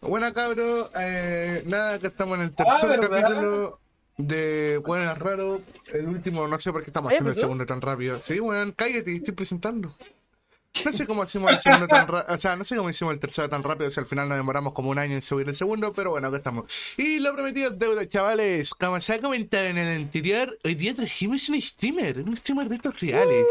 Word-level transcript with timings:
Buena 0.00 0.32
cabro, 0.32 0.90
eh, 0.98 1.62
nada, 1.66 1.98
que 1.98 2.06
estamos 2.08 2.36
en 2.38 2.44
el 2.44 2.54
Ah, 2.58 2.64
tercer 2.64 3.00
capítulo 3.00 3.80
de 4.18 4.78
Bueno, 4.86 5.10
es 5.10 5.18
raro. 5.18 5.60
El 5.92 6.08
último, 6.08 6.46
no 6.46 6.58
sé 6.58 6.72
por 6.72 6.82
qué 6.82 6.90
estamos 6.90 7.10
haciendo 7.10 7.30
el 7.30 7.36
segundo 7.36 7.64
tan 7.66 7.80
rápido. 7.80 8.20
Sí, 8.20 8.38
weón, 8.40 8.72
cállate, 8.72 9.14
estoy 9.16 9.34
presentando. 9.34 9.94
No 10.84 10.92
sé 10.92 11.04
cómo 11.04 11.24
hicimos 11.24 11.52
el 11.52 11.60
segundo 11.60 11.88
tan 11.88 12.06
rápido, 12.06 12.32
o 12.32 12.38
sea, 12.38 12.54
no 12.54 12.62
sé 12.62 12.76
cómo 12.76 12.88
hicimos 12.88 13.12
el 13.12 13.18
tercero 13.18 13.48
tan 13.48 13.62
rápido, 13.62 13.90
si 13.90 13.98
al 13.98 14.06
final 14.06 14.28
nos 14.28 14.38
demoramos 14.38 14.72
como 14.72 14.90
un 14.90 14.98
año 14.98 15.14
en 15.14 15.22
subir 15.22 15.48
el 15.48 15.54
segundo, 15.56 15.92
pero 15.92 16.10
bueno, 16.10 16.28
acá 16.28 16.36
estamos. 16.36 16.94
Y 16.96 17.18
lo 17.18 17.32
prometido 17.34 17.72
es 17.72 17.78
deuda, 17.78 18.08
chavales. 18.08 18.72
Como 18.74 19.00
se 19.00 19.14
ha 19.14 19.20
comentado 19.20 19.64
en 19.64 19.78
el 19.78 19.96
anterior, 20.02 20.56
hoy 20.64 20.76
día 20.76 20.94
trajimos 20.94 21.48
un 21.48 21.60
streamer, 21.60 22.20
un 22.20 22.36
streamer 22.36 22.68
de 22.68 22.76
estos 22.76 23.00
reales. 23.00 23.46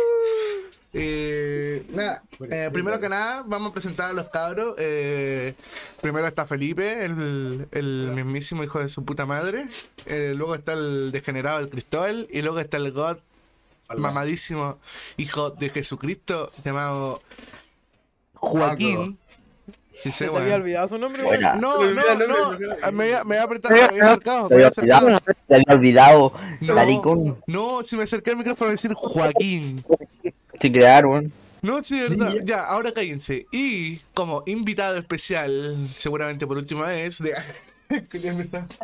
Eh, 0.92 1.86
nada, 1.90 2.24
eh, 2.50 2.70
primero 2.74 3.00
que 3.00 3.10
nada, 3.10 3.44
vamos 3.46 3.70
a 3.70 3.74
presentar 3.74 4.10
a 4.10 4.14
los 4.14 4.28
cabros. 4.30 4.76
Eh, 4.80 5.54
primero 6.02 6.28
está 6.28 6.46
Felipe, 6.48 7.06
el, 7.06 7.68
el 7.72 8.12
mismísimo 8.16 8.64
hijo 8.64 8.80
de 8.80 8.90
su 8.90 9.06
puta 9.06 9.26
madre. 9.28 9.68
Eh, 10.08 10.34
luego 10.36 10.56
está 10.56 10.74
el 10.74 11.12
degenerado, 11.12 11.60
el 11.60 11.70
Cristóbal. 11.70 12.28
Y 12.32 12.42
luego 12.42 12.60
está 12.60 12.78
el 12.78 12.92
God, 12.92 13.18
mamadísimo 13.98 14.80
hijo 15.18 15.52
de 15.52 15.70
Jesucristo, 15.70 16.52
llamado 16.66 17.22
Joaquín. 18.34 19.18
Y 20.06 20.12
¿Se 20.14 20.20
sé, 20.20 20.24
te 20.26 20.30
weón. 20.30 20.44
había 20.44 20.56
olvidado 20.56 20.88
su 20.88 20.98
nombre? 20.98 21.22
Buena. 21.24 21.56
No, 21.56 21.84
no, 21.84 21.92
no, 22.16 22.52
se 22.58 22.92
me 22.92 22.92
me 22.94 23.04
voy 23.06 23.14
a- 23.14 23.24
me 23.26 23.36
voy 23.36 23.36
a 23.36 23.44
apretar, 23.44 23.72
me 23.74 23.82
había 23.82 24.04
acercar. 24.06 24.44
olvidado, 24.46 25.20
te 25.46 25.56
había 25.56 25.76
olvidado, 25.76 26.34
No. 26.62 26.74
maricón. 26.74 27.44
No, 27.48 27.84
si 27.84 27.98
me 27.98 28.04
acerqué 28.04 28.32
al 28.32 28.38
micrófono 28.38 28.70
a 28.70 28.72
decir 28.72 28.94
Joaquín. 28.94 29.84
Sí, 30.60 30.72
claro, 30.72 31.12
weón. 31.12 31.34
No, 31.62 31.84
sí, 31.84 32.00
de 32.00 32.10
verdad. 32.10 32.36
Ya, 32.44 32.64
ahora 32.64 32.92
cállense. 32.92 33.46
Y 33.52 33.98
como 34.14 34.44
invitado 34.46 34.98
especial, 34.98 35.88
seguramente 35.90 36.48
por 36.48 36.58
última 36.58 36.88
vez, 36.88 37.20
de... 37.20 37.34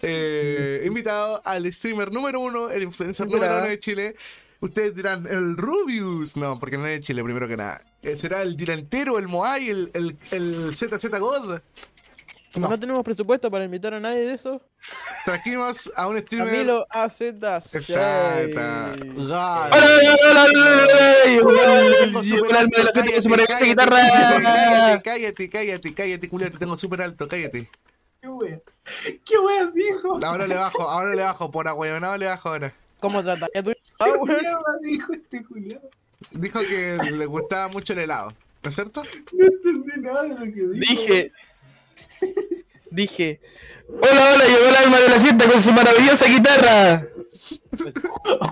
Eh, 0.00 0.82
invitado 0.86 1.42
al 1.44 1.70
streamer 1.70 2.10
número 2.10 2.40
uno, 2.40 2.70
el 2.70 2.84
influencer 2.84 3.26
¿Quién 3.26 3.38
número 3.38 3.58
uno 3.58 3.68
de 3.68 3.78
Chile. 3.78 4.16
Ustedes 4.60 4.94
dirán, 4.96 5.26
el 5.26 5.56
Rubius. 5.58 6.36
No, 6.36 6.58
porque 6.58 6.78
no 6.78 6.86
es 6.86 7.00
de 7.00 7.06
Chile, 7.06 7.22
primero 7.22 7.46
que 7.46 7.58
nada. 7.58 7.80
Eh, 8.02 8.16
Será 8.16 8.40
el 8.40 8.56
delantero, 8.56 9.18
el 9.18 9.28
Moai, 9.28 9.68
el, 9.68 9.90
el, 9.92 10.16
el 10.30 10.74
ZZ 10.74 11.06
God. 11.20 11.60
Como 12.58 12.66
No. 12.66 12.74
no 12.74 12.80
tenemos 12.80 13.04
presupuesto 13.04 13.48
para 13.52 13.64
invitar 13.64 13.94
a 13.94 14.00
nadie 14.00 14.26
de 14.26 14.34
eso, 14.34 14.60
Trajimos 15.24 15.88
a 15.94 16.08
un 16.08 16.20
streamer. 16.20 16.48
Camilo 16.48 16.86
AZ. 16.90 17.20
Exacto. 17.20 18.60
¡Hola, 19.16 19.70
hola, 19.70 20.46
cállate, 24.18 24.58
cállate. 24.58 25.02
Cállate, 25.02 25.50
cállate, 25.50 25.94
cállate, 25.94 26.28
culiao, 26.28 26.50
te 26.50 26.58
tengo 26.58 26.76
súper 26.76 27.02
alto, 27.02 27.28
cállate. 27.28 27.70
¡Qué 28.20 28.28
wea! 28.28 28.60
¡Qué 29.24 29.38
wea 29.38 29.66
dijo! 29.66 30.18
Ahora 30.24 30.48
le 30.48 30.56
bajo, 30.56 30.82
ahora 30.82 31.14
le 31.14 31.22
bajo, 31.22 31.50
por 31.50 31.68
agüeyonado 31.68 32.16
le 32.16 32.26
bajo 32.26 32.48
ahora. 32.48 32.74
¿Cómo 33.00 33.22
trataría 33.22 33.62
tu 33.62 33.70
¿Qué 33.70 33.78
ah, 34.00 34.12
dijo 34.82 35.12
este 35.12 35.44
Julián? 35.44 35.80
Dijo 36.32 36.60
que 36.60 36.98
le 37.12 37.26
gustaba 37.26 37.68
mucho 37.68 37.92
el 37.92 38.00
helado, 38.00 38.32
¿no 38.62 38.68
es 38.68 38.74
cierto? 38.74 39.02
No 39.32 39.44
entendí 39.46 39.92
nada 40.00 40.22
de 40.24 40.28
lo 40.30 40.40
que 40.40 40.50
dijo. 40.50 40.72
Dije. 40.72 41.32
Dije. 42.90 43.40
Hola, 43.88 44.34
hola, 44.34 44.44
llegó 44.44 44.68
el 44.68 44.76
alma 44.76 44.98
de 44.98 45.08
la 45.08 45.20
fiesta 45.20 45.50
con 45.50 45.62
su 45.62 45.72
maravillosa 45.72 46.26
guitarra. 46.26 47.08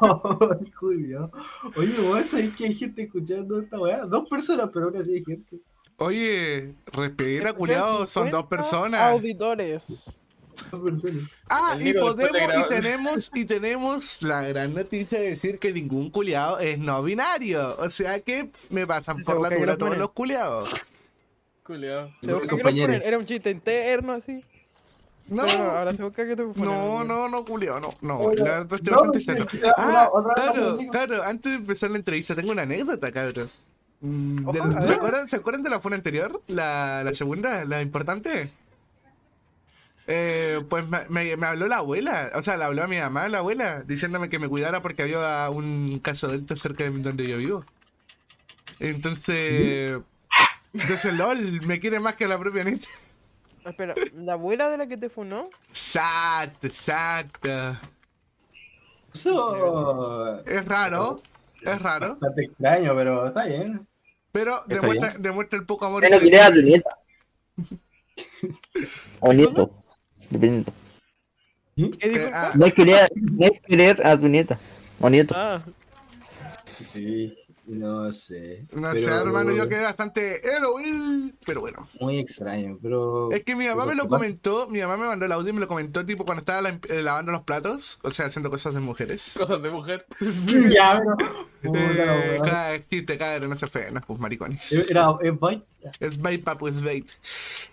Ay, 0.01 0.73
Julio. 0.75 1.31
Oye, 1.77 1.99
vos 2.01 2.27
sabés 2.27 2.55
que 2.57 2.67
hay 2.67 2.75
gente 2.75 3.03
escuchando 3.03 3.61
esta 3.61 3.79
weá. 3.79 4.05
Dos 4.07 4.29
personas, 4.29 4.71
pero 4.73 4.87
aún 4.87 4.97
así 4.97 5.15
hay 5.15 5.25
gente. 5.25 5.61
Oye, 5.99 6.75
respira, 6.93 7.53
culiao, 7.53 8.07
son 8.07 8.31
dos 8.31 8.43
50 8.43 8.49
personas. 8.49 9.01
Auditores. 9.13 9.85
Dos 10.71 10.83
personas. 10.83 11.31
Ah, 11.49 11.77
y 11.81 11.93
podemos, 11.95 12.33
de 12.33 12.61
y 12.61 12.69
tenemos, 12.69 13.31
y 13.35 13.45
tenemos 13.45 14.23
la 14.23 14.43
gran 14.43 14.75
noticia 14.75 15.19
de 15.19 15.31
decir 15.31 15.59
que 15.59 15.73
ningún 15.73 16.11
culiao 16.11 16.59
es 16.59 16.79
no 16.79 17.03
binario. 17.03 17.77
O 17.79 17.91
sea 17.91 18.21
que 18.21 18.51
me 18.71 18.87
pasan 18.87 19.23
por 19.25 19.41
la 19.41 19.51
lo 19.51 19.79
todos 19.79 19.99
los 19.99 20.11
culiados. 20.11 20.75
Culeado. 21.67 22.11
Se 22.23 22.33
busca 22.33 22.57
que. 22.57 23.03
Era 23.05 23.19
un 23.19 23.27
chiste 23.27 23.51
interno 23.51 24.13
así. 24.13 24.45
No, 25.29 25.43
Pero 25.45 25.71
ahora 25.73 25.93
se 25.93 26.03
busca 26.05 26.25
que 26.25 26.37
te 26.37 26.45
no, 26.45 27.03
no, 27.03 27.29
no, 27.29 27.45
culiao, 27.45 27.81
no, 27.81 27.93
no. 28.01 28.19
Oye, 28.21 28.37
La 28.45 28.61
verdad 28.61 28.79
estoy 28.79 28.93
no, 28.95 28.99
bastante 28.99 29.19
sí, 29.19 29.25
serio. 29.27 29.47
quizá 29.47 29.73
Ah, 29.77 30.09
otra 30.13 30.35
claro, 30.35 30.79
claro, 30.93 31.23
antes 31.25 31.51
de 31.53 31.59
empezar 31.59 31.91
la 31.91 31.97
entrevista 31.99 32.35
tengo 32.37 32.53
una 32.53 32.63
anécdota, 32.63 33.11
cabrón. 33.11 33.51
Mm, 34.03 34.47
Ojalá. 34.49 34.83
¿Se 34.83 34.93
acuerdan, 34.95 35.29
¿Se 35.29 35.37
acuerdan 35.37 35.63
de 35.65 35.71
la 35.71 35.81
funa 35.81 35.97
anterior? 35.97 36.41
La, 36.47 37.03
la 37.05 37.13
segunda, 37.13 37.65
la 37.65 37.83
importante. 37.83 38.51
Eh, 40.07 40.61
pues 40.69 40.89
me, 40.89 40.99
me- 41.09 41.37
me 41.37 41.47
habló 41.47 41.67
la 41.67 41.79
abuela, 41.79 42.31
o 42.37 42.43
sea, 42.45 42.57
le 42.57 42.63
habló 42.63 42.85
a 42.85 42.87
mi 42.87 42.99
mamá, 42.99 43.29
la 43.29 43.39
abuela, 43.39 43.83
diciéndome 43.85 44.29
que 44.29 44.39
me 44.39 44.49
cuidara 44.49 44.81
porque 44.81 45.03
había 45.03 45.51
un 45.51 45.99
caso 45.99 46.29
delta 46.29 46.55
cerca 46.55 46.85
de 46.85 46.91
donde 46.91 47.27
yo 47.27 47.39
vivo. 47.39 47.65
Entonces, 48.79 49.99
entonces 50.73 51.15
LOL, 51.15 51.63
me 51.67 51.81
quiere 51.81 52.01
más 52.01 52.15
que 52.17 52.27
la 52.29 52.39
propia 52.39 52.65
neta. 52.65 52.87
Espera, 53.65 53.95
¿la 54.15 54.35
abuela 54.35 54.69
de 54.69 54.77
la 54.79 54.87
que 54.87 54.97
te 54.97 55.09
funó? 55.09 55.51
Exacto, 55.69 56.67
exacto. 56.69 57.77
Eso. 59.13 60.41
Es 60.45 60.65
raro, 60.65 61.21
es 61.63 61.83
raro, 61.83 62.11
Bastante 62.11 62.45
extraño, 62.45 62.95
pero 62.95 63.27
está 63.27 63.45
bien. 63.45 63.87
pero 64.31 64.59
Está 64.69 64.75
demuestra, 64.75 65.15
demuestra 65.19 65.59
el 65.59 65.67
poco 65.67 65.87
amor 65.87 66.03
Menos 66.03 66.21
que 66.21 66.41
a 66.41 66.53
tu 66.53 66.63
nieta. 66.63 66.91
O 69.21 69.33
nieto. 69.33 69.71
Dependiendo. 70.31 70.73
¿Qué 71.77 72.09
dijo? 72.09 72.27
Eh, 72.27 72.31
ah, 72.33 72.53
No 72.55 72.67
es 72.67 72.75
querer, 72.75 73.11
no 73.15 73.47
es 73.47 73.61
querer 73.63 74.07
a 74.07 74.19
tu 74.19 74.29
nieta. 74.29 74.59
O 75.01 75.11
nieto. 75.11 75.35
Ah, 75.37 75.63
Sí, 76.81 77.35
no 77.67 78.13
sé. 78.13 78.67
No 78.73 78.93
Pero- 78.93 78.97
sé, 79.05 79.11
hermano, 79.11 79.53
yo 79.53 79.69
quedé 79.69 79.83
bastante 79.83 80.43
pero 81.45 81.61
bueno. 81.61 81.87
Muy 82.01 82.19
extraño, 82.19 82.79
pero. 82.83 83.31
Es 83.33 83.45
que 83.45 83.57
mi 83.57 83.67
mamá 83.67 83.87
me 83.87 83.95
lo 83.95 84.09
comentó, 84.09 84.69
mi 84.69 84.81
mamá 84.81 84.97
me 84.97 85.07
mandó 85.07 85.27
el 85.27 85.33
audio 85.33 85.51
y 85.51 85.53
me 85.53 85.61
lo 85.61 85.69
comentó 85.69 86.05
tipo 86.07 86.25
cuando 86.25 86.41
estaba 86.41 86.61
la- 86.63 86.79
eh, 86.89 87.03
lavando 87.03 87.33
los 87.33 87.43
platos, 87.43 87.99
o 88.03 88.11
sea, 88.13 88.27
haciendo 88.27 88.51
cosas 88.51 88.75
de 88.75 88.81
mujeres. 88.81 89.35
Cosas 89.37 89.61
de 89.63 89.71
mujer. 89.71 90.07
ya, 90.71 91.01
pero. 91.63 91.75
Eh, 91.75 92.77
es 92.77 92.89
chiste, 92.89 93.19
cabrón, 93.19 93.51
no 93.51 93.57
se 93.57 93.67
fe, 93.67 93.91
no 93.91 94.01
pues 94.01 94.19
maricones. 94.21 94.91
Era, 94.91 95.09
es 95.23 95.39
bait. 95.39 95.65
Es 96.01 96.19
bait, 96.21 96.43
papu, 96.43 96.69
es 96.69 96.83
bait. 96.83 97.09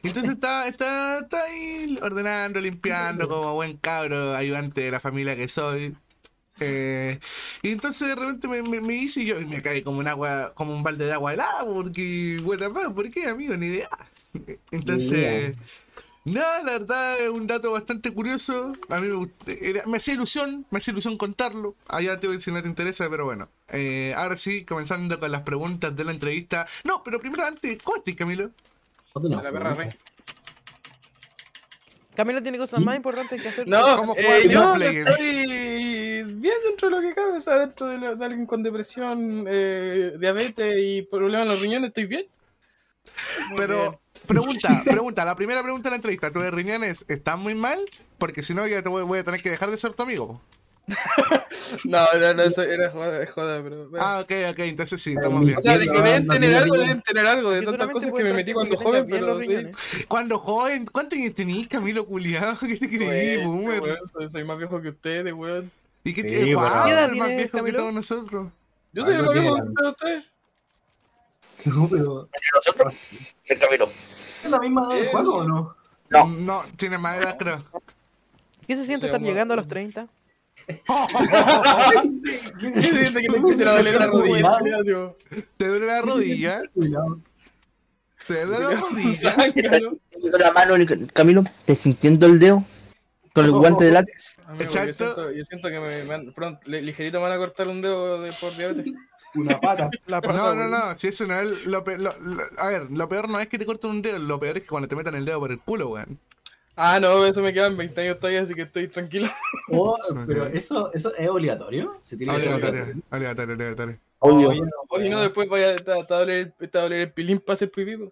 Entonces 0.03 0.33
está, 0.33 0.67
está, 0.67 1.19
está 1.19 1.43
ahí 1.43 1.97
ordenando, 2.01 2.59
limpiando, 2.61 3.27
como 3.27 3.53
buen 3.55 3.77
cabro, 3.77 4.35
ayudante 4.35 4.81
de 4.81 4.91
la 4.91 4.99
familia 4.99 5.35
que 5.35 5.47
soy. 5.47 5.95
Eh, 6.59 7.19
y 7.61 7.71
entonces 7.71 8.07
de 8.07 8.15
repente 8.15 8.47
me, 8.47 8.61
me, 8.61 8.79
me 8.81 8.93
hice 8.95 9.21
y 9.21 9.25
yo 9.25 9.39
y 9.41 9.45
me 9.45 9.61
caí 9.61 9.81
como 9.81 9.99
un 9.99 10.07
agua, 10.07 10.53
como 10.55 10.73
un 10.73 10.83
balde 10.83 11.05
de 11.05 11.13
agua 11.13 11.33
helada, 11.33 11.65
porque, 11.65 12.39
bueno, 12.43 12.71
¿por 12.93 13.09
qué, 13.11 13.27
amigo? 13.27 13.55
Ni 13.57 13.67
idea. 13.67 13.89
Entonces, 14.71 15.55
nada, 16.25 16.63
la 16.63 16.71
verdad 16.73 17.19
es 17.21 17.29
un 17.29 17.47
dato 17.47 17.71
bastante 17.71 18.11
curioso. 18.13 18.73
A 18.89 18.99
mí 18.99 19.07
me, 19.07 19.27
era- 19.61 19.85
me 19.85 19.97
hacía 19.97 20.13
ilusión, 20.13 20.65
me 20.71 20.77
hacía 20.77 20.91
ilusión 20.91 21.17
contarlo. 21.17 21.75
Allá 21.87 22.19
te 22.19 22.27
voy 22.27 22.35
a 22.35 22.37
decir 22.37 22.51
si 22.53 22.55
no 22.55 22.61
te 22.61 22.69
interesa, 22.69 23.09
pero 23.09 23.25
bueno. 23.25 23.49
Eh, 23.69 24.13
ahora 24.15 24.35
sí, 24.35 24.63
comenzando 24.63 25.19
con 25.19 25.31
las 25.31 25.41
preguntas 25.41 25.95
de 25.95 26.03
la 26.03 26.11
entrevista. 26.11 26.65
No, 26.83 27.03
pero 27.03 27.19
primero 27.19 27.45
antes, 27.45 27.77
¿cómo 27.83 27.97
estás, 27.97 28.15
Camilo? 28.15 28.51
La 29.15 29.51
perra 29.51 29.73
rey. 29.75 29.89
Camilo 32.15 32.43
tiene 32.43 32.59
cosas 32.59 32.81
más 32.81 32.95
importantes 32.95 33.41
que 33.41 33.47
hacer. 33.49 33.67
No, 33.67 33.97
¿Cómo 33.97 34.15
eh, 34.15 34.47
yo 34.47 34.75
estoy 34.75 35.03
bien 36.25 36.55
dentro 36.67 36.89
de 36.89 36.95
lo 36.95 37.01
que 37.01 37.13
cabe, 37.13 37.37
o 37.37 37.41
sea, 37.41 37.59
dentro 37.59 37.87
de, 37.87 37.97
la- 37.97 38.15
de 38.15 38.25
alguien 38.25 38.45
con 38.45 38.63
depresión, 38.63 39.45
eh, 39.47 40.13
diabetes 40.19 40.75
y 40.79 41.01
problemas 41.03 41.43
en 41.43 41.47
los 41.49 41.61
riñones, 41.61 41.87
estoy 41.89 42.05
bien. 42.05 42.25
Muy 43.49 43.57
Pero, 43.57 43.77
bien. 43.77 43.99
pregunta, 44.27 44.83
pregunta, 44.89 45.25
la 45.25 45.35
primera 45.35 45.61
pregunta 45.61 45.89
de 45.89 45.91
la 45.91 45.95
entrevista, 45.97 46.31
¿tus 46.31 46.49
riñones 46.51 47.05
están 47.07 47.39
muy 47.39 47.55
mal? 47.55 47.79
Porque 48.17 48.41
si 48.41 48.53
no, 48.53 48.65
ya 48.67 48.81
te 48.81 48.89
voy, 48.89 49.03
voy 49.03 49.19
a 49.19 49.23
tener 49.23 49.41
que 49.41 49.49
dejar 49.49 49.69
de 49.71 49.77
ser 49.77 49.93
tu 49.93 50.03
amigo. 50.03 50.41
No, 51.85 52.05
no, 52.19 52.33
no, 52.33 52.43
eso 52.43 52.61
era 52.61 52.91
joda, 52.91 53.23
es 53.23 53.31
joda, 53.31 53.63
pero... 53.63 53.89
bueno. 53.89 54.05
Ah, 54.05 54.19
ok, 54.21 54.31
ok, 54.51 54.59
entonces 54.59 55.01
sí, 55.01 55.13
estamos 55.13 55.43
bien. 55.45 55.57
o 55.57 55.61
sea, 55.61 55.77
de 55.77 55.87
que 55.87 56.01
deben 56.01 56.27
no 56.27 56.33
tener 56.33 56.55
algo, 56.55 56.77
deben 56.77 57.01
tener 57.01 57.25
algo 57.25 57.51
de 57.51 57.61
tantas 57.63 57.89
cosas 57.89 58.11
que 58.15 58.23
me 58.23 58.33
metí 58.33 58.53
cuando 58.53 58.75
joven, 58.77 59.07
pero 59.09 59.39
sí. 59.41 59.55
Cuando 60.07 60.37
joven, 60.39 60.85
¿cuántos 60.91 61.17
años 61.17 61.33
tenías, 61.33 61.67
Camilo 61.67 62.05
Culiado? 62.05 62.57
¿Qué 62.67 62.77
te 62.77 62.87
creí, 62.89 63.37
Bueno, 63.37 63.49
boomer? 63.49 63.97
soy, 64.11 64.29
soy 64.29 64.43
más 64.43 64.57
viejo 64.57 64.81
que 64.81 64.89
ustedes, 64.89 65.33
weón. 65.33 65.71
¿Y 66.03 66.13
qué 66.13 66.21
Sí, 66.21 66.27
te 66.27 66.39
pero- 66.39 66.59
¿Qué 66.83 66.89
edad 66.91 67.05
el 67.05 67.15
más 67.15 67.29
viejo 67.29 67.63
que 67.63 67.73
todos 67.73 67.93
nosotros? 67.93 68.51
Yo 68.91 69.03
soy 69.03 69.15
el 69.15 69.19
no 69.21 69.25
más 69.25 69.33
viejo 69.33 69.55
tiene- 69.55 69.73
que 69.75 69.87
ustedes. 69.87 70.23
No, 71.65 71.87
pero. 71.89 72.29
nosotros? 72.55 72.93
El 73.45 73.59
Camilo. 73.59 73.89
¿Es 74.43 74.49
la 74.49 74.59
misma 74.59 74.83
edad 74.87 74.95
del 75.01 75.07
juego 75.09 75.35
o 75.35 75.43
no? 75.45 75.75
No. 76.09 76.25
No, 76.27 76.63
tiene 76.75 76.97
más 76.97 77.17
edad, 77.17 77.37
creo. 77.37 77.63
¿Qué 78.67 78.75
se 78.75 78.85
siente 78.85 79.05
estar 79.07 79.21
llegando 79.21 79.53
a 79.53 79.57
los 79.57 79.67
30? 79.67 80.07
¿Qué 82.59 82.73
se 82.73 82.81
siente 82.81 83.21
que 83.21 83.27
te 83.29 83.37
empiece 83.37 83.65
a 83.67 83.71
doler 83.77 83.95
la 83.95 84.07
rodilla? 84.07 84.51
¿Te 85.57 85.67
duele 85.67 85.85
la 85.87 86.01
rodilla? 86.01 86.61
Cuidado. 86.73 87.19
Te 88.27 88.45
duele 88.45 88.63
la 88.75 88.79
rodilla. 88.81 89.35
Sintiendo 89.35 90.37
la 90.39 90.51
mano, 90.51 90.75
Camilo. 91.13 91.43
¿Estás 91.59 91.77
sintiendo 91.79 92.25
el 92.27 92.39
dedo? 92.39 92.63
Con 93.33 93.45
el 93.45 93.51
guante 93.51 93.85
de 93.85 93.91
látex. 93.91 94.39
Amigo, 94.45 94.63
Exacto. 94.63 94.87
Yo 94.91 94.93
siento, 95.15 95.31
yo 95.31 95.45
siento 95.45 95.69
que 95.69 95.79
me, 95.79 96.03
me 96.03 96.13
han- 96.13 96.33
pronto, 96.33 96.61
li- 96.65 96.81
ligerito 96.81 97.17
me 97.19 97.23
van 97.29 97.33
a 97.33 97.37
cortar 97.37 97.67
un 97.67 97.81
dedo 97.81 98.21
de, 98.21 98.31
por 98.39 98.55
diabetes. 98.55 98.85
Una 99.35 99.59
pata. 99.59 99.89
La 100.05 100.21
pata, 100.21 100.33
No, 100.37 100.53
no, 100.55 100.67
no, 100.67 100.97
si 100.99 101.07
eso 101.07 101.25
no 101.25 101.33
es 101.39 101.65
lo 101.65 101.83
peor. 101.83 102.15
a 102.57 102.67
ver, 102.67 102.91
lo 102.91 103.09
peor 103.09 103.27
no 103.29 103.39
es 103.39 103.47
que 103.47 103.57
te 103.57 103.65
corten 103.65 103.89
un 103.89 104.01
dedo, 104.03 104.19
lo 104.19 104.39
peor 104.39 104.57
es 104.57 104.63
que 104.63 104.69
cuando 104.69 104.87
te 104.87 104.95
metan 104.95 105.15
el 105.15 105.25
dedo 105.25 105.39
por 105.39 105.51
el 105.51 105.59
culo, 105.59 105.89
weón. 105.89 106.19
Ah, 106.75 106.99
no, 106.99 107.25
eso 107.25 107.41
me 107.41 107.53
quedan 107.53 107.75
20 107.77 108.01
años 108.01 108.19
todavía, 108.19 108.41
así 108.43 108.53
que 108.53 108.63
estoy 108.63 108.87
tranquilo. 108.87 109.27
Oh, 109.69 109.97
pero 110.27 110.45
eso, 110.47 110.91
eso 110.93 111.13
es 111.15 111.27
obligatorio. 111.29 111.99
Se 112.03 112.15
tiene 112.17 112.33
que 112.35 112.41
ser 112.41 112.53
obligatorio. 112.53 112.95
aleatorio, 113.09 113.53
aleatorio. 113.55 113.97
Obvio. 114.19 114.49
Oye, 114.49 114.61
no, 114.61 114.67
O 114.89 114.99
si 114.99 115.09
no, 115.09 115.21
después 115.21 115.49
vaya 115.49 115.69
a 115.69 116.03
doler 116.03 116.53
el- 116.59 116.69
te 116.69 116.77
va 116.77 116.79
a 116.81 116.83
doler 116.83 116.99
el 117.01 117.11
pilín 117.11 117.39
para 117.39 117.55
hacer 117.55 117.71
pipí. 117.71 117.97
po. 117.97 118.11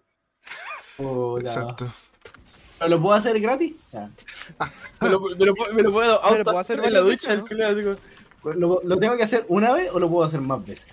puta. 0.96 1.40
Exacto. 1.40 1.92
¿Pero 2.82 2.96
lo 2.96 3.02
puedo 3.02 3.14
hacer 3.14 3.40
gratis? 3.40 3.74
Ya. 3.92 4.10
Me 5.00 5.08
lo, 5.08 5.20
me 5.20 5.46
lo, 5.46 5.54
puedo- 5.54 5.72
me 5.74 5.82
lo 5.82 5.92
puedo 5.92 6.20
puedo 6.20 6.36
auto 6.38 6.50
hacer 6.50 6.80
hacer 6.80 6.84
en 6.84 6.92
la 6.92 7.00
ducha, 7.00 7.32
el 7.32 7.38
¿no? 7.40 7.96
como- 8.42 8.54
¿Lo, 8.54 8.80
¿Lo 8.82 8.98
tengo 8.98 9.16
que 9.16 9.22
hacer 9.22 9.44
una 9.48 9.72
vez 9.72 9.88
o 9.92 10.00
lo 10.00 10.10
puedo 10.10 10.24
hacer 10.24 10.40
más 10.40 10.64
veces? 10.66 10.88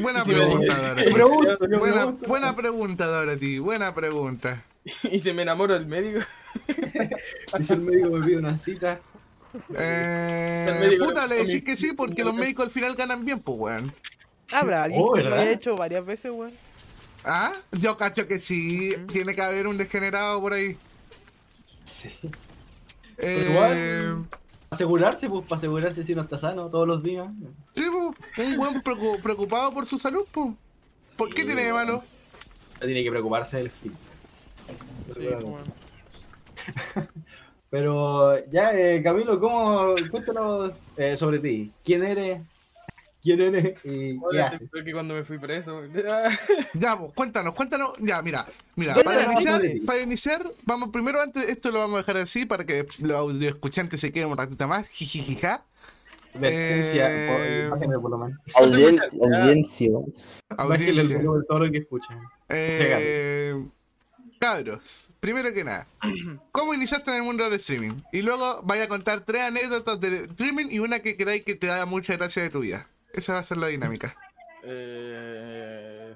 Buena 0.00 0.24
pregunta, 0.24 0.74
Dorothy. 0.94 1.10
Buena, 1.78 2.06
buena 2.26 2.56
pregunta, 2.56 3.06
Dorothy. 3.06 3.58
Buena 3.58 3.94
pregunta. 3.94 4.62
Y 5.10 5.18
se 5.18 5.32
me 5.32 5.42
enamora 5.42 5.76
el 5.76 5.86
médico. 5.86 6.20
Dice 7.58 7.74
el 7.74 7.80
médico 7.80 8.08
me 8.10 8.26
pide 8.26 8.38
una 8.38 8.56
cita. 8.56 9.00
El 9.70 9.76
Eh, 9.78 10.76
médico 10.80 11.06
puta, 11.06 11.26
le 11.26 11.36
decís 11.36 11.62
que 11.62 11.76
sí 11.76 11.92
porque 11.92 12.24
los 12.24 12.34
médicos 12.34 12.66
al 12.66 12.70
final 12.70 12.94
ganan 12.94 13.24
bien, 13.24 13.38
pues, 13.40 13.58
weón. 13.58 13.92
Habrá 14.52 14.82
alguien 14.84 15.00
Oh, 15.02 15.12
que 15.14 15.22
lo 15.22 15.30
¿verdad? 15.30 15.40
haya 15.42 15.52
hecho 15.52 15.74
varias 15.76 16.04
veces, 16.04 16.30
weón. 16.34 16.52
¿Ah? 17.24 17.52
Yo 17.72 17.96
cacho 17.96 18.26
que 18.26 18.38
sí. 18.40 18.94
Tiene 19.08 19.34
que 19.34 19.42
haber 19.42 19.66
un 19.66 19.78
degenerado 19.78 20.40
por 20.40 20.52
ahí. 20.52 20.76
Sí. 21.84 22.10
Eh, 23.18 23.46
igual- 23.50 24.26
Asegurarse, 24.70 25.28
pues, 25.30 25.44
para 25.46 25.58
asegurarse 25.58 26.02
si 26.04 26.14
no 26.16 26.22
está 26.22 26.36
sano 26.38 26.68
todos 26.68 26.86
los 26.88 27.02
días. 27.02 27.28
sí, 27.74 27.84
pues, 28.34 28.48
un 28.48 28.56
buen 28.56 28.82
preocu- 28.82 29.20
preocupado 29.22 29.72
por 29.72 29.86
su 29.86 29.98
salud, 29.98 30.24
pues. 30.32 30.50
¿Por 31.16 31.32
qué 31.32 31.44
tiene 31.44 31.62
de 31.62 31.72
malo? 31.72 32.02
Tiene 32.80 33.04
que 33.04 33.10
preocuparse 33.10 33.56
del 33.58 33.70
fin. 33.70 33.94
Sí, 35.14 35.20
weón. 35.28 35.62
Pero 37.70 38.44
ya, 38.50 38.72
eh, 38.74 39.02
Camilo, 39.02 39.38
¿cómo? 39.40 39.94
Cuéntanos 40.10 40.80
eh, 40.96 41.16
sobre 41.16 41.38
ti. 41.38 41.72
¿Quién 41.84 42.04
eres? 42.04 42.40
¿Quién 43.24 43.40
eres? 43.40 43.78
¿Y 43.84 44.20
qué 44.30 44.40
haces? 44.42 44.68
cuando 44.92 45.14
me 45.14 45.24
fui 45.24 45.38
preso. 45.38 45.80
Ya, 46.74 46.96
pues, 46.98 47.10
cuéntanos, 47.14 47.54
cuéntanos. 47.54 47.94
Ya, 47.98 48.20
mira, 48.20 48.46
mira, 48.76 48.94
para 49.02 49.24
iniciar, 49.32 49.62
para 49.86 50.00
iniciar, 50.02 50.46
vamos 50.66 50.90
primero 50.90 51.20
antes, 51.22 51.48
esto 51.48 51.70
lo 51.72 51.78
vamos 51.80 51.94
a 51.96 51.98
dejar 52.00 52.18
así 52.18 52.44
para 52.44 52.64
que 52.66 52.86
los 52.98 53.16
audio 53.16 53.48
escuchantes 53.48 54.00
se 54.00 54.12
queden 54.12 54.28
un 54.28 54.36
ratito 54.36 54.68
más, 54.68 54.88
jijijija. 54.90 55.64
Advertencia, 56.34 57.06
Eh, 57.10 57.68
por- 57.68 57.78
bájenle 57.78 57.98
por 57.98 58.10
lo 58.10 58.18
menos. 58.18 58.40
Audiencia. 58.56 59.08
Audiencia. 59.22 59.86
El 59.88 60.56
Audiencia. 60.58 61.16
volumen 61.18 61.44
todo 61.48 61.58
lo 61.60 61.70
que 61.72 61.78
escuchan. 61.78 62.18
Eh, 62.50 63.64
cabros, 64.40 65.10
primero 65.20 65.52
que 65.54 65.64
nada, 65.64 65.86
¿cómo 66.52 66.74
iniciaste 66.74 67.10
en 67.10 67.16
el 67.18 67.22
mundo 67.22 67.44
del 67.44 67.54
streaming? 67.54 67.94
Y 68.12 68.22
luego 68.22 68.60
vaya 68.64 68.84
a 68.84 68.88
contar 68.88 69.20
tres 69.24 69.42
anécdotas 69.42 69.98
de 70.00 70.24
streaming 70.24 70.66
y 70.70 70.80
una 70.80 70.98
que 71.00 71.16
queráis 71.16 71.44
que 71.44 71.54
te 71.54 71.68
da 71.68 71.86
mucha 71.86 72.16
gracia 72.16 72.42
de 72.42 72.50
tu 72.50 72.60
vida. 72.60 72.86
Esa 73.14 73.34
va 73.34 73.38
a 73.38 73.42
ser 73.42 73.56
la 73.58 73.68
dinámica. 73.68 74.16
eh, 74.64 76.14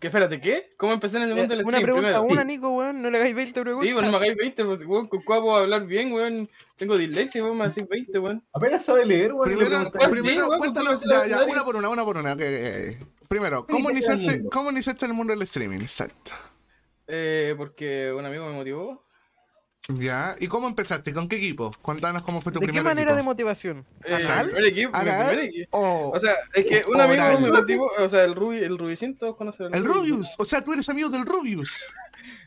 ¿Qué, 0.00 0.08
espérate, 0.08 0.40
qué? 0.40 0.70
¿Cómo 0.76 0.92
empecé 0.92 1.18
en 1.18 1.24
el 1.24 1.34
mundo 1.34 1.54
del 1.54 1.64
Una 1.64 1.80
pregunta, 1.80 2.08
primero? 2.08 2.22
una, 2.24 2.44
Nico, 2.44 2.70
weón. 2.70 3.00
No 3.00 3.10
le 3.10 3.18
hagáis 3.18 3.34
20 3.34 3.60
preguntas. 3.60 3.88
Sí, 3.88 3.94
pues 3.94 4.04
no 4.04 4.10
me 4.10 4.16
hagáis 4.16 4.36
20, 4.36 4.64
pues, 4.64 4.84
weón, 4.84 5.06
¿con 5.08 5.22
cuál 5.22 5.40
puedo 5.40 5.56
hablar 5.56 5.86
bien, 5.86 6.12
weón? 6.12 6.48
Tengo 6.76 6.96
dislexia, 6.96 7.42
weón, 7.44 7.58
me 7.58 7.64
hacéis 7.66 7.88
20, 7.88 8.18
weón. 8.18 8.44
Apenas 8.52 8.84
sabe 8.84 9.06
leer, 9.06 9.32
güey. 9.32 9.54
Primero, 9.54 9.90
¿cuál 9.92 10.10
sí, 10.10 10.20
primero 10.20 10.48
weón? 10.48 10.58
cuéntanos, 10.58 11.00
¿Cómo 11.00 11.00
se 11.00 11.06
la 11.06 11.26
ya, 11.28 11.38
ya, 11.38 11.52
una 11.52 11.64
por 11.64 11.76
una, 11.76 11.88
una 11.88 12.04
por 12.04 12.16
una. 12.16 12.36
Primero, 13.28 13.66
¿cómo 13.66 13.78
¿Cómo 13.78 13.90
iniciaste? 13.90 14.44
¿cómo 14.50 14.70
iniciaste 14.70 15.04
en 15.04 15.10
el 15.12 15.16
mundo 15.16 15.32
del 15.32 15.42
streaming? 15.42 15.80
Exacto. 15.80 16.32
Eh, 17.06 17.54
porque 17.56 18.12
un 18.12 18.26
amigo 18.26 18.46
me 18.46 18.52
motivó. 18.52 19.07
Ya, 19.96 20.36
¿y 20.38 20.48
cómo 20.48 20.66
empezaste? 20.68 21.14
¿Con 21.14 21.28
qué 21.30 21.36
equipo? 21.36 21.72
Cuéntanos 21.80 22.20
cómo 22.22 22.42
fue 22.42 22.52
tu 22.52 22.60
¿De 22.60 22.66
qué 22.66 22.72
primer 22.72 22.84
manera 22.84 23.12
de 23.14 23.20
equipo. 23.20 23.30
motivación? 23.30 23.86
Eh, 24.04 24.18
¿Anal? 24.22 24.46
mi 24.48 24.52
primer 24.52 24.68
equipo, 24.70 24.92
primer 24.92 25.38
equipo. 25.38 25.78
O 25.78 26.10
O 26.14 26.20
sea, 26.20 26.34
es 26.52 26.64
que 26.66 26.82
un 26.88 26.96
Oral. 27.00 27.18
amigo 27.20 27.40
me 27.40 27.50
motivó, 27.58 27.90
o 27.98 28.06
sea, 28.06 28.22
el 28.24 28.34
Rubi, 28.34 28.58
el 28.58 28.76
Rubicín, 28.76 29.16
todos 29.16 29.34
conocen 29.36 29.74
el 29.74 29.84
Rubius. 29.86 30.34
O 30.38 30.44
sea, 30.44 30.62
tú 30.62 30.74
eres 30.74 30.86
amigo 30.90 31.08
del 31.08 31.24
Rubius. 31.24 31.86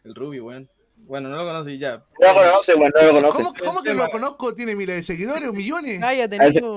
El 0.04 0.14
Rubi, 0.14 0.40
weón. 0.40 0.70
Bueno, 1.08 1.30
no 1.30 1.38
lo 1.38 1.46
conocí 1.46 1.80
ya. 1.80 1.98
No 2.22 2.28
lo 2.28 2.34
conoce, 2.36 2.76
weón, 2.76 2.92
no 2.96 3.02
lo 3.02 3.12
conoce. 3.32 3.38
¿Cómo, 3.38 3.54
cómo 3.66 3.82
que 3.82 3.90
El 3.90 3.98
lo 3.98 4.08
conozco? 4.10 4.54
¿Tiene 4.54 4.76
miles 4.76 4.98
de 4.98 5.02
seguidores 5.04 5.50
o 5.50 5.54
millones? 5.54 6.00
Ah, 6.04 6.14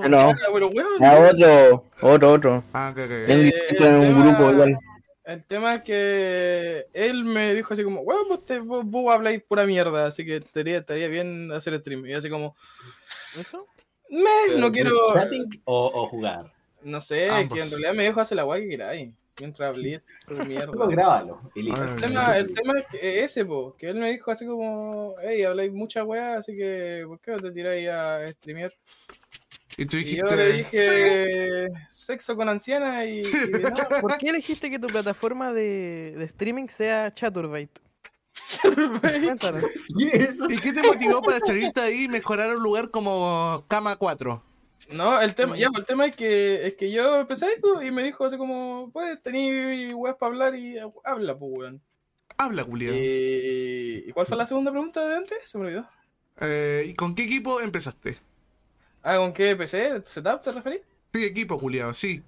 no. 0.09 0.29
Ah, 0.31 0.35
pero 0.51 0.67
weón. 0.69 1.03
A 1.03 1.15
otro, 1.29 1.85
otro, 2.01 2.31
otro. 2.31 2.63
Ah, 2.73 2.89
ok, 2.91 3.01
ok. 3.03 3.09
Tengo 3.27 3.27
Eh, 3.27 3.27
en 3.27 3.39
un 3.39 4.01
el 4.01 4.07
tema- 4.07 4.25
grupo 4.25 4.49
igual. 4.51 4.79
El 5.25 5.43
tema 5.43 5.75
es 5.75 5.81
que 5.83 6.85
él 6.93 7.23
me 7.25 7.53
dijo 7.55 7.73
así 7.73 7.83
como, 7.83 8.01
weón, 8.01 8.27
vos, 8.29 8.45
te, 8.45 8.59
vos, 8.59 8.85
vos 8.85 9.11
habláis 9.13 9.41
pura 9.43 9.65
mierda, 9.65 10.05
así 10.05 10.23
que 10.25 10.35
estaría, 10.37 10.77
estaría 10.77 11.07
bien 11.07 11.51
hacer 11.51 11.79
stream. 11.79 12.05
Y 12.05 12.13
así 12.13 12.29
como, 12.29 12.55
¿Eso? 13.39 13.67
me, 14.09 14.55
no 14.57 14.71
quiero, 14.71 14.91
¿Chatting 15.13 15.61
o, 15.65 15.91
o 15.93 16.07
jugar? 16.07 16.53
no 16.83 17.01
sé, 17.01 17.27
Ambos. 17.29 17.57
que 17.57 17.63
en 17.63 17.69
realidad 17.71 17.93
me 17.95 18.03
dijo 18.05 18.21
hacer 18.21 18.35
la 18.35 18.43
guay 18.43 18.61
que 18.63 18.69
queráis. 18.69 19.11
Mientras 19.37 19.69
hablé, 19.75 20.01
mierda. 20.47 20.87
grábalo. 20.87 21.41
y 21.55 21.63
listo. 21.63 21.81
Ah, 21.81 21.89
El 21.95 22.01
tema, 22.01 22.37
el 22.37 22.53
tema 22.53 22.73
es 22.79 22.85
que 22.89 23.23
ese, 23.25 23.43
po, 23.43 23.75
que 23.77 23.89
él 23.89 23.95
me 23.95 24.11
dijo 24.11 24.31
así 24.31 24.45
como, 24.45 25.15
hey, 25.21 25.43
habláis 25.43 25.73
mucha 25.73 26.03
weá, 26.05 26.37
así 26.37 26.55
que, 26.55 27.03
¿por 27.05 27.19
qué 27.19 27.31
no 27.31 27.39
te 27.39 27.51
tiráis 27.51 27.89
a 27.89 28.31
streamear? 28.33 28.73
Y 29.77 29.85
tú 29.85 29.97
Y 29.97 30.03
dijiste. 30.03 30.27
yo 30.29 30.35
le 30.35 30.53
dije, 30.53 31.67
sexo 31.89 32.35
con 32.35 32.47
anciana 32.49 33.05
y... 33.05 33.21
¿Por 34.01 34.17
qué 34.17 34.29
elegiste 34.29 34.69
que 34.69 34.79
tu 34.79 34.87
plataforma 34.87 35.51
de, 35.53 36.15
de 36.17 36.25
streaming 36.25 36.67
sea 36.67 37.13
Chaturbate? 37.13 37.81
¿Y 39.97 40.07
eso? 40.15 40.49
¿Y 40.49 40.57
qué 40.59 40.73
te 40.73 40.83
motivó 40.83 41.21
para 41.21 41.39
salirte 41.39 41.81
ahí 41.81 42.03
y 42.03 42.07
mejorar 42.07 42.55
un 42.55 42.63
lugar 42.63 42.89
como 42.91 43.65
Cama 43.67 43.95
4? 43.95 44.43
No, 44.89 45.19
el 45.19 45.33
tema, 45.33 45.57
ya, 45.57 45.69
pues, 45.69 45.79
el 45.79 45.85
tema 45.85 46.05
es 46.05 46.15
que, 46.15 46.67
es 46.67 46.75
que 46.75 46.91
yo 46.91 47.19
empecé 47.19 47.47
esto 47.53 47.81
y 47.81 47.91
me 47.91 48.03
dijo 48.03 48.23
así 48.25 48.37
como, 48.37 48.91
pues, 48.93 49.21
tení 49.23 49.93
weas 49.93 50.15
para 50.17 50.31
hablar 50.31 50.55
y 50.55 50.77
habla, 51.03 51.37
pues, 51.37 51.51
weón. 51.53 51.81
Habla, 52.37 52.63
Julián. 52.63 52.93
Y, 52.95 54.09
¿y 54.09 54.11
cuál 54.13 54.27
fue 54.27 54.37
la 54.37 54.45
segunda 54.45 54.71
pregunta 54.71 55.07
de 55.07 55.15
antes? 55.15 55.37
Se 55.45 55.57
me 55.57 55.65
olvidó. 55.65 55.87
Eh, 56.41 56.85
¿Y 56.87 56.93
con 56.93 57.15
qué 57.15 57.23
equipo 57.23 57.61
empezaste? 57.61 58.19
Ah, 59.05 59.17
¿con 59.17 59.33
qué 59.33 59.55
PC? 59.55 60.01
¿Setup 60.03 60.41
te 60.41 60.51
referís? 60.51 60.81
Sí, 61.13 61.23
equipo, 61.25 61.57
Julián, 61.59 61.93
sí. 61.93 62.23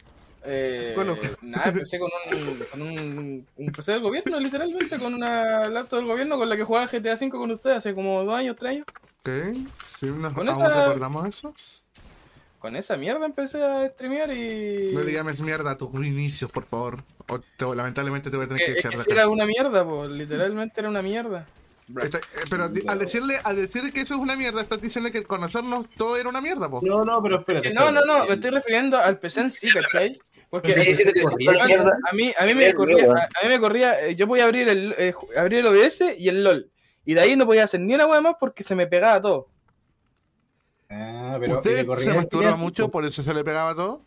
Eh, 0.46 0.94
Bueno. 0.96 1.18
nada, 1.42 1.70
empecé 1.70 1.98
con, 2.00 2.10
un, 2.32 2.66
con 2.66 2.82
un, 2.84 3.48
un 3.58 3.72
PC 3.72 3.94
del 3.94 4.02
gobierno, 4.02 4.40
literalmente, 4.40 4.98
con 5.00 5.14
una 5.16 5.68
laptop 5.70 6.00
del 6.00 6.08
gobierno 6.08 6.38
con 6.38 6.48
la 6.48 6.56
que 6.56 6.64
jugaba 6.64 6.88
GTA 6.88 7.16
V 7.16 7.30
con 7.32 7.52
ustedes 7.52 7.78
hace 7.78 7.96
como 7.96 8.24
dos 8.24 8.36
años, 8.36 8.56
tres 8.58 8.72
años. 8.74 8.86
Ok, 9.22 9.30
sí, 9.84 10.06
nos, 10.06 10.34
Con 10.34 10.48
¿aún 10.48 10.66
esa- 10.66 10.84
recordamos 10.86 11.28
esos? 11.28 11.84
Con 12.60 12.76
esa 12.76 12.96
mierda 12.96 13.26
empecé 13.26 13.64
a 13.64 13.88
streamear 13.90 14.32
y... 14.32 14.94
No 14.94 15.04
le 15.04 15.14
llames 15.14 15.42
mierda 15.42 15.72
a 15.72 15.78
tus 15.78 15.94
inicios, 15.96 16.52
por 16.52 16.64
favor. 16.64 17.04
O 17.28 17.40
te- 17.40 17.76
lamentablemente 17.76 18.30
te 18.30 18.38
voy 18.38 18.46
a 18.46 18.48
tener 18.48 18.64
que 18.64 18.72
echar 18.74 18.94
de 18.96 19.14
era 19.14 19.28
una 19.28 19.46
mierda, 19.46 19.84
pues, 19.84 20.10
literalmente 20.12 20.80
era 20.80 20.90
una 20.90 21.02
mierda. 21.02 21.46
Eh, 21.90 22.10
Pero 22.50 22.66
al 22.66 23.00
decirle, 23.00 23.40
al 23.44 23.56
decir 23.56 23.94
que 23.94 24.02
eso 24.02 24.16
es 24.16 24.20
una 24.20 24.36
mierda, 24.36 24.62
estás 24.62 24.82
diciendo 24.82 25.10
que 25.12 25.20
el 25.20 25.28
conocernos 25.28 25.88
todo 25.96 26.18
era 26.18 26.28
una 26.28 26.42
mierda, 26.42 26.70
po. 26.70 26.82
No, 26.84 27.06
no, 27.06 27.24
pero 27.24 27.40
espérate. 27.40 27.74
No, 27.74 27.92
no, 27.92 28.04
no, 28.06 28.26
me 28.26 28.34
estoy 28.34 28.52
refiriendo 28.52 28.98
al 28.98 29.20
PC 29.20 29.42
en 29.42 29.52
sí, 29.52 29.68
¿cachai? 29.72 30.20
Porque 30.50 30.74
a 30.74 32.14
mí, 32.14 32.34
a 32.38 32.46
mí 32.46 32.54
me 32.54 32.74
corría, 32.74 33.12
a, 33.12 33.16
a 33.16 33.44
mí 33.44 33.50
me 33.50 33.60
corría, 33.60 34.06
eh, 34.06 34.16
yo 34.16 34.28
podía 34.28 34.46
abrir 34.46 34.70
el, 34.70 34.96
eh, 34.98 35.14
abrir 35.36 35.60
el 35.60 35.68
OBS 35.68 36.16
y 36.18 36.30
el 36.30 36.44
LOL. 36.44 36.72
Y 37.06 37.14
de 37.14 37.22
ahí 37.22 37.36
no 37.36 37.46
podía 37.46 37.64
hacer 37.64 37.80
ni 37.80 37.96
una 37.96 38.06
wea 38.06 38.22
más 38.22 38.36
porque 38.40 38.64
se 38.64 38.76
me 38.76 38.88
pegaba 38.88 39.22
todo. 39.22 39.48
Ah, 40.90 41.38
pero 41.40 41.54
¿y 41.54 41.58
¿Usted 41.58 41.88
se 41.96 42.10
el 42.12 42.16
masturba 42.18 42.56
mucho, 42.56 42.90
por 42.90 43.06
eso 43.06 43.24
se 43.24 43.34
le 43.34 43.44
pegaba 43.44 43.76
todo? 43.76 44.02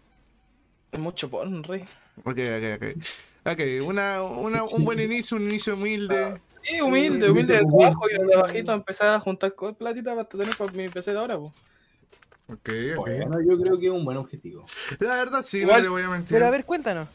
Mucho 0.98 1.30
porno, 1.30 1.62
rey. 1.62 1.84
Ok, 2.24 2.38
ok, 2.38 2.76
ok. 2.76 3.04
Ok, 3.52 3.60
una, 3.86 4.22
una, 4.22 4.64
un 4.64 4.84
buen 4.84 5.00
inicio, 5.00 5.36
un 5.36 5.44
inicio 5.44 5.74
humilde. 5.74 6.40
Sí, 6.62 6.80
humilde, 6.80 7.30
humilde 7.30 7.54
de 7.58 7.64
trabajo 7.64 8.06
y 8.10 8.26
de 8.28 8.36
bajito 8.36 8.72
empecé 8.72 9.04
a 9.04 9.20
juntar 9.20 9.54
platita 9.78 10.10
para 10.14 10.24
tener 10.28 10.56
para 10.56 10.72
mi 10.72 10.88
PC 10.88 11.12
de 11.12 11.18
ahora, 11.18 11.38
pues. 11.38 11.52
Ok, 12.48 12.68
ok. 12.98 13.06
Bueno, 13.06 13.40
yo 13.40 13.60
creo 13.60 13.78
que 13.78 13.86
es 13.86 13.92
un 13.92 14.04
buen 14.04 14.16
objetivo. 14.16 14.64
La 14.98 15.16
verdad, 15.16 15.42
sí, 15.42 15.58
Igual- 15.60 15.78
no 15.78 15.82
te 15.84 15.88
voy 15.88 16.02
a 16.02 16.08
mentir. 16.10 16.28
Pero 16.30 16.46
a 16.46 16.50
ver, 16.50 16.64
cuéntanos. 16.64 17.08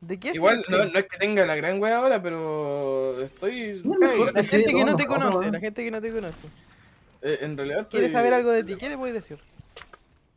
¿De 0.00 0.18
qué 0.18 0.32
Igual 0.34 0.64
no, 0.68 0.78
no 0.78 0.98
es 0.98 1.06
que 1.06 1.16
tenga 1.16 1.46
la 1.46 1.54
gran 1.54 1.80
wea 1.80 1.98
ahora, 1.98 2.20
pero 2.20 3.20
estoy. 3.22 3.82
La 4.34 4.42
gente 4.42 4.72
que 4.72 4.84
no 4.84 4.96
te 4.96 5.06
conoce, 5.06 5.50
la 5.50 5.60
gente 5.60 5.84
que 5.84 5.90
no 5.92 6.00
te 6.00 6.10
conoce. 6.10 6.48
eh, 7.22 7.38
en 7.42 7.56
realidad 7.56 7.82
estoy. 7.82 8.00
¿Quieres 8.00 8.12
saber 8.12 8.34
algo 8.34 8.50
de 8.50 8.64
ti? 8.64 8.74
¿Qué 8.74 8.88
le 8.88 8.98
puedes 8.98 9.14
decir? 9.14 9.38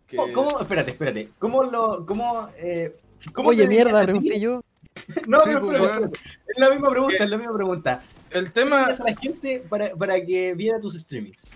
que- 0.08 0.18
¿Cómo, 0.18 0.34
cómo- 0.34 0.60
espérate, 0.62 0.92
espérate. 0.92 1.30
¿Cómo 1.40 1.64
lo, 1.64 2.06
cómo, 2.06 2.48
eh, 2.60 2.96
cómo 3.34 3.50
Oye, 3.50 3.68
mierda, 3.68 4.04
pregunté 4.04 4.40
yo. 4.40 4.62
No, 5.28 5.40
Sí, 5.42 5.50
pero, 5.54 5.62
pues, 5.62 5.82
pero- 5.82 6.12
es 6.48 6.58
la 6.58 6.70
misma 6.70 6.90
pregunta, 6.90 7.24
es 7.24 7.30
la 7.30 7.38
misma 7.38 7.54
pregunta. 7.54 8.02
El 8.32 8.46
¿Qué 8.46 8.50
tema 8.52 8.86
haces 8.86 9.02
a 9.02 9.04
la 9.06 9.16
gente 9.16 9.64
para, 9.70 9.90
para 9.96 10.24
que 10.26 10.54
viera 10.56 10.80
tus 10.80 10.96
streamings? 11.00 11.48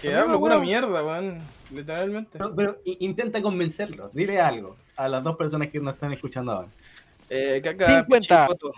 que 0.00 0.08
Amigo, 0.08 0.22
hablo 0.24 0.40
pura 0.40 0.58
mierda, 0.58 1.02
weón. 1.04 1.40
Literalmente. 1.72 2.38
No, 2.38 2.54
pero 2.54 2.78
intenta 2.84 3.40
convencerlos. 3.42 4.12
Dile 4.12 4.40
algo 4.40 4.76
a 4.96 5.08
las 5.08 5.22
dos 5.24 5.36
personas 5.36 5.68
que 5.70 5.80
nos 5.80 5.94
están 5.94 6.12
escuchando 6.12 6.52
ahora. 6.52 6.68
Eh, 7.30 7.60
caca, 7.64 8.00
50. 8.04 8.46
pichipoto. 8.48 8.72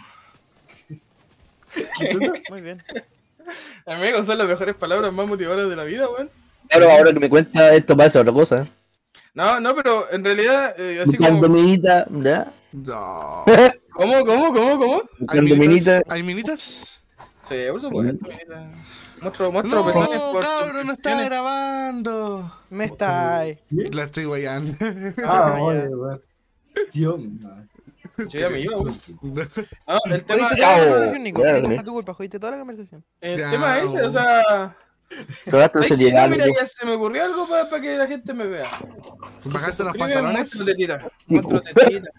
Muy 2.51 2.61
bien. 2.61 2.83
Amigo, 3.85 4.25
son 4.25 4.39
las 4.39 4.47
mejores 4.49 4.75
palabras 4.77 5.13
más 5.13 5.27
motivadoras 5.27 5.69
de 5.69 5.77
la 5.77 5.85
vida, 5.85 6.09
weón. 6.09 6.31
Claro, 6.69 6.91
ahora 6.91 7.13
que 7.13 7.21
me 7.21 7.29
cuenta 7.29 7.75
esto 7.75 7.97
parece 7.97 8.19
otra 8.19 8.33
cosa. 8.33 8.67
No, 9.37 9.61
no, 9.61 9.77
pero 9.77 10.11
en 10.11 10.25
realidad, 10.25 10.75
eh, 10.79 11.03
así 11.03 11.19
como. 11.19 11.31
Buscando 11.31 11.49
minita, 11.51 12.07
¿ya? 12.11 12.51
No. 12.73 13.45
¿Cómo, 13.93 14.25
cómo, 14.25 14.55
cómo, 14.55 14.79
cómo? 14.79 14.95
¿Hay 14.95 15.09
Buscando 15.21 15.57
minita. 15.57 15.69
minitas? 15.69 16.03
¿Hay 16.09 16.23
minitas? 16.23 17.05
Sí, 17.47 17.55
por 17.71 17.81
supuesto. 17.83 18.27
mira. 18.27 18.71
Muestro, 19.21 19.53
muestro 19.53 19.81
No, 19.81 19.87
pezones 19.87 20.21
por 20.33 20.41
cabrón, 20.43 20.87
no 20.87 20.93
está 20.95 21.23
grabando. 21.23 22.51
Me 22.71 22.87
está 22.87 23.39
ahí. 23.41 23.59
La 23.93 24.05
estoy 24.05 24.25
guayando. 24.25 24.75
Ah, 25.23 25.59
oye, 25.61 25.89
weón. 25.89 26.23
Dios. 26.95 27.21
Yo 28.17 28.39
ya 28.39 28.49
me 28.49 28.61
iba, 28.61 28.79
weón. 28.79 28.95
No, 29.87 30.15
el 30.15 30.25
tema, 30.25 30.49
Jodiste 32.15 32.39
toda 32.39 32.53
la 32.53 32.59
conversación, 32.59 33.05
el 33.21 33.37
tema 33.37 33.79
es 33.81 33.85
ese, 33.85 34.03
o 34.03 34.11
sea. 34.11 34.77
Ay, 35.83 35.89
seriedad, 35.89 36.29
mira, 36.29 36.47
ya 36.47 36.67
se 36.67 36.85
me 36.85 36.93
ocurrió 36.95 37.25
algo 37.25 37.47
para 37.49 37.81
que 37.81 37.97
la 37.97 38.07
gente 38.07 38.35
me 38.35 38.47
vea. 38.47 38.65
Bajarte 39.45 39.85
los 39.85 39.97
pantalones. 39.97 40.65
De 40.67 40.75
tira. 40.75 41.09
De 41.29 41.85
tira. 41.87 42.11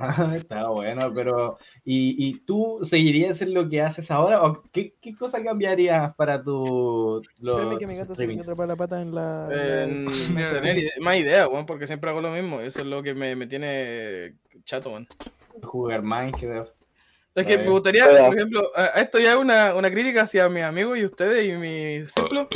Ah, 0.00 0.32
está 0.36 0.68
bueno, 0.68 1.12
pero 1.12 1.58
¿y, 1.84 2.14
y 2.28 2.34
tú 2.40 2.78
seguirías 2.82 3.42
en 3.42 3.52
lo 3.52 3.68
que 3.68 3.82
haces 3.82 4.10
ahora? 4.12 4.44
¿O 4.44 4.62
qué, 4.70 4.94
qué 5.00 5.16
cosa 5.16 5.42
cambiarías 5.42 6.14
para 6.14 6.40
tu 6.42 7.20
los 7.40 7.78
que 7.78 7.86
mi 7.86 7.96
gato 7.96 8.14
se 8.14 8.26
la 8.66 8.76
pata 8.76 9.02
en 9.02 9.14
la. 9.14 9.48
Eh, 9.50 9.86
no 10.06 10.10
tener 10.60 10.78
ide- 10.78 11.00
más 11.00 11.16
idea, 11.16 11.48
weón, 11.48 11.66
porque 11.66 11.88
siempre 11.88 12.10
hago 12.10 12.20
lo 12.20 12.30
mismo. 12.30 12.60
Eso 12.60 12.80
es 12.80 12.86
lo 12.86 13.02
que 13.02 13.14
me, 13.14 13.34
me 13.34 13.46
tiene 13.48 14.34
chato, 14.64 14.90
weón. 14.90 15.08
Jugar 15.62 16.02
Minecraft. 16.02 16.74
Es 17.40 17.46
que 17.46 17.54
A 17.54 17.58
me 17.58 17.70
gustaría, 17.70 18.04
por 18.26 18.34
ejemplo, 18.36 18.70
a- 18.74 18.86
esto 19.00 19.18
ya 19.18 19.32
es 19.32 19.36
una, 19.36 19.74
una 19.74 19.90
crítica 19.90 20.22
hacia 20.22 20.48
mis 20.48 20.62
amigos 20.64 20.98
y 20.98 21.04
ustedes 21.04 21.46
y 21.48 21.52
mi 21.52 22.06
círculo. 22.08 22.48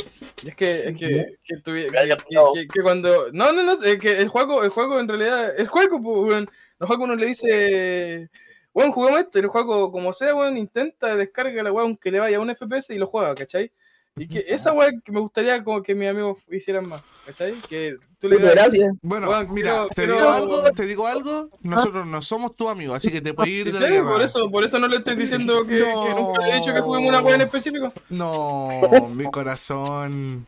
Y 0.43 0.49
es 0.49 0.55
que, 0.55 0.87
es 0.89 0.97
que, 0.97 1.37
que, 1.43 1.55
tuvi- 1.63 1.89
que, 1.91 2.25
que- 2.53 2.67
que 2.67 2.81
cuando. 2.81 3.31
No, 3.31 3.51
no, 3.53 3.63
no, 3.63 3.81
es 3.83 3.99
que 3.99 4.19
el 4.19 4.27
juego, 4.27 4.63
el 4.63 4.69
juego 4.69 4.99
en 4.99 5.07
realidad. 5.07 5.53
El 5.59 5.67
juego, 5.67 6.01
pues. 6.01 6.45
El 6.79 6.87
juego 6.87 7.03
uno 7.03 7.15
le 7.15 7.25
dice. 7.27 8.29
Weón, 8.73 8.91
juguemos 8.91 9.19
esto. 9.21 9.37
Y 9.39 9.41
el 9.43 9.47
juego, 9.47 9.91
como 9.91 10.11
sea, 10.13 10.33
weón, 10.35 10.57
intenta, 10.57 11.15
descarga 11.15 11.61
la 11.63 11.71
weón, 11.71 11.87
aunque 11.89 12.11
le 12.11 12.19
vaya 12.19 12.37
a 12.37 12.39
un 12.39 12.49
FPS 12.49 12.89
y 12.93 12.97
lo 12.97 13.07
juega, 13.07 13.35
¿cachai? 13.35 13.71
Y 14.15 14.27
que 14.27 14.45
esa 14.47 14.71
weón 14.73 15.01
que 15.01 15.11
me 15.11 15.19
gustaría 15.19 15.63
como 15.63 15.81
que 15.81 15.95
mis 15.95 16.07
amigos 16.07 16.37
hicieran 16.51 16.87
más, 16.87 17.01
¿cachai? 17.25 17.53
Que 17.67 17.95
tú 18.19 18.29
le 18.29 18.37
digas. 18.37 18.53
gracias. 18.53 18.95
Bueno, 19.01 19.25
Bueno, 19.27 19.51
mira, 19.51 19.71
quiero- 19.71 19.87
te 19.87 19.95
quiero- 19.95 20.15
digo 20.17 20.29
algo, 20.31 20.71
te 20.71 20.85
digo 20.85 21.07
algo, 21.07 21.49
nosotros 21.63 22.05
no 22.05 22.21
somos 22.21 22.55
tu 22.55 22.69
amigo, 22.69 22.93
así 22.93 23.09
que 23.09 23.21
te 23.21 23.33
puedes 23.33 23.51
ir 23.51 23.67
¿En 23.67 23.73
de 23.73 23.79
la 23.79 23.87
serio? 23.87 24.03
Por 24.05 24.21
eso, 24.21 24.51
por 24.51 24.63
eso 24.63 24.77
no 24.77 24.87
le 24.87 24.97
estoy 24.97 25.15
diciendo 25.15 25.65
que, 25.65 25.79
No. 25.79 26.05
que 26.05 26.13
nunca 26.13 26.41
le 26.45 26.51
he 26.51 26.55
dicho 26.59 26.71
que 26.73 26.81
juguemos 26.81 27.09
una 27.09 27.21
weón 27.21 27.41
en 27.41 27.47
específico. 27.47 27.91
No, 28.09 28.69
mi 29.15 29.23
corazón. 29.31 30.45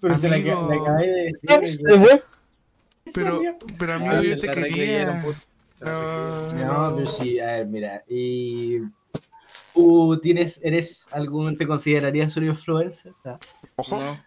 Pero 0.00 0.14
se 0.16 0.28
la, 0.28 0.36
Amigo. 0.36 0.68
la 0.68 0.76
acabé 0.82 1.06
de 1.06 1.32
¿Se 1.36 1.58
decir. 1.60 1.80
fue? 2.00 2.22
Pero, 3.14 3.40
pero 3.78 3.94
amigo, 3.94 4.12
Ah, 4.16 4.22
yo 4.22 4.40
te 4.40 4.50
quería. 4.50 5.22
No, 5.80 6.52
No, 6.52 6.96
pero 6.96 7.06
sí, 7.08 7.38
a 7.38 7.46
ver, 7.52 7.66
mira. 7.66 8.02
Y 8.08 8.78
tú 9.74 10.18
tienes, 10.22 10.60
eres 10.62 11.06
algún, 11.10 11.56
te 11.56 11.66
considerarías 11.66 12.36
un 12.36 12.44
influencer? 12.46 13.12
Ah, 13.24 13.38
Ojo. 13.76 13.98
No. 13.98 14.24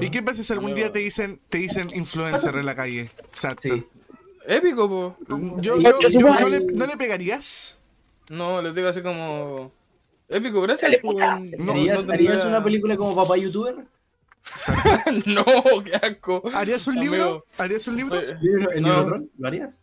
¿Y 0.00 0.10
qué 0.10 0.22
pasa 0.22 0.42
si 0.42 0.52
algún 0.52 0.74
día 0.74 0.92
te 0.92 1.00
dicen, 1.00 1.40
te 1.48 1.58
dicen 1.58 1.90
influencer 1.94 2.54
en 2.56 2.66
la 2.66 2.74
calle? 2.76 3.10
Exacto. 3.24 3.68
Sí. 3.74 3.84
Épico, 4.46 4.88
po. 4.88 5.16
Yo, 5.60 5.78
yo, 5.80 6.00
yo- 6.10 6.20
¿no, 6.20 6.48
le, 6.48 6.60
¿No 6.60 6.86
le 6.86 6.96
pegarías? 6.96 7.78
No, 8.30 8.62
les 8.62 8.74
digo 8.74 8.88
así 8.88 9.02
como. 9.02 9.70
Épico, 10.28 10.62
gracias. 10.62 10.90
No, 11.04 11.10
¿Harías, 11.20 11.58
no 11.58 11.72
harías 11.72 12.06
tendría- 12.06 12.46
una 12.46 12.64
película 12.64 12.96
como 12.96 13.14
papá 13.14 13.36
youtuber? 13.36 13.76
No, 15.26 15.44
qué 15.84 15.94
asco. 15.94 16.42
¿Harías 16.54 16.86
un 16.86 16.96
libro? 16.96 17.44
¿Harías 17.58 17.86
un 17.86 17.96
libro? 17.96 18.18
¿El 18.18 18.82
No. 18.82 18.88
Neurotron? 18.88 19.30
¿Lo 19.38 19.48
harías? 19.48 19.80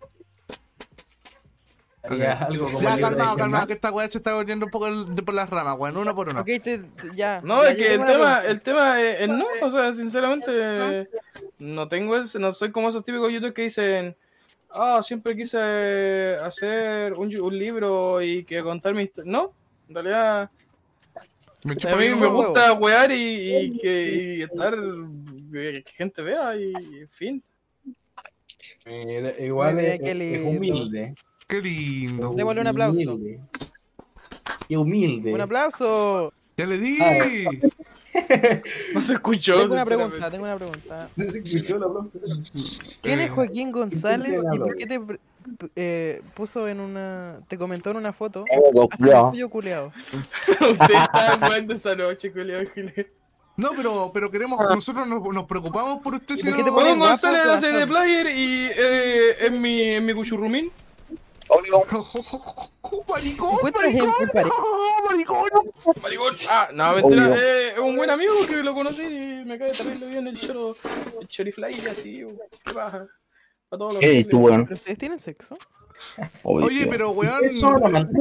¿Harías 2.01 2.41
algo 2.41 2.65
como 2.65 2.81
Ya, 2.81 2.89
el 2.91 2.95
libro 2.95 3.09
de 3.09 3.15
calmado, 3.17 3.29
Germán? 3.31 3.37
calmado, 3.37 3.67
que 3.67 3.73
esta 3.73 3.91
weá 3.91 4.09
se 4.09 4.17
está 4.19 4.33
volviendo 4.33 4.65
un 4.65 4.71
poco 4.71 4.87
el- 4.87 5.15
de 5.15 5.21
por 5.23 5.35
las 5.35 5.49
ramas, 5.49 5.75
weón, 5.77 5.97
uno 5.97 6.15
por 6.15 6.29
uno. 6.29 6.39
Ok, 6.41 6.45
te, 6.45 6.59
te- 6.61 7.15
ya. 7.15 7.41
No, 7.43 7.63
ya, 7.63 7.71
es 7.71 7.75
que 7.77 7.93
el 7.93 8.05
tema, 8.05 8.41
el 8.45 8.61
tema 8.61 9.01
es, 9.01 9.21
es 9.21 9.27
no, 9.29 9.45
o 9.61 9.71
sea, 9.71 9.93
sinceramente, 9.93 11.09
no 11.59 11.87
tengo 11.89 12.15
ese, 12.15 12.39
no 12.39 12.53
soy 12.53 12.71
como 12.71 12.87
esos 12.89 13.03
típicos 13.03 13.31
youtubers 13.31 13.53
que 13.53 13.63
dicen, 13.63 14.15
ah, 14.69 15.01
siempre 15.03 15.35
quise 15.35 16.37
hacer 16.41 17.13
un, 17.13 17.35
un 17.35 17.57
libro 17.59 18.21
y 18.21 18.43
que 18.45 18.61
contar 18.63 18.93
mi 18.93 19.03
historia. 19.03 19.29
No, 19.31 19.53
en 19.89 19.95
realidad, 19.95 20.49
Me 21.63 21.73
a 21.73 21.95
mí 21.97 22.09
me 22.09 22.15
huevo. 22.15 22.45
gusta 22.45 22.71
wear 22.73 23.11
y, 23.11 23.55
y 23.57 23.77
que 23.77 24.35
y 24.37 24.41
estar, 24.43 24.73
que 25.51 25.83
gente 25.95 26.21
vea 26.21 26.55
y, 26.55 26.71
en 27.01 27.09
fin. 27.09 27.43
Eh, 28.85 29.35
igual 29.41 29.79
es, 29.79 29.99
humilde. 30.45 31.13
Qué 31.49 31.61
lindo. 31.61 32.33
Démosle 32.35 32.61
un 32.61 32.67
aplauso. 32.67 32.93
Humilde. 32.99 33.39
Qué 34.69 34.77
humilde. 34.77 35.33
Un 35.33 35.41
aplauso. 35.41 36.31
Ya 36.57 36.65
le 36.65 36.77
di. 36.77 36.97
Ah. 37.01 37.49
No 38.95 39.01
se 39.03 39.13
escuchó. 39.13 39.59
Tengo 39.61 39.73
una 39.75 39.85
pregunta, 39.85 40.31
tengo 40.31 40.43
una 40.45 40.55
pregunta. 40.55 41.07
¿Se 41.15 41.25
escuchó 41.39 41.77
el 41.77 41.83
aplauso? 41.83 42.19
¿Quién 43.03 43.19
es 43.19 43.27
Eh, 43.27 43.29
Joaquín 43.29 43.71
González 43.71 44.41
¿Quién 44.41 44.53
y 44.53 44.57
por 44.57 44.75
qué 44.77 44.85
te 44.87 44.99
eh, 45.75 46.21
puso 46.35 46.67
en 46.67 46.79
una. 46.79 47.39
te 47.47 47.55
comentó 47.57 47.91
en 47.91 47.97
una 47.97 48.11
foto? 48.11 48.45
Culiao. 48.97 49.29
tuyo 49.31 49.47
culeado. 49.49 49.91
Usted 50.47 50.95
estaba 50.95 51.37
jugando 51.47 51.73
esa 51.73 51.95
noche, 51.95 52.31
culiao. 52.31 52.63
No, 53.57 53.69
pero, 53.75 54.09
pero 54.11 54.31
queremos, 54.31 54.57
nosotros 54.67 55.07
nos, 55.07 55.21
nos 55.31 55.45
preocupamos 55.45 56.01
por 56.01 56.15
usted, 56.15 56.35
¿Y 56.35 56.41
por 56.41 56.51
si 56.51 56.57
qué 56.57 56.63
te 56.63 56.69
no- 56.69 56.75
pones 56.75 56.95
Juan 56.95 57.09
González 57.09 57.41
hace 57.45 57.71
de 57.73 57.85
player 57.87 58.27
y 58.27 58.69
eh, 58.75 59.35
es 59.45 59.51
mi, 59.51 59.81
es 59.81 60.01
mi 60.01 60.13
cuchurrumín. 60.15 60.71
Amigo, 61.57 61.83
¡Maricón! 63.07 63.53
¿Encuentras 63.53 63.85
en 63.93 63.97
en 63.99 64.29
París? 64.31 64.53
¡Maricón! 65.09 65.49
Maricón. 66.01 66.35
Ah, 66.49 66.69
no, 66.73 66.93
mentira. 66.93 67.25
Obvio. 67.25 67.35
eh, 67.35 67.67
es 67.73 67.79
un 67.79 67.95
buen 67.95 68.09
amigo 68.09 68.33
que 68.47 68.57
lo 68.57 68.73
conocí 68.73 69.01
y 69.01 69.45
me 69.45 69.57
cae 69.57 69.71
terrible 69.71 70.07
bien 70.07 70.27
el 70.27 70.39
choro, 70.39 70.75
el 71.19 71.27
chorifly 71.27 71.87
así. 71.87 72.23
¿Qué 72.65 72.73
pasa? 72.73 73.07
Para 73.69 73.77
todos 73.79 73.93
los 73.93 73.99
¿Qué 74.01 74.25
tú, 74.25 74.39
weón? 74.39 74.65
¿Pero 74.65 74.75
ustedes 74.75 74.97
tienen 74.97 75.19
sexo? 75.19 75.57
Oye, 76.43 76.87
pero 76.87 77.11
weón, 77.11 77.41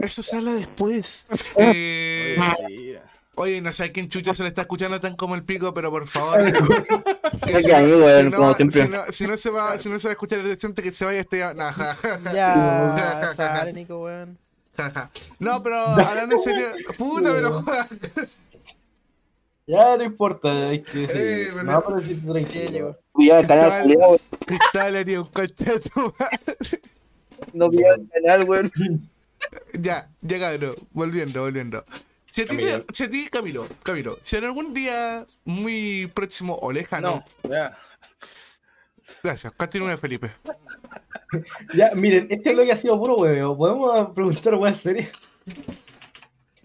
Eso 0.02 0.22
se 0.22 0.36
habla 0.36 0.54
después. 0.54 1.26
Eh. 1.56 3.00
Oye, 3.38 3.60
no 3.60 3.72
sé 3.72 3.84
a 3.84 3.92
quién 3.92 4.08
chucha 4.08 4.34
se 4.34 4.42
le 4.42 4.48
está 4.50 4.62
escuchando 4.62 5.00
tan 5.00 5.16
como 5.16 5.34
el 5.34 5.42
pico, 5.44 5.72
pero 5.74 5.90
por 5.90 6.06
favor. 6.06 6.52
si 9.10 9.26
no, 9.26 9.36
se 9.36 9.50
va, 9.50 9.78
si 9.78 9.88
no 9.88 9.98
se 9.98 10.08
va 10.08 10.10
a 10.10 10.12
escuchar 10.12 10.42
decente 10.42 10.82
que 10.82 10.92
se 10.92 11.04
vaya 11.04 11.20
este. 11.20 11.40
Nah, 11.54 11.72
ja, 11.72 11.94
ja, 11.94 12.20
ja, 12.20 12.32
Ya, 12.34 13.34
sale, 13.36 13.72
Nico, 13.72 14.02
weón. 14.02 14.36
ja, 14.76 14.90
ja. 14.90 15.10
No, 15.38 15.62
pero 15.62 15.76
hablando 15.78 16.36
en 16.36 16.40
serio. 16.42 16.66
Puta, 16.96 17.32
pero. 17.34 17.64
Ya 19.66 19.98
no 19.98 20.02
importa, 20.04 20.72
es 20.72 20.82
que 20.82 21.06
sí. 21.06 21.12
Eh, 21.14 21.48
pero- 21.52 21.62
no, 21.64 21.84
pero 21.84 22.00
sí, 22.00 22.18
Ya 22.24 22.32
tranquilo. 22.32 22.98
cuidado 23.12 23.40
el 23.42 23.46
canal, 23.46 23.86
weón. 23.86 24.18
Cristal 24.46 24.96
haría 24.96 25.20
un 25.20 25.26
coche 25.26 25.64
de 25.64 25.80
tu 25.80 26.00
madre. 26.18 26.80
No 27.52 27.68
cuidado 27.68 27.96
el 27.96 28.08
canal, 28.08 28.44
weón. 28.48 28.72
Ya, 29.74 30.08
ya 30.22 30.38
cabrón, 30.38 30.74
volviendo, 30.92 31.42
volviendo. 31.42 31.84
Si 32.38 32.42
a 32.42 32.46
ti, 32.46 32.56
Camilo. 32.56 32.84
te- 32.84 32.94
si 32.94 33.02
a 33.02 33.10
ti, 33.10 33.28
Camilo, 33.28 33.66
Camilo, 33.82 34.18
si 34.22 34.36
en 34.36 34.44
algún 34.44 34.72
día 34.72 35.26
muy 35.44 36.08
próximo 36.14 36.56
o 36.62 36.70
lejano, 36.70 37.24
No, 37.42 37.50
ya. 37.50 37.76
gracias, 39.24 39.52
continúe 39.54 39.96
Felipe. 39.98 40.30
Ya, 41.74 41.90
miren, 41.96 42.26
este 42.30 42.54
lo 42.54 42.64
que 42.64 42.72
ha 42.72 42.76
sido 42.76 42.96
puro 42.98 43.16
hueveo. 43.16 43.54
¿Podemos 43.56 44.12
preguntar 44.12 44.54
weá 44.54 44.72
serie? 44.72 45.10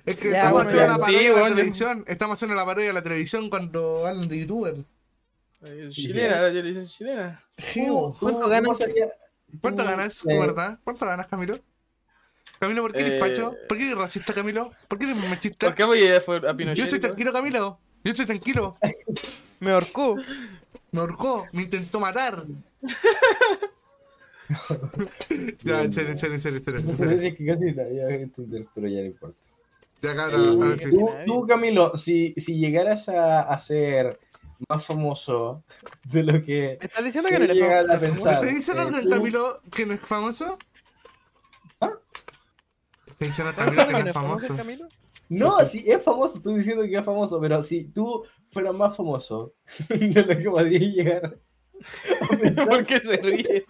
Es 0.06 0.16
que 0.16 0.30
Ya, 0.30 0.38
estamos 0.38 0.64
bueno, 0.64 0.70
haciendo 0.70 0.86
ya. 0.86 0.88
la 0.88 0.94
Sí, 0.96 1.02
parodia 1.02 1.22
de 1.22 1.28
la 1.36 1.40
bueno, 1.42 1.56
televisión, 1.56 2.04
estamos 2.08 2.34
haciendo 2.36 2.56
la 2.56 2.66
parodia 2.66 2.88
de 2.88 2.94
la 2.94 3.04
televisión 3.04 3.50
cuando 3.50 4.06
hablan 4.08 4.30
de 4.30 4.40
youtuber. 4.40 4.76
Eh, 5.66 5.90
Chilena, 5.92 6.40
la 6.42 6.48
televisión 6.54 6.88
chilena. 6.88 7.44
¿Cómo- 7.74 8.16
¿Cuánto 8.20 8.48
ganas? 8.48 8.78
¿Cuánto 9.60 9.84
ganas, 9.84 10.26
eh, 10.28 10.40
verdad? 10.40 10.80
¿Cuánto 10.84 11.06
ganas, 11.08 11.28
Camilo? 11.28 11.60
Camilo, 12.64 12.82
¿por 12.84 12.94
qué 12.94 13.02
eres 13.02 13.16
Eh, 13.16 13.20
facho? 13.20 13.60
¿Por 13.68 13.78
qué 13.78 13.88
eres 13.88 13.98
racista, 13.98 14.34
Camilo? 14.34 14.72
¿Por 14.88 14.98
qué 14.98 15.04
eres 15.04 15.18
machista? 15.18 15.68
¿Por 15.68 15.76
qué 15.76 15.84
voy 15.84 16.00
a 16.00 16.06
ir 16.06 16.14
a 16.48 16.56
Pinochet? 16.56 16.78
Yo 16.78 16.84
estoy 16.86 16.98
y 16.98 17.02
todo? 17.02 17.10
tranquilo, 17.10 17.34
Camilo. 17.34 17.82
Yo 18.06 18.12
estoy 18.12 18.26
tranquilo. 18.26 18.78
Me 19.60 19.72
ahorcó. 19.74 20.22
Me 20.94 21.02
ahorcó, 21.02 21.50
me 21.52 21.64
intentó 21.64 22.00
matar. 22.00 22.46
Ya, 25.64 25.84
en 25.84 25.92
serio, 25.92 26.12
en 26.12 26.18
serio, 26.18 26.36
en 26.36 26.42
serio, 26.42 26.62
que 27.38 27.46
casi 27.46 27.72
nadie 27.74 28.22
entender, 28.22 28.66
pero 28.74 28.88
ya 28.88 29.02
no 29.02 29.08
importa. 29.08 29.38
Ya, 30.02 30.16
cabra, 30.16 30.38
Eh, 30.38 30.58
ahora 30.62 30.78
sí. 30.78 30.90
tú, 30.90 31.10
tú, 31.26 31.48
Camilo, 31.48 31.98
si, 31.98 32.34
si 32.38 32.58
llegaras 32.58 33.10
a, 33.10 33.42
a 33.42 33.58
ser 33.58 34.20
más 34.70 34.86
famoso 34.86 35.64
de 36.06 36.24
lo 36.24 36.42
que 36.42 36.78
¿Me 36.80 36.86
estás 36.88 37.04
diciendo 37.04 37.30
que 37.30 37.40
no 37.40 37.46
eres 37.46 37.60
famoso? 37.60 37.88
¿Me 37.88 38.00
pensar, 38.00 38.34
estás 38.34 38.56
diciendo 38.56 38.84
eh, 38.84 38.90
que 38.92 38.98
el 39.00 39.04
tú- 39.04 39.10
Camilo 39.10 39.62
que 39.74 39.86
no 39.86 39.94
es 39.94 40.00
famoso? 40.02 40.58
¿Me 43.24 43.30
estás 43.30 43.56
diciendo 43.56 43.64
el 43.64 43.76
¿No 43.76 43.76
Camilo 43.76 43.88
que 43.88 44.04
no 44.04 44.10
es 44.10 44.14
famoso? 44.14 44.56
No, 45.30 45.60
sí, 45.62 45.84
es 45.88 46.04
famoso, 46.04 46.38
estoy 46.38 46.56
diciendo 46.56 46.84
que 46.84 46.98
es 46.98 47.06
famoso, 47.06 47.40
pero 47.40 47.62
si 47.62 47.86
tú 47.86 48.24
fueras 48.52 48.76
más 48.76 48.96
famoso 48.96 49.54
de 49.90 50.24
lo 50.24 50.38
que 50.38 50.50
podrías 50.50 50.82
llegar 50.82 51.40
¿Por 52.68 52.86
qué 52.86 53.00
se 53.00 53.18
ríe? 53.18 53.66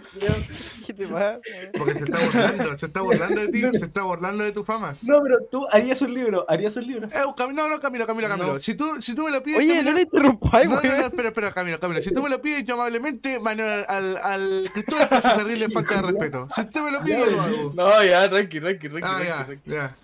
¿Qué 0.85 0.93
te 0.93 1.07
pasa? 1.07 1.39
Porque 1.77 1.99
se 1.99 2.05
está 2.05 2.19
burlando, 2.19 2.77
se 2.77 2.85
está 2.85 3.01
burlando 3.01 3.41
de 3.41 3.47
ti, 3.49 3.61
se 3.79 3.85
está 3.85 4.03
burlando 4.03 4.43
de 4.43 4.51
tu 4.51 4.63
fama. 4.63 4.93
No, 5.03 5.21
pero 5.23 5.37
tú 5.51 5.65
harías 5.71 6.01
un 6.01 6.13
libro, 6.13 6.45
harías 6.47 6.75
un 6.75 6.87
libro. 6.87 7.07
Eh, 7.07 7.11
Camilo, 7.37 7.63
no, 7.63 7.69
no, 7.75 7.79
Camilo, 7.81 8.05
Camilo, 8.07 8.27
Camilo. 8.27 8.53
No. 8.53 8.59
Si, 8.59 8.75
tú, 8.75 9.01
si 9.01 9.15
tú 9.15 9.23
me 9.25 9.31
lo 9.31 9.41
pides, 9.43 9.59
Oye, 9.59 9.69
Camilo- 9.69 9.83
no 9.83 9.91
le 9.93 10.01
interrumpáis, 10.03 10.65
No, 10.69 10.75
no, 10.75 10.81
no, 10.81 10.89
weón. 10.89 11.01
espera, 11.05 11.27
espera, 11.29 11.51
Camilo, 11.53 11.79
Camilo. 11.79 12.01
Si 12.01 12.13
tú 12.13 12.21
me 12.23 12.29
lo 12.29 12.41
pides, 12.41 12.65
yo 12.65 12.75
amablemente, 12.75 13.39
Manuel, 13.39 13.85
al, 13.87 14.17
al 14.17 14.69
Cristóbal 14.73 15.07
hace 15.11 15.29
terrible 15.33 15.69
falta 15.69 15.95
de 15.95 16.01
respeto. 16.03 16.47
Si 16.49 16.61
usted 16.61 16.81
me 16.81 16.91
lo 16.91 17.01
pide, 17.03 17.19
yo 17.19 17.25
lo 17.31 17.41
hago. 17.41 17.73
No, 17.75 18.03
ya, 18.03 18.29
tranqui, 18.29 18.59
tranqui, 18.59 18.89
tranqui. 18.89 19.07
Ah, 19.07 19.17
tranqui, 19.17 19.27
ya, 19.27 19.45
tranqui. 19.45 19.69
ya. 19.71 19.95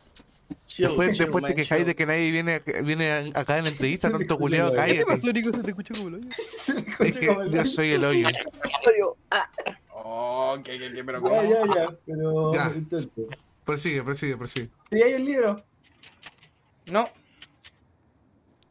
Chill, 0.65 0.87
Después, 0.87 1.09
chill, 1.11 1.19
después 1.19 1.43
te 1.43 1.49
man, 1.49 1.55
quejáis 1.55 1.79
chill. 1.81 1.87
de 1.87 1.95
que 1.95 2.05
nadie 2.05 2.31
viene, 2.31 2.61
viene 2.83 3.11
acá 3.35 3.57
en 3.57 3.65
la 3.65 3.69
entrevista, 3.69 4.11
tanto 4.11 4.37
culiado, 4.37 4.71
sí, 4.71 4.77
¿Qué 4.85 4.93
te 4.99 5.05
pasó, 5.05 5.31
Nico? 5.33 5.51
Se 5.51 5.63
te 5.63 5.69
escuchó 5.69 5.93
como 5.95 6.07
el 6.09 6.15
hoyo. 6.15 6.27
Es 6.99 7.17
que 7.17 7.25
yo 7.51 7.65
soy 7.65 7.91
el 7.91 8.03
hoyo. 8.05 8.27
Oh, 9.93 10.57
que, 10.63 10.77
que, 10.77 10.93
que, 10.93 11.03
pero 11.03 11.19
Ya, 11.19 11.29
¿cómo? 11.29 11.43
ya, 11.43 11.75
ya, 11.75 11.97
pero 12.05 12.53
Ya. 12.53 12.71
entonces, 12.75 13.09
Prosigue, 13.65 14.01
prosigue, 14.01 14.37
prosigue. 14.37 14.69
¿sería 14.89 15.15
el 15.15 15.25
libro? 15.25 15.63
No. 16.87 17.09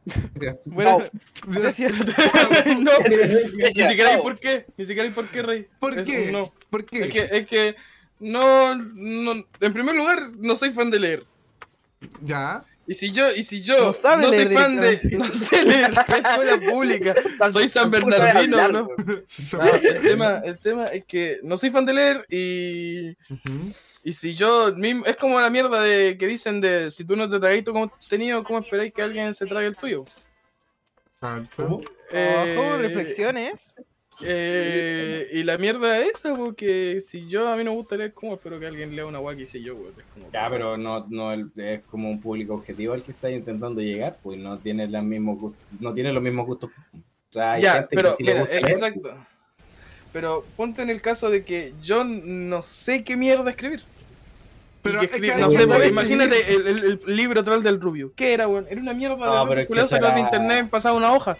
Bueno, 0.65 1.03
gracias. 1.47 1.93
no. 2.81 2.91
Ni 3.07 3.73
Ya, 3.73 3.89
siquiera 3.89 4.09
hay 4.11 4.17
no. 4.17 4.23
por 4.23 4.39
qué. 4.39 4.65
Ni 4.77 4.85
siquiera 4.85 5.07
hay 5.07 5.13
por 5.13 5.27
qué, 5.27 5.41
Rey. 5.43 5.67
¿Por 5.79 5.99
Es 5.99 6.07
qué? 6.07 6.31
No. 6.31 6.51
¿Por 6.69 6.85
qué? 6.85 7.05
Es 7.05 7.11
que, 7.13 7.29
es 7.31 7.47
que 7.47 7.75
no, 8.19 8.75
no. 8.75 9.33
En 9.59 9.73
primer 9.73 9.95
lugar, 9.95 10.31
no 10.37 10.55
soy 10.55 10.71
fan 10.71 10.89
de 10.89 10.99
leer. 10.99 11.25
Ya. 12.21 12.61
Y 12.89 12.95
si 12.95 13.11
yo, 13.11 13.29
y 13.35 13.43
si 13.43 13.61
yo 13.61 13.95
No 14.03 14.27
soy 14.27 14.31
leer 14.31 14.53
fan 14.53 14.81
de. 14.81 14.99
No 15.11 15.31
sé 15.31 15.63
leer, 15.63 15.91
escuela 15.91 16.59
pública. 16.59 17.13
Soy 17.51 17.67
San 17.67 17.91
Bernardino, 17.91 18.67
bro. 18.67 18.89
No, 19.53 19.73
el, 19.75 20.01
tema, 20.01 20.41
el 20.43 20.57
tema 20.57 20.85
es 20.85 21.05
que 21.05 21.39
no 21.43 21.55
soy 21.55 21.69
fan 21.69 21.85
de 21.85 21.93
leer 21.93 22.25
y, 22.29 23.15
y 24.03 24.11
si 24.11 24.33
yo 24.33 24.73
mismo, 24.75 25.05
es 25.05 25.17
como 25.17 25.39
la 25.39 25.51
mierda 25.51 25.83
de 25.83 26.17
que 26.17 26.25
dicen 26.25 26.61
de 26.61 26.89
si 26.89 27.05
tú 27.05 27.15
no 27.15 27.29
te 27.29 27.39
traes 27.39 27.63
tu 27.63 27.73
contenido, 27.73 28.43
¿cómo 28.43 28.57
esperáis 28.57 28.91
que 28.91 29.03
alguien 29.03 29.35
se 29.35 29.45
trague 29.45 29.67
el 29.67 29.77
tuyo? 29.77 30.05
Exacto. 31.05 31.63
¿Cómo? 31.63 31.75
Ojo, 31.77 32.77
reflexiones. 32.77 33.61
Eh, 34.21 35.29
y 35.33 35.43
la 35.43 35.57
mierda 35.57 35.99
es 35.99 36.09
esa, 36.15 36.33
porque 36.35 36.99
si 37.01 37.27
yo 37.27 37.47
a 37.47 37.55
mí 37.55 37.63
no 37.63 37.71
me 37.71 37.77
gusta 37.77 37.95
leer, 37.95 38.13
¿cómo 38.13 38.33
espero 38.35 38.59
que 38.59 38.67
alguien 38.67 38.95
lea 38.95 39.05
una 39.05 39.19
guay 39.19 39.37
que 39.37 39.61
yo, 39.61 39.75
güey? 39.75 39.89
Es 39.97 40.03
como- 40.13 40.31
Ya, 40.31 40.49
pero 40.49 40.77
no, 40.77 41.05
no 41.09 41.31
el- 41.31 41.51
es 41.57 41.81
como 41.89 42.09
un 42.09 42.19
público 42.19 42.53
objetivo 42.55 42.93
al 42.93 43.03
que 43.03 43.11
está 43.11 43.29
intentando 43.31 43.81
llegar, 43.81 44.17
pues 44.21 44.37
no 44.39 44.57
tiene, 44.57 44.87
las 44.87 45.03
mismos 45.03 45.39
gustos, 45.39 45.61
no 45.79 45.93
tiene 45.93 46.11
los 46.13 46.21
mismos 46.23 46.45
gustos. 46.45 46.69
O 46.93 47.31
sea, 47.31 47.53
hay 47.53 47.61
ya, 47.61 47.73
gente 47.75 47.95
pero 47.95 48.09
que 48.11 48.15
sí 48.17 48.23
le 48.23 48.31
mira, 48.33 48.41
gusta 48.41 48.57
eh, 48.57 48.61
leer, 48.61 48.73
exacto. 48.77 49.17
Pero 50.11 50.43
ponte 50.57 50.81
en 50.81 50.89
el 50.89 51.01
caso 51.01 51.29
de 51.29 51.43
que 51.43 51.73
yo 51.81 52.03
no 52.03 52.63
sé 52.63 53.03
qué 53.03 53.15
mierda 53.15 53.51
escribir. 53.51 53.83
Pero 54.81 55.01
es 55.01 55.09
que 55.09 55.35
no 55.35 55.51
sé, 55.51 55.67
pues, 55.67 55.89
imagínate 55.89 56.55
el, 56.55 56.67
el- 56.67 56.99
el 57.05 57.15
libro 57.15 57.43
troll 57.43 57.61
del 57.61 57.79
Rubio. 57.79 58.11
¿Qué 58.15 58.33
era, 58.33 58.47
weón? 58.47 58.65
Era 58.69 58.81
una 58.81 58.93
mierda 58.93 59.17
No, 59.17 59.47
pero 59.47 59.55
de 59.67 59.81
es 59.83 59.89
sacado 59.89 60.13
de 60.13 60.17
será- 60.17 60.19
internet, 60.21 60.69
pasaba 60.69 60.97
una 60.97 61.11
hoja. 61.13 61.37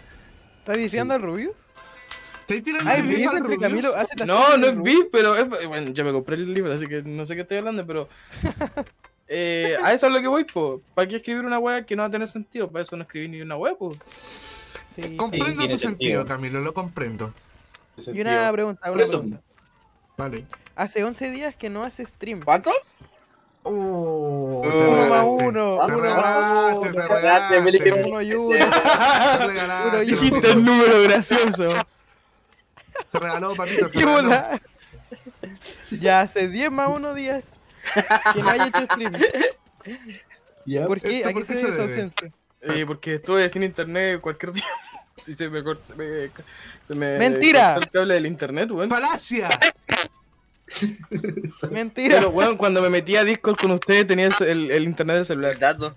¿Estás 0.60 0.76
diciendo 0.76 1.14
al 1.14 1.22
Rubio? 1.22 1.52
Las 2.50 4.26
No, 4.26 4.56
no 4.56 4.66
es 4.66 4.82
beef, 4.82 5.06
pero 5.12 5.36
es, 5.36 5.48
bueno, 5.48 5.90
yo 5.92 6.04
me 6.04 6.12
compré 6.12 6.36
el 6.36 6.52
libro, 6.52 6.72
así 6.72 6.86
que 6.86 7.02
no 7.02 7.24
sé 7.26 7.34
qué 7.34 7.42
estoy 7.42 7.58
hablando, 7.58 7.86
pero 7.86 8.08
eh, 9.28 9.76
a 9.82 9.92
eso 9.92 10.06
es 10.08 10.12
lo 10.12 10.20
que 10.20 10.26
voy, 10.28 10.44
po. 10.44 10.80
¿Para 10.94 11.08
qué 11.08 11.16
escribir 11.16 11.44
una 11.44 11.58
wea 11.58 11.84
que 11.84 11.94
no 11.96 12.02
va 12.02 12.08
a 12.08 12.10
tener 12.10 12.28
sentido? 12.28 12.70
Para 12.70 12.82
eso 12.82 12.96
no 12.96 13.02
escribí 13.02 13.28
ni 13.28 13.40
una 13.42 13.56
wea, 13.56 13.74
po. 13.74 13.94
Sí. 14.96 15.16
Comprendo 15.16 15.62
Sí, 15.62 15.68
tu 15.68 15.78
sentido, 15.78 15.78
sentido. 15.78 16.26
Camilo, 16.26 16.60
lo 16.60 16.74
comprendo. 16.74 17.32
Y 18.12 18.20
una 18.20 18.50
pregunta, 18.52 18.90
una 18.90 19.04
pregunta. 19.04 19.40
Vale. 20.16 20.44
Hace 20.76 21.04
11 21.04 21.30
días 21.30 21.56
que 21.56 21.70
no 21.70 21.82
hace 21.82 22.04
stream. 22.06 22.40
¿Cuánto? 22.42 22.70
Oh, 23.62 24.62
Uno 24.64 24.76
te 24.76 24.84
Uno 24.84 24.90
más 24.90 25.00
regalaste. 25.04 25.44
uno. 25.46 25.78
Te 25.86 25.92
Uno 25.94 26.02
regalaste, 26.02 26.80
te 26.80 26.88
uno. 26.96 27.02
regalaste, 27.08 27.56
elegí 27.58 27.78
regalaste. 27.90 28.08
Uno 28.10 28.22
y 28.22 28.34
uno. 28.34 28.48
Te 28.58 29.46
regalaste. 29.46 29.88
Uno 29.88 30.02
y 30.02 30.12
uno. 30.12 30.20
Dijiste 30.22 30.50
el 30.52 30.64
número 30.64 31.02
gracioso. 31.02 31.68
Se 33.10 33.18
regaló, 33.18 33.54
papito, 33.54 33.88
se 33.88 33.92
¡Qué 33.98 34.04
regaló. 34.04 34.60
Ya 36.00 36.20
hace 36.20 36.48
10 36.48 36.70
más 36.70 36.88
1 36.88 37.14
días 37.14 37.42
que 38.34 38.42
no 38.42 38.48
haya 38.50 38.66
hecho 38.68 38.84
stream. 38.84 39.12
Ya, 40.66 40.86
¿Por 40.86 41.00
qué? 41.00 41.16
¿Esto 41.18 41.28
¿A 41.30 41.32
por 41.32 41.46
qué 41.46 41.56
se 41.56 41.66
se 41.66 41.72
debe? 41.72 42.10
Eh, 42.60 42.84
porque 42.86 43.14
estuve 43.16 43.48
sin 43.48 43.62
internet 43.62 44.20
cualquier 44.20 44.52
día. 44.52 44.64
Si 45.16 45.34
se 45.34 45.50
me 45.50 45.62
corta. 45.62 45.94
me- 45.96 46.30
se 46.88 46.94
me 46.94 47.18
¡Mentira! 47.18 47.74
cortó 47.74 47.80
el 47.84 47.90
cable 47.90 48.14
del 48.14 48.24
internet, 48.26 48.70
weón. 48.70 48.88
¡Falacia! 48.88 49.50
Mentira. 51.70 52.16
Pero, 52.16 52.30
weón, 52.30 52.56
cuando 52.56 52.80
me 52.80 52.88
metí 52.88 53.16
a 53.16 53.24
Discord 53.24 53.56
con 53.58 53.70
ustedes 53.72 54.06
tenía 54.06 54.28
el, 54.28 54.34
el- 54.46 54.70
el 54.70 54.84
internet 54.84 55.16
del 55.16 55.24
celular. 55.26 55.58
Dato. 55.58 55.94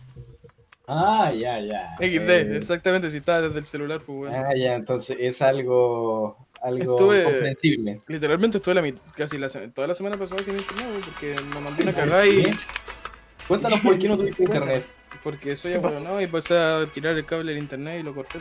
Ah, 0.87 1.31
ya, 1.33 1.59
ya. 1.61 1.95
XD, 1.99 2.29
Eh, 2.29 2.57
exactamente, 2.57 3.09
si 3.11 3.17
estaba 3.17 3.41
desde 3.41 3.59
el 3.59 3.65
celular, 3.65 4.01
pues, 4.05 4.29
weón. 4.29 4.45
Ah, 4.45 4.49
ya, 4.57 4.75
entonces 4.75 5.15
es 5.19 5.41
algo, 5.41 6.42
algo 6.63 6.95
estuve, 6.95 7.23
comprensible. 7.23 8.01
Literalmente 8.07 8.57
estuve 8.57 8.75
la, 8.75 8.93
casi 9.15 9.37
la, 9.37 9.49
toda 9.49 9.87
la 9.87 9.95
semana 9.95 10.17
pasada 10.17 10.43
sin 10.43 10.55
internet, 10.55 10.87
porque 11.05 11.35
me 11.53 11.59
mandé 11.59 11.83
una 11.83 11.93
cagada 11.93 12.25
y... 12.25 12.55
Cuéntanos 13.47 13.81
por 13.81 13.99
qué 13.99 14.07
no 14.07 14.17
tuviste 14.17 14.43
internet. 14.45 14.85
Porque 15.23 15.55
soy 15.55 15.73
abandonado 15.73 16.21
y 16.21 16.27
pasé 16.27 16.57
a 16.57 16.85
tirar 16.85 17.17
el 17.17 17.25
cable 17.25 17.53
del 17.53 17.61
internet 17.61 17.99
y 17.99 18.03
lo 18.03 18.15
corté. 18.15 18.39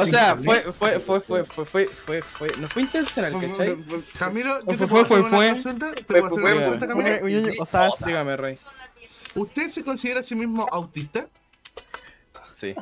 o 0.00 0.06
sea, 0.06 0.36
fue, 0.36 0.72
fue, 0.72 1.00
fue, 1.00 1.20
fue, 1.20 1.44
fue, 1.44 1.86
fue, 1.86 2.22
fue, 2.22 2.50
no 2.58 2.68
fue 2.68 2.82
intencional, 2.82 3.32
¿cachai? 3.32 3.76
Camilo, 4.18 4.58
yo 4.66 4.76
te 4.76 4.86
puedo 4.86 5.04
hacer 5.04 5.20
una 5.20 5.48
consulta, 5.48 5.92
te 5.92 6.02
puedo 6.02 6.26
hacer 6.26 6.42
una 6.42 6.54
consulta, 6.54 6.88
Camilo. 6.88 7.52
O 7.60 7.66
sea, 7.66 7.90
dígame, 8.04 8.36
Rey. 8.36 8.56
¿Usted 9.34 9.68
se 9.68 9.82
considera 9.84 10.20
a 10.20 10.22
sí 10.22 10.34
mismo 10.34 10.66
autista? 10.70 11.26
Sí. 12.50 12.74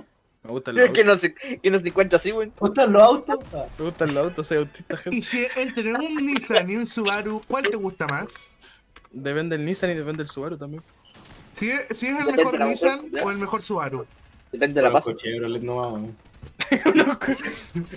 Me 0.42 0.50
gustan 0.50 0.74
los 0.74 0.85
Que 0.90 1.00
autos. 1.03 1.07
no 1.07 1.16
se, 1.20 1.35
que 1.35 1.70
no 1.70 1.79
se 1.79 1.92
cuenta 1.92 2.16
así, 2.16 2.33
weón. 2.33 2.53
¿Gustan 2.59 2.92
los 2.92 3.03
autos? 3.03 3.38
Me 3.79 3.85
gustan 3.85 4.14
los 4.14 4.24
autos, 4.24 4.46
soy 4.46 4.59
autista, 4.59 4.96
gente. 4.96 5.16
Y 5.18 5.22
si 5.22 5.46
entre 5.57 5.92
un 5.92 6.26
Nissan 6.26 6.70
y 6.70 6.76
un 6.76 6.87
Subaru, 6.87 7.42
¿cuál 7.46 7.64
te 7.64 7.76
gusta 7.76 8.07
más? 8.07 8.57
Depende 9.12 9.57
del 9.57 9.66
Nissan 9.66 9.90
y 9.90 9.94
depende 9.94 10.18
del 10.18 10.29
Subaru 10.29 10.57
también. 10.57 10.83
Si 11.53 11.68
es, 11.70 11.87
si 11.90 12.07
es 12.07 12.12
el 12.18 12.26
Depende 12.26 12.44
mejor 12.44 12.61
Nissan 12.66 13.11
o 13.22 13.31
el 13.31 13.38
mejor 13.38 13.62
Subaru. 13.62 14.07
Depende 14.53 14.81
de 14.81 14.83
la 14.83 14.88
nomás, 14.90 15.07
weón. 15.92 16.16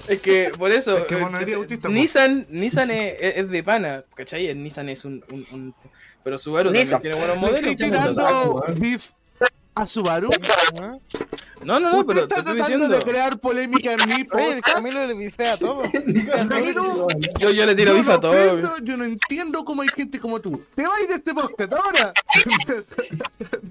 Es 0.10 0.20
que 0.22 0.52
por 0.58 0.72
eso. 0.72 0.98
Es 0.98 1.06
que 1.06 1.16
vos 1.16 1.32
no 1.32 1.40
eh, 1.40 1.54
autista, 1.54 1.88
po. 1.88 1.94
Nissan, 1.94 2.46
Nissan 2.50 2.92
es, 2.92 3.16
es- 3.22 3.38
es 3.38 3.50
de 3.50 3.64
pana, 3.64 4.04
¿cachai? 4.16 4.48
El 4.48 4.62
Nissan 4.62 4.90
es 4.90 5.06
un. 5.06 5.24
un, 5.32 5.46
un- 5.54 5.76
pero 6.24 6.38
Subaru 6.38 6.72
Nissan. 6.72 7.02
también 7.02 7.14
tiene 7.14 7.18
buenos 7.28 7.36
¿Le 7.36 7.42
modelos. 7.42 7.72
estoy 7.72 7.90
pues, 7.90 8.02
tirando 8.16 8.64
beef 8.80 9.12
a 9.76 9.88
Subaru? 9.88 10.30
¿Ah? 10.82 10.96
No, 11.64 11.80
no, 11.80 11.92
no, 11.92 12.00
¿Usted 12.00 12.08
pero 12.14 12.28
te 12.28 12.36
está 12.36 12.38
estoy 12.40 12.56
tratando 12.58 12.88
diciendo. 12.88 12.90
de 12.90 13.02
crear 13.02 13.40
polémica 13.40 13.94
en 13.94 14.10
mi 14.10 14.24
podcast? 14.26 14.62
Camilo 14.62 15.08
le 15.08 15.16
bifea 15.18 15.58
todo. 15.58 15.82
Camilo, 16.50 17.08
Yo, 17.40 17.52
yo 17.52 17.66
le 17.66 17.74
tiro 17.76 17.94
bifa 17.94 18.12
no 18.12 18.18
a 18.18 18.22
todo. 18.22 18.34
aprendo, 18.34 18.78
yo 18.84 18.98
no 18.98 19.06
entiendo 19.06 19.64
cómo 19.64 19.82
hay 19.82 19.88
gente 19.90 20.20
como 20.20 20.42
tú. 20.42 20.62
Te 20.76 20.84
vas 20.84 21.08
de 21.08 21.16
este 21.16 21.34
podcast 21.34 21.74
ahora. 21.74 22.14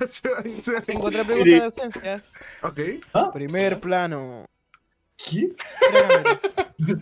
No. 0.03 0.81
Tengo 0.87 1.07
otra 1.07 1.25
pregunta 1.25 1.51
de 1.51 1.63
ausencias. 1.63 2.33
Ok. 2.63 2.81
Primer 3.33 3.81
plano. 3.81 4.47
¿Qué? 5.17 5.53
Camilo, 5.81 6.41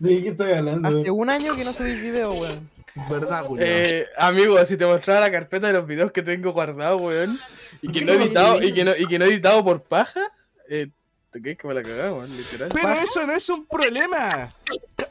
¿De 0.01 0.23
qué 0.23 0.29
estoy 0.29 0.53
hablando? 0.53 0.89
Hace 0.89 1.11
un 1.11 1.31
año 1.31 1.55
que 1.57 1.65
no 1.65 1.73
subí 1.73 1.95
video, 1.97 2.33
weón. 2.33 2.69
Verdad, 3.09 3.45
Julio. 3.45 3.65
Eh, 3.67 4.07
amigo, 4.19 4.63
si 4.65 4.77
te 4.77 4.85
mostrara 4.87 5.21
la 5.21 5.31
carpeta 5.31 5.69
de 5.69 5.73
los 5.75 5.87
videos 5.87 6.13
que 6.13 6.23
tengo 6.23 6.53
guardados, 6.53 7.01
weón, 7.01 7.39
y 7.83 7.91
que 7.93 8.05
no 8.05 8.13
he 8.13 8.17
editado, 8.17 8.63
y 8.63 8.73
que 8.73 8.85
no, 8.85 8.93
y 8.97 9.07
que 9.07 9.19
no 9.19 9.25
he 9.25 9.29
editado 9.29 9.65
por 9.65 9.83
paja, 9.83 10.21
eh, 10.69 10.89
¿te 11.31 11.41
crees 11.41 11.59
que 11.59 11.69
me 11.69 11.75
la 11.75 11.83
cagás, 11.83 12.13
weón? 12.13 12.37
Literal. 12.37 12.71
Pero 12.73 12.93
eso 12.93 13.27
no 13.27 13.33
es 13.33 13.49
un 13.49 13.67
problema. 13.67 14.49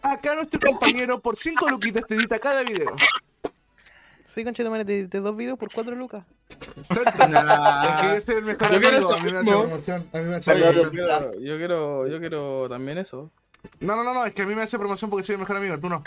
Acá 0.02 0.36
nuestro 0.36 0.60
compañero 0.60 1.20
por 1.20 1.36
5 1.36 1.70
luquitas 1.70 2.06
te 2.08 2.16
edita 2.16 2.40
cada 2.40 2.64
video. 2.64 2.96
Sí, 4.34 4.44
conchetumare, 4.44 4.86
te 4.86 5.00
edité 5.00 5.20
dos 5.20 5.36
videos 5.36 5.58
por 5.58 5.72
4 5.74 5.96
lucas. 5.96 6.24
Es 6.90 6.98
que 8.02 8.16
yo 8.16 8.22
soy 8.22 8.36
el 8.36 8.46
mejor 8.46 8.72
Yo 8.72 8.80
quiero 8.80 8.98
eso 8.98 9.14
A 9.14 9.22
mí 9.22 9.32
me 9.32 9.38
hace 9.38 9.52
promoción. 9.52 10.10
A 10.12 10.18
mí 10.18 10.24
me 10.26 10.36
hace 10.36 10.52
Oye, 10.52 10.62
yo, 10.62 10.72
promoción. 10.72 10.92
quiero, 10.92 11.40
yo 11.40 11.58
quiero, 11.58 12.08
yo 12.08 12.20
quiero 12.20 12.70
también 12.70 12.98
eso. 12.98 13.32
No, 13.80 13.96
no, 13.96 14.04
no, 14.04 14.14
no, 14.14 14.26
es 14.26 14.34
que 14.34 14.44
a 14.44 14.46
mí 14.46 14.56
me 14.56 14.62
hace 14.62 14.78
promoción 14.78 15.10
porque 15.10 15.24
soy 15.24 15.34
el 15.34 15.40
mejor 15.40 15.58
amigo, 15.58 15.78
tú 15.80 15.90
no. 15.90 16.04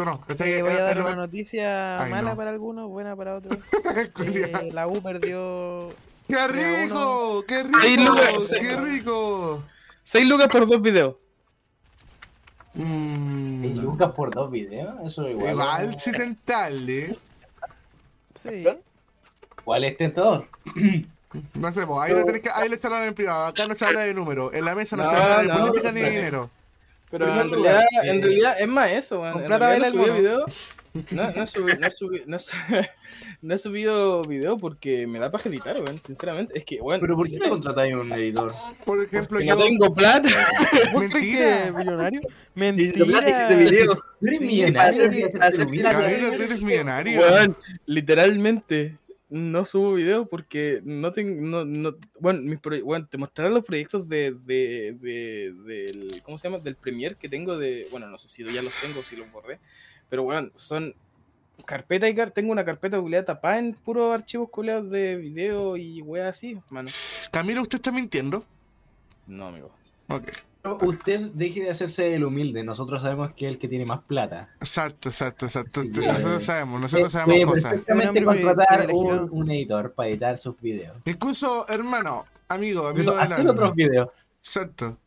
Tú 0.00 0.06
no. 0.06 0.18
¿cachai? 0.22 0.52
Eh, 0.54 0.62
voy 0.62 0.72
Es- 0.72 0.78
a 0.80 0.90
es 0.90 0.96
dar 0.96 1.04
una 1.04 1.14
noticia 1.16 2.02
Ay, 2.02 2.10
mala 2.10 2.30
no. 2.30 2.36
para 2.38 2.48
algunos, 2.48 2.88
buena 2.88 3.14
para 3.14 3.36
otros. 3.36 3.58
Eh, 4.24 4.70
la 4.72 4.86
U 4.88 5.02
perdió. 5.02 5.90
¡Qué 6.26 6.48
rico! 6.48 7.44
¡Qué 7.46 7.62
rico! 7.64 8.02
Lucas. 8.14 8.50
¡Qué 8.58 8.76
rico! 8.76 9.62
6 10.02 10.26
lucas 10.26 10.48
por 10.48 10.66
dos 10.66 10.80
videos. 10.80 11.16
Mm, 12.72 13.62
¿Y 13.64 13.74
Lucas 13.74 14.12
por 14.12 14.30
dos 14.34 14.50
videos? 14.50 14.94
Eso 15.04 15.28
igual. 15.28 15.50
Igual 15.52 15.98
si 15.98 16.12
tentable. 16.12 17.18
Sí. 18.42 18.64
¿Cuál 19.64 19.84
es 19.84 19.98
tentador? 19.98 20.46
No 21.52 21.72
sé, 21.72 21.86
pues, 21.86 21.98
ahí, 22.00 22.14
le 22.14 22.24
tenés 22.24 22.40
que, 22.40 22.48
ahí 22.54 22.70
le 22.70 22.78
charlan 22.80 23.04
en 23.04 23.12
privado. 23.14 23.44
Acá 23.48 23.66
no 23.68 23.74
se 23.74 23.84
habla 23.84 24.00
de 24.00 24.14
número. 24.14 24.50
En 24.54 24.64
la 24.64 24.74
mesa 24.74 24.96
no, 24.96 25.04
se 25.04 25.12
No, 25.12 25.18
habla 25.20 25.42
de 25.42 25.48
no, 25.48 25.66
política 25.66 25.92
ni 25.92 26.00
de 26.00 26.10
dinero. 26.10 26.50
Pero 27.10 27.26
en 27.40 27.50
lugar, 27.50 27.74
realidad, 27.74 28.04
eh, 28.04 28.10
en 28.10 28.22
realidad 28.22 28.60
es 28.60 28.68
más 28.68 28.90
eso, 28.92 29.26
En 29.26 29.46
plata 29.46 29.68
realidad 29.68 29.92
no 29.92 30.04
subido 30.04 30.16
video. 30.16 30.46
No, 31.12 31.30
no 31.30 31.44
he 31.44 31.46
subido, 31.46 31.78
no 31.78 31.86
he 31.86 31.90
subido, 31.92 32.24
no 32.26 32.36
he 32.36 32.40
su- 32.40 32.50
no 33.42 33.54
he 33.54 33.58
subido 33.58 34.22
video 34.24 34.58
porque 34.58 35.06
me 35.06 35.20
da 35.20 35.30
para 35.30 35.44
editar, 35.44 35.76
weón, 35.80 36.00
sinceramente. 36.00 36.58
Es 36.58 36.64
que, 36.64 36.80
weón, 36.80 37.00
¿Pero 37.00 37.14
por 37.14 37.30
qué 37.30 37.38
no- 37.38 37.48
contratáis 37.48 37.94
un 37.94 38.12
editor? 38.12 38.52
Por 38.84 39.04
ejemplo, 39.04 39.28
porque 39.38 39.46
yo. 39.46 39.54
no 39.54 39.62
tengo 39.62 39.94
plata. 39.94 40.28
¿Vos 40.92 41.04
crees 41.04 41.12
que 41.12 41.38
Mentira. 41.38 41.72
millonario? 41.72 42.20
Plata, 42.22 42.40
Mentira. 42.56 43.06
literalmente 47.86 48.96
no 49.30 49.64
subo 49.64 49.94
video 49.94 50.26
porque 50.26 50.82
no 50.84 51.12
tengo, 51.12 51.40
no, 51.40 51.64
no, 51.64 51.96
bueno, 52.18 52.42
mis 52.42 52.58
weón, 52.82 53.06
te 53.06 53.16
mostraré 53.16 53.50
los 53.50 53.64
proyectos 53.64 54.08
de, 54.08 54.32
de, 54.32 54.96
de, 55.00 55.54
del, 55.64 56.22
¿cómo 56.22 56.36
se 56.38 56.48
llama? 56.48 56.62
Del 56.62 56.74
Premiere 56.74 57.14
que 57.14 57.28
tengo 57.28 57.56
de, 57.56 57.86
bueno, 57.90 58.08
no 58.08 58.18
sé 58.18 58.28
si 58.28 58.44
ya 58.44 58.62
los 58.62 58.74
tengo, 58.80 59.02
si 59.02 59.16
los 59.16 59.30
borré, 59.30 59.60
pero 60.08 60.24
weón, 60.24 60.52
son 60.56 60.94
carpeta 61.64 62.08
y 62.08 62.14
car 62.14 62.32
tengo 62.32 62.50
una 62.52 62.64
carpeta 62.64 63.00
culiada 63.00 63.24
tapada 63.24 63.58
en 63.58 63.74
puros 63.74 64.12
archivos 64.12 64.50
culiados 64.50 64.90
de 64.90 65.16
video 65.16 65.76
y 65.76 66.02
weas 66.02 66.28
así, 66.28 66.58
mano. 66.70 66.90
Camilo, 67.30 67.62
¿usted 67.62 67.76
está 67.76 67.92
mintiendo? 67.92 68.44
No, 69.26 69.46
amigo. 69.46 69.70
Ok. 70.08 70.30
Usted 70.82 71.20
deje 71.32 71.60
de 71.62 71.70
hacerse 71.70 72.14
el 72.14 72.24
humilde. 72.24 72.62
Nosotros 72.62 73.00
sabemos 73.00 73.32
que 73.32 73.46
es 73.46 73.52
el 73.52 73.58
que 73.58 73.66
tiene 73.68 73.86
más 73.86 74.00
plata. 74.00 74.50
Exacto, 74.60 75.08
exacto, 75.08 75.46
exacto. 75.46 75.82
Sí, 75.82 75.88
nosotros 75.88 76.36
eh, 76.36 76.40
sabemos, 76.40 76.80
nosotros 76.80 77.08
Eh, 77.14 77.18
sabemos 77.18 77.34
puede 77.34 77.62
cosas. 77.62 77.70
perfectamente 77.72 78.24
contratar 78.24 78.90
un, 78.92 79.28
un 79.30 79.50
editor 79.50 79.92
para 79.92 80.10
editar 80.10 80.36
sus 80.36 80.60
videos. 80.60 80.96
Incluso, 81.06 81.66
hermano, 81.68 82.26
amigo, 82.48 82.86
amigo 82.86 82.90
Incluso 82.90 83.12
del 83.12 83.20
hacer 83.32 83.48
otros 83.48 83.74
videos. 83.74 84.08
Exacto. 84.38 84.98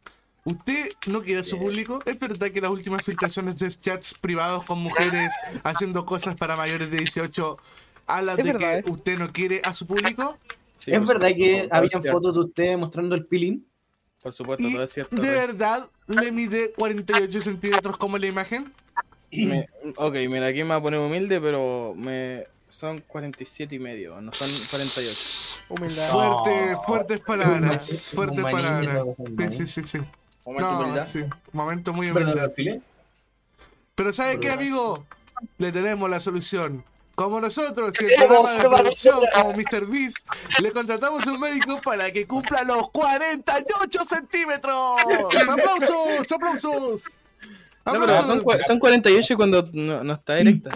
¿Usted 0.45 0.89
no 1.07 1.21
quiere 1.21 1.39
a 1.41 1.43
su 1.43 1.57
público? 1.57 2.01
¿Es 2.05 2.19
verdad 2.19 2.49
que 2.49 2.59
las 2.59 2.71
últimas 2.71 3.05
filtraciones 3.05 3.55
de 3.57 3.69
chats 3.69 4.13
privados 4.19 4.63
con 4.65 4.79
mujeres 4.79 5.31
haciendo 5.63 6.05
cosas 6.05 6.35
para 6.35 6.57
mayores 6.57 6.91
de 6.91 6.97
18 6.97 7.57
hablan 8.07 8.35
de 8.35 8.43
verdad, 8.43 8.83
que 8.83 8.89
usted 8.89 9.17
no 9.19 9.31
quiere 9.31 9.61
a 9.63 9.73
su 9.73 9.87
público? 9.87 10.37
Sí, 10.79 10.91
¿Es 10.91 11.05
verdad 11.05 11.29
que 11.29 11.69
habían 11.71 12.03
fotos 12.03 12.33
de 12.33 12.39
usted 12.41 12.77
mostrando 12.77 13.15
el 13.15 13.25
pilín? 13.25 13.65
Por 14.23 14.33
supuesto, 14.33 14.65
¿Y 14.67 14.73
todo 14.73 14.83
es 14.83 14.91
cierto. 14.93 15.15
de 15.17 15.21
rey. 15.21 15.31
verdad 15.47 15.87
le 16.07 16.31
mide 16.31 16.71
48 16.71 17.41
centímetros 17.41 17.97
como 17.97 18.17
la 18.17 18.25
imagen? 18.25 18.73
Me- 19.31 19.67
ok, 19.97 20.13
mira, 20.29 20.47
aquí 20.47 20.59
me 20.63 20.69
voy 20.69 20.77
a 20.77 20.81
poner 20.81 20.99
humilde, 21.01 21.41
pero 21.41 21.93
me 21.95 22.45
son 22.69 23.01
47 23.01 23.75
y 23.75 23.79
medio, 23.79 24.19
no 24.21 24.31
son 24.31 24.49
48. 24.69 25.19
Humildad. 25.69 26.09
Fuerte, 26.11 26.77
fuertes 26.85 27.19
palabras, 27.19 28.11
fuertes 28.15 28.41
palabras. 28.43 29.05
Sí, 29.51 29.51
sí, 29.51 29.67
sí, 29.67 29.83
sí. 29.83 29.97
Momento 30.45 30.71
No, 30.71 30.79
humildad. 30.81 31.05
sí, 31.07 31.19
momento 31.51 31.93
muy 31.93 32.11
¿Verdad, 32.11 32.51
humilde. 32.55 32.81
Pero 33.95 34.11
¿sabe 34.13 34.39
qué, 34.39 34.49
amigo? 34.51 35.05
Le 35.57 35.71
tenemos 35.71 36.09
la 36.09 36.19
solución. 36.19 36.83
Como 37.15 37.39
nosotros, 37.39 37.93
y 38.01 38.05
el 38.05 38.15
programa 38.27 38.51
de 38.53 38.59
producción, 38.67 39.19
como 39.35 39.53
Mr. 39.57 39.85
Beast, 39.85 40.17
le 40.59 40.71
contratamos 40.71 41.25
un 41.27 41.39
médico 41.39 41.79
para 41.83 42.11
que 42.11 42.25
cumpla 42.25 42.63
los 42.63 42.89
48 42.89 44.05
centímetros. 44.05 44.75
¡Aplausos! 45.49 46.31
¡Aplausos! 46.31 47.03
No, 47.85 47.91
pero 47.91 48.03
¡Aplausos! 48.03 48.27
son, 48.27 48.41
cua- 48.43 48.65
son 48.65 48.79
48 48.79 49.35
cuando 49.35 49.69
no, 49.73 50.03
no 50.03 50.13
está 50.13 50.35
directa. 50.35 50.71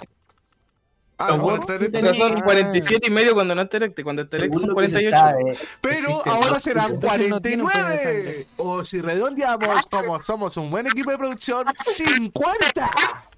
Ah, 1.20 1.32
bueno, 1.38 1.62
está 1.62 1.74
O 1.74 1.80
bien. 1.80 2.04
sea, 2.04 2.14
son 2.14 2.34
Ah. 2.38 2.42
47 2.46 3.08
y 3.08 3.10
medio 3.10 3.34
cuando 3.34 3.56
no 3.56 3.64
está 3.64 3.78
directa. 3.80 4.04
Cuando 4.04 4.22
está 4.22 4.38
directa 4.38 4.60
Según 4.60 4.62
son 4.62 4.70
lo 4.70 4.76
que 4.76 4.88
se 4.90 5.10
48. 5.10 5.18
sabe, 5.18 5.70
Pero 5.82 6.22
ahora 6.28 6.60
serán 6.60 6.86
tipos. 7.00 7.04
Entonces 7.06 7.30
no 7.30 7.42
tiene 7.42 7.64
un 7.64 7.70
pene 7.72 7.84
de 7.90 7.98
49. 7.98 8.48
O 8.58 8.86
si 8.86 9.02
redondeamos, 9.02 9.88
como 9.88 10.22
somos 10.22 10.56
un 10.58 10.70
buen 10.70 10.86
equipo 10.86 11.10
de 11.10 11.18
producción, 11.18 11.66
50. 11.84 12.92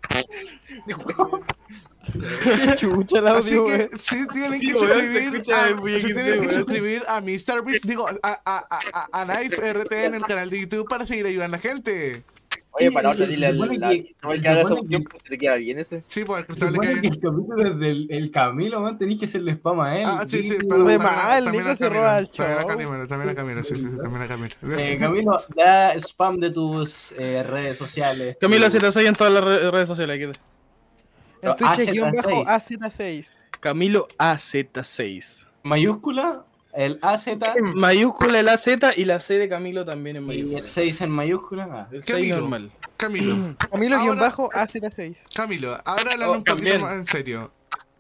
Qué 2.12 2.76
chucha 2.76 3.20
el 3.20 3.28
Así 3.28 3.58
que 3.64 3.90
sí 4.00 4.28
tienen 4.32 4.60
Sí, 4.60 4.68
que 4.68 4.74
suscribir, 4.74 5.42
a, 5.54 6.00
se 6.00 6.14
tienen 6.14 6.42
que 6.42 6.50
suscribir 6.50 7.04
a 7.08 7.22
Mr. 7.22 7.64
Beast, 7.66 7.86
digo, 7.86 8.08
a, 8.08 8.42
a, 8.46 8.68
a, 9.14 9.26
Knife 9.26 9.74
RT 9.74 9.92
en 10.06 10.16
el 10.16 10.24
canal 10.24 10.50
de 10.50 10.62
YouTube 10.62 10.88
para 10.90 11.06
seguir 11.06 11.26
ayudando 11.26 11.56
a 11.56 11.58
la 11.58 11.62
gente. 11.62 12.24
Oye, 12.72 12.92
para 12.92 13.10
otra, 13.10 13.26
Se 13.26 13.32
dile 13.32 13.48
al. 13.48 13.58
la- 13.58 13.68
No, 13.68 14.32
el 14.32 14.42
que 14.42 14.48
haga 14.48 14.62
que- 14.64 15.00
porque 15.00 15.30
te 15.30 15.38
queda 15.40 15.56
bien 15.56 15.80
ese. 15.80 16.04
Sí, 16.06 16.24
pues 16.24 16.46
el 16.62 16.72
le 16.74 16.80
cae 16.80 17.02
que 17.02 17.08
el 17.08 17.20
capítulo 17.20 17.74
del 17.74 18.08
el 18.12 18.32
Camilo, 18.32 18.80
man, 18.80 18.98
tenéis 18.98 19.20
que 19.20 19.26
hacerle 19.26 19.54
spam 19.54 19.80
a 19.82 19.98
él. 19.98 20.04
Ah, 20.08 20.24
sí, 20.28 20.46
sí, 20.46 20.54
perdón. 20.56 20.86
De 20.88 20.98
mal, 21.00 21.44
también 21.46 21.68
a 21.68 21.76
se 21.76 21.84
Camilo, 21.86 22.00
roba 22.00 22.20
el 22.20 22.30
También 22.30 22.60
a. 22.60 22.66
Camilo, 22.68 23.08
también 23.08 23.30
a 23.30 23.36
Camilo, 23.36 23.64
sí, 23.64 23.78
sí, 23.80 23.86
sí, 23.90 23.98
también 24.02 24.22
a 24.22 24.28
Camilo. 24.28 24.56
Eh, 24.78 24.98
Camilo, 25.00 25.42
da 25.56 25.94
spam 25.96 26.40
de 26.40 26.52
tus 26.52 27.12
eh, 27.18 27.42
redes 27.44 27.78
sociales. 27.78 28.38
Camilo 28.40 28.70
Tu- 28.70 28.78
Z6 28.78 29.06
en 29.08 29.16
todas 29.16 29.34
las 29.34 29.44
re- 29.44 29.72
redes 29.72 29.88
sociales. 29.88 30.30
aquí. 30.30 30.40
En 31.42 31.56
Twitch 31.56 31.70
AZ6. 31.70 31.92
guion 31.92 32.12
bajo 32.16 32.44
AZ6. 32.46 33.28
Camilo 33.60 34.08
AZ6. 34.18 35.48
mayúscula, 35.64 36.46
el 36.74 37.00
AZ 37.02 37.28
Mayúscula 37.74 38.42
la 38.44 38.58
Z 38.58 38.94
y 38.96 39.06
la 39.06 39.20
C 39.20 39.34
de 39.36 39.50
Camilo 39.50 39.86
también 39.86 40.18
en 40.18 40.24
y 40.24 40.28
mayúscula. 40.28 40.60
el 40.60 40.68
6 40.68 41.02
en 41.02 41.10
mayúscula. 41.12 41.68
ah. 41.72 41.88
El 41.92 42.02
¿Qué 42.02 42.14
6 42.14 42.18
Camilo? 42.18 42.36
normal. 42.42 42.72
Camilo, 42.98 43.56
Camilo 43.72 43.98
guion 43.98 44.10
Ahora- 44.10 44.22
bajo 44.22 44.50
AZ6. 44.52 45.16
Camilo, 45.36 45.78
ahora 45.86 46.12
hablando 46.14 46.32
Oh, 46.34 46.38
un 46.38 46.44
poquito 46.44 46.56
también. 46.56 46.82
más 46.82 46.94
en 46.94 47.06
serio. 47.06 47.52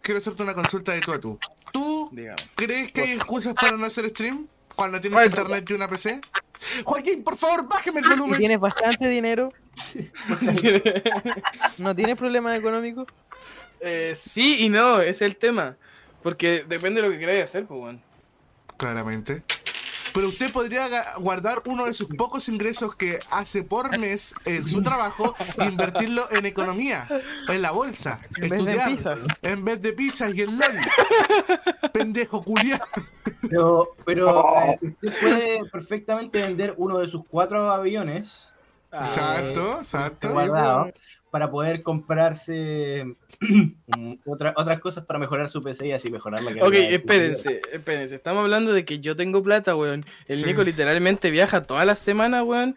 Quiero 0.02 0.18
hacerte 0.20 0.44
una 0.44 0.54
consulta 0.54 0.94
de 0.94 1.02
tú 1.02 1.12
a 1.12 1.20
tú. 1.20 1.40
¿Tú 1.74 2.10
Dígame. 2.14 2.38
crees 2.56 2.92
que 2.92 3.02
hay 3.02 3.12
excusas 3.12 3.54
para 3.54 3.76
no 3.78 3.86
hacer 3.86 4.10
stream 4.10 4.48
cuando 4.80 5.02
tienes 5.02 5.20
Ay, 5.20 5.28
internet 5.28 5.70
y 5.70 5.74
una 5.74 5.90
PC? 5.90 6.22
Joaquín, 6.86 7.22
por 7.22 7.36
favor, 7.36 7.68
bájeme 7.68 8.00
el 8.00 8.06
Si 8.06 8.12
volumen. 8.12 8.40
tienes 8.40 8.60
bastante 8.62 9.10
dinero, 9.10 9.52
no 11.80 11.94
tienes 11.94 12.18
problemas 12.18 12.58
económicos. 12.58 13.06
Eh, 13.82 14.14
sí 14.16 14.56
y 14.60 14.70
no, 14.70 15.02
ese 15.02 15.10
es 15.10 15.22
el 15.22 15.36
tema. 15.36 15.76
Porque 16.24 16.64
depende 16.66 17.02
de 17.02 17.08
lo 17.08 17.14
que 17.14 17.20
queráis 17.20 17.44
hacer, 17.44 17.66
pues, 17.66 17.82
weón. 17.82 18.02
Claramente. 18.78 19.44
Pero 20.14 20.30
usted 20.30 20.52
podría 20.52 20.88
guardar 21.18 21.62
uno 21.66 21.86
de 21.86 21.94
sus 21.94 22.08
pocos 22.08 22.50
ingresos 22.50 22.96
que 22.96 23.20
hace 23.32 23.64
por 23.64 23.98
mes 23.98 24.34
en 24.46 24.64
su 24.64 24.82
trabajo 24.82 25.36
e 25.58 25.66
invertirlo 25.66 26.30
en 26.32 26.46
economía, 26.46 27.08
en 27.48 27.62
la 27.62 27.72
bolsa, 27.72 28.20
En 28.38 28.50
vez 28.50 28.66
de 28.66 28.72
en 28.74 28.80
estudiar, 28.80 28.90
pizzas. 28.90 29.20
en 29.42 29.66
vez 29.66 29.82
de 29.82 29.94
pizzas 29.94 30.36
y 30.36 30.42
el 30.42 30.58
LOL. 30.58 30.78
Pendejo 31.94 32.44
culiao. 32.44 32.80
Pero, 33.42 33.96
pero 34.06 34.46
eh, 34.64 34.80
usted 34.82 35.20
puede 35.20 35.66
perfectamente 35.70 36.40
vender 36.42 36.74
uno 36.78 37.00
de 37.00 37.08
sus 37.08 37.24
cuatro 37.28 37.72
aviones 37.72 38.50
Exacto, 38.92 39.78
exacto. 39.80 40.30
guardado 40.32 40.92
para 41.32 41.52
poder 41.52 41.84
comprarse 41.84 43.16
otra- 44.26 44.54
otras 44.56 44.80
cosas 44.80 45.06
para 45.06 45.20
mejorar 45.20 45.50
su 45.50 45.62
PC 45.62 45.88
y 45.88 45.92
así 45.92 46.10
mejorar 46.10 46.42
la 46.42 46.48
calidad. 46.50 46.68
Ok, 46.68 46.74
espérense, 46.76 47.62
espérense. 47.72 48.16
Estamos 48.16 48.42
hablando 48.44 48.74
de 48.74 48.86
que 48.86 49.00
yo 49.00 49.16
tengo 49.16 49.42
plata, 49.44 49.76
weón. 49.76 50.06
El 50.28 50.38
Sí. 50.38 50.46
Nico 50.46 50.64
literalmente 50.64 51.30
viaja 51.32 51.62
todas 51.64 51.86
las 51.86 52.00
semanas, 52.00 52.44
weón. 52.46 52.76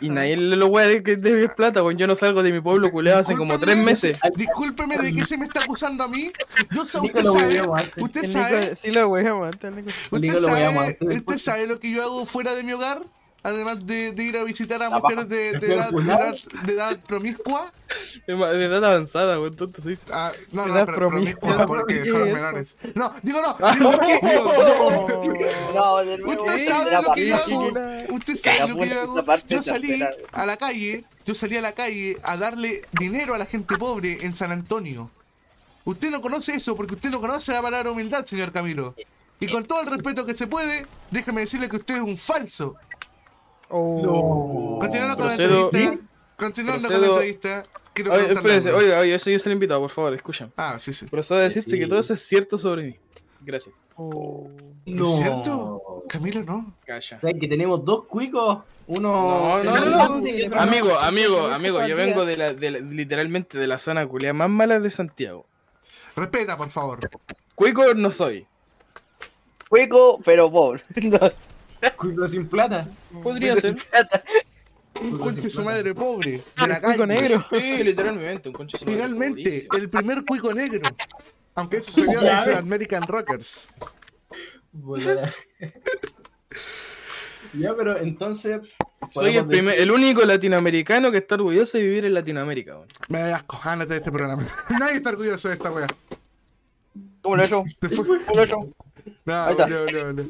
Y 0.00 0.10
nadie 0.10 0.36
le 0.36 0.56
lo 0.56 0.66
weá 0.66 0.86
de 0.86 1.02
que 1.02 1.16
debe 1.16 1.48
plata, 1.48 1.82
weón. 1.82 1.96
Yo 1.98 2.06
no 2.06 2.14
salgo 2.14 2.42
de 2.42 2.52
mi 2.52 2.60
pueblo 2.60 2.90
culeado 2.90 3.20
hace 3.20 3.34
como 3.34 3.58
tres 3.58 3.76
meses. 3.76 4.18
Discúlpeme 4.36 4.98
de 4.98 5.12
qué 5.14 5.24
se 5.24 5.38
me 5.38 5.46
está 5.46 5.60
acusando 5.60 6.04
a 6.04 6.08
mí. 6.08 6.30
Yo 6.74 6.84
sé, 6.84 6.98
usted 7.00 7.24
lo 7.24 7.32
sabe, 7.32 7.60
usted 7.98 8.20
El 8.24 8.26
sabe, 8.28 8.60
Nico, 8.60 8.76
sí 8.82 8.92
lo 8.92 9.08
voy 9.08 9.26
a 9.26 9.34
matar, 9.34 9.72
Nico. 9.72 9.88
usted 9.88 10.18
Nico 10.20 10.40
lo 10.40 10.48
hueveamos 10.48 10.84
sabe, 10.98 11.16
usted 11.16 11.38
sabe 11.38 11.66
lo 11.66 11.80
que 11.80 11.90
yo 11.90 12.02
hago 12.02 12.26
fuera 12.26 12.54
de 12.54 12.62
mi 12.62 12.72
hogar. 12.72 13.02
Además 13.44 13.86
de, 13.86 14.12
de 14.12 14.24
ir 14.24 14.38
a 14.38 14.42
visitar 14.42 14.82
a 14.82 14.88
La 14.88 14.98
mujeres 14.98 15.28
de, 15.28 15.58
de 15.58 15.74
edad, 15.74 15.90
de, 15.90 16.02
edad, 16.02 16.34
de 16.64 16.72
edad 16.72 16.98
promiscua. 17.06 17.70
De 18.26 18.64
edad 18.64 18.84
avanzada. 18.84 19.36
Tonto 19.54 19.80
se 19.82 19.90
dice. 19.90 20.06
Ah, 20.10 20.32
no, 20.50 20.66
no, 20.66 20.74
Edad 20.74 20.86
pero 20.86 21.08
promiscua. 21.10 21.48
promiscua 21.50 21.66
porque 21.66 22.02
¿Qué 22.02 22.10
son 22.10 22.32
menores. 22.32 22.76
No, 22.94 23.12
digo 23.22 23.40
no. 23.42 23.56
Digo, 23.74 23.90
digo, 23.92 25.34
No, 25.74 25.96
de 25.98 26.18
nuevo. 26.18 26.42
Usted 26.42 26.66
sabe 26.66 26.92
lo 27.02 27.12
que 27.12 27.26
yo 27.28 27.36
hago. 27.36 27.68
Usted 28.14 28.36
sabe 28.36 28.68
lo 28.68 28.76
que 28.76 28.88
yo 28.88 29.00
hago. 29.00 29.24
Yo 29.46 29.62
salí 29.62 30.02
a 30.32 30.46
la 30.46 30.56
calle, 30.56 31.04
yo 31.26 31.34
salí 31.34 31.56
a 31.58 31.60
la 31.60 31.72
calle 31.72 32.16
a 32.22 32.36
darle 32.38 32.82
dinero 32.98 33.34
a 33.34 33.38
la 33.38 33.46
gente 33.46 33.76
pobre 33.76 34.24
en 34.24 34.34
San 34.34 34.50
Antonio. 34.50 35.10
Usted 35.84 36.10
no 36.10 36.22
conoce 36.22 36.54
eso 36.54 36.74
porque 36.74 36.94
usted 36.94 37.10
no 37.10 37.20
conoce 37.20 37.52
la 37.52 37.60
palabra 37.62 37.90
humildad, 37.90 38.24
señor 38.24 38.50
Camilo. 38.52 38.94
Y 39.38 39.48
con 39.48 39.64
todo 39.64 39.82
el 39.82 39.88
respeto 39.88 40.24
que 40.24 40.34
se 40.34 40.46
puede, 40.46 40.86
déjeme 41.10 41.42
decirle 41.42 41.68
que 41.68 41.76
usted 41.76 41.96
es 41.96 42.00
un 42.00 42.16
falso. 42.16 42.76
Oh. 43.68 44.78
Continuando 44.80 45.16
con 45.16 45.26
la 45.26 45.32
entrevista. 45.34 45.98
continuando 46.36 46.88
con 46.88 47.00
la 47.00 47.06
entrevista, 47.06 47.62
quiero 47.92 48.12
Oye, 48.12 48.32
espérense, 48.32 48.68
algo. 48.68 48.80
oye, 48.80 48.96
oye, 48.96 49.14
eso 49.14 49.30
yo 49.30 49.38
soy 49.38 49.50
el 49.50 49.54
invitado, 49.54 49.80
por 49.80 49.90
favor, 49.90 50.14
escuchen. 50.14 50.52
Ah, 50.56 50.78
sí, 50.78 50.92
sí. 50.92 51.06
Procedo 51.06 51.38
a 51.38 51.42
decirte 51.42 51.70
Sí. 51.70 51.78
que 51.78 51.86
todo 51.86 51.98
eso 52.00 52.14
es 52.14 52.20
cierto 52.26 52.58
sobre 52.58 52.82
mí. 52.84 52.96
Gracias. 53.40 53.74
Oh. 53.96 54.48
¿Es 54.86 55.16
cierto? 55.16 56.02
Camilo, 56.08 56.42
no. 56.42 56.74
Calla. 56.84 57.20
¿Sabes 57.20 57.36
que 57.40 57.48
tenemos 57.48 57.84
dos 57.84 58.04
cuicos? 58.04 58.58
Uno. 58.86 59.62
No, 59.62 59.64
no, 59.64 59.84
no, 59.84 60.20
no. 60.20 60.60
Amigo, 60.60 60.88
no. 60.88 60.98
amigo, 61.00 61.46
amigo, 61.46 61.86
yo 61.86 61.96
vengo 61.96 62.24
de 62.26 62.36
la, 62.36 62.52
de 62.52 62.70
la- 62.70 62.78
literalmente 62.80 63.56
de 63.56 63.66
la 63.66 63.78
zona 63.78 64.06
culia 64.06 64.34
más 64.34 64.50
mala 64.50 64.78
de 64.80 64.90
Santiago. 64.90 65.46
Respeta, 66.16 66.56
por 66.56 66.70
favor. 66.70 66.98
Cuico 67.54 67.94
no 67.94 68.10
soy. 68.12 68.46
Juego, 69.70 70.20
pero 70.24 70.50
pobre. 70.50 70.82
Cuico 71.96 72.28
sin 72.28 72.48
plata. 72.48 72.86
Podría 73.22 73.56
ser. 73.56 73.76
Un 75.00 75.18
conche 75.18 75.50
su 75.50 75.62
madre 75.62 75.94
pobre. 75.94 76.42
De 76.60 76.66
la 76.68 76.80
Cuico 76.80 77.06
calle. 77.06 77.20
negro. 77.20 77.44
Sí, 77.50 77.82
literalmente, 77.82 78.48
un 78.48 78.54
conche 78.54 78.78
su 78.78 78.84
madre 78.84 78.96
Finalmente, 78.96 79.42
pobrísimo. 79.42 79.76
el 79.78 79.90
primer 79.90 80.24
cuico 80.24 80.54
negro. 80.54 80.82
Aunque 81.56 81.76
eso 81.78 81.90
sería 81.92 82.20
ves. 82.20 82.48
American 82.48 83.02
Rockers. 83.06 83.68
Ya, 87.52 87.74
pero 87.76 87.96
entonces. 87.98 88.60
Soy 89.10 89.36
el, 89.36 89.46
primer, 89.46 89.78
el 89.78 89.90
único 89.90 90.24
latinoamericano 90.24 91.12
que 91.12 91.18
está 91.18 91.36
orgulloso 91.36 91.78
de 91.78 91.84
vivir 91.84 92.04
en 92.06 92.14
Latinoamérica. 92.14 92.74
weón. 92.76 92.88
Me 93.08 93.18
da 93.20 93.36
asco, 93.36 93.60
ándate 93.62 93.92
de 93.92 93.98
este 93.98 94.10
programa. 94.10 94.44
Nadie 94.80 94.96
está 94.96 95.10
orgulloso 95.10 95.48
de 95.48 95.54
esta 95.54 95.70
wea. 95.70 95.86
¿Cómo 97.22 97.36
lo 97.36 97.42
he 97.42 97.46
hecho? 97.46 97.64
¿Cómo 97.96 98.14
lo 98.34 98.40
he 98.40 98.44
hecho? 98.44 98.56
No, 99.24 99.54
no, 99.54 100.12
no. 100.12 100.22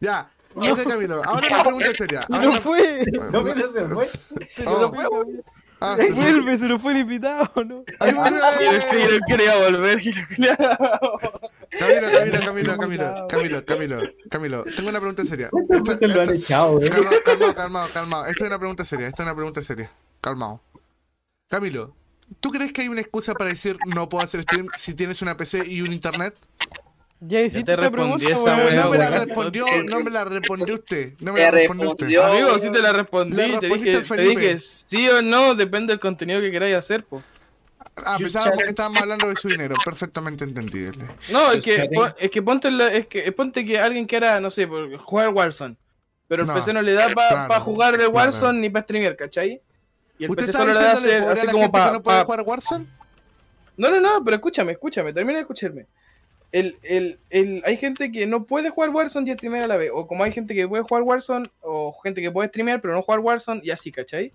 Ya, 0.00 0.30
ok, 0.54 0.82
Camilo. 0.88 1.22
Ahora 1.24 1.46
una 1.48 1.62
pregunta 1.62 1.94
seria. 1.94 2.22
Se 2.22 2.32
Ahora 2.34 2.48
una- 2.48 2.60
fue. 2.60 3.04
No 3.32 3.42
me 3.42 3.54
se 3.54 3.86
fue. 3.86 4.06
Se 4.54 4.66
Oh. 4.66 4.80
nos 4.80 4.94
fue. 4.94 5.42
Ah, 5.82 5.96
sí, 5.98 6.08
sí. 6.12 6.20
Vuelve, 6.20 6.58
se 6.58 6.64
nos 6.66 6.82
fue 6.82 6.92
el 6.92 6.98
invitado, 6.98 7.50
¿no? 7.64 7.84
Ahí 8.00 8.12
volvió. 8.12 8.40
Y 8.60 8.64
el 8.66 8.80
que 8.90 9.00
yo 9.00 9.18
quería 9.26 9.56
volver. 9.56 10.02
lo 10.04 11.18
Camilo, 11.78 12.10
Camilo, 12.10 12.40
Camilo, 12.40 12.76
Camilo, 12.76 13.26
Camilo, 13.28 13.64
Camilo, 13.64 14.02
Camilo. 14.30 14.64
Tengo 14.64 14.88
una 14.90 14.98
pregunta 14.98 15.24
seria. 15.24 15.48
¿Cuántas 15.50 15.76
Esta- 15.78 15.92
veces 15.94 16.14
lo 16.14 16.20
han 16.22 16.28
esta- 16.30 16.44
echado, 16.44 16.82
eh? 16.82 16.90
Calmado, 16.90 17.16
calmado, 17.24 17.54
calmado, 17.54 17.88
calmado. 17.94 18.26
Esta 18.26 18.44
es 18.44 18.48
una 18.50 18.58
pregunta 18.58 18.84
seria, 18.84 19.06
esta 19.08 19.22
es 19.22 19.26
una 19.26 19.34
pregunta 19.34 19.62
seria. 19.62 19.90
Calmado. 20.20 20.60
Camilo, 21.48 21.94
¿tú 22.40 22.50
crees 22.50 22.72
que 22.72 22.82
hay 22.82 22.88
una 22.88 23.00
excusa 23.00 23.32
para 23.34 23.50
decir 23.50 23.78
no 23.86 24.08
puedo 24.08 24.22
hacer 24.22 24.42
stream 24.42 24.66
si 24.76 24.94
tienes 24.94 25.22
una 25.22 25.36
PC 25.36 25.66
y 25.66 25.80
un 25.80 25.92
internet? 25.92 26.34
Ya 27.22 27.42
hiciste 27.42 27.76
te 27.76 27.90
pregunta, 27.90 28.24
esa 28.24 28.56
weón. 28.56 28.66
wea, 28.66 28.82
no 28.84 28.90
me 28.90 28.98
la 28.98 29.10
respondió, 29.10 29.64
no 29.86 30.00
me 30.00 30.10
la 30.10 30.24
respondió 30.24 30.74
usted. 30.74 31.12
No 31.20 31.32
me 31.34 31.40
la 31.40 31.50
respondió. 31.50 32.24
Amigo, 32.24 32.58
sí 32.58 32.70
te 32.72 32.80
la 32.80 32.92
respondí. 32.92 33.36
Te 33.36 33.68
dije, 33.68 34.54
te 34.54 34.58
sí 34.58 35.08
o 35.08 35.20
no, 35.20 35.54
depende 35.54 35.92
del 35.92 36.00
contenido 36.00 36.40
que 36.40 36.50
queráis 36.50 36.76
hacer. 36.76 37.04
po. 37.04 37.22
Ah, 38.04 38.16
pensaba 38.18 38.52
porque 38.52 38.70
estábamos 38.70 39.02
hablando 39.02 39.28
de 39.28 39.36
su 39.36 39.48
dinero. 39.48 39.74
Perfectamente 39.84 40.44
entendible. 40.44 41.04
No, 41.30 41.52
es 41.52 41.62
que, 41.62 41.88
es 42.18 42.30
que 42.30 42.42
ponte, 42.42 42.70
la- 42.70 42.88
es 42.88 43.06
que 43.06 43.30
ponte 43.32 43.64
que 43.64 43.78
alguien 43.78 44.06
quiera, 44.06 44.40
no 44.40 44.50
sé, 44.50 44.66
por 44.66 44.96
jugar 44.98 45.28
Warzone. 45.28 45.76
Pero 46.26 46.42
el 46.42 46.48
No, 46.48 46.54
PC 46.54 46.72
no 46.72 46.80
le 46.80 46.92
da 46.92 47.08
para 47.10 47.46
claro, 47.46 47.64
jugar 47.64 47.94
el 47.94 48.00
claro. 48.00 48.14
Warzone 48.14 48.60
ni 48.60 48.70
para 48.70 48.84
streamear, 48.84 49.16
¿cachai? 49.16 49.60
Y 50.18 50.24
el 50.24 50.30
¿Usted 50.30 50.46
PC 50.46 50.50
está 50.52 50.58
solo 50.60 50.72
le 50.72 51.20
da 51.20 51.32
así 51.32 51.46
como 51.48 51.64
que 51.64 51.70
para. 51.70 51.92
no 51.92 52.02
puede 52.02 52.24
jugar 52.24 52.42
Warzone? 52.46 52.86
No, 53.76 53.90
no, 53.90 54.00
no, 54.00 54.24
pero 54.24 54.36
escúchame, 54.36 54.72
escúchame, 54.72 55.12
termina 55.12 55.38
de 55.38 55.40
escucharme. 55.42 55.86
El, 56.52 56.76
el, 56.82 57.20
el, 57.30 57.62
hay 57.64 57.76
gente 57.76 58.10
que 58.10 58.26
no 58.26 58.44
puede 58.44 58.70
jugar 58.70 58.90
Warzone 58.90 59.30
y 59.30 59.34
streamear 59.34 59.64
a 59.64 59.68
la 59.68 59.76
vez. 59.76 59.90
O 59.94 60.06
como 60.06 60.24
hay 60.24 60.32
gente 60.32 60.54
que 60.54 60.66
puede 60.66 60.82
jugar 60.82 61.02
Warzone, 61.02 61.48
o 61.60 61.92
gente 62.02 62.20
que 62.20 62.30
puede 62.30 62.48
streamear 62.48 62.80
pero 62.80 62.94
no 62.94 63.02
jugar 63.02 63.20
Warzone 63.20 63.60
y 63.62 63.70
así, 63.70 63.92
¿cachai? 63.92 64.32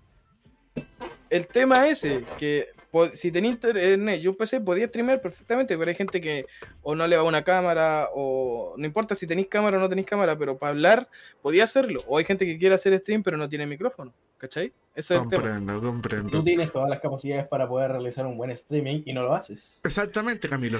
El 1.28 1.46
tema 1.46 1.88
ese, 1.88 2.22
que 2.38 2.68
si 3.14 3.30
tenía 3.30 3.50
internet 3.50 4.20
y 4.22 4.28
un 4.28 4.36
PC 4.36 4.60
podía 4.60 4.86
streamear 4.86 5.20
perfectamente, 5.20 5.76
pero 5.76 5.88
hay 5.88 5.94
gente 5.94 6.20
que 6.20 6.46
o 6.82 6.94
no 6.94 7.06
le 7.06 7.16
va 7.16 7.24
una 7.24 7.42
cámara, 7.42 8.08
o 8.14 8.74
no 8.76 8.86
importa 8.86 9.14
si 9.14 9.26
tenéis 9.26 9.48
cámara 9.48 9.76
o 9.76 9.80
no 9.80 9.88
tenéis 9.88 10.06
cámara, 10.06 10.38
pero 10.38 10.56
para 10.56 10.70
hablar 10.70 11.08
podía 11.42 11.64
hacerlo. 11.64 12.02
O 12.06 12.18
hay 12.18 12.24
gente 12.24 12.46
que 12.46 12.58
quiere 12.58 12.74
hacer 12.74 12.98
stream 13.00 13.22
pero 13.22 13.36
no 13.36 13.48
tiene 13.48 13.66
micrófono, 13.66 14.12
¿cachai? 14.38 14.72
Ese 14.94 15.14
es 15.14 15.22
el 15.22 15.28
tema. 15.28 15.42
Comprendo, 15.42 15.80
comprendo. 15.82 16.30
Tú 16.30 16.44
tienes 16.44 16.72
todas 16.72 16.88
las 16.88 17.00
capacidades 17.00 17.46
para 17.46 17.68
poder 17.68 17.92
realizar 17.92 18.26
un 18.26 18.38
buen 18.38 18.50
streaming 18.50 19.02
y 19.04 19.12
no 19.12 19.22
lo 19.22 19.34
haces. 19.34 19.80
Exactamente, 19.84 20.48
Camilo. 20.48 20.78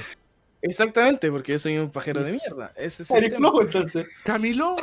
Exactamente, 0.69 1.31
porque 1.31 1.53
yo 1.53 1.59
soy 1.59 1.79
un 1.79 1.91
pajero 1.91 2.23
de 2.23 2.33
mierda. 2.33 2.73
Ese 2.77 3.03
es 3.05 3.11
el 3.11 3.35
flojo 3.35 3.63
entonces. 3.63 4.07
Camilo, 4.25 4.77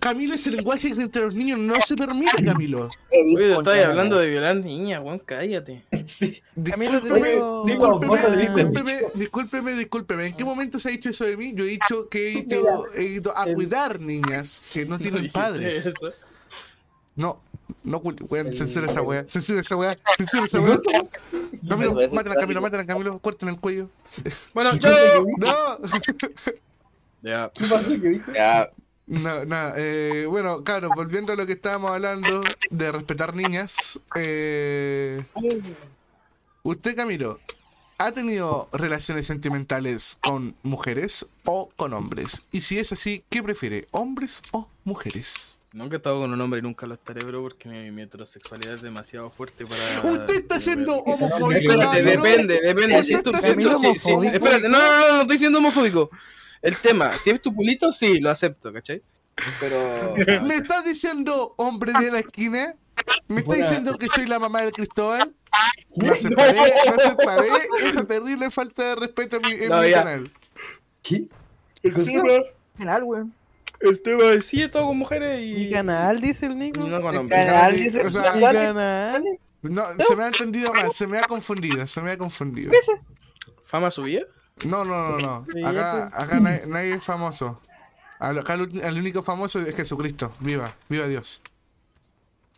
Camilo, 0.00 0.34
ese 0.34 0.50
lenguaje 0.50 0.92
que 0.94 1.02
entre 1.02 1.24
los 1.24 1.34
niños 1.34 1.58
no 1.58 1.74
se 1.80 1.96
permite, 1.96 2.44
Camilo. 2.44 2.88
Oye, 3.36 3.52
estoy 3.52 3.78
hablando 3.80 4.18
de 4.18 4.28
violar 4.30 4.56
niña, 4.56 5.00
weón, 5.00 5.18
cállate. 5.20 5.84
Sí. 6.06 6.42
Discúlpeme, 6.54 7.28
digo- 7.34 7.64
discúlpeme, 7.66 8.36
discúlpeme, 8.38 8.92
discúlpeme, 9.14 9.72
discúlpeme. 9.74 10.26
¿En 10.26 10.34
qué 10.36 10.44
momento 10.44 10.78
se 10.78 10.88
ha 10.88 10.92
dicho 10.92 11.10
eso 11.10 11.24
de 11.24 11.36
mí? 11.36 11.52
Yo 11.54 11.64
he 11.64 11.68
dicho 11.68 12.08
que 12.08 12.28
he 12.28 12.38
ido, 12.40 12.86
he 12.94 13.02
ido 13.04 13.36
a 13.36 13.44
cuidar 13.54 14.00
niñas 14.00 14.62
que 14.72 14.84
no 14.86 14.98
tienen 14.98 15.30
padres. 15.32 15.92
No, 17.14 17.40
no, 17.84 17.98
weón, 17.98 18.54
censura 18.54 18.86
esa 18.86 19.02
weá, 19.02 19.24
censura 19.28 19.60
esa 19.60 19.76
weá, 19.76 19.96
censura 20.16 20.44
esa 20.44 20.60
weá. 20.60 20.78
Camilo, 21.68 21.94
mátala, 22.12 22.36
Camilo, 22.36 22.60
mátala, 22.60 22.86
Camilo, 22.86 23.18
corten 23.18 23.48
el 23.48 23.58
cuello. 23.58 23.88
Bueno, 24.54 24.74
yo. 24.76 25.24
No, 25.38 25.78
Ya. 27.22 27.50
¿Qué 27.52 27.66
pasó? 27.66 27.88
¿Qué 27.88 28.08
dijo? 28.08 28.32
Ya, 28.32 28.70
no, 29.08 29.46
no, 29.46 29.72
eh, 29.76 30.26
bueno, 30.26 30.62
claro, 30.62 30.90
volviendo 30.94 31.32
a 31.32 31.36
lo 31.36 31.46
que 31.46 31.54
estábamos 31.54 31.92
hablando 31.92 32.42
de 32.70 32.92
respetar 32.92 33.34
niñas, 33.34 33.98
eh, 34.14 35.24
usted, 36.62 36.94
Camilo, 36.94 37.40
¿ha 37.96 38.12
tenido 38.12 38.68
relaciones 38.70 39.24
sentimentales 39.24 40.18
con 40.22 40.54
mujeres 40.62 41.26
o 41.46 41.70
con 41.76 41.94
hombres? 41.94 42.42
Y 42.52 42.60
si 42.60 42.78
es 42.78 42.92
así, 42.92 43.24
¿qué 43.30 43.42
prefiere, 43.42 43.88
hombres 43.92 44.42
o 44.52 44.68
mujeres? 44.84 45.57
Nunca 45.72 45.96
he 45.96 45.98
estado 45.98 46.20
con 46.20 46.32
un 46.32 46.40
hombre 46.40 46.60
y 46.60 46.62
nunca 46.62 46.86
lo 46.86 46.94
estaré, 46.94 47.22
bro, 47.24 47.42
porque 47.42 47.68
mi, 47.68 47.90
mi 47.90 48.02
heterosexualidad 48.02 48.74
es 48.76 48.82
demasiado 48.82 49.30
fuerte 49.30 49.66
para. 49.66 50.08
Usted 50.10 50.34
está 50.36 50.58
siendo 50.60 50.94
homofóbico, 50.96 51.72
Espérate, 51.72 52.02
depende, 52.02 52.60
depende. 52.62 53.02
Si 53.04 53.12
es 53.14 53.22
tu, 53.22 53.30
está 53.30 53.42
si 53.42 53.52
siendo 53.54 53.78
si- 53.78 53.98
si- 53.98 54.26
espérate, 54.32 54.68
no, 54.68 54.78
no, 54.78 54.98
no, 55.08 55.12
no 55.16 55.20
estoy 55.22 55.38
siendo 55.38 55.58
homofóbico. 55.58 56.10
El 56.62 56.76
tema, 56.78 57.12
si 57.14 57.30
es 57.30 57.42
tu 57.42 57.54
pulito, 57.54 57.92
sí, 57.92 58.18
lo 58.18 58.30
acepto, 58.30 58.72
¿cachai? 58.72 59.02
Pero. 59.60 60.14
¿Me 60.42 60.56
estás 60.56 60.84
diciendo 60.84 61.54
hombre 61.58 61.92
de 62.00 62.10
la 62.12 62.20
esquina? 62.20 62.74
¿Me 63.28 63.36
estás 63.40 63.46
Buena. 63.46 63.64
diciendo 63.66 63.98
que 63.98 64.08
soy 64.08 64.26
la 64.26 64.38
mamá 64.38 64.62
de 64.62 64.72
Cristóbal? 64.72 65.32
No 65.96 66.12
aceptaré, 66.12 66.58
no 66.86 66.94
aceptaré 66.94 67.48
esa 67.82 68.04
terrible 68.06 68.50
falta 68.50 68.82
de 68.90 68.94
respeto 68.96 69.36
en 69.36 69.42
mi, 69.58 69.64
en 69.64 69.68
No, 69.70 69.80
mi 69.82 69.92
canal. 69.92 70.30
¿Qué? 71.02 71.26
¿Qué 71.82 71.92
cosa? 71.92 72.10
canal, 72.76 73.04
weón. 73.04 73.34
El 73.80 74.00
tema 74.02 74.24
es, 74.32 74.46
sí, 74.46 74.60
he 74.60 74.64
estado 74.64 74.86
con 74.86 74.98
mujeres 74.98 75.40
y. 75.42 75.54
Mi 75.54 75.70
canal, 75.70 76.20
dice 76.20 76.46
el 76.46 76.52
y 76.52 76.56
Nico. 76.56 76.80
no 76.80 77.00
con 77.00 77.14
El 77.14 77.20
hombres. 77.20 77.46
canal, 77.46 77.76
dice. 77.76 78.02
canal. 78.12 79.24
No, 79.62 79.84
se 79.98 80.16
me 80.16 80.22
ha 80.24 80.26
entendido 80.28 80.72
mal, 80.72 80.92
se 80.92 81.06
me 81.06 81.18
ha 81.18 81.22
confundido, 81.22 81.86
se 81.86 82.00
me 82.00 82.12
ha 82.12 82.18
confundido. 82.18 82.72
¿Fama 83.64 83.90
subida? 83.90 84.22
No, 84.64 84.84
no, 84.84 85.18
no, 85.18 85.46
no. 85.54 85.68
Acá, 85.68 86.06
acá 86.12 86.40
nadie, 86.40 86.62
nadie 86.66 86.94
es 86.94 87.04
famoso. 87.04 87.60
Acá 88.18 88.54
el, 88.54 88.80
el 88.82 88.98
único 88.98 89.22
famoso 89.22 89.60
es 89.60 89.74
Jesucristo. 89.74 90.32
Viva, 90.40 90.74
viva 90.88 91.06
Dios. 91.06 91.42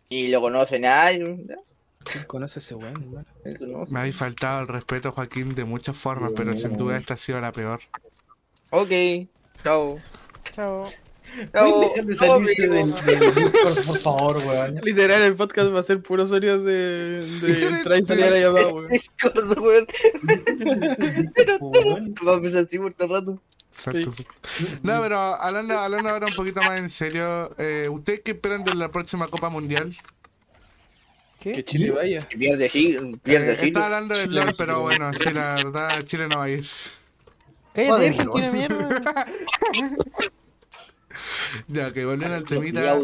Y 0.09 0.29
lo 0.29 0.41
conoce 0.41 0.79
nadie. 0.79 1.45
¿Quién 2.03 2.23
conoce 2.25 2.59
ese 2.59 2.75
weón. 2.75 3.25
Me 3.89 3.99
habéis 3.99 4.15
faltado 4.15 4.61
el 4.61 4.67
respeto, 4.67 5.11
Joaquín, 5.11 5.53
de 5.53 5.65
muchas 5.65 5.97
formas, 5.97 6.31
pero 6.35 6.55
sin 6.55 6.77
duda 6.77 6.97
esta 6.97 7.13
ha 7.13 7.17
sido 7.17 7.39
la 7.41 7.51
peor. 7.51 7.79
Ok, 8.71 8.89
chao. 9.63 9.99
Chao. 10.55 10.85
¿Pueden 11.33 11.51
Chao. 11.53 11.79
dejar 11.81 12.05
de 12.05 12.15
chao, 12.15 12.27
salirse 12.35 12.67
del, 12.67 12.81
amigo. 12.81 13.01
del 13.01 13.19
Discord, 13.35 13.85
por 13.85 13.97
favor, 13.99 14.37
weón? 14.37 14.75
Literal, 14.83 15.21
el 15.21 15.35
podcast 15.35 15.73
va 15.73 15.79
a 15.79 15.83
ser 15.83 16.01
puro 16.01 16.25
sonidos 16.25 16.63
de, 16.63 17.25
de 17.41 17.67
entrar 17.67 17.99
y 17.99 18.03
salir 18.03 18.23
a 18.25 18.29
la 18.31 18.39
llamada, 18.39 18.67
weón. 18.67 18.87
Discord, 18.89 19.57
weón. 19.59 19.87
Va 22.27 22.31
a 22.33 22.35
empezar 22.35 22.65
así 22.65 22.77
por 22.77 22.93
todo 22.93 23.07
el 23.15 23.21
rato. 23.21 23.41
Exacto. 23.71 24.11
No, 24.83 25.01
pero 25.01 25.17
hablando, 25.17 25.77
hablando 25.79 26.09
ahora 26.09 26.27
un 26.27 26.33
poquito 26.35 26.59
más 26.61 26.77
en 26.79 26.89
serio, 26.89 27.55
eh, 27.57 27.87
¿ustedes 27.89 28.19
qué 28.19 28.31
esperan 28.31 28.63
de 28.65 28.75
la 28.75 28.91
próxima 28.91 29.27
Copa 29.29 29.49
Mundial? 29.49 29.95
Que 31.39 31.53
¿Qué? 31.53 31.63
Chile 31.63 31.91
vaya. 31.91 32.19
Que 32.27 32.37
pierde 32.37 32.69
Chile. 32.69 33.17
Pierde 33.23 33.53
Eh, 33.53 33.55
Chile. 33.55 33.67
está 33.69 33.85
hablando 33.85 34.15
del 34.17 34.35
LOL, 34.35 34.51
pero 34.57 34.81
bueno, 34.81 35.11
sí, 35.13 35.33
la 35.33 35.55
verdad, 35.55 36.01
Chile 36.03 36.27
no 36.27 36.37
va 36.39 36.43
a 36.43 36.49
ir. 36.49 36.65
Cállate, 37.73 38.07
Argentina, 38.09 38.47
no. 38.47 38.53
mierda. 38.53 39.25
Ya, 41.67 41.91
que 41.91 42.05
volviendo 42.05 42.35
al 42.35 42.45
temita. 42.45 42.97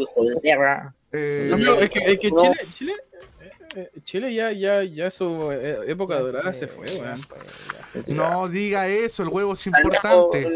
eh, 1.12 1.54
No, 1.58 1.74
es 1.74 1.90
que, 1.90 1.98
es 2.00 2.18
que. 2.18 2.30
Chile, 2.30 2.54
Chile, 2.74 2.92
eh, 3.40 3.50
eh, 3.76 3.90
Chile 4.04 4.34
ya, 4.34 4.52
ya, 4.52 4.82
ya 4.84 5.10
su 5.10 5.50
época 5.52 6.18
dorada 6.20 6.52
se 6.54 6.66
fue, 6.68 6.86
weón. 6.86 7.20
no 8.08 8.48
diga 8.48 8.88
eso, 8.88 9.22
el 9.22 9.28
huevo 9.28 9.54
es 9.54 9.66
importante. 9.66 10.48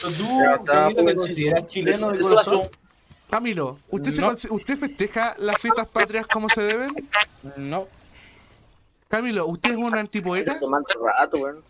tú, 0.00 0.64
Camilo, 0.64 1.04
¿te 1.04 1.14
consideras 1.16 1.66
chileno 1.66 2.10
de 2.12 2.18
Eso- 2.18 2.28
corazón? 2.28 2.60
eso- 2.62 2.70
Camilo, 3.30 3.78
¿usted, 3.90 4.12
se 4.12 4.20
No. 4.22 4.32
consi- 4.32 4.50
¿usted 4.50 4.76
festeja 4.76 5.36
las 5.38 5.56
fiestas 5.58 5.86
patrias 5.86 6.26
como 6.26 6.48
se 6.48 6.62
deben? 6.62 6.90
No. 7.56 7.86
Camilo, 9.08 9.46
¿usted 9.46 9.70
es 9.72 9.76
un 9.76 9.96
antipoeta? 9.96 10.58
Tomando 10.58 10.88
rato, 11.00 11.36
weón. 11.38 11.62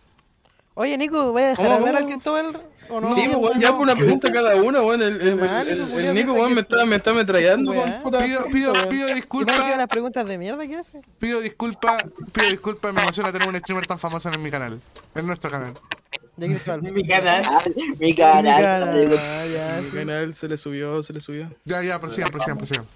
Oye, 0.74 0.96
Nico, 0.96 1.32
¿voy 1.32 1.42
a 1.42 1.48
dejar 1.48 1.66
¿Cómo, 1.66 1.76
hablar 1.76 1.94
cómo? 1.96 2.06
al 2.06 2.12
Cristóbal 2.14 2.62
o 2.90 3.00
no? 3.00 3.14
sí, 3.14 3.22
pues, 3.26 3.36
weón, 3.36 3.60
ya 3.60 3.70
por 3.72 3.80
una 3.82 3.94
pregunta 3.94 4.32
cada 4.32 4.56
uno, 4.56 4.82
weón. 4.82 5.02
El, 5.02 5.20
el, 5.20 5.28
el, 5.28 5.36
Mal, 5.36 5.68
el- 5.68 5.78
pues, 5.78 5.88
el 5.90 5.94
weón, 6.04 6.14
Nico, 6.14 6.32
weón, 6.32 6.54
me 6.54 6.60
está, 6.60 6.84
me 6.86 6.96
está 6.96 7.12
Weón. 7.12 8.02
pura 8.02 8.18
Pido, 8.20 8.44
pido, 8.46 8.72
weón. 8.72 8.88
pido 8.88 9.06
¿Y 9.06 9.10
no 9.10 9.14
disculpas, 9.16 9.76
las 9.76 9.88
preguntas 9.88 10.26
de 10.26 10.38
mierda 10.38 10.66
que 10.66 10.76
hace? 10.76 11.00
pido 11.18 11.40
disculpas, 11.40 12.04
pido 12.32 12.48
disculpas, 12.50 12.92
me 12.92 13.02
emociona 13.02 13.32
tener 13.32 13.48
un 13.48 13.56
streamer 13.56 13.86
tan 13.86 13.98
famoso 13.98 14.28
en 14.30 14.42
mi 14.42 14.50
canal, 14.50 14.80
en 15.14 15.26
nuestro 15.26 15.50
canal. 15.50 15.74
Mi 16.36 16.58
canal. 16.58 16.90
Mi 16.92 18.14
canal. 18.14 19.10
ya, 19.52 19.80
Mi 19.82 19.90
canal 19.90 20.32
se 20.34 20.48
le 20.48 20.56
subió, 20.56 21.02
se 21.02 21.12
le 21.12 21.20
subió. 21.20 21.50
Ya, 21.66 21.82
ya, 21.82 22.00
prosigan, 22.00 22.30
prosigan, 22.30 22.56
prosigan. 22.56 22.86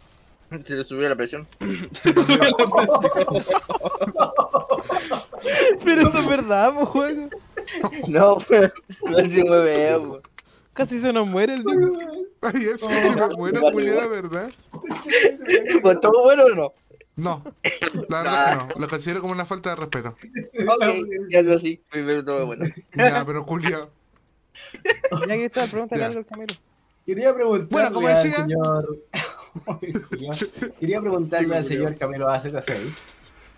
Se 0.65 0.75
le 0.77 0.85
subió 0.85 1.09
la 1.09 1.17
presión. 1.17 1.47
Se 2.03 2.15
le 2.15 2.23
subió 2.23 2.39
la 2.39 2.53
presión. 2.57 3.01
Pero 5.85 6.09
eso 6.09 6.19
es 6.19 6.29
verdad, 6.29 6.73
pues, 6.75 6.89
juego. 6.89 7.29
No, 8.09 8.39
pero 8.49 8.73
no 9.09 9.19
se 9.25 9.45
mueve, 9.45 9.97
weón. 9.99 10.21
Casi 10.73 10.99
se 10.99 11.13
nos 11.13 11.29
muere 11.29 11.55
el 11.55 11.65
Nico. 11.65 11.99
Ay, 12.41 12.67
eso 12.75 12.89
se 12.89 13.15
me 13.15 13.29
muero, 13.37 13.61
culiada, 13.73 14.07
¿verdad? 14.09 14.51
¿Pues 15.83 16.01
todo 16.01 16.25
bueno 16.25 16.45
o 16.45 16.55
no? 16.55 16.73
No, 17.17 17.45
la 18.09 18.23
verdad 18.23 18.69
que 18.69 18.75
no, 18.75 18.81
lo 18.81 18.89
considero 18.89 19.21
como 19.21 19.33
una 19.33 19.47
falta 19.47 19.71
de 19.71 19.77
respeto. 19.77 20.09
Ok, 20.67 20.85
ya 21.31 21.39
es 21.41 21.49
así. 21.49 21.81
Primero 21.91 22.25
todo 22.25 22.47
bueno. 22.47 22.67
Ya, 22.97 23.25
pero 23.25 23.47
culiado. 23.47 23.91
Ya 25.29 25.35
Cristóbal, 25.37 25.71
pregúntale 25.71 26.01
Ya. 26.01 26.07
algo 26.09 26.19
al 26.19 26.27
Camilo. 26.27 26.55
Quería 27.07 27.35
preguntarle 27.35 27.69
Bueno, 27.71 27.93
como 27.93 28.09
al 28.09 28.15
decía- 28.15 28.37
señor... 28.43 28.99
Julián, 30.09 30.37
Quería 30.81 31.01
preguntarle 31.01 31.57
al 31.57 31.65
señor 31.65 31.97
Camilo 31.97 32.29
AZ6 32.29 32.77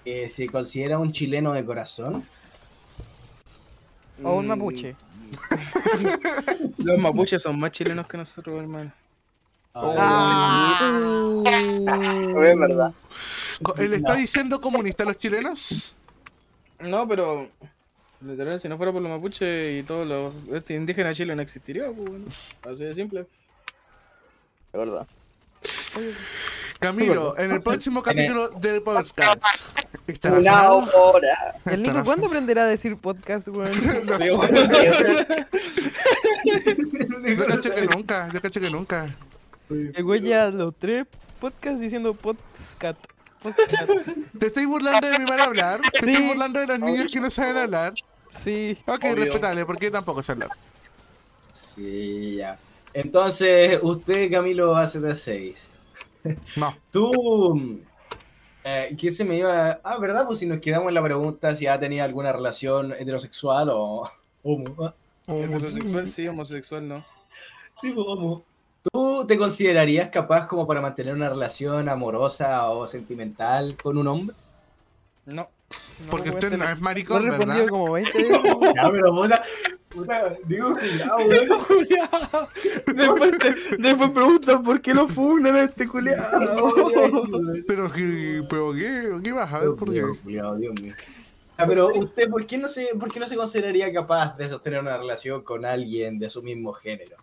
eh, 0.04 0.28
si 0.28 0.46
considera 0.48 0.98
un 0.98 1.10
chileno 1.12 1.54
de 1.54 1.64
corazón. 1.64 2.26
O 4.22 4.34
un 4.36 4.46
mapuche. 4.46 4.96
Los 6.78 6.98
mapuches 6.98 7.42
son 7.42 7.58
más 7.58 7.72
chilenos 7.72 8.06
que 8.06 8.16
nosotros, 8.16 8.60
hermano. 8.60 8.92
Ah. 9.74 11.42
Es 11.46 12.58
verdad. 12.58 12.92
¿Él 13.78 13.94
está 13.94 14.14
diciendo 14.14 14.60
comunista 14.60 15.02
a 15.02 15.06
los 15.06 15.16
chilenos? 15.18 15.96
No, 16.80 17.06
pero. 17.08 17.48
Literal, 18.20 18.58
si 18.58 18.68
no 18.68 18.76
fuera 18.76 18.92
por 18.92 19.02
los 19.02 19.10
mapuches 19.10 19.80
y 19.80 19.82
todos 19.82 20.06
los 20.06 20.32
este, 20.52 20.74
indígenas 20.74 21.10
de 21.10 21.16
Chile 21.16 21.36
no 21.36 21.42
existiría, 21.42 21.86
pues, 21.86 22.08
bueno. 22.08 22.24
Así 22.62 22.84
de 22.84 22.94
simple. 22.94 23.20
Es 23.20 24.78
verdad. 24.78 25.06
Camilo, 26.80 27.36
en 27.38 27.50
el 27.52 27.62
próximo 27.62 28.02
capítulo 28.02 28.48
del 28.50 28.82
podcast. 28.82 29.18
¿Estará 30.06 30.38
Una 30.38 30.50
el 31.72 31.82
Nico 31.82 31.90
Estará- 31.90 32.04
cuándo 32.04 32.26
aprenderá 32.26 32.62
a 32.62 32.66
decir 32.66 32.96
podcast, 32.96 33.48
weón? 33.48 33.70
No 34.06 34.18
sé. 34.20 35.26
Yo 37.36 37.46
cacho 37.46 37.74
que 37.74 37.82
nunca, 37.86 38.28
yo 38.32 38.40
cacho 38.40 38.60
que 38.60 38.70
nunca. 38.70 39.08
El 39.70 40.04
güey 40.04 40.20
ya 40.20 40.50
los 40.50 40.74
tres 40.78 41.06
podcasts 41.40 41.80
diciendo 41.80 42.14
podcast. 42.14 42.98
Podcast. 43.42 43.90
¿Te 44.38 44.46
estoy 44.46 44.64
burlando 44.64 45.06
de 45.08 45.18
mi 45.18 45.24
mal 45.24 45.40
hablar? 45.40 45.80
¿Te 45.92 46.10
estoy 46.10 46.26
burlando 46.28 46.60
de 46.60 46.66
los 46.66 46.78
niños 46.78 47.10
que 47.12 47.20
no 47.20 47.30
saben 47.30 47.56
hablar? 47.56 47.94
Sí. 48.44 48.78
Ok, 48.86 49.04
Obvio. 49.04 49.24
respetable, 49.24 49.64
porque 49.66 49.90
tampoco 49.90 50.22
sé 50.22 50.32
hablar. 50.32 50.50
Sí, 51.52 52.36
ya. 52.36 52.58
Entonces, 52.92 53.78
usted, 53.82 54.30
Camilo 54.30 54.74
AZ6, 54.76 55.54
No. 56.56 56.74
tú... 56.90 57.80
Eh, 58.68 58.96
¿Qué 58.98 59.12
se 59.12 59.24
me 59.24 59.36
iba? 59.36 59.80
Ah, 59.84 59.96
¿verdad? 59.98 60.26
Pues 60.26 60.40
si 60.40 60.46
nos 60.46 60.60
quedamos 60.60 60.88
en 60.88 60.94
la 60.94 61.02
pregunta 61.02 61.54
si 61.54 61.68
ha 61.68 61.78
tenido 61.78 62.04
alguna 62.04 62.32
relación 62.32 62.92
heterosexual 62.92 63.68
o 63.70 64.10
homo. 64.42 64.92
Heterosexual 65.28 66.08
sí, 66.08 66.26
homosexual 66.26 66.88
no. 66.88 66.96
Sí, 67.80 67.92
pues 67.92 68.06
homo. 68.08 68.42
¿Tú 68.92 69.24
te 69.26 69.38
considerarías 69.38 70.08
capaz 70.10 70.46
como 70.46 70.66
para 70.66 70.80
mantener 70.80 71.14
una 71.14 71.28
relación 71.28 71.88
amorosa 71.88 72.68
o 72.70 72.86
sentimental 72.86 73.76
con 73.76 73.98
un 73.98 74.08
hombre? 74.08 74.36
No. 75.26 75.48
No, 76.04 76.10
Porque 76.10 76.30
usted 76.30 76.50
te 76.50 76.56
no 76.58 76.64
lo- 76.64 76.70
es 76.70 76.80
maricón, 76.80 77.24
respondido 77.24 77.54
¿verdad? 77.56 77.68
como 77.70 77.92
20 77.92 78.12
veces. 78.22 78.42
Ya, 78.74 78.90
pero 78.90 79.12
puta, 79.14 79.42
puta, 79.88 80.36
digo 80.46 80.76
cuidado, 80.76 81.16
weón. 81.26 81.64
Culeado. 81.64 82.48
Después, 82.94 83.38
te- 83.38 83.76
después 83.78 84.10
preguntan 84.10 84.62
por 84.62 84.80
qué 84.80 84.94
lo 84.94 85.08
funan 85.08 85.56
a 85.56 85.62
este 85.62 85.88
culeado. 85.88 86.74
Pero, 87.66 87.90
¿qué, 87.90 88.42
pero 88.48 88.72
qué, 88.74 89.10
¿qué 89.24 89.32
vas 89.32 89.52
a 89.52 89.58
ver? 89.60 89.70
¿Por 89.74 89.88
qué? 89.88 89.94
Dios 89.94 90.24
mío, 90.24 90.54
Dios 90.56 90.80
mío. 90.80 90.94
Ah, 91.58 91.66
pero 91.66 91.88
usted, 91.94 92.28
¿por 92.28 92.46
qué, 92.46 92.58
no 92.58 92.68
se, 92.68 92.88
¿por 93.00 93.10
qué 93.10 93.18
no 93.18 93.26
se 93.26 93.34
consideraría 93.34 93.90
capaz 93.92 94.36
de 94.36 94.48
sostener 94.50 94.78
una 94.80 94.98
relación 94.98 95.42
con 95.42 95.64
alguien 95.64 96.18
de 96.18 96.28
su 96.28 96.42
mismo 96.42 96.74
género? 96.74 97.16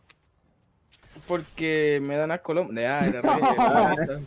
Porque 1.27 1.99
me 2.01 2.17
dan 2.17 2.31
asco 2.31 2.53
los 2.53 2.65
hombres. 2.65 2.87
Ah, 2.89 3.05
era 3.07 3.21
re- 3.21 3.29
ah, 3.57 3.95
está. 3.99 4.19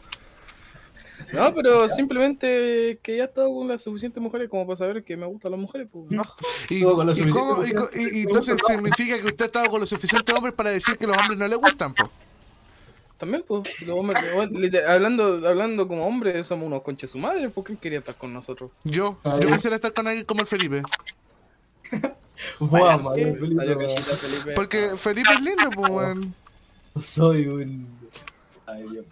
No, 1.32 1.54
pero 1.54 1.88
simplemente 1.88 2.98
que 3.02 3.16
ya 3.16 3.24
he 3.24 3.26
estado 3.26 3.52
con 3.54 3.68
las 3.68 3.82
suficientes 3.82 4.22
mujeres 4.22 4.48
como 4.48 4.66
para 4.66 4.76
saber 4.76 5.02
que 5.04 5.16
me 5.16 5.26
gustan 5.26 5.50
las 5.52 5.60
mujeres. 5.60 5.88
Pues. 5.90 6.04
¿Y, 6.70 6.82
Todo 6.82 6.96
con 6.96 7.10
y 7.10 7.26
cómo- 7.28 7.62
y 7.64 8.00
y- 8.00 8.18
y 8.18 8.22
entonces 8.22 8.56
significa 8.66 9.18
que 9.18 9.26
usted 9.26 9.42
ha 9.42 9.46
estado 9.46 9.66
con 9.70 9.80
los 9.80 9.88
suficientes 9.88 10.34
hombres 10.34 10.54
para 10.54 10.70
decir 10.70 10.96
que 10.96 11.06
los 11.06 11.16
hombres 11.16 11.38
no 11.38 11.48
le 11.48 11.56
gustan, 11.56 11.94
po? 11.94 12.08
También, 13.18 13.42
pues, 13.48 13.80
los 13.80 13.98
hombres, 13.98 14.22
hablando, 14.86 15.48
hablando 15.48 15.88
como 15.88 16.04
hombres, 16.06 16.46
somos 16.46 16.66
unos 16.66 16.82
conches 16.82 17.10
su 17.10 17.16
madre. 17.18 17.48
¿Por 17.48 17.64
qué 17.64 17.76
quería 17.76 18.00
estar 18.00 18.14
con 18.14 18.32
nosotros? 18.34 18.70
Yo, 18.84 19.18
yo 19.40 19.48
quisiera 19.48 19.76
estar 19.76 19.94
con 19.94 20.06
alguien 20.06 20.26
como 20.26 20.42
el 20.42 20.46
Felipe. 20.46 20.82
Wow, 22.60 22.68
¿por 22.68 23.14
qué? 23.14 23.26
madre, 23.26 23.34
Felipe, 23.36 23.96
Felipe. 24.16 24.52
Porque 24.54 24.90
Felipe 24.96 25.30
es 25.32 25.40
lindo, 25.40 25.70
pues, 25.74 25.88
weón. 25.90 26.34
soy 27.00 27.46
un... 27.46 27.88
Ay, 28.66 28.82
Dios. 28.90 29.06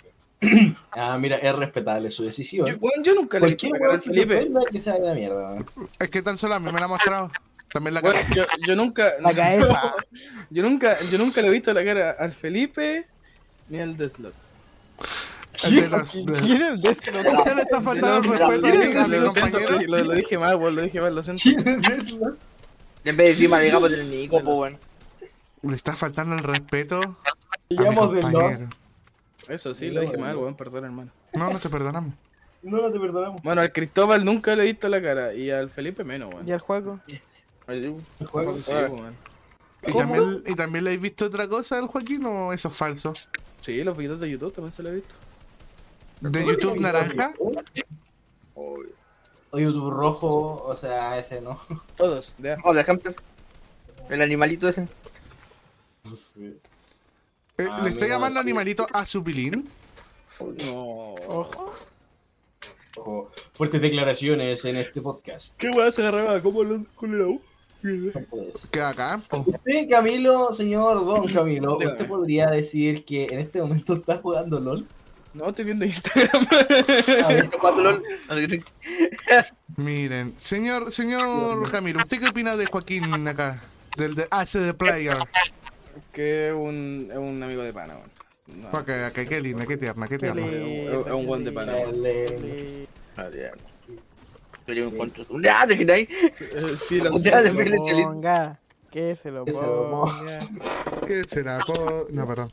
Ah, 0.93 1.19
mira, 1.19 1.37
es 1.37 1.57
respetable 1.57 2.11
su 2.11 2.25
decisión. 2.25 2.67
Yo, 2.67 2.79
bueno, 2.79 3.03
yo 3.03 3.15
nunca 3.15 3.39
le 3.39 3.47
he 3.47 3.49
visto 3.49 3.69
Cualquier 3.69 3.83
la 3.83 3.89
cara 3.89 4.03
se 4.03 4.11
Felipe. 4.11 4.51
que 4.73 4.81
se 4.81 4.91
haga 4.91 5.15
mierda. 5.15 5.57
Es 5.99 6.09
que 6.09 6.23
tan 6.23 6.39
solo 6.39 6.55
a 6.55 6.61
mí 6.61 6.71
me 6.73 6.79
la 6.79 6.85
ha 6.85 6.89
mostrado. 6.89 7.31
También 7.69 7.95
la 7.95 8.01
Bueno, 8.01 8.21
cara. 8.21 8.35
yo, 8.35 8.43
yo 8.67 8.77
nunca. 8.77 9.15
La 9.21 9.33
cabeza. 9.35 9.95
Yo 10.51 10.63
nunca, 10.63 10.97
yo 11.11 11.19
nunca 11.19 11.41
le 11.43 11.49
he 11.49 11.51
visto 11.51 11.73
la 11.73 11.85
cara 11.85 12.13
al 12.19 12.31
Felipe 12.33 13.07
ni 13.69 13.81
al 13.81 13.97
Deslot. 13.97 14.33
¿Quién 15.61 15.93
es 15.93 16.15
el 16.15 16.81
de 16.81 16.91
este? 16.91 17.11
Usted 17.11 17.55
le 17.57 17.63
está 17.63 17.81
faltando 17.81 18.17
el 18.35 18.39
respeto 18.39 18.67
a 18.67 19.09
mi, 19.09 19.17
a 19.17 19.19
Lo, 19.21 19.33
compañero. 19.33 19.79
lo, 19.87 19.99
lo 20.05 20.13
dije 20.15 20.39
mal, 20.39 20.59
lo 20.61 20.83
dije 20.83 21.01
mal, 21.01 21.15
lo 21.15 21.23
siento. 21.25 21.43
¿Quién 21.43 21.85
es 21.85 22.07
eso? 22.07 22.17
En 23.05 23.17
vez 23.17 23.17
de 23.17 23.29
decir 23.29 23.49
maricón, 23.49 23.81
pues 23.81 23.93
el 23.95 24.09
Nico, 24.11 24.41
pues 24.41 24.57
bueno. 24.57 24.79
Le 25.63 25.75
está 25.75 25.95
faltando 25.95 26.37
el 26.37 26.43
respeto 26.45 27.01
a 27.01 27.17
mi 27.69 27.95
compañero. 27.97 28.69
Eso 29.49 29.75
sí, 29.75 29.91
lo 29.91 30.01
dije 30.01 30.17
mal, 30.17 30.37
weón, 30.37 30.55
perdón, 30.57 30.85
hermano. 30.85 31.11
No, 31.35 31.51
no 31.51 31.59
te 31.59 31.69
perdonamos. 31.69 32.15
No, 32.63 32.79
no 32.81 32.91
te 32.91 32.99
perdonamos. 32.99 33.43
Bueno, 33.43 33.61
al 33.61 33.73
Cristóbal 33.73 34.25
nunca 34.25 34.55
le 34.57 34.63
he 34.63 34.67
visto 34.73 34.89
la 34.89 35.03
cara 35.03 35.35
y 35.35 35.51
al 35.51 35.69
Felipe 35.71 36.03
menos, 36.05 36.33
weón. 36.33 36.49
Y 36.49 36.53
al 36.53 36.61
juego. 36.61 37.01
Al 37.67 37.97
juego. 38.27 38.63
sí, 38.63 38.73
Ah. 38.73 38.87
weón. 38.91 39.15
¿Y 39.87 39.93
también, 39.93 40.43
¿Y 40.47 40.55
también 40.55 40.85
le 40.85 40.93
has 40.95 41.01
visto 41.01 41.27
otra 41.27 41.47
cosa 41.47 41.77
al 41.79 41.89
Joaquín 41.89 42.25
o 42.25 42.53
eso 42.55 42.69
es 42.69 42.77
falso? 42.77 43.13
Sí, 43.61 43.85
los 43.85 43.97
videos 43.97 44.19
de 44.21 44.31
YouTube 44.31 44.53
también 44.53 44.73
se 44.73 44.83
lo 44.83 44.89
he 44.89 44.95
visto. 44.95 45.15
¿De 46.21 46.47
YouTube 46.47 46.81
Naranja? 46.81 47.35
O 48.55 49.59
YouTube 49.59 49.91
rojo, 49.91 50.65
o 50.67 50.77
sea, 50.77 51.19
ese 51.19 51.41
no. 51.41 51.61
Todos, 51.97 52.35
de 52.39 52.57
Oh, 52.65 52.73
del 52.75 52.85
hamster. 52.85 53.15
El 54.09 54.23
animalito 54.23 54.69
ese. 54.69 54.89
No 56.05 56.17
sé. 56.17 56.55
Eh, 57.59 57.67
Ah, 57.71 57.81
¿Le 57.83 57.91
estoy 57.91 58.09
llamando 58.09 58.41
animalito 58.41 58.87
a 58.93 59.07
su 59.07 59.23
pilín? 59.23 59.69
No. 60.41 61.15
Ojo. 61.29 61.73
Fuertes 63.55 63.81
declaraciones 63.81 64.65
en 64.65 64.77
este 64.77 65.01
podcast. 65.01 65.55
¿Qué 65.57 65.69
weón 65.71 65.93
se 65.93 66.03
agarraba? 66.03 66.41
¿Cómo 66.43 66.63
lo 66.65 66.85
con 66.95 67.17
la 67.19 67.27
U? 67.27 67.41
No 67.83 68.21
puede 68.31 68.53
ser. 68.53 68.71
Que 68.71 68.81
acá. 68.81 69.21
Usted, 69.31 69.89
Camilo, 69.91 70.53
señor 70.53 71.05
Don 71.05 71.33
Camilo. 71.33 71.77
¿usted 71.77 72.07
podría 72.07 72.47
decir 72.49 73.05
que 73.05 73.25
en 73.27 73.41
este 73.41 73.61
momento 73.61 73.95
está 73.95 74.19
jugando 74.19 74.59
LOL? 74.59 74.87
No, 75.35 75.49
estoy 75.49 75.65
viendo 75.67 75.85
Instagram. 75.85 76.47
A 76.51 77.29
ver, 77.29 77.45
¿Esto 77.45 77.59
cuándo 77.61 77.83
lo- 77.83 78.03
Miren, 79.77 80.35
señor, 80.39 80.93
señor 80.93 81.71
Camilo, 81.71 81.99
¿usted 81.99 82.21
qué 82.21 82.29
opina 82.29 82.57
de 82.57 82.67
Joaquín 82.67 83.29
acá? 83.29 83.63
Del 83.97 84.15
de 84.15 84.29
AC 84.31 84.53
de 84.61 84.73
Player. 84.75 85.17
Que 86.13 86.49
es 86.49 86.55
un, 86.55 87.09
es 87.11 87.19
un 87.19 87.43
amigo 87.43 87.63
de 87.63 87.73
pana, 87.73 87.95
weón. 87.97 88.11
No, 88.47 88.69
Ok, 88.79 88.91
ok, 89.11 89.29
qué 89.29 89.41
linda, 89.41 89.67
qué 89.67 89.77
tierna, 89.77 90.07
qué 90.07 90.19
tierna. 90.19 90.47
Es 90.47 91.13
un 91.13 91.27
buen 91.27 91.45
de 91.45 91.53
pana. 91.53 91.81
el- 91.81 92.87
Yo 94.67 94.89
un 94.89 94.97
control. 94.97 95.43
Ya, 95.43 95.67
te. 95.67 95.75
Eh, 96.03 96.09
Sí, 96.87 97.01
lo 97.01 97.11
sé. 97.19 97.31
Ponga. 98.05 98.61
Que 98.91 99.17
se 99.17 99.31
lo 99.31 99.45
Que 99.45 99.53
se 99.53 99.61
lo 99.63 99.91
ponga. 99.91 100.39
No, 102.11 102.27
perdón. 102.27 102.51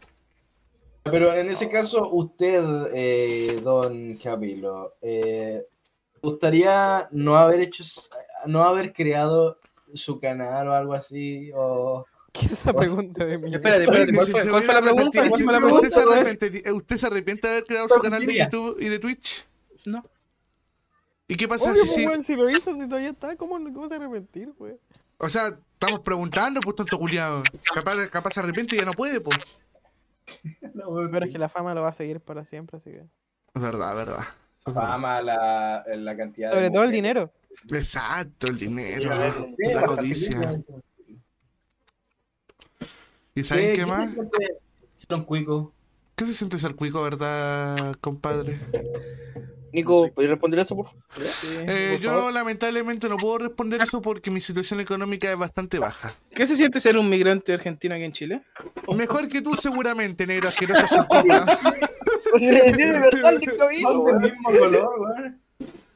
Pero 1.03 1.33
en 1.33 1.49
ese 1.49 1.69
caso, 1.69 2.09
usted, 2.11 2.63
eh, 2.93 3.59
don 3.63 4.15
Camilo, 4.17 4.95
eh, 5.01 5.65
¿gustaría 6.21 7.07
no 7.11 7.35
haber 7.37 7.59
hecho, 7.61 7.83
no 8.45 8.63
haber 8.63 8.93
creado 8.93 9.57
su 9.93 10.19
canal 10.19 10.67
o 10.67 10.73
algo 10.73 10.93
así? 10.93 11.51
O... 11.55 12.05
¿Qué 12.31 12.45
es 12.45 12.51
esa 12.53 12.73
pregunta 12.73 13.25
de 13.25 13.37
mí? 13.37 13.53
Espérate, 13.53 13.83
espérate, 13.83 14.13
¿cuál 14.13 14.27
fue, 14.27 14.41
se 14.41 14.49
cuál 14.49 14.63
fue 14.63 14.73
la 14.73 14.81
pregunta? 14.81 15.19
arrepentido- 15.21 15.45
¿Cuál 15.45 15.61
fue 15.61 15.69
la 15.69 15.75
¿Usted 15.75 15.89
se, 15.89 16.01
arrepiente, 16.01 16.71
¿Usted 16.71 16.97
se 16.97 17.07
arrepiente 17.07 17.47
de 17.47 17.53
haber 17.53 17.65
creado 17.65 17.89
su 17.89 17.99
canal 17.99 18.25
de 18.25 18.37
YouTube 18.37 18.77
y 18.79 18.87
de 18.89 18.99
Twitch? 18.99 19.45
No. 19.85 20.03
¿Y 21.27 21.35
qué 21.35 21.47
pasa 21.47 21.71
Obvio, 21.71 21.85
si 21.85 22.05
pues, 22.05 22.25
si 22.25 22.35
lo 22.35 22.49
hizo, 22.49 22.73
si 22.73 22.87
todavía 22.87 23.09
está, 23.09 23.35
¿cómo, 23.35 23.55
cómo 23.73 23.87
se 23.87 23.95
arrepentir, 23.95 24.53
güey? 24.57 24.73
O 25.17 25.29
sea, 25.29 25.57
estamos 25.73 25.99
preguntando, 26.01 26.59
pues 26.61 26.75
tonto 26.75 26.97
culiado. 26.97 27.43
Capaz, 27.73 28.07
capaz 28.09 28.31
se 28.31 28.39
arrepiente 28.39 28.75
y 28.75 28.79
ya 28.79 28.85
no 28.85 28.91
puede, 28.93 29.21
pues. 29.21 29.37
Pero 30.61 31.25
es 31.25 31.31
que 31.31 31.37
la 31.37 31.49
fama 31.49 31.73
lo 31.73 31.81
va 31.83 31.89
a 31.89 31.93
seguir 31.93 32.19
para 32.19 32.45
siempre, 32.45 32.77
así 32.77 32.91
que... 32.91 32.99
Es 33.53 33.61
verdad, 33.61 33.95
verdad. 33.95 34.25
La 34.65 34.73
fama, 34.73 35.21
la, 35.21 35.83
la 35.87 36.17
cantidad 36.17 36.49
de 36.49 36.55
Sobre 36.55 36.69
todo 36.69 36.83
el 36.83 36.91
dinero. 36.91 37.31
Exacto, 37.69 38.47
el 38.47 38.57
dinero, 38.57 39.01
Sí, 39.57 39.73
la 39.73 39.95
bien. 39.95 40.65
¿Y 43.35 43.43
saben 43.43 43.75
qué 43.75 43.85
más? 43.85 44.09
ser 44.95 45.15
un 45.17 45.23
cuico? 45.25 45.73
¿Qué 46.15 46.25
se 46.25 46.33
siente 46.33 46.59
ser 46.59 46.75
cuico, 46.75 47.01
verdad, 47.01 47.95
compadre? 48.01 48.59
Nico, 49.73 50.11
¿puedes 50.13 50.29
responder 50.29 50.59
eso, 50.59 50.75
por 50.75 50.87
favor? 50.87 51.01
Sí, 51.39 51.47
Eh, 51.49 51.91
por 51.93 52.01
yo 52.01 52.09
favor. 52.11 52.33
lamentablemente 52.33 53.07
no 53.07 53.15
puedo 53.17 53.37
responder 53.37 53.81
eso 53.81 54.01
porque 54.01 54.29
mi 54.29 54.41
situación 54.41 54.81
económica 54.81 55.31
es 55.31 55.37
bastante 55.37 55.79
baja. 55.79 56.13
¿Qué 56.35 56.45
se 56.45 56.57
siente 56.57 56.81
ser 56.81 56.97
un 56.97 57.09
migrante 57.09 57.53
argentino 57.53 57.95
aquí 57.95 58.03
en 58.03 58.11
Chile? 58.11 58.41
Mejor 58.93 59.29
que 59.29 59.41
tú 59.41 59.55
seguramente, 59.55 60.27
negro 60.27 60.49
asqueroso. 60.49 60.85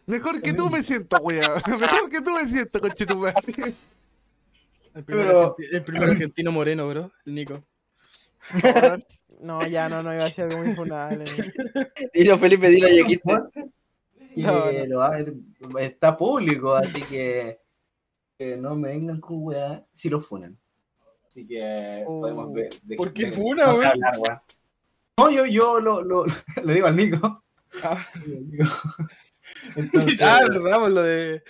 Mejor 0.07 0.41
que 0.41 0.53
tú 0.53 0.69
me 0.69 0.83
siento, 0.83 1.17
weón. 1.17 1.61
Mejor 1.79 2.09
que 2.09 2.21
tú 2.21 2.31
me 2.31 2.47
siento, 2.47 2.79
conchetumare. 2.79 3.35
El 4.95 5.03
primer, 5.03 5.27
Pero- 5.27 5.55
argenti- 5.55 5.67
el 5.75 5.83
primer 5.83 6.09
argentino 6.09 6.51
moreno, 6.51 6.87
bro. 6.87 7.11
El 7.25 7.35
Nico. 7.35 7.63
No, 9.41 9.67
ya 9.67 9.89
no, 9.89 10.01
no 10.01 10.13
iba 10.13 10.23
a 10.23 10.25
decir 10.25 10.45
algo 10.45 10.59
muy 10.63 10.73
funable. 10.75 11.25
Dilo, 12.13 12.37
Felipe, 12.37 12.69
dilo, 12.69 12.87
y 12.89 13.01
aquí 13.01 13.13
está. 13.15 13.49
Que 14.33 14.41
No, 14.41 14.71
lo 14.87 14.99
va 14.99 15.07
a 15.07 15.09
ver- 15.11 15.33
está 15.79 16.15
público, 16.17 16.73
así 16.75 17.01
que, 17.01 17.59
que 18.37 18.55
no 18.57 18.75
me 18.75 18.89
vengan 18.89 19.19
con 19.19 19.37
weá 19.43 19.83
si 19.93 20.09
lo 20.09 20.19
funan. 20.19 20.57
Así 21.27 21.45
que 21.45 22.03
Oh. 22.07 22.21
podemos 22.21 22.53
ver. 22.53 22.69
de- 22.83 22.95
¿Por 22.95 23.11
qué 23.13 23.25
de- 23.25 23.31
funa, 23.31 23.65
no 23.65 23.71
hablar, 23.71 23.97
weá. 24.19 24.43
No, 25.17 25.29
yo, 25.31 25.45
yo 25.45 25.79
lo, 25.81 26.01
lo, 26.01 26.25
le 26.63 26.73
digo 26.73 26.87
al 26.87 26.95
Nico. 26.95 27.43
Ah. 27.83 28.05
Entonces, 29.75 30.19
Ah, 30.21 30.41
lo 30.89 31.01
de 31.03 31.43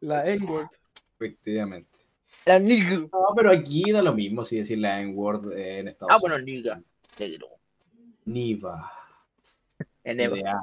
la 0.00 0.26
N-word. 0.26 0.66
efectivamente. 1.14 1.99
La 2.46 2.58
Nico. 2.58 3.08
No, 3.12 3.34
pero 3.36 3.50
aquí 3.50 3.90
da 3.92 4.02
lo 4.02 4.14
mismo 4.14 4.44
si 4.44 4.58
decir 4.58 4.78
la 4.78 5.00
N-word 5.00 5.52
eh, 5.52 5.80
en 5.80 5.88
Estados 5.88 6.12
Ah, 6.12 6.16
Unidos. 6.16 6.30
bueno, 6.30 6.44
Niga. 6.44 6.82
Negro. 7.18 7.48
Niva. 8.24 8.92
NDA. 10.04 10.60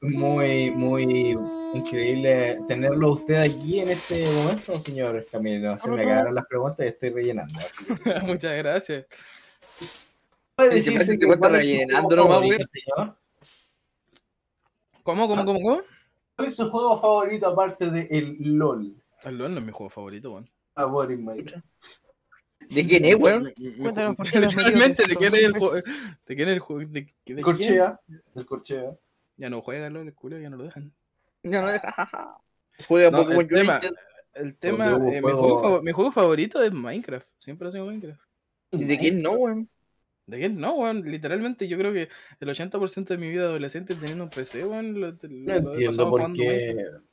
Muy, 0.00 0.70
muy 0.70 1.38
increíble 1.74 2.58
tenerlo 2.66 3.12
usted 3.12 3.34
aquí 3.34 3.80
en 3.80 3.90
este 3.90 4.26
momento, 4.32 4.80
señor 4.80 5.26
Camilo. 5.30 5.78
Se 5.78 5.90
me 5.90 6.02
acabaron 6.02 6.34
las 6.34 6.46
preguntas 6.46 6.86
y 6.86 6.88
estoy 6.88 7.10
rellenando. 7.10 7.58
Así 7.60 7.84
que... 7.84 8.20
Muchas 8.22 8.56
gracias. 8.56 9.06
¿Puede 10.56 10.74
decirse 10.74 11.18
que 11.18 11.26
que 11.26 11.48
rellenando 11.48 12.16
nomás, 12.16 12.40
señor? 12.40 13.16
¿Cómo, 15.02 15.28
cómo, 15.28 15.44
cómo, 15.44 15.60
cómo? 15.60 15.80
¿Cuál 16.36 16.48
es 16.48 16.56
su 16.56 16.70
juego 16.70 17.00
favorito 17.00 17.46
aparte 17.46 17.90
de 17.90 18.08
el 18.10 18.36
LOL? 18.40 18.99
LOL 19.24 19.52
no 19.52 19.60
es 19.60 19.66
mi 19.66 19.72
juego 19.72 19.90
favorito, 19.90 20.32
weón. 20.32 20.48
A 20.76 20.84
Boris 20.86 21.18
Minecraft. 21.18 21.66
¿De 22.70 22.86
quién 22.86 23.04
es, 23.04 23.16
weón? 23.16 23.52
Cuéntanos 23.78 24.16
por 24.16 24.30
qué 24.30 24.40
¿de 24.40 24.46
quién 24.48 25.34
es 25.34 25.44
el 25.44 25.52
juego? 25.58 25.74
¿De 25.74 26.36
quién 26.36 26.48
es 26.48 26.54
el 26.54 26.58
juego? 26.60 26.90
¿De? 26.90 27.40
Corchea. 27.42 28.00
El 28.34 28.46
Corchea. 28.46 28.92
Ya 29.36 29.50
no 29.50 29.60
juega 29.62 29.90
LOL, 29.90 30.06
el 30.06 30.14
culo, 30.14 30.38
ya 30.38 30.48
no 30.50 30.56
lo 30.56 30.64
dejan. 30.64 30.92
No, 31.42 31.62
no, 31.62 31.68
jajaja. 31.68 32.36
Juega 32.88 33.10
No, 33.10 33.18
Pokémon 33.24 33.40
el 33.42 33.48
tema-. 33.48 33.80
El 34.32 34.56
tema, 34.56 34.90
eh, 35.12 35.20
mi, 35.20 35.30
juego- 35.32 35.82
mi 35.82 35.92
juego 35.92 36.12
favorito 36.12 36.62
es 36.62 36.72
Minecraft. 36.72 37.26
Siempre 37.36 37.66
ha 37.68 37.72
sido 37.72 37.84
Minecraft. 37.86 38.20
¿Y 38.72 38.84
de 38.84 38.96
quién 38.98 39.20
no, 39.22 39.32
weón? 39.32 39.68
¿De 40.26 40.38
quién? 40.38 40.56
No, 40.58 40.74
weón. 40.74 41.02
Literalmente 41.10 41.66
yo 41.66 41.76
creo 41.76 41.92
que 41.92 42.08
el 42.38 42.48
80% 42.48 43.04
de 43.08 43.18
mi 43.18 43.28
vida 43.30 43.44
adolescente 43.44 43.96
teniendo 43.96 44.24
un 44.24 44.30
PC, 44.30 44.64
weón, 44.64 45.00
lo, 45.00 45.08
lo- 45.10 45.18
No 45.22 45.60
lo 45.60 45.72
entiendo 45.72 46.10
por 46.10 46.32
qué. 46.34 46.74
Minecraft. 46.74 47.04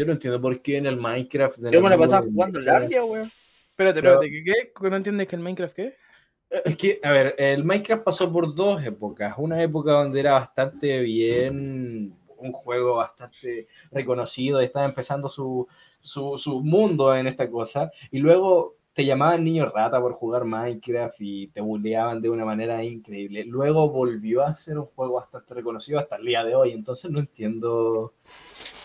Yo 0.00 0.06
no 0.06 0.12
entiendo 0.12 0.40
por 0.40 0.62
qué 0.62 0.76
en 0.76 0.86
el 0.86 0.96
Minecraft. 0.96 1.58
de 1.58 1.72
Yo 1.72 1.82
me 1.82 1.90
la 1.90 1.98
pasaba 1.98 2.22
jugando 2.22 2.60
en 2.60 2.64
Micha- 2.64 2.78
la 2.78 2.84
área, 2.84 3.04
weón. 3.04 3.32
Espérate, 3.70 4.00
Pero- 4.00 4.22
espérate, 4.22 4.30
¿qué, 4.44 4.72
qué? 4.80 4.90
¿No 4.90 4.96
entiendes 4.96 5.26
que 5.26 5.34
el 5.36 5.42
Minecraft 5.42 5.74
qué? 5.74 5.96
Es 6.64 6.76
que, 6.76 7.00
a 7.02 7.10
ver, 7.10 7.34
el 7.36 7.64
Minecraft 7.64 8.04
pasó 8.04 8.32
por 8.32 8.54
dos 8.54 8.80
épocas. 8.84 9.34
Una 9.38 9.60
época 9.60 9.90
donde 9.92 10.20
era 10.20 10.34
bastante 10.34 11.00
bien, 11.00 12.16
un 12.36 12.52
juego 12.52 12.94
bastante 12.98 13.66
reconocido, 13.90 14.62
y 14.62 14.66
estaba 14.66 14.86
empezando 14.86 15.28
su, 15.28 15.66
su, 15.98 16.38
su 16.38 16.60
mundo 16.60 17.12
en 17.16 17.26
esta 17.26 17.50
cosa. 17.50 17.90
Y 18.12 18.18
luego 18.20 18.76
te 18.98 19.04
llamaban 19.04 19.44
niño 19.44 19.70
rata 19.70 20.00
por 20.00 20.14
jugar 20.14 20.44
Minecraft 20.44 21.14
y 21.20 21.46
te 21.46 21.60
bulleaban 21.60 22.20
de 22.20 22.30
una 22.30 22.44
manera 22.44 22.82
increíble. 22.82 23.44
Luego 23.44 23.88
volvió 23.90 24.42
a 24.42 24.52
ser 24.56 24.76
un 24.76 24.86
juego 24.86 25.14
bastante 25.14 25.54
reconocido 25.54 26.00
hasta 26.00 26.16
el 26.16 26.24
día 26.24 26.42
de 26.42 26.56
hoy. 26.56 26.72
Entonces 26.72 27.08
no 27.08 27.20
entiendo. 27.20 28.12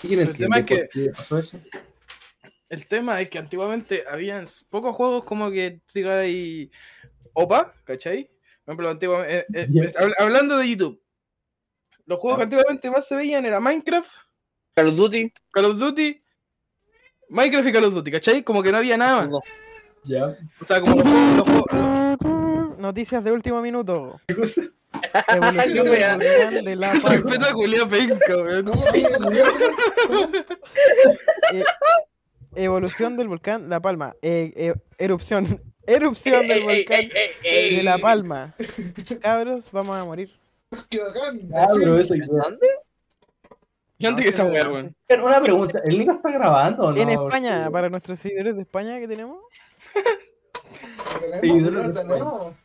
¿Quién 0.01 0.19
El 0.19 0.27
entiende 0.29 0.43
tema 0.45 0.57
es 0.59 0.65
que- 0.65 0.75
por 0.75 0.89
qué 0.89 1.09
pasó 1.09 1.39
eso? 1.39 1.57
El 2.69 2.85
tema 2.85 3.19
es 3.21 3.29
que 3.31 3.39
antiguamente 3.39 4.03
habían 4.07 4.45
pocos 4.69 4.95
juegos 4.95 5.23
como 5.23 5.49
que 5.49 5.81
digas 5.95 6.19
ahí 6.19 6.69
OPA, 7.33 7.73
¿cachai? 7.83 8.25
Por 8.65 8.73
ejemplo, 8.73 8.89
antiguamente, 8.91 9.37
eh, 9.39 9.45
eh, 9.63 9.93
habl- 9.95 10.13
hablando 10.19 10.59
de 10.59 10.69
YouTube, 10.69 11.01
los 12.05 12.19
juegos 12.19 12.37
que 12.37 12.43
antiguamente 12.43 12.91
más 12.91 13.07
se 13.07 13.15
veían 13.15 13.45
era 13.47 13.59
Minecraft, 13.59 14.11
Call 14.75 14.89
of 14.89 14.95
Duty. 14.95 15.33
Call 15.51 15.65
of 15.65 15.79
Duty, 15.79 16.23
Minecraft 17.29 17.67
y 17.67 17.71
Call 17.71 17.85
of 17.85 17.93
Duty, 17.95 18.11
¿cachai? 18.11 18.43
Como 18.43 18.61
que 18.61 18.71
no 18.71 18.77
había 18.77 18.95
nada 18.95 19.21
más. 19.21 19.29
No. 19.31 19.39
Ya. 20.05 20.37
O 20.61 20.65
sea, 20.65 20.81
como 20.81 20.95
los 20.95 21.47
juegos, 21.47 22.77
Noticias 22.77 23.23
de 23.23 23.31
último 23.31 23.61
minuto. 23.61 24.19
¿Qué 24.27 24.35
cosa? 24.35 24.61
Evolución 25.29 25.85
de 25.85 26.75
la 26.75 26.93
Respeto 26.93 27.15
a 27.15 27.23
Palma. 27.23 27.53
Julián 27.53 27.89
Penca, 27.89 28.35
weón. 28.35 28.71
Eh, 31.53 31.63
evolución 32.55 33.17
del 33.17 33.27
volcán 33.29 33.69
La 33.69 33.81
Palma. 33.81 34.13
Eh, 34.21 34.53
eh, 34.55 34.73
erupción. 34.97 35.61
Erupción 35.87 36.47
del 36.47 36.63
volcán 36.63 37.09
de 37.41 37.83
La 37.83 37.97
Palma. 37.97 38.55
Cabros, 39.21 39.69
vamos 39.71 39.97
a 39.97 40.05
morir. 40.05 40.31
¡Qué 40.89 40.99
bacán! 40.99 41.49
Ah, 41.55 41.67
eso 41.99 42.15
¿Dónde? 42.15 42.67
Yo 43.99 44.15
que 44.15 44.27
esa 44.27 44.45
weá, 44.45 44.69
weón. 44.69 44.95
Una 45.23 45.41
pregunta, 45.41 45.79
¿el 45.85 45.99
Nico 45.99 46.11
está 46.11 46.31
grabando 46.31 46.83
o 46.83 46.91
no? 46.91 46.97
En 46.97 47.09
España, 47.09 47.69
para 47.71 47.89
nuestros 47.89 48.19
seguidores 48.19 48.55
de 48.55 48.63
España 48.63 48.99
que 48.99 49.07
tenemos, 49.07 49.39
No, 51.43 52.55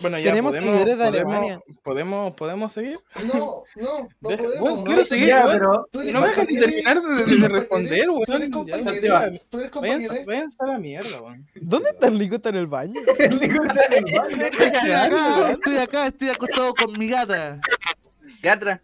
Bueno, 0.00 0.18
ya 0.18 0.30
Tenemos 0.30 0.52
podemos, 0.52 0.78
de 0.78 0.84
podemos, 0.84 1.06
Alemania. 1.06 1.60
podemos, 1.82 2.34
podemos 2.34 2.72
seguir. 2.72 2.98
no, 3.24 3.62
no, 3.76 3.98
no 4.02 4.08
podemos. 4.20 4.60
weón, 4.60 4.84
quiero 4.84 5.04
seguir, 5.04 5.28
Ya, 5.28 5.44
pero 5.46 5.86
No 5.92 6.20
me 6.20 6.28
dejan 6.28 6.46
compañero, 6.46 6.66
terminar 6.66 7.02
de, 7.02 7.24
de- 7.24 7.36
de 7.40 7.48
responder, 7.48 8.10
weón. 8.10 8.24
Tú 8.26 8.32
eres 8.34 8.50
compañero, 8.50 9.34
tú 9.50 9.58
compañero. 9.70 10.14
a 10.58 10.66
la 10.66 10.78
mierda, 10.78 11.22
weón. 11.22 11.46
¿dónde 11.56 11.90
está 11.90 12.06
el 12.08 12.18
Nico? 12.18 12.36
Está 12.36 12.48
en 12.50 12.56
el 12.56 12.66
baño. 12.66 13.00
el 13.18 13.40
Nico 13.40 13.64
está 13.64 13.84
en 13.86 13.92
el 14.06 14.14
baño. 14.18 14.36
Estoy 14.36 14.66
acá, 14.66 15.50
estoy 15.50 15.76
acá, 15.78 16.06
estoy 16.06 16.28
acostado 16.28 16.74
con 16.74 16.98
mi 16.98 17.08
gata. 17.08 17.60
Gatra. 18.42 18.82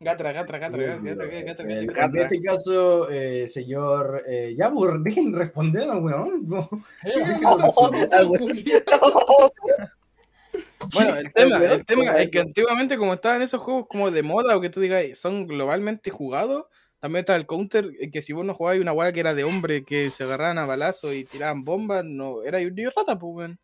Gatra, 0.00 0.32
gatra, 0.32 0.58
gatra, 0.58 0.82
gatra, 0.82 1.14
gatra, 1.14 1.42
gatra, 1.42 1.72
En 1.72 1.86
gatra. 1.86 2.20
en 2.20 2.26
ese 2.26 2.42
caso, 2.42 3.08
eh, 3.10 3.48
señor, 3.48 4.24
eh, 4.26 4.54
ya, 4.58 4.70
pues, 4.70 4.92
dejen 5.04 5.32
responder, 5.32 5.88
weón. 5.88 6.48
No. 6.48 6.68
Weón. 7.04 7.60
Bueno, 10.94 11.16
el 11.16 11.32
tema, 11.32 11.56
el 11.56 11.84
tema 11.84 12.04
es 12.18 12.30
que 12.30 12.40
antiguamente 12.40 12.96
como 12.96 13.14
estaban 13.14 13.42
esos 13.42 13.60
juegos 13.60 13.86
como 13.88 14.10
de 14.10 14.22
moda 14.22 14.56
o 14.56 14.60
que 14.60 14.70
tú 14.70 14.80
digas 14.80 15.18
son 15.18 15.46
globalmente 15.46 16.10
jugados, 16.10 16.66
también 17.00 17.20
está 17.20 17.34
el 17.36 17.46
counter, 17.46 17.90
eh, 17.98 18.10
que 18.10 18.22
si 18.22 18.32
vos 18.32 18.44
no 18.44 18.54
jugabas 18.54 18.80
una 18.80 18.92
weá 18.92 19.12
que 19.12 19.20
era 19.20 19.34
de 19.34 19.44
hombre 19.44 19.84
que 19.84 20.10
se 20.10 20.24
agarraban 20.24 20.58
a 20.58 20.66
balazo 20.66 21.12
y 21.12 21.24
tiraban 21.24 21.64
bombas, 21.64 22.04
no, 22.04 22.42
era 22.42 22.58
un 22.58 22.74
niño 22.74 22.90
rata, 22.94 23.18
pues 23.18 23.34
weón. 23.34 23.58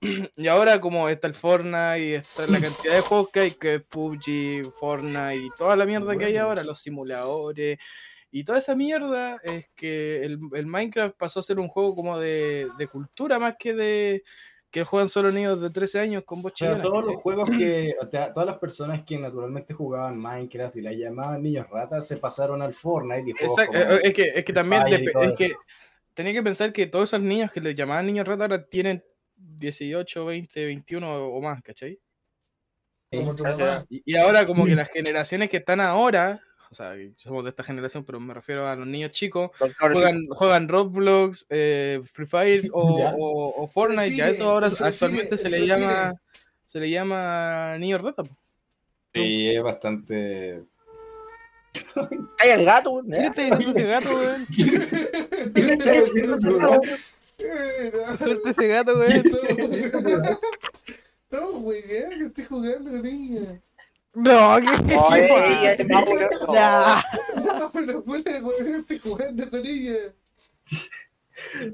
Y 0.36 0.46
ahora 0.46 0.80
como 0.80 1.08
está 1.08 1.26
el 1.26 1.34
Fortnite 1.34 1.98
y 2.00 2.12
está 2.14 2.46
la 2.46 2.60
cantidad 2.60 2.94
de 2.94 3.00
juegos 3.00 3.30
que 3.30 3.40
hay, 3.40 3.50
que 3.50 3.74
es 3.76 3.82
PUBG, 3.82 4.72
Fortnite 4.78 5.36
y 5.36 5.50
toda 5.56 5.74
la 5.76 5.84
mierda 5.86 6.16
que 6.16 6.26
hay 6.26 6.36
ahora, 6.36 6.62
los 6.62 6.80
simuladores 6.80 7.78
y 8.30 8.44
toda 8.44 8.58
esa 8.58 8.74
mierda, 8.74 9.38
es 9.42 9.66
que 9.74 10.22
el, 10.22 10.38
el 10.52 10.66
Minecraft 10.66 11.16
pasó 11.16 11.40
a 11.40 11.42
ser 11.42 11.58
un 11.58 11.68
juego 11.68 11.94
como 11.94 12.18
de, 12.18 12.68
de 12.76 12.86
cultura 12.86 13.38
más 13.38 13.56
que 13.58 13.74
de 13.74 14.22
que 14.70 14.84
juegan 14.84 15.08
solo 15.08 15.30
niños 15.32 15.62
de 15.62 15.70
13 15.70 15.98
años 15.98 16.24
con 16.24 16.42
voz 16.42 16.52
O 16.52 16.56
sea, 16.56 16.68
chillona, 16.68 16.82
todos 16.82 17.04
los 17.06 17.16
juegos 17.22 17.48
que, 17.48 17.94
o 18.02 18.06
sea, 18.10 18.32
todas 18.34 18.46
las 18.46 18.58
personas 18.58 19.02
que 19.02 19.18
naturalmente 19.18 19.72
jugaban 19.72 20.18
Minecraft 20.18 20.76
y 20.76 20.82
las 20.82 20.94
llamaban 20.94 21.42
niños 21.42 21.66
ratas 21.70 22.06
se 22.06 22.18
pasaron 22.18 22.60
al 22.60 22.74
Fortnite 22.74 23.30
y 23.30 23.32
juegos 23.32 23.58
Exacto, 23.58 23.88
como- 23.88 24.00
es 24.02 24.12
que, 24.12 24.32
es 24.34 24.44
que 24.44 24.52
también 24.52 24.82
es 24.88 25.34
que 25.36 25.54
tenía 26.12 26.34
que 26.34 26.42
pensar 26.42 26.72
que 26.72 26.86
todos 26.86 27.08
esos 27.08 27.22
niños 27.22 27.50
que 27.50 27.62
les 27.62 27.74
llamaban 27.74 28.06
niños 28.06 28.26
rata 28.26 28.44
ahora 28.44 28.66
tienen 28.66 29.02
18, 29.58 30.24
20, 30.24 30.64
21 30.64 31.14
o 31.26 31.40
más, 31.40 31.62
¿cachai? 31.62 31.98
Como 33.10 33.34
tu 33.34 33.46
Ajá. 33.46 33.56
mamá. 33.56 33.86
Y, 33.88 34.02
y 34.04 34.16
ahora 34.16 34.44
como 34.46 34.66
que 34.66 34.74
las 34.74 34.90
generaciones 34.90 35.48
que 35.48 35.56
están 35.58 35.80
ahora, 35.80 36.42
o 36.70 36.74
sea, 36.74 36.94
somos 37.16 37.44
de 37.44 37.50
esta 37.50 37.64
generación, 37.64 38.04
pero 38.04 38.20
me 38.20 38.34
refiero 38.34 38.66
a 38.68 38.76
los 38.76 38.86
niños 38.86 39.12
chicos, 39.12 39.50
juegan, 39.80 40.26
juegan 40.28 40.68
Roblox, 40.68 41.46
eh, 41.48 42.02
Free 42.12 42.26
Fire 42.26 42.68
o, 42.72 42.98
Ya. 42.98 43.14
o- 43.16 43.62
o 43.62 43.68
Fortnite, 43.68 44.14
ya 44.14 44.26
sigue, 44.26 44.30
eso 44.36 44.50
ahora 44.50 44.68
se 44.70 44.84
actualmente 44.84 45.38
sigue, 45.38 45.38
se 45.38 45.44
se 45.44 45.50
le 45.50 45.56
sigue. 45.56 45.68
llama 45.68 46.12
se 46.66 46.80
le 46.80 46.90
llama 46.90 47.78
niños 47.78 48.02
rata. 48.02 48.24
Sí, 49.14 49.48
es 49.48 49.62
bastante. 49.62 50.62
Hay 52.40 52.50
el 52.50 52.64
gato, 52.66 52.90
weón. 52.90 53.08
¿Qué 53.34 53.84
gato? 53.86 54.10
No. 57.38 58.18
Suelta 58.18 58.50
ese 58.50 58.68
gato, 58.68 58.98
weón. 58.98 59.22
No, 61.30 61.52
güey, 61.60 61.82
ya 61.88 62.08
que 62.08 62.24
estoy 62.26 62.44
jugando 62.44 62.90
con 62.90 63.06
ella. 63.06 63.60
No, 64.14 64.56
¿qué? 64.60 64.96
Oye, 64.96 65.72
ella 65.72 65.76
weón. 65.88 66.28
Ya. 66.52 67.04
No, 67.36 67.70
pero 67.70 68.02
fuera, 68.02 68.40
güey, 68.40 68.72
estoy 68.78 68.98
jugando 68.98 69.50
con 69.50 69.66
ella. 69.66 70.12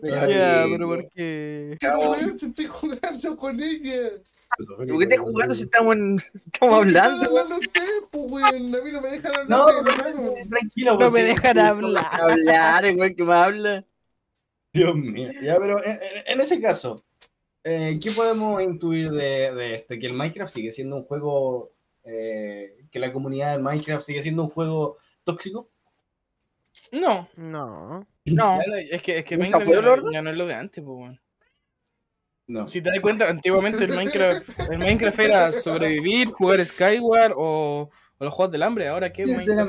Ya, 0.03 0.65
pero 0.71 0.87
¿por 0.89 1.09
qué? 1.11 1.77
Pero, 1.81 1.99
güey, 1.99 2.39
si 2.39 2.47
estoy 2.47 2.67
jugando 2.67 3.37
con 3.37 3.61
ella. 3.63 4.11
¿Por 4.77 4.87
qué 4.87 5.05
estás 5.05 5.19
jugando 5.19 5.55
si 5.55 5.63
estamos, 5.63 5.97
en- 5.97 6.17
estamos 6.53 6.75
hablando? 6.81 7.57
Ustedes, 7.59 7.91
pues, 8.11 8.25
güey. 8.29 8.45
A 8.45 8.53
mí 8.53 8.93
no 8.93 9.01
me 9.01 9.09
dejan 9.09 9.35
hablar. 9.35 9.49
No, 9.49 9.67
tranquilo. 10.51 10.99
No 10.99 11.11
me 11.11 11.23
dejan 11.23 11.59
hablar. 11.59 12.05
Hablar, 12.13 12.85
weón, 12.97 13.15
que 13.15 13.25
me 13.25 13.35
habla. 13.35 13.85
Dios 14.75 14.95
mío. 14.97 15.31
Ya, 15.43 15.57
pero 15.59 15.83
en, 15.85 15.93
en- 15.93 16.23
en 16.27 16.41
ese 16.41 16.61
caso, 16.61 17.03
eh, 17.63 17.99
¿qué 18.03 18.11
podemos 18.11 18.61
intuir 18.63 19.11
de, 19.11 19.55
de 19.55 19.75
este? 19.77 19.99
Que 19.99 20.07
el 20.07 20.13
Minecraft 20.13 20.53
sigue 20.53 20.71
siendo 20.73 20.97
un 20.97 21.05
juego. 21.05 21.71
eh, 22.05 22.77
que 22.91 22.99
la 22.99 23.13
comunidad 23.13 23.53
del 23.53 23.63
Minecraft 23.63 24.05
sigue 24.05 24.23
siendo 24.23 24.43
un 24.43 24.51
juego 24.51 24.99
tóxico. 25.25 25.71
No, 26.93 27.29
No. 27.37 28.07
No. 28.27 28.59
es 28.91 29.03
que, 29.03 29.19
es 29.19 29.25
que 29.25 29.37
¿Nunca 29.37 29.59
Minecraft 29.61 29.67
fue, 29.67 30.03
ya, 30.05 30.13
ya 30.13 30.23
no 30.23 30.31
es 30.31 30.37
lo 30.37 30.47
de 30.47 30.55
antes, 30.55 30.83
pues, 30.85 30.97
weón. 30.99 31.21
No. 32.47 32.69
Si 32.69 32.83
te 32.83 32.91
das 32.91 33.01
cuenta, 33.01 33.29
antiguamente 33.29 33.85
el 33.85 33.95
Minecraft, 33.95 34.49
el 34.71 34.79
Minecraft 34.79 35.19
era 35.21 35.53
sobrevivir, 35.53 36.29
jugar 36.29 36.65
Skyward 36.67 37.33
o, 37.37 37.89
o 38.19 38.25
los 38.25 38.35
juegos 38.35 38.53
del 38.53 38.63
hambre. 38.65 38.89
Ahora 38.89 39.11
qué 39.13 39.23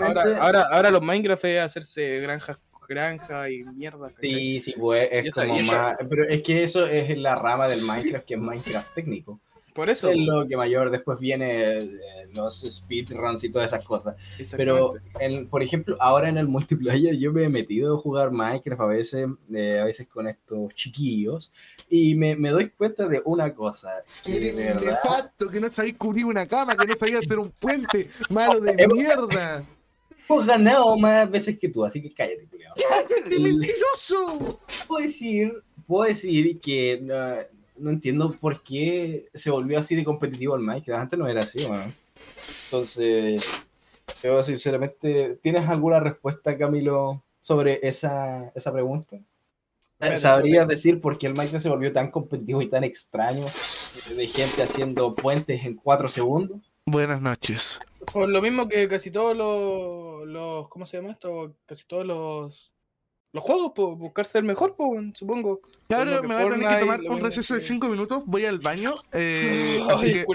ahora, 0.03 0.37
ahora, 0.41 0.67
ahora 0.69 0.91
los 0.91 1.01
Minecraft 1.01 1.45
es 1.45 1.61
hacerse 1.61 2.19
granjas, 2.19 2.59
granja 2.87 3.49
y 3.49 3.63
mierda. 3.63 4.09
¿cachai? 4.09 4.29
Sí, 4.31 4.61
sí, 4.61 4.73
pues 4.77 5.07
es 5.11 5.27
esa- 5.27 5.45
como 5.47 5.59
más. 5.61 5.95
Pero 6.09 6.27
es 6.27 6.41
que 6.41 6.63
eso 6.63 6.85
es 6.85 7.17
la 7.17 7.35
rama 7.35 7.67
del 7.67 7.81
Minecraft 7.83 8.25
que 8.25 8.33
es 8.35 8.39
Minecraft 8.39 8.93
técnico. 8.93 9.39
Por 9.73 9.89
eso. 9.89 10.09
Es 10.09 10.17
lo 10.17 10.47
que 10.47 10.55
mayor 10.55 10.89
después 10.89 11.19
viene 11.19 11.65
eh, 11.65 12.29
los 12.33 12.61
speedruns 12.61 13.43
y 13.43 13.49
todas 13.51 13.73
esas 13.73 13.83
cosas. 13.83 14.15
Pero, 14.55 14.93
en- 15.19 15.49
por 15.49 15.61
ejemplo, 15.61 15.97
ahora 15.99 16.29
en 16.29 16.37
el 16.37 16.47
multiplayer 16.47 17.17
yo 17.17 17.33
me 17.33 17.43
he 17.43 17.49
metido 17.49 17.95
a 17.95 17.97
jugar 17.97 18.31
Minecraft 18.31 18.81
a 18.81 18.85
veces, 18.85 19.27
eh, 19.53 19.79
a 19.81 19.83
veces 19.83 20.07
con 20.07 20.29
estos 20.29 20.73
chiquillos 20.75 21.51
y 21.89 22.15
me, 22.15 22.37
me 22.37 22.51
doy 22.51 22.69
cuenta 22.69 23.09
de 23.09 23.21
una 23.25 23.53
cosa. 23.53 24.01
Que 24.23 24.37
Eres 24.37 24.55
de 24.55 24.65
verdad, 24.65 25.31
que 25.51 25.59
no 25.59 25.69
sabéis 25.69 25.97
cubrir 25.97 26.23
una 26.23 26.45
cama, 26.45 26.77
que 26.77 26.87
no 26.87 26.93
sabéis 26.93 27.17
hacer 27.17 27.37
un 27.37 27.51
puente. 27.51 28.07
Malo 28.29 28.61
de 28.61 28.87
mierda. 28.87 29.61
Hemos 30.29 30.45
ganado 30.45 30.97
más 30.97 31.29
veces 31.29 31.57
que 31.57 31.69
tú, 31.69 31.83
así 31.85 32.01
que 32.01 32.13
cállate. 32.13 32.47
¡Qué 33.07 33.39
mentiroso! 33.39 34.59
Puedo 34.87 35.03
decir, 35.03 35.63
puedo 35.87 36.07
decir 36.07 36.59
que 36.59 36.99
no, 37.01 37.15
no 37.77 37.89
entiendo 37.89 38.31
por 38.33 38.61
qué 38.63 39.27
se 39.33 39.51
volvió 39.51 39.79
así 39.79 39.95
de 39.95 40.03
competitivo 40.03 40.55
el 40.55 40.61
Minecraft. 40.61 41.01
Antes 41.01 41.19
no 41.19 41.27
era 41.27 41.41
así, 41.41 41.65
weón. 41.65 41.93
Entonces, 42.65 43.43
yo 44.23 44.43
sinceramente, 44.43 45.37
¿tienes 45.41 45.67
alguna 45.67 45.99
respuesta, 45.99 46.57
Camilo, 46.57 47.23
sobre 47.41 47.79
esa, 47.83 48.51
esa 48.55 48.71
pregunta? 48.73 49.17
¿Sabrías 50.17 50.67
decir 50.67 50.99
por 50.99 51.17
qué 51.17 51.27
el 51.27 51.33
Minecraft 51.33 51.63
se 51.63 51.69
volvió 51.69 51.93
tan 51.93 52.11
competitivo 52.11 52.61
y 52.61 52.69
tan 52.69 52.83
extraño 52.83 53.45
de 54.15 54.27
gente 54.27 54.61
haciendo 54.61 55.15
puentes 55.15 55.63
en 55.65 55.75
cuatro 55.75 56.09
segundos? 56.09 56.71
Buenas 56.87 57.19
noches. 57.19 57.79
Por 58.13 58.29
lo 58.29 58.41
mismo 58.41 58.67
que 58.69 58.87
casi 58.87 59.09
todos 59.09 59.35
los, 59.35 60.27
los 60.27 60.69
¿cómo 60.69 60.85
se 60.85 60.97
llama 60.97 61.11
esto? 61.11 61.55
Casi 61.65 61.83
todos 61.87 62.05
los 62.05 62.71
los 63.33 63.43
juegos, 63.43 63.73
por 63.75 63.97
buscar 63.97 64.25
ser 64.25 64.43
mejor, 64.43 64.77
pues, 64.77 65.09
supongo. 65.13 65.59
Claro, 65.89 66.23
me 66.23 66.35
voy 66.35 66.45
a 66.45 66.49
tener 66.49 66.69
que 66.69 66.77
tomar 66.77 67.01
un 67.01 67.19
receso 67.19 67.55
de 67.55 67.59
que- 67.59 67.65
5 67.65 67.87
minutos. 67.89 68.23
Voy 68.25 68.45
al 68.45 68.59
baño. 68.59 68.95
Eh, 69.11 69.81
Ay, 69.89 69.93
así 69.93 70.11
que. 70.13 70.25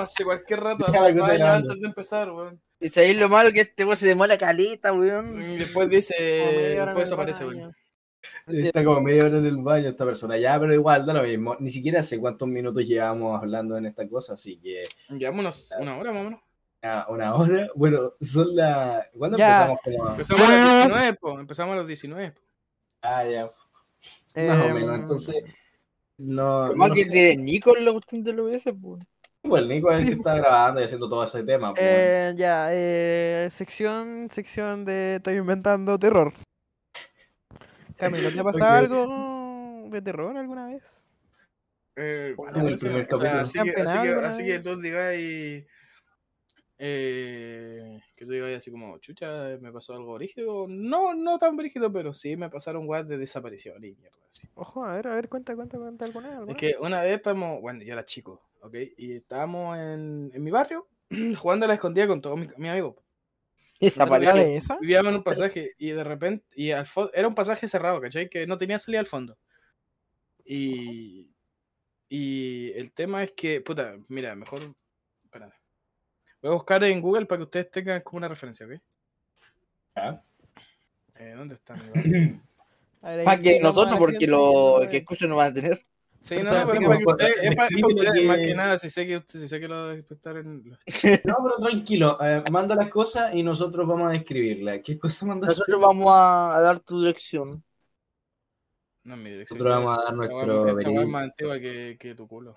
Hace 0.00 0.24
cualquier 0.24 0.60
rato, 0.60 0.86
antes 0.86 1.80
de 1.80 1.86
empezar, 1.88 2.30
weón. 2.30 2.62
Y 2.78 2.88
sabéis 2.90 3.18
lo 3.18 3.28
malo 3.28 3.50
que 3.52 3.62
este 3.62 3.84
weón 3.84 3.96
se 3.96 4.06
demora 4.06 4.38
caleta, 4.38 4.92
weón. 4.92 5.26
Y 5.26 5.56
después 5.56 5.88
dice, 5.88 6.14
después 6.14 7.10
aparece, 7.10 7.46
weón. 7.46 7.74
Está 8.46 8.84
como 8.84 9.00
media 9.00 9.24
hora 9.26 9.38
en 9.38 9.46
el 9.46 9.56
baño 9.58 9.88
esta 9.88 10.04
persona. 10.04 10.36
Ya, 10.38 10.58
pero 10.60 10.72
igual, 10.74 11.04
da 11.06 11.14
lo 11.14 11.22
mismo. 11.22 11.56
Ni 11.58 11.68
siquiera 11.70 12.02
sé 12.02 12.18
cuántos 12.18 12.46
minutos 12.48 12.84
llevamos 12.86 13.40
hablando 13.42 13.76
en 13.76 13.86
esta 13.86 14.08
cosa, 14.08 14.34
así 14.34 14.58
que 14.58 14.82
Llevamos 15.10 15.70
una 15.80 15.96
hora 15.98 16.12
más 16.12 16.20
o 16.20 16.24
menos. 16.24 16.40
ah, 16.82 17.06
una 17.08 17.34
hora. 17.34 17.68
Bueno, 17.74 18.12
son 18.20 18.54
las... 18.54 19.06
¿Cuándo 19.16 19.36
Ya. 19.38 19.66
empezamos? 19.66 19.80
Como... 19.84 20.10
Empezamos 20.10 20.48
a 20.48 20.48
los 20.52 20.86
19, 20.88 21.14
po. 21.14 21.40
Empezamos 21.40 21.72
a 21.74 21.76
los 21.78 21.86
19. 21.86 22.30
po. 22.32 22.40
Ah, 23.02 23.24
ya. 23.24 23.44
Más 23.44 23.52
o 24.34 24.68
Em, 24.68 24.74
menos, 24.74 24.98
entonces... 25.00 25.36
No, 26.18 26.72
Más 26.74 26.88
no 26.88 26.94
que 26.94 27.04
de 27.04 27.36
Nico 27.36 27.76
en 27.76 27.84
la 27.84 27.92
cuestión 27.92 28.22
de 28.24 28.32
los 28.32 28.50
veces, 28.50 28.74
pues. 28.80 29.04
Pues 29.42 29.62
el 29.62 29.68
Nico 29.68 29.92
es 29.92 30.00
el 30.02 30.08
que 30.08 30.14
está 30.14 30.34
grabando 30.34 30.80
y 30.80 30.84
haciendo 30.84 31.08
todo 31.08 31.22
ese 31.24 31.42
tema. 31.42 31.74
pues. 31.74 31.84
Eh, 31.86 32.34
ya, 32.36 32.68
eh, 32.70 33.50
sección, 33.52 34.28
sección 34.32 34.84
de 34.84 35.16
Estoy 35.16 35.34
inventando 35.34 35.98
terror. 35.98 36.32
Camilo, 37.96 38.32
¿te 38.32 38.40
ha 38.40 38.44
pasado 38.44 38.74
algo 38.78 39.88
de 39.90 40.02
terror 40.02 40.36
alguna 40.36 40.66
vez? 40.66 41.08
Eh, 41.96 42.38
Como 42.52 42.52
bueno, 42.52 42.68
el 42.68 42.78
sí, 42.78 42.78
primer 42.78 43.06
o 43.10 43.18
sea, 43.18 43.40
capítulo. 43.40 43.40
así, 43.40 43.52
¿Te 43.52 43.60
han 43.60 43.72
que, 43.72 43.76
así, 43.80 43.82
penado 43.84 44.00
que, 44.00 44.08
alguna 44.08 44.28
así 44.28 44.44
que 44.44 44.58
vez? 44.58 44.60
tú 44.60 44.80
digáis. 44.80 45.66
Eh, 46.78 48.00
que 48.16 48.24
tú 48.26 48.32
digáis 48.32 48.58
así 48.58 48.70
como, 48.70 48.98
chucha, 48.98 49.56
me 49.60 49.72
pasó 49.72 49.94
algo 49.94 50.14
brígido. 50.14 50.66
No, 50.68 51.14
no 51.14 51.38
tan 51.38 51.56
brígido, 51.56 51.92
pero 51.92 52.12
sí 52.12 52.36
me 52.36 52.50
pasaron 52.50 52.86
guas 52.86 53.08
de 53.08 53.18
desaparición 53.18 53.82
y 53.84 53.94
mierda. 53.94 54.18
así. 54.30 54.46
Ojo, 54.54 54.84
a 54.84 54.94
ver, 54.96 55.06
a 55.08 55.14
ver, 55.14 55.28
cuenta, 55.28 55.54
cuenta, 55.56 55.78
cuenta 55.78 56.04
alguna 56.04 56.28
vez. 56.28 56.38
alguna 56.38 56.52
Es 56.52 56.56
que 56.56 56.76
una 56.80 57.02
vez 57.02 57.16
estábamos, 57.16 57.60
bueno, 57.60 57.82
yo 57.82 57.92
era 57.92 58.04
chico, 58.04 58.42
¿ok? 58.60 58.74
Y 58.96 59.16
estábamos 59.16 59.76
en, 59.78 60.30
en 60.34 60.42
mi 60.42 60.50
barrio 60.50 60.88
jugando 61.38 61.64
a 61.64 61.68
la 61.68 61.74
escondida 61.74 62.06
con 62.06 62.20
todos 62.20 62.38
mis, 62.38 62.56
mis 62.56 62.70
amigos. 62.70 62.96
Desapareció. 63.80 64.34
¿La 64.34 64.42
de 64.42 64.56
esa? 64.56 64.78
Vivíamos 64.78 65.10
en 65.10 65.16
un 65.16 65.22
pasaje 65.24 65.72
y 65.78 65.90
de 65.90 66.04
repente, 66.04 66.44
y 66.54 66.70
al 66.70 66.86
era 67.12 67.28
un 67.28 67.34
pasaje 67.34 67.68
cerrado, 67.68 68.00
¿cachai? 68.00 68.28
Que 68.28 68.46
no 68.46 68.56
tenía 68.58 68.78
salida 68.78 69.00
al 69.00 69.06
fondo. 69.06 69.36
Y, 70.44 71.30
y 72.08 72.72
el 72.76 72.92
tema 72.92 73.22
es 73.22 73.32
que, 73.32 73.60
puta, 73.60 73.96
mira, 74.08 74.34
mejor, 74.34 74.74
espérame. 75.24 75.52
Voy 76.42 76.50
a 76.50 76.54
buscar 76.54 76.84
en 76.84 77.00
Google 77.00 77.26
para 77.26 77.38
que 77.38 77.44
ustedes 77.44 77.70
tengan 77.70 78.00
como 78.02 78.18
una 78.18 78.28
referencia, 78.28 78.66
¿ok? 78.66 78.72
Ya. 79.96 80.22
Eh, 81.16 81.34
¿Dónde 81.36 81.54
está 81.54 81.74
mi 81.74 81.88
barrio? 81.90 82.40
A 83.02 83.10
ver, 83.10 83.20
ahí 83.20 83.26
Más 83.26 83.38
que 83.38 83.60
nosotros, 83.60 83.98
porque 83.98 84.26
lo 84.26 84.80
que- 84.90 84.98
escuchan 84.98 85.28
no 85.28 85.36
van 85.36 85.50
a 85.50 85.54
tener. 85.54 85.86
Sí, 86.26 86.34
no, 86.42 86.42
no, 86.44 86.50
pero 86.50 86.80
explica 86.80 86.88
para 86.88 86.98
que 86.98 87.04
ustedes, 87.06 87.36
es 87.42 87.56
para, 87.56 87.68
es 87.68 87.84
ustedes, 87.84 88.26
más 88.26 88.36
que- 88.38 88.54
nada, 88.54 88.78
si 88.78 88.90
sé 88.90 89.06
que, 89.06 89.16
usted- 89.16 89.40
si 89.40 89.48
sé 89.48 89.60
que 89.60 89.68
lo 89.68 89.92
espectadores... 89.92 90.44
No, 91.24 91.36
pero 91.42 91.56
tranquilo, 91.60 92.18
eh, 92.20 92.42
manda 92.50 92.74
las 92.74 92.88
cosas 92.88 93.34
y 93.34 93.42
nosotros 93.42 93.86
vamos 93.86 94.08
a 94.08 94.12
describirla. 94.12 94.80
¿Qué 94.82 94.98
cosa 94.98 95.26
mandaste? 95.26 95.52
Nosotros 95.58 95.80
vamos 95.80 96.12
a, 96.12 96.56
a 96.56 96.60
dar 96.60 96.80
tu 96.80 97.00
dirección. 97.00 97.62
No, 99.04 99.14
en 99.14 99.22
mi 99.22 99.30
dirección. 99.30 99.58
Nosotros 99.58 99.84
vamos 99.84 99.98
a 99.98 100.02
dar 100.04 100.14
nuestro 100.14 100.78
esta 100.80 100.90
es 100.90 101.06
más 101.08 101.22
antigua 101.24 101.60
que, 101.60 101.96
que 101.98 102.14
tu 102.14 102.26
culo. 102.26 102.56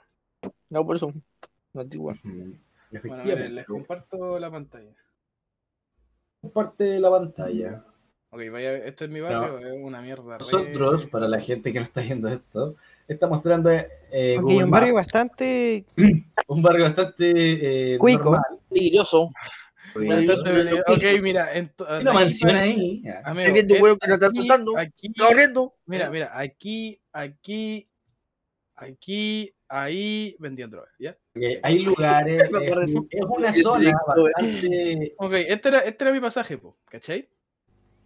No, 0.70 0.86
por 0.86 0.96
eso. 0.96 1.14
No 1.74 1.88
te 1.88 1.96
igual. 1.96 2.20
Ujú. 2.26 2.56
Bueno, 2.92 3.24
miren, 3.24 3.56
les 3.56 3.66
comparto 3.68 4.40
la 4.40 4.50
pantalla. 4.50 4.96
Comparte 6.42 7.00
la 7.00 7.12
pantalla. 7.12 7.84
Ok, 8.32 8.42
vaya, 8.52 8.78
este 8.78 9.06
es 9.06 9.12
mi 9.12 9.20
barrio, 9.20 9.58
es 9.60 9.74
una 9.82 10.02
mierda. 10.02 10.38
re- 10.38 10.40
Nosotros, 10.40 11.08
para 11.08 11.28
la 11.28 11.40
gente 11.40 11.74
que 11.74 11.80
no 11.80 11.84
está 11.84 12.02
viendo 12.02 12.28
esto, 12.30 12.76
está 13.14 13.28
mostrando 13.28 13.70
eh, 13.72 13.86
hay 14.12 14.38
un 14.38 14.70
barrio 14.70 14.94
Maps, 14.96 15.06
bastante 15.08 15.86
un 16.48 16.62
barrio 16.62 16.84
bastante 16.86 17.94
eh, 17.94 17.98
Cuico. 17.98 18.40
Peligroso. 18.70 19.32
Ok, 19.96 21.04
mira, 21.22 21.50
mansión 22.14 22.52
para- 22.52 22.62
ahí. 22.62 23.04
Estoy 23.04 23.54
viendo 23.54 23.74
un 23.74 23.80
eh, 23.80 23.84
huevo 23.84 23.98
que 23.98 24.08
nos 24.08 24.16
está 24.16 24.28
asustando. 24.28 24.78
Aquí, 24.78 25.12
Corriendo. 25.14 25.74
mira, 25.86 26.10
mira, 26.12 26.32
aquí, 26.38 27.02
aquí, 27.12 27.88
aquí, 28.76 29.54
ahí 29.68 30.36
vendían 30.40 30.70
drogas, 30.70 30.92
¿ya? 31.00 31.18
Que 31.34 31.60
hay 31.64 31.80
lugares, 31.80 32.42
es, 32.44 32.90
es 33.10 33.24
una 33.28 33.52
zona 33.52 33.92
bastante. 34.06 35.14
Ok, 35.18 35.34
este 35.34 35.70
era, 35.70 35.80
este 35.80 36.04
era 36.04 36.14
mi 36.14 36.20
pasaje, 36.20 36.58
po, 36.58 36.78
¿cachai? 36.86 37.28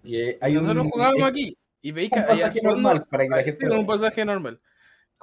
que 0.03 0.37
hay 0.41 0.53
Nosotros 0.53 0.85
un, 0.85 0.89
jugábamos 0.91 1.21
es 1.21 1.27
aquí 1.29 1.57
y 1.81 1.91
veis 1.91 2.09
que 2.11 2.19
un 2.19 2.25
pasaje 2.25 2.61
normal 2.61 3.05
para 3.09 3.23
que 3.23 3.29
la 3.29 3.43
gente 3.43 3.69
un 3.69 3.85
pasaje 3.85 4.25
normal, 4.25 4.61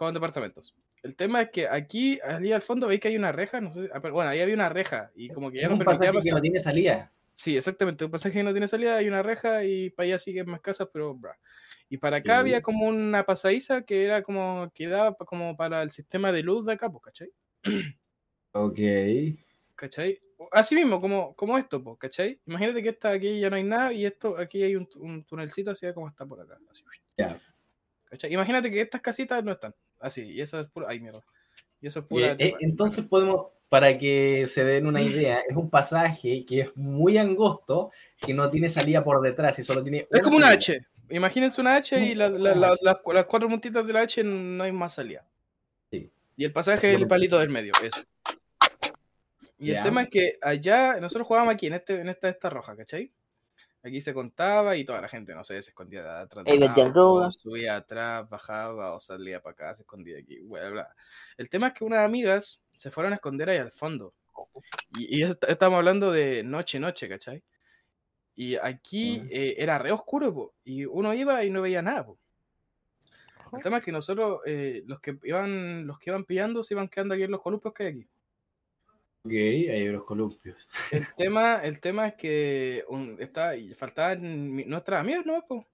con 0.07 0.15
departamentos. 0.15 0.75
El 1.03 1.15
tema 1.15 1.43
es 1.43 1.51
que 1.51 1.69
aquí, 1.69 2.19
allí 2.25 2.53
al 2.53 2.63
fondo, 2.63 2.87
veis 2.87 3.01
que 3.01 3.09
hay 3.09 3.17
una 3.19 3.33
reja, 3.33 3.61
no 3.61 3.71
sé, 3.71 3.91
ah, 3.93 3.99
bueno, 3.99 4.31
ahí 4.31 4.41
había 4.41 4.55
una 4.55 4.71
reja 4.71 5.11
y 5.15 5.29
como 5.29 5.51
que 5.51 5.61
ya 5.61 5.69
no 5.69 5.75
un 5.75 5.85
pasaje 5.85 6.11
que 6.11 6.19
pasar. 6.19 6.33
no 6.33 6.41
tiene 6.41 6.59
salida. 6.59 7.13
Sí, 7.35 7.57
exactamente, 7.57 8.07
un 8.07 8.11
pasaje 8.11 8.33
que 8.33 8.43
no 8.43 8.53
tiene 8.53 8.67
salida, 8.67 8.97
hay 8.97 9.09
una 9.09 9.23
reja 9.23 9.63
y 9.65 9.91
para 9.91 10.07
allá 10.07 10.19
siguen 10.19 10.49
más 10.49 10.63
casas, 10.63 10.89
pero... 10.91 11.15
bra. 11.15 11.39
Y 11.91 11.99
para 11.99 12.19
acá 12.19 12.35
Sí. 12.35 12.41
había 12.41 12.63
como 12.63 12.87
una 12.87 13.25
pasadiza 13.27 13.83
que 13.83 14.05
era 14.05 14.23
como, 14.23 14.71
que 14.75 14.89
daba 14.89 15.15
como 15.17 15.55
para 15.57 15.83
el 15.83 15.91
sistema 15.91 16.33
de 16.33 16.43
luz 16.45 16.65
de 16.65 16.73
acá, 16.73 16.91
pues, 16.91 17.03
¿cachai? 17.05 17.31
Ok. 18.53 18.79
¿Cachai? 19.75 20.19
Así 20.53 20.75
mismo, 20.77 21.01
como, 21.01 21.35
como 21.35 21.59
esto, 21.59 21.83
pues, 21.85 21.99
¿cachai? 21.99 22.41
Imagínate 22.47 22.83
que 22.83 22.89
esta 22.89 23.11
aquí 23.11 23.39
ya 23.41 23.51
no 23.51 23.57
hay 23.57 23.65
nada 23.65 23.93
y 23.93 24.07
esto 24.07 24.39
aquí 24.39 24.63
hay 24.63 24.77
un, 24.77 24.89
un 24.97 25.25
tunelcito 25.25 25.73
así 25.73 25.93
como 25.93 26.09
está 26.09 26.25
por 26.25 26.41
acá. 26.41 26.59
Así. 26.71 26.83
Ya. 27.19 27.39
¿Cachai? 28.05 28.33
Imagínate 28.33 28.71
que 28.71 28.81
estas 28.81 29.01
casitas 29.03 29.45
no 29.45 29.53
están. 29.53 29.75
Así, 30.01 30.23
y 30.23 30.41
eso 30.41 30.59
es 30.59 30.67
puro. 30.67 30.87
Ay, 30.89 30.99
mierda. 31.01 31.21
Y 31.81 31.87
eso 31.87 32.01
es 32.01 32.07
pura. 32.07 32.33
Eh, 32.33 32.37
eh, 32.39 32.55
entonces 32.61 33.05
podemos, 33.05 33.47
para 33.69 33.97
que 33.97 34.47
se 34.47 34.65
den 34.65 34.87
una 34.87 35.01
idea, 35.37 35.41
es 35.49 35.57
un 35.57 35.71
pasaje 35.71 36.45
que 36.47 36.61
es 36.63 36.77
muy 36.77 37.19
angosto, 37.19 37.91
que 38.21 38.35
no 38.35 38.51
tiene 38.51 38.69
salida 38.69 39.05
por 39.05 39.21
detrás 39.23 39.59
y 39.59 39.65
solo 39.65 39.83
tiene. 39.83 40.09
es 40.11 40.21
como 40.21 40.37
una 40.39 40.47
salida. 40.47 40.59
H. 40.79 40.87
Imagínense 41.11 41.61
una 41.61 41.77
H 41.77 41.99
y 42.05 42.15
la- 42.15 42.29
la- 42.29 42.55
la- 42.55 42.77
las, 42.81 42.97
cuatro 43.27 43.49
puntitas 43.49 43.87
de 43.87 43.93
la 43.93 44.01
H 44.03 44.23
no 44.25 44.63
hay 44.65 44.73
más 44.73 44.95
salida. 44.95 45.25
Sí. 45.91 46.09
Y 46.37 46.45
el 46.45 46.53
pasaje 46.53 46.95
es 46.95 47.01
el 47.01 47.09
palito 47.09 47.39
del 47.39 47.49
medio. 47.51 47.73
Eso. 47.83 48.03
Y 49.59 49.73
el 49.73 49.83
tema 49.83 50.03
es 50.03 50.09
que 50.09 50.39
allá, 50.41 50.99
nosotros 51.01 51.27
jugábamos 51.27 51.53
aquí, 51.55 51.67
en, 51.67 51.75
este, 51.75 52.01
en 52.01 52.09
esta, 52.09 52.29
esta 52.31 52.49
roja, 52.49 52.75
¿cachai? 52.77 53.11
Aquí 53.83 54.01
se 54.03 54.13
contaba 54.13 54.77
y 54.77 54.85
toda 54.85 55.01
la 55.01 55.09
gente, 55.09 55.35
no 55.35 55.43
sé, 55.43 55.63
se 55.63 55.71
escondía 55.71 56.03
de 56.03 56.11
atrás. 56.11 56.45
Auto, 56.47 56.85
drogas. 56.91 57.35
Subía 57.37 57.77
atrás, 57.77 58.29
bajaba 58.29 58.95
o 58.95 59.01
salía 59.01 59.41
para 59.41 59.53
acá, 59.55 59.77
se 59.77 59.83
escondía 59.83 60.19
aquí, 60.19 60.41
bla, 60.41 60.69
bla. 60.69 60.95
El 61.39 61.49
tema 61.49 61.69
es 61.69 61.75
que 61.75 61.85
unas 61.85 62.01
amigas 62.05 62.61
se 62.77 62.91
fueron 62.91 63.13
a 63.13 63.17
esconder 63.17 63.49
ahí 63.49 63.59
al 63.59 63.73
fondo. 63.73 64.13
Y, 64.99 65.19
y 65.21 65.23
est- 65.23 65.45
estamos 65.49 65.79
hablando 65.79 66.13
de 66.13 66.43
noche, 66.43 66.79
noche, 66.79 67.09
¿cachai? 67.09 67.43
Y 68.37 68.57
aquí 68.57 69.21
Mm. 69.21 69.29
eh, 69.31 69.55
era 69.59 69.79
re 69.79 69.93
oscuro, 69.93 70.33
po, 70.33 70.55
y 70.65 70.85
uno 70.85 71.13
iba 71.15 71.43
y 71.45 71.51
no 71.51 71.63
veía 71.63 71.81
nada, 71.83 72.05
po. 72.07 72.19
El 73.53 73.63
tema 73.63 73.79
es 73.79 73.85
que 73.85 73.93
nosotros, 73.93 74.41
eh, 74.47 74.83
los 74.87 75.01
que 75.01 75.19
iban, 75.25 75.87
los 75.87 75.99
que 75.99 76.11
iban 76.11 76.25
pillando, 76.25 76.63
se 76.63 76.75
iban 76.75 76.89
quedando 76.89 77.15
aquí 77.15 77.25
en 77.25 77.31
los 77.33 77.41
columpios 77.43 77.75
que 77.75 77.83
hay 77.85 77.89
aquí. 77.91 78.09
Ok, 79.23 79.33
hay 79.33 79.87
los 79.89 80.05
columpios. 80.05 80.57
El 80.91 81.07
tema, 81.17 81.57
el 81.57 81.81
tema 81.81 82.09
es 82.09 82.15
que 82.15 82.85
un, 82.89 83.17
está, 83.21 83.53
faltaban 83.77 84.57
nuestras 84.69 85.01
amigas, 85.01 85.27
¿no? 85.27 85.45
Pues. 85.47 85.67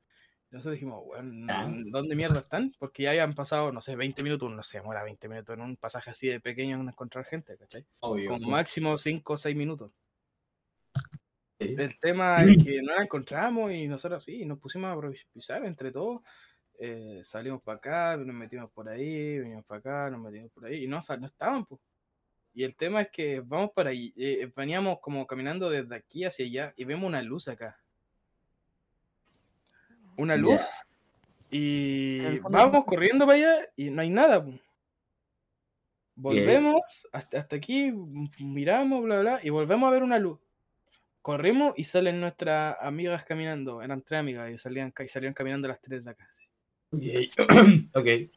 Nosotros 0.51 0.74
dijimos, 0.74 1.05
bueno, 1.05 1.47
Ah. 1.51 1.70
¿dónde 1.86 2.14
mierda 2.14 2.40
están? 2.40 2.72
Porque 2.78 3.03
ya 3.03 3.11
habían 3.11 3.34
pasado, 3.34 3.72
no 3.72 3.80
sé, 3.80 3.97
20 3.97 4.22
minutos, 4.22 4.51
no 4.51 4.62
sé, 4.62 4.78
demora 4.78 5.03
20 5.03 5.28
minutos 5.28 5.55
en 5.55 5.61
un 5.61 5.76
pasaje 5.76 6.11
así 6.11 6.28
de 6.28 6.40
pequeño 6.40 6.76
en 6.80 6.88
encontrar 6.88 7.24
gente, 7.24 7.57
¿cachai? 7.59 7.84
Obvio. 8.01 8.30
Con 8.30 8.49
máximo 8.49 8.97
5 8.97 9.32
o 9.32 9.38
6 9.38 9.57
minutos. 9.57 9.92
Sí. 11.59 11.74
El 11.78 11.99
tema 11.99 12.42
es 12.42 12.62
que 12.62 12.80
no 12.82 12.94
la 12.94 13.03
encontramos 13.03 13.72
y 13.72 13.88
nosotros 13.88 14.22
sí, 14.22 14.44
nos 14.44 14.59
pusimos 14.59 14.90
a 14.90 14.94
improvisar 14.94 15.64
entre 15.64 15.90
todos. 15.90 16.20
Eh, 16.78 17.22
salimos 17.24 17.62
para 17.62 17.78
acá, 17.78 18.16
nos 18.16 18.34
metimos 18.34 18.70
por 18.70 18.88
ahí, 18.88 19.38
venimos 19.38 19.64
para 19.64 19.78
acá, 19.78 20.11
nos 20.11 20.20
metimos 20.20 20.53
por 20.53 20.66
ahí 20.66 20.84
y 20.84 20.86
no, 20.86 21.03
no 21.18 21.26
estaban, 21.26 21.64
pues. 21.64 21.80
Y 22.57 22.64
el 22.64 22.74
tema 22.74 23.02
es 23.02 23.11
que 23.11 23.40
vamos 23.40 23.72
para 23.72 23.90
ahí, 23.90 24.14
eh, 24.16 24.50
veníamos 24.57 24.98
como 25.00 25.26
caminando 25.26 25.68
desde 25.68 25.94
aquí 25.94 26.24
hacia 26.24 26.46
allá 26.46 26.74
y 26.74 26.84
vemos 26.84 27.07
una 27.07 27.20
luz 27.20 27.48
acá. 27.48 27.78
Una 30.16 30.36
luz 30.36 30.62
y 31.50 32.38
vamos 32.38 32.86
corriendo 32.86 33.26
para 33.26 33.36
allá 33.36 33.68
y 33.76 33.90
no 33.90 34.00
hay 34.00 34.09
nada. 34.09 34.42
Volvemos 36.14 37.07
hasta, 37.12 37.40
hasta 37.40 37.57
aquí, 37.57 37.92
miramos, 38.40 39.04
bla, 39.04 39.20
bla, 39.20 39.40
y 39.42 39.50
volvemos 39.50 39.86
a 39.86 39.90
ver 39.90 40.02
una 40.02 40.18
luz. 40.18 40.40
Corrimos 41.20 41.74
y 41.76 41.84
salen 41.84 42.22
nuestras 42.22 42.78
amigas 42.80 43.22
caminando. 43.24 43.82
Eran 43.82 44.00
tres 44.00 44.20
amigas 44.20 44.50
y 44.50 44.57
salían, 44.57 44.94
y 44.98 45.09
salían 45.09 45.34
caminando 45.34 45.68
las 45.68 45.82
tres 45.82 46.02
de 46.02 46.11
acá. 46.11 46.26
así. 46.30 46.48
Ok. 46.90 47.92
ok. 47.94 48.36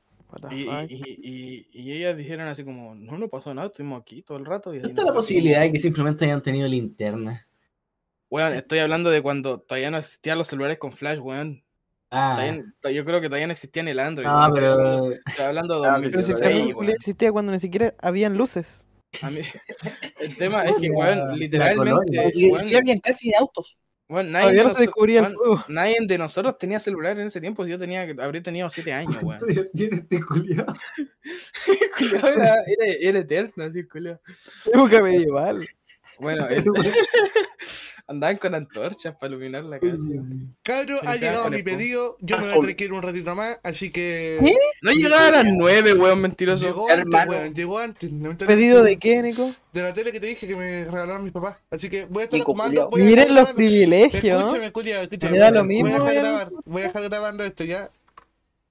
Y, 0.52 0.64
y, 0.64 1.20
y, 1.24 1.68
y 1.74 1.92
ellas 1.94 2.16
dijeron 2.16 2.48
así 2.48 2.64
como, 2.64 2.94
no, 2.96 3.18
no 3.18 3.28
pasó 3.30 3.54
nada, 3.54 3.68
estuvimos 3.68 4.02
aquí 4.02 4.22
todo 4.22 4.38
el 4.38 4.46
rato. 4.46 4.74
Y 4.74 4.80
¿No 4.80 4.88
está 4.90 5.04
la 5.04 5.14
posibilidad 5.14 5.62
de 5.62 5.72
que 5.72 5.80
simplemente 5.80 6.26
hayan 6.26 6.42
tenido 6.42 6.68
linterna? 6.68 7.48
Weón, 8.30 8.54
estoy 8.54 8.80
hablando 8.80 9.10
de 9.10 9.22
cuando 9.24 9.60
todavía 9.60 9.90
no 9.90 9.98
existían 9.98 10.38
los 10.38 10.48
celulares 10.48 10.78
con 10.78 10.92
flash, 10.92 11.18
weón. 11.20 11.64
Ah, 12.12 12.36
Todavía- 12.82 12.98
yo 13.00 13.06
creo 13.06 13.22
que 13.22 13.28
todavía 13.28 13.48
no 13.48 13.54
existía 13.54 13.82
ni 13.84 13.92
el 13.92 14.00
Android. 14.00 14.28
weón. 14.28 14.40
Hablando- 14.40 14.56
pero. 15.10 15.14
Estoy 15.28 15.46
hablando 15.46 15.82
de 15.82 15.88
Ah, 15.90 15.98
Pero 16.02 16.06
si 16.06 16.12
pero 16.12 16.20
esa 16.22 16.34
2016, 16.34 16.62
película 16.64 16.86
weón. 16.88 16.96
existía 17.00 17.32
cuando 17.32 17.52
ni 17.52 17.60
siquiera 17.60 17.96
habían 18.00 18.38
luces. 18.38 18.86
A 19.24 19.32
mí- 19.32 19.40
el 20.20 20.38
tema 20.38 20.64
es 20.66 20.78
que, 20.78 20.90
weón, 20.92 21.40
literalmente, 21.40 21.92
colonia. 21.92 22.24
Ni 22.26 22.32
siquiera 22.32 22.58
weón, 22.64 22.76
habían 22.76 23.00
casi 23.00 23.34
autos. 23.34 23.78
Weón, 24.10 24.32
nadie, 24.32 24.48
de 24.50 24.54
Todavía 24.58 24.64
no 24.64 24.70
se 24.70 24.76
noso- 24.76 24.80
descubría 24.82 25.20
el 25.20 25.26
weón, 25.26 25.36
fuego. 25.38 25.66
nadie 25.70 25.98
de 26.02 26.18
nosotros 26.18 26.58
tenía 26.58 26.80
celular 26.80 27.20
en 27.20 27.28
ese 27.28 27.40
tiempo. 27.40 27.66
Yo 27.66 27.80
tenía, 27.80 28.02
habría 28.20 28.44
tenido 28.44 28.70
7 28.70 28.92
años, 28.92 29.18
weón. 29.24 29.40
Tiene 29.74 29.98
este. 29.98 30.20
Culiao 30.26 30.76
era, 32.28 32.56
era, 32.66 32.94
era 33.00 33.20
eterno, 33.20 33.64
así, 33.66 33.84
culiao. 33.86 34.20
Época 34.74 35.02
medieval. 35.02 35.66
Bueno, 36.20 36.48
el- 36.50 36.66
andaban 38.10 38.38
con 38.38 38.56
antorchas 38.56 39.16
para 39.16 39.34
iluminar 39.34 39.64
la 39.64 39.80
casa. 39.80 39.96
Cabro, 40.64 41.00
ha 41.06 41.16
llegado 41.16 41.50
mi 41.52 41.62
pedido. 41.64 42.18
Yo 42.20 42.38
me 42.38 42.44
voy 42.46 42.52
a 42.52 42.60
tener 42.62 42.76
que 42.76 42.84
ir 42.86 42.94
un 42.94 43.02
ratito 43.04 43.36
más, 43.36 43.60
así 43.64 43.92
que. 43.92 44.40
¿Qué? 44.44 44.56
No 44.82 44.92
llegaba 44.92 45.28
a 45.28 45.32
las 45.32 45.46
9, 45.48 45.94
weón, 45.94 46.22
mentiroso. 46.22 46.66
Llegó 46.66 46.90
antes, 46.90 47.20
weón. 47.28 47.54
Llegó 47.54 47.80
antes. 47.80 48.10
¿Pedido 48.46 48.84
de 48.84 48.98
qué, 48.98 49.22
Nico? 49.22 49.54
De 49.72 49.84
la 49.84 49.94
tele 49.94 50.12
que 50.12 50.20
te 50.20 50.28
dije 50.28 50.48
que 50.48 50.56
me 50.56 50.86
regalaron 50.86 51.24
mis 51.24 51.32
papás. 51.34 51.58
Así 51.70 51.90
que 51.90 52.06
voy 52.06 52.22
a 52.22 52.26
estar 52.26 52.42
a 52.42 52.88
Miren 52.98 53.36
los 53.36 53.52
privilegios. 53.54 54.54
Escúchame, 54.54 54.66
escúchame. 54.66 55.32
Me 55.32 55.38
da 55.38 55.52
lo 55.52 55.64
Voy 55.64 55.80
a 55.80 55.84
mismo, 55.84 56.00
dejar 56.00 56.14
ya. 56.14 56.20
grabar- 56.22 56.50
Voy 56.66 56.82
a 56.82 56.86
dejar 56.86 57.04
grabando 57.04 57.44
esto 57.44 57.64
ya. 57.64 57.92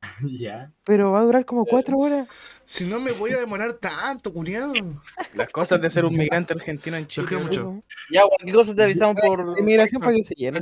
Ya. 0.38 0.72
Pero 0.84 1.12
va 1.12 1.20
a 1.20 1.24
durar 1.24 1.44
como 1.44 1.64
cuatro 1.64 1.99
horas. 1.99 2.28
Si 2.64 2.84
no 2.84 3.01
me 3.01 3.12
voy 3.12 3.32
a 3.32 3.38
demorar 3.38 3.74
tanto, 3.74 4.32
culiado. 4.32 4.72
Las 5.34 5.49
cosas 5.51 5.80
de 5.80 5.90
ser 5.90 6.05
un 6.05 6.16
migrante 6.16 6.55
argentino 6.55 6.96
en 6.96 7.07
Chile. 7.07 7.36
mucho. 7.36 7.80
Ya, 8.11 8.22
cualquier 8.26 8.55
cosa 8.55 8.74
te 8.74 8.82
avisamos 8.84 9.16
por. 9.20 9.59
Inmigración 9.59 10.01
para 10.01 10.14
que 10.14 10.24
se 10.24 10.34
llene. 10.34 10.61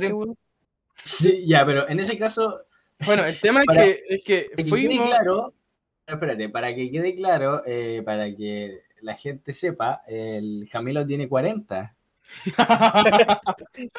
Sí, 1.03 1.45
ya, 1.45 1.65
pero 1.65 1.87
en 1.87 1.99
ese 1.99 2.17
caso, 2.17 2.61
Bueno, 3.05 3.23
el 3.25 3.39
tema 3.39 3.61
es 3.61 3.65
que, 3.77 4.03
es 4.09 4.23
que 4.23 4.49
quede 4.55 4.69
fuimos. 4.69 5.07
claro, 5.07 5.53
espérate, 6.05 6.49
para 6.49 6.73
que 6.75 6.89
quede 6.89 7.15
claro, 7.15 7.63
eh, 7.65 8.01
para 8.03 8.35
que 8.35 8.81
la 9.01 9.15
gente 9.15 9.53
sepa, 9.53 10.01
el 10.07 10.67
Camilo 10.71 11.05
tiene 11.05 11.29
40. 11.29 11.93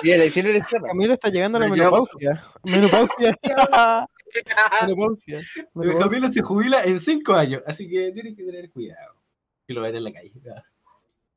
Y 0.02 0.10
elecciones 0.10 0.56
extremas. 0.56 0.90
Camilo 0.90 1.14
está 1.14 1.28
llegando 1.30 1.58
a 1.58 1.60
la 1.62 1.68
menopausia. 1.68 2.44
Menopausia. 2.64 3.38
menopausia. 4.82 5.38
El 5.38 5.66
Menopausia. 5.74 6.08
Camilo 6.08 6.32
se 6.32 6.42
jubila 6.42 6.84
en 6.84 7.00
5 7.00 7.32
años, 7.34 7.62
así 7.66 7.88
que 7.88 8.12
tienen 8.12 8.34
que 8.36 8.44
tener 8.44 8.70
cuidado 8.70 9.14
si 9.66 9.74
lo 9.74 9.82
ven 9.82 9.96
en 9.96 10.04
la 10.04 10.12
calle. 10.12 10.32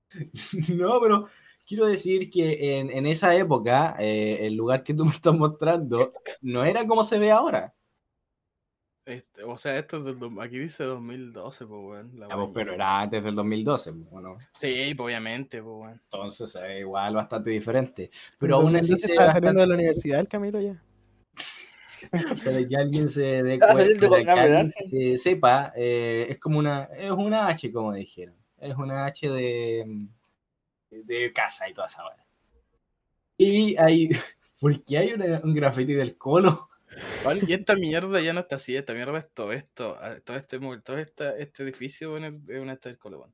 No, 0.76 1.00
pero 1.02 1.28
quiero 1.68 1.86
decir 1.88 2.30
que 2.30 2.80
en, 2.80 2.90
en 2.92 3.06
esa 3.06 3.34
época, 3.36 3.96
eh, 4.00 4.40
el 4.46 4.56
lugar 4.56 4.84
que 4.84 4.94
tú 4.94 5.06
me 5.06 5.12
estás 5.12 5.34
mostrando 5.34 6.14
no 6.42 6.66
era 6.66 6.86
como 6.86 7.04
se 7.06 7.18
ve 7.18 7.32
ahora. 7.32 7.74
Este, 9.06 9.44
o 9.44 9.58
sea, 9.58 9.78
esto 9.78 9.98
es 9.98 10.20
del, 10.20 10.40
aquí 10.42 10.60
dice 10.60 10.84
2012, 10.84 11.66
pues, 11.66 11.82
weón. 11.82 12.20
la 12.20 12.28
Ya, 12.28 12.36
pues, 12.36 12.46
weá. 12.48 12.54
pero 12.54 12.74
era 12.74 13.00
antes 13.02 13.24
del 13.24 13.36
2012, 13.36 13.94
pues, 13.94 14.24
¿no? 14.24 14.38
Sí, 14.54 14.94
pues, 14.96 15.06
obviamente, 15.06 15.62
pues, 15.64 15.76
weón. 15.76 16.02
Entonces 16.04 16.54
ve 16.62 16.80
igual 16.82 17.16
bastante 17.16 17.50
diferente. 17.50 18.12
Pero 18.38 18.58
aún 18.58 18.76
así 18.76 18.92
Entonces 18.92 19.08
se 19.08 19.14
está 19.14 19.32
saliendo 19.32 19.62
de 19.62 19.68
la 19.68 19.72
bastante- 19.74 19.84
universidad 19.84 20.20
el 20.20 20.28
Camilo 20.28 20.60
ya. 20.62 20.84
Para 22.10 22.68
que 22.68 22.76
alguien 22.78 23.10
se 23.10 23.44
dé 23.44 23.60
cuenta, 24.00 24.10
para 24.10 24.24
que 24.24 24.32
alguien 24.32 24.72
se 24.90 25.18
sepa, 25.18 25.74
eh, 25.76 26.28
es 26.30 26.40
como 26.40 26.60
una, 26.60 26.84
es 26.98 27.12
una 27.12 27.48
H, 27.48 27.72
como 27.72 27.94
dijeron. 27.94 28.36
Es 28.60 28.76
una 28.76 29.06
H 29.06 29.30
de, 29.30 30.08
de 30.92 31.34
casa 31.34 31.70
y 31.70 31.74
toda 31.74 31.88
esa 31.88 32.06
hora. 32.06 32.26
Y 33.38 33.76
hay, 33.78 34.10
¿por 34.60 34.84
qué 34.84 34.98
hay 34.98 35.14
una- 35.14 35.42
un 35.44 35.54
graffiti 35.54 35.94
del 35.94 36.18
colo? 36.18 36.70
Weón, 37.26 37.40
Y 37.48 37.54
esta 37.54 37.76
mierda 37.76 38.20
ya 38.20 38.34
no 38.34 38.42
está 38.42 38.58
así, 38.58 38.76
esta 38.76 38.94
mierda 38.94 39.18
es 39.18 39.30
todo 39.34 39.52
esto, 39.54 39.98
ah, 40.02 40.16
todo 40.24 40.36
este, 40.38 40.60
todo 40.60 40.98
esta, 40.98 41.38
este 41.38 41.64
edificio 41.64 42.14
weón, 42.14 42.44
es 42.48 42.60
una 42.60 42.74
esta 42.74 42.90
del 42.90 42.98
Colo, 42.98 43.20
weón. 43.20 43.34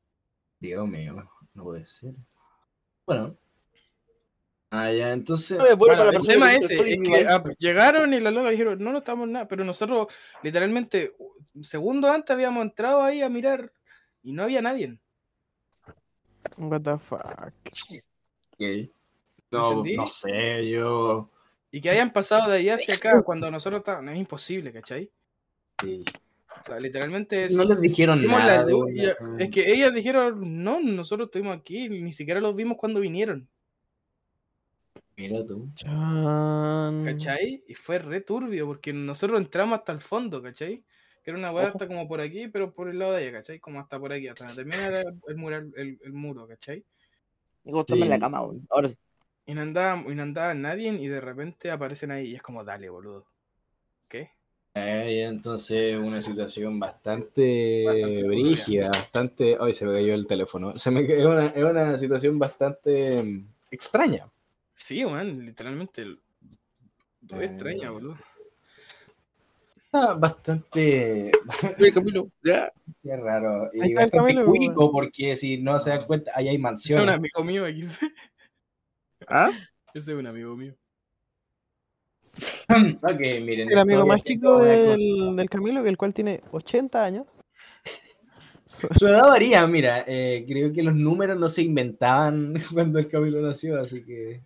Dios 0.60 0.88
mío, 0.88 1.28
no 1.54 1.64
puede 1.64 1.84
ser. 1.86 2.14
Bueno. 3.06 3.36
Ah, 4.70 4.92
ya, 4.92 5.14
entonces. 5.14 5.58
Bueno, 5.78 6.10
el 6.10 6.28
tema 6.28 6.50
que 6.50 6.58
ese 6.58 6.74
estoy 6.76 6.94
es 6.94 7.00
que 7.02 7.28
ah, 7.28 7.44
llegaron 7.58 8.14
y 8.14 8.20
la 8.20 8.32
loca 8.32 8.50
dijeron, 8.50 8.80
no, 8.80 8.92
no 8.92 8.98
estamos 9.00 9.28
nada, 9.28 9.48
pero 9.48 9.64
nosotros 9.64 10.08
literalmente 10.44 11.16
un 11.54 11.64
segundo 11.64 12.12
antes 12.12 12.34
habíamos 12.34 12.64
entrado 12.64 13.02
ahí 13.02 13.22
a 13.22 13.30
mirar 13.30 13.72
y 14.24 14.34
no 14.34 14.44
había 14.44 14.62
nadie. 14.62 14.98
What 16.58 16.82
the 16.82 16.98
fuck. 16.98 17.54
No, 19.50 19.70
¿Entendí? 19.70 19.96
no 19.96 20.08
sé, 20.08 20.70
yo. 20.70 21.30
Y 21.72 21.82
que 21.82 21.90
hayan 21.90 22.12
pasado 22.12 22.50
de 22.50 22.58
allá 22.58 22.76
hacia 22.76 22.96
acá 22.96 23.22
cuando 23.22 23.50
nosotros 23.50 23.80
estábamos. 23.80 24.14
Es 24.14 24.20
imposible, 24.20 24.72
¿cachai? 24.74 25.10
sí. 25.82 26.04
O 26.50 26.66
sea, 26.66 26.80
literalmente 26.80 27.46
es. 27.46 27.54
No 27.54 27.64
les 27.64 27.80
dijeron 27.80 28.26
nada. 28.26 28.66
la 28.66 29.16
es 29.38 29.50
que 29.50 29.72
ellas 29.72 29.94
dijeron, 29.94 30.64
no, 30.64 30.80
nosotros 30.82 31.28
estuvimos 31.28 31.56
aquí, 31.56 31.88
ni 31.88 32.12
siquiera 32.12 32.42
los 32.42 32.56
vimos 32.56 32.78
cuando 32.78 33.00
vinieron, 33.00 33.48
Mira 35.18 35.44
tú. 35.46 35.68
Chan. 35.74 37.04
¿cachai? 37.04 37.64
Y 37.68 37.74
fue 37.74 37.98
re 37.98 38.22
turbio, 38.22 38.68
porque 38.68 38.94
nosotros 38.94 39.40
entramos 39.42 39.80
hasta 39.80 39.92
el 39.92 40.00
fondo, 40.00 40.42
¿cachai? 40.44 40.84
Que 41.24 41.32
era 41.32 41.40
una 41.40 41.52
weá 41.52 41.68
hasta 41.68 41.88
como 41.88 42.08
por 42.08 42.22
aquí, 42.22 42.48
pero 42.48 42.72
por 42.72 42.88
el 42.88 43.00
lado 43.00 43.14
de 43.14 43.24
allá, 43.24 43.32
¿cachai? 43.40 43.60
Como 43.60 43.80
hasta 43.80 44.00
por 44.00 44.14
aquí, 44.14 44.28
hasta 44.28 44.54
termina 44.54 44.88
el, 44.88 45.20
el 45.28 45.36
mural, 45.36 45.74
el, 45.76 46.00
el 46.04 46.14
muro, 46.14 46.48
¿cachai? 46.48 46.86
Estamos 47.66 47.90
en 47.90 48.04
Sí. 48.04 48.10
la 48.10 48.20
cama. 48.20 48.48
Ahora 48.70 48.90
sí. 48.90 48.96
Y 49.48 49.56
no 49.56 49.62
andaba, 49.62 50.04
y 50.08 50.14
no 50.14 50.22
andaba 50.24 50.54
nadie, 50.54 50.90
y 50.90 51.08
de 51.08 51.20
repente 51.20 51.72
aparecen 51.72 52.12
ahí, 52.12 52.28
y 52.28 52.36
es 52.36 52.42
como, 52.44 52.64
dale, 52.64 52.90
boludo. 52.90 53.26
¿Qué? 54.08 54.30
Eh, 54.76 55.26
entonces 55.28 55.98
una 55.98 56.22
situación 56.22 56.80
bastante 56.80 57.84
Bastante 57.84 58.24
brígida, 58.24 58.90
bastante... 58.90 59.58
Ay, 59.60 59.74
se 59.74 59.86
me 59.86 59.94
cayó 59.94 60.14
el 60.14 60.28
teléfono. 60.28 60.78
Se 60.78 60.92
me 60.92 61.08
cayó- 61.08 61.20
es 61.20 61.26
una, 61.26 61.46
es 61.48 61.64
una 61.64 61.98
situación 61.98 62.38
bastante 62.38 63.24
mm, 63.24 63.48
extraña. 63.72 64.30
Sí, 64.88 65.04
man, 65.04 65.46
literalmente. 65.46 66.06
Lo 66.06 67.42
Eh. 67.42 67.46
extraña, 67.46 67.92
boludo. 67.92 68.16
Ah, 69.92 70.14
Bastante, 70.14 71.30
Oye, 71.78 71.92
Camilo, 71.92 72.30
ya. 72.42 72.72
Qué 73.04 73.18
raro. 73.18 73.64
Ahí 73.66 73.70
Y 73.74 73.80
está 73.80 73.88
el 73.90 73.96
bastante 74.12 74.18
Camilo, 74.18 74.46
cuico, 74.46 74.92
porque 74.94 75.36
si 75.36 75.58
no 75.58 75.78
se 75.82 75.90
dan 75.90 76.06
cuenta, 76.06 76.32
ahí 76.36 76.48
hay 76.48 76.56
Ese 76.56 76.56
es 76.56 76.58
un 76.58 76.62
mansiones. 76.62 77.16
amigo 77.16 77.44
mío 77.44 77.66
aquí. 77.66 77.84
¿Ah? 79.28 79.50
Ese 79.94 80.12
es 80.14 80.18
un 80.18 80.28
amigo 80.28 80.56
mío. 80.56 80.74
ok, 82.70 83.20
miren. 83.42 83.70
El 83.70 83.80
amigo 83.80 84.06
más 84.08 84.24
chico 84.24 84.60
del, 84.64 85.36
del 85.36 85.50
Camilo, 85.50 85.86
el 85.86 85.98
cual 85.98 86.14
tiene 86.14 86.42
80 86.52 87.04
años. 87.04 87.28
Su 88.66 89.08
edad 89.08 89.24
varía, 89.28 89.68
mira, 89.68 90.06
eh, 90.08 90.46
creo 90.48 90.72
que 90.72 90.84
los 90.84 90.96
números 90.96 91.38
no 91.38 91.50
se 91.50 91.62
inventaban 91.64 92.54
cuando 92.74 93.00
el 93.00 93.10
Camilo 93.10 93.42
nació, 93.42 93.82
así 93.82 94.02
que... 94.06 94.44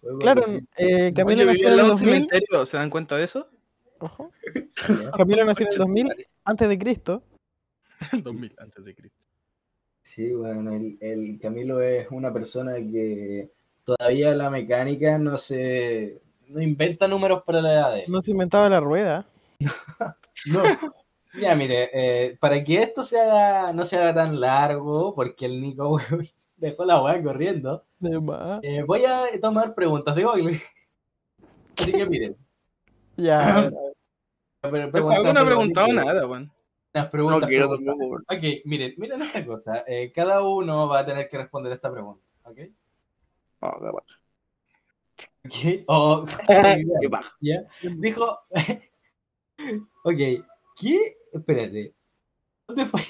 podemos 0.00 0.20
Claro, 0.22 0.42
eh, 0.76 1.12
Camilo 1.14 1.44
nació 1.44 1.52
vivía 1.52 1.66
en 1.66 1.72
el 1.72 1.76
lado 1.76 1.88
del 1.90 1.98
2000. 1.98 2.14
cementerio, 2.14 2.66
¿se 2.66 2.76
dan 2.76 2.90
cuenta 2.90 3.16
de 3.16 3.24
eso? 3.24 3.48
Ojo. 3.98 4.30
Camilo 5.16 5.44
nació 5.44 5.66
en 5.66 5.72
el 5.72 5.78
2000 5.78 6.26
antes 6.44 6.68
de 6.68 6.78
Cristo. 6.78 7.22
2000 8.22 8.54
antes 8.58 8.84
de 8.84 8.94
Cristo. 8.94 9.18
Sí, 10.02 10.32
bueno, 10.32 10.72
el, 10.72 10.98
el 11.00 11.38
Camilo 11.40 11.80
es 11.80 12.08
una 12.10 12.32
persona 12.32 12.74
que 12.74 13.50
todavía 13.84 14.34
la 14.34 14.50
mecánica 14.50 15.18
no 15.18 15.38
se... 15.38 16.20
no 16.48 16.60
inventa 16.60 17.08
números 17.08 17.42
para 17.44 17.62
la 17.62 17.72
edad 17.72 17.92
de 17.94 18.00
él. 18.00 18.04
No 18.08 18.20
se 18.20 18.32
inventaba 18.32 18.68
la 18.68 18.80
rueda. 18.80 19.26
No. 20.46 20.62
Ya, 21.40 21.54
mire, 21.54 21.88
eh, 21.94 22.36
para 22.38 22.62
que 22.62 22.82
esto 22.82 23.02
se 23.02 23.18
haga, 23.18 23.72
no 23.72 23.84
se 23.84 23.96
haga 23.96 24.12
tan 24.14 24.38
largo, 24.40 25.14
porque 25.14 25.46
el 25.46 25.60
Nico 25.60 25.98
dejó 26.64 26.84
la 26.84 27.02
weá 27.02 27.22
corriendo, 27.22 27.84
De 27.98 28.18
más. 28.20 28.60
eh, 28.62 28.82
voy 28.86 29.04
a 29.04 29.26
tomar 29.40 29.74
preguntas 29.74 30.14
de 30.14 30.24
Google. 30.24 30.58
Así 31.78 31.92
que 31.92 32.06
miren. 32.06 32.36
Ya. 33.16 33.70
pero 34.60 34.90
no 34.90 35.40
ha 35.40 35.44
preguntado 35.46 35.92
nada, 35.92 36.26
weón. 36.26 36.50
Las 36.92 37.08
preguntas, 37.08 37.40
No 37.42 37.46
quiero 37.48 37.68
preguntas. 37.68 37.96
tampoco. 37.98 38.22
Ok, 38.28 38.66
miren, 38.66 38.94
miren 38.98 39.22
esta 39.22 39.44
cosa. 39.44 39.84
eh, 39.86 40.12
cada 40.14 40.42
uno 40.42 40.86
va 40.88 41.00
a 41.00 41.06
tener 41.06 41.28
que 41.28 41.38
responder 41.38 41.72
esta 41.72 41.90
pregunta. 41.92 42.24
¿Ok? 42.44 42.58
Ah, 43.60 43.76
qué 43.80 43.90
bueno. 43.90 44.06
Ok. 45.44 45.84
O- 45.88 46.24
Qué 47.00 47.10
paja. 47.10 47.36
¿Ya? 47.40 47.64
Dijo. 47.98 48.38
ok, 50.04 50.16
¿qué? 50.80 51.16
Espérate. 51.32 51.94
¿Dónde 52.66 52.86
fue? 52.86 53.00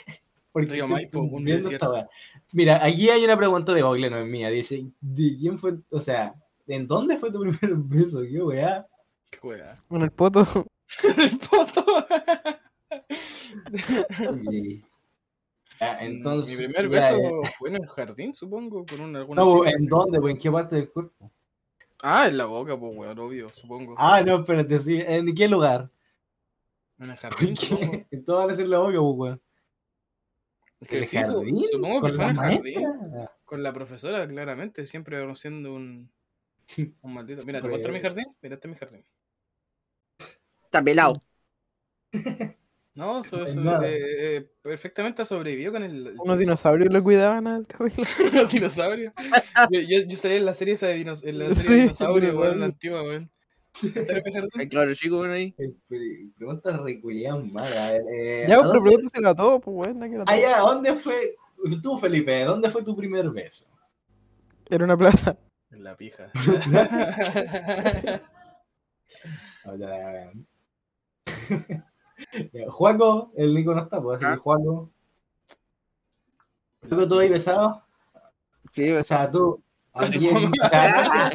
Porque 0.54 0.70
Río 0.70 0.86
Maipo, 0.86 1.18
un 1.20 1.44
desierto. 1.44 2.06
Mira, 2.52 2.78
aquí 2.84 3.10
hay 3.10 3.24
una 3.24 3.36
pregunta 3.36 3.74
de 3.74 3.82
Google, 3.82 4.08
no 4.08 4.18
es 4.20 4.26
mía. 4.28 4.50
Dice: 4.50 4.86
¿De 5.00 5.36
quién 5.36 5.58
fue? 5.58 5.74
O 5.90 5.98
sea, 5.98 6.32
¿en 6.68 6.86
dónde 6.86 7.18
fue 7.18 7.32
tu 7.32 7.40
primer 7.58 7.76
beso? 7.76 8.22
¿Qué 8.22 8.40
weá? 8.40 8.86
Qué 9.32 9.44
weá. 9.44 9.82
Con 9.88 10.02
el 10.02 10.12
poto. 10.12 10.46
El 11.02 11.38
poto. 11.38 12.06
Ok. 14.30 14.52
Ya, 15.80 15.98
entonces. 15.98 16.56
Mi 16.56 16.66
primer 16.66 16.88
beso 16.88 17.18
ya. 17.18 17.50
fue 17.58 17.70
en 17.70 17.76
el 17.82 17.88
jardín, 17.88 18.32
supongo, 18.32 18.86
con 18.86 19.00
una, 19.00 19.18
alguna 19.18 19.42
No. 19.42 19.66
¿en 19.66 19.86
dónde? 19.86 20.20
pues, 20.20 20.34
¿En 20.34 20.40
qué 20.40 20.52
parte 20.52 20.76
del 20.76 20.88
cuerpo? 20.88 21.32
Ah, 22.00 22.28
en 22.28 22.38
la 22.38 22.44
boca, 22.44 22.78
pues, 22.78 22.94
weón, 22.94 23.18
obvio, 23.18 23.50
supongo. 23.52 23.96
Ah, 23.98 24.22
no, 24.22 24.38
espérate, 24.38 24.78
sí. 24.78 25.02
¿En 25.04 25.34
qué 25.34 25.48
lugar? 25.48 25.90
En 27.00 27.10
el 27.10 27.16
jardín, 27.56 27.56
supongo. 27.56 28.04
¿Qué? 28.08 28.18
Todo 28.18 28.38
van 28.38 28.50
a 28.50 28.54
ser 28.54 28.68
la 28.68 28.78
boca, 28.78 29.00
pues, 29.00 29.14
weón. 29.16 29.40
Que 30.88 30.98
¿El 30.98 31.04
sí, 31.06 31.16
su- 31.22 31.32
jardín? 31.34 31.64
supongo 31.72 31.94
que 31.96 32.00
¿Con 32.00 32.16
fue 32.16 32.24
la 32.24 32.30
en 32.30 32.36
el 32.36 32.42
jardín. 32.42 32.82
maestra? 32.82 33.32
Con 33.44 33.62
la 33.62 33.72
profesora, 33.72 34.26
claramente, 34.26 34.86
siempre 34.86 35.20
conociendo 35.20 35.74
un, 35.74 36.10
un 37.02 37.14
maldito. 37.14 37.44
Mira, 37.46 37.60
¿te 37.60 37.68
muestro 37.68 37.92
mi 37.92 38.00
jardín? 38.00 38.26
Mira, 38.42 38.54
este 38.56 38.68
es 38.68 38.72
mi 38.72 38.78
jardín. 38.78 39.04
Está 40.64 40.82
pelado. 40.82 41.22
No, 42.96 43.22
eh, 43.24 43.82
eh, 44.36 44.50
perfectamente 44.62 45.26
sobrevivió 45.26 45.72
con 45.72 45.82
el, 45.82 46.14
Unos 46.16 46.38
dinosaurios 46.38 46.92
lo 46.92 47.02
cuidaban 47.02 47.48
al 47.48 47.66
Camilo. 47.66 48.04
el 48.40 48.46
dinosaurio. 48.46 49.12
Yo, 49.68 49.80
yo, 49.80 50.06
yo 50.06 50.16
salí 50.16 50.36
en 50.36 50.44
la 50.44 50.54
serie 50.54 50.74
esa 50.74 50.86
de, 50.86 50.94
dinos, 50.94 51.24
en 51.24 51.40
la 51.40 51.46
serie 51.46 51.62
Sí, 51.62 51.68
de 51.72 51.80
dinosaurio, 51.80 52.28
pero 52.28 52.38
weón, 52.38 52.46
bueno. 52.50 52.60
la 52.60 52.66
antigua, 52.66 53.02
weón. 53.02 53.32
Claro, 54.70 54.94
chico, 54.94 55.16
bueno, 55.18 55.34
ahí. 55.34 55.52
Pre- 55.88 56.28
Preguntas 56.36 56.80
reculiadas 56.80 57.44
malas. 57.44 57.94
eh, 58.12 58.46
Ya, 58.48 58.54
¿a 58.56 58.58
pero 58.58 58.62
dónde- 58.72 58.80
pregúntaselo 58.82 59.28
a 59.28 59.34
todos, 59.34 59.62
pues, 59.62 59.76
weón. 59.76 59.98
no 59.98 60.06
quiero 60.06 60.24
Ah, 60.26 60.36
ya, 60.36 60.58
¿dónde 60.60 60.94
fue? 60.94 61.36
Tú, 61.82 61.98
Felipe, 61.98 62.44
¿dónde 62.44 62.70
fue 62.70 62.82
tu 62.84 62.94
primer 62.94 63.28
beso? 63.30 63.66
Era 64.70 64.84
una 64.84 64.96
plaza. 64.96 65.36
En 65.70 65.82
la 65.82 65.96
pija. 65.96 66.30
Juaco, 72.68 73.32
el 73.36 73.54
Nico 73.54 73.74
no 73.74 73.82
está, 73.82 74.00
pues 74.02 74.16
así 74.16 74.24
Ah. 74.26 74.34
que 74.34 74.38
Juaco. 74.40 74.90
¿Tú 76.88 77.08
tú 77.08 77.18
ahí 77.18 77.28
besado? 77.28 77.82
Sí, 78.72 78.90
O 78.92 79.00
o 79.00 79.02
sea, 79.02 79.30
tú. 79.30 79.62
¿a 79.94 80.00
Con 80.00 80.10
tu 80.12 80.18
quién- 80.18 80.34
mamá. 80.34 80.50
o 80.64 80.68
sea, 80.68 81.30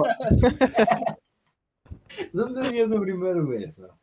¿Dónde 2.34 2.70
dio 2.72 2.89
tu 2.89 2.99
primer 3.01 3.41
beso? 3.43 3.95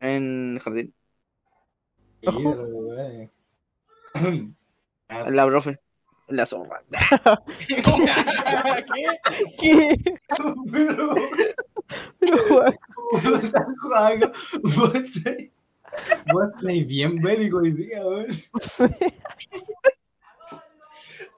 en 0.00 0.54
el 0.54 0.60
jardín. 0.60 0.94
En 2.22 3.26
la 5.08 5.46
profe. 5.46 5.78
En 6.28 6.36
la 6.36 6.46
zorra. 6.46 6.82
¿Qué? 7.68 7.82
¿Qué? 9.58 9.96
Pero, 10.72 11.10
Pero, 12.18 12.36
weón, 12.50 12.78
vos, 14.62 14.94
estáis- 14.94 15.52
estáis 16.56 16.86
bien 16.86 17.16
bélico 17.16 17.58
hoy 17.58 17.72
día, 17.72 18.02
güey. 18.02 18.26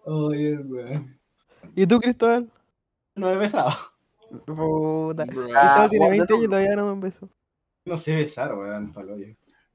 Oye, 0.04 0.56
güey. 0.56 1.04
¿Y 1.74 1.86
tú, 1.86 2.00
Cristóbal? 2.00 2.50
No 3.14 3.30
he 3.30 3.36
besado. 3.36 3.72
Puta. 4.44 5.26
Cristóbal 5.26 5.90
tiene 5.90 6.06
bueno, 6.06 6.24
20 6.26 6.32
años 6.34 6.42
y 6.42 6.44
no. 6.44 6.50
todavía 6.50 6.76
no 6.76 6.86
da 6.86 6.92
un 6.92 7.00
beso. 7.00 7.30
No 7.84 7.96
sé 7.96 8.14
besar, 8.16 8.54
weón, 8.54 8.92
paloyo. 8.92 9.34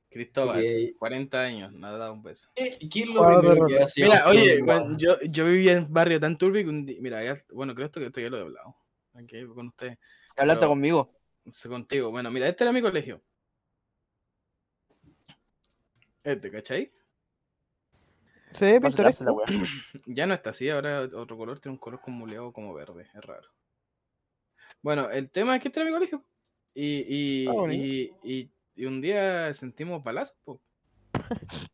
Cristóbal, 0.10 0.60
Ok. 0.60 0.98
40 1.00 1.40
años, 1.42 1.72
nada, 1.74 1.98
da 1.98 2.12
un 2.12 2.22
beso. 2.22 2.50
Eh, 2.56 2.78
¿Quién 2.92 3.10
es 3.10 3.16
lo 3.16 3.26
primero 3.26 3.66
que 3.66 3.80
hace? 3.80 4.04
Mira, 4.04 4.26
oye, 4.28 4.62
bueno, 4.62 4.98
yo, 4.98 5.18
yo 5.22 5.46
vivía 5.46 5.72
en 5.74 5.84
un 5.86 5.94
barrio 5.94 6.20
tan 6.20 6.38
turbio 6.38 6.64
que 6.64 6.70
un 6.70 6.86
día, 6.86 6.98
mira, 7.00 7.24
ya- 7.24 7.42
bueno, 7.54 7.74
creo 7.74 7.86
esto 7.86 8.02
que 8.02 8.08
esto 8.08 8.20
ya 8.20 8.30
lo 8.30 8.38
he 8.38 8.42
hablado. 8.42 8.76
Aquí 9.14 9.46
con 9.48 9.68
usted, 9.68 9.98
Hablaste 10.36 10.66
conmigo. 10.68 11.14
sí, 11.50 11.70
contigo. 11.70 12.12
Bueno, 12.12 12.30
mira, 12.30 12.48
este 12.48 12.66
era 12.66 12.74
mi 12.74 12.82
colegio. 12.82 13.22
Este, 16.24 16.52
¿cachai? 16.52 16.92
Darse 18.52 18.82
pintoresco. 18.82 19.44
Ya 20.06 20.28
no 20.28 20.34
está 20.34 20.50
así, 20.50 20.70
ahora 20.70 21.04
otro 21.14 21.38
color, 21.38 21.60
tiene 21.60 21.74
un 21.76 21.80
color 21.80 22.02
como 22.02 22.18
muleado 22.20 22.52
como 22.52 22.74
verde, 22.74 23.08
es 23.14 23.22
raro. 23.24 23.48
Bueno, 24.82 25.10
el 25.10 25.30
tema 25.30 25.56
es 25.56 25.62
que 25.62 25.68
este 25.70 25.80
era 25.80 25.90
mi 25.90 25.94
colegio. 25.96 26.24
Y, 26.74 27.06
y, 27.44 27.48
Ah, 27.48 27.52
bonito. 27.52 27.84
y, 27.84 28.14
y, 28.24 28.50
y 28.76 28.86
un 28.86 29.02
día 29.02 29.54
sentimos 29.54 30.04
balazos, 30.04 30.36
po. 30.44 30.60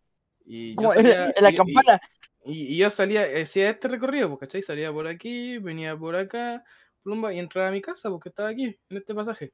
Y 0.50 0.76
yo 0.82 0.94
salía- 0.94 1.34
en 1.36 1.44
la 1.44 1.50
y- 1.52 1.54
y- 1.54 1.58
campana. 1.58 2.02
Y, 2.46 2.74
y 2.74 2.78
yo 2.78 2.90
salía, 2.90 3.24
hacía 3.44 3.70
este 3.70 3.90
recorrido, 3.90 4.30
pues, 4.30 4.40
¿cachai? 4.40 4.64
Salía 4.64 4.92
por 4.94 5.06
aquí, 5.08 5.58
venía 5.58 5.98
por 5.98 6.16
acá, 6.16 6.64
plumba, 7.04 7.34
y 7.34 7.40
entraba 7.40 7.68
a 7.68 7.72
mi 7.72 7.82
casa, 7.82 8.10
porque 8.10 8.30
estaba 8.30 8.48
aquí, 8.50 8.78
en 8.90 8.98
este 8.98 9.14
pasaje. 9.14 9.52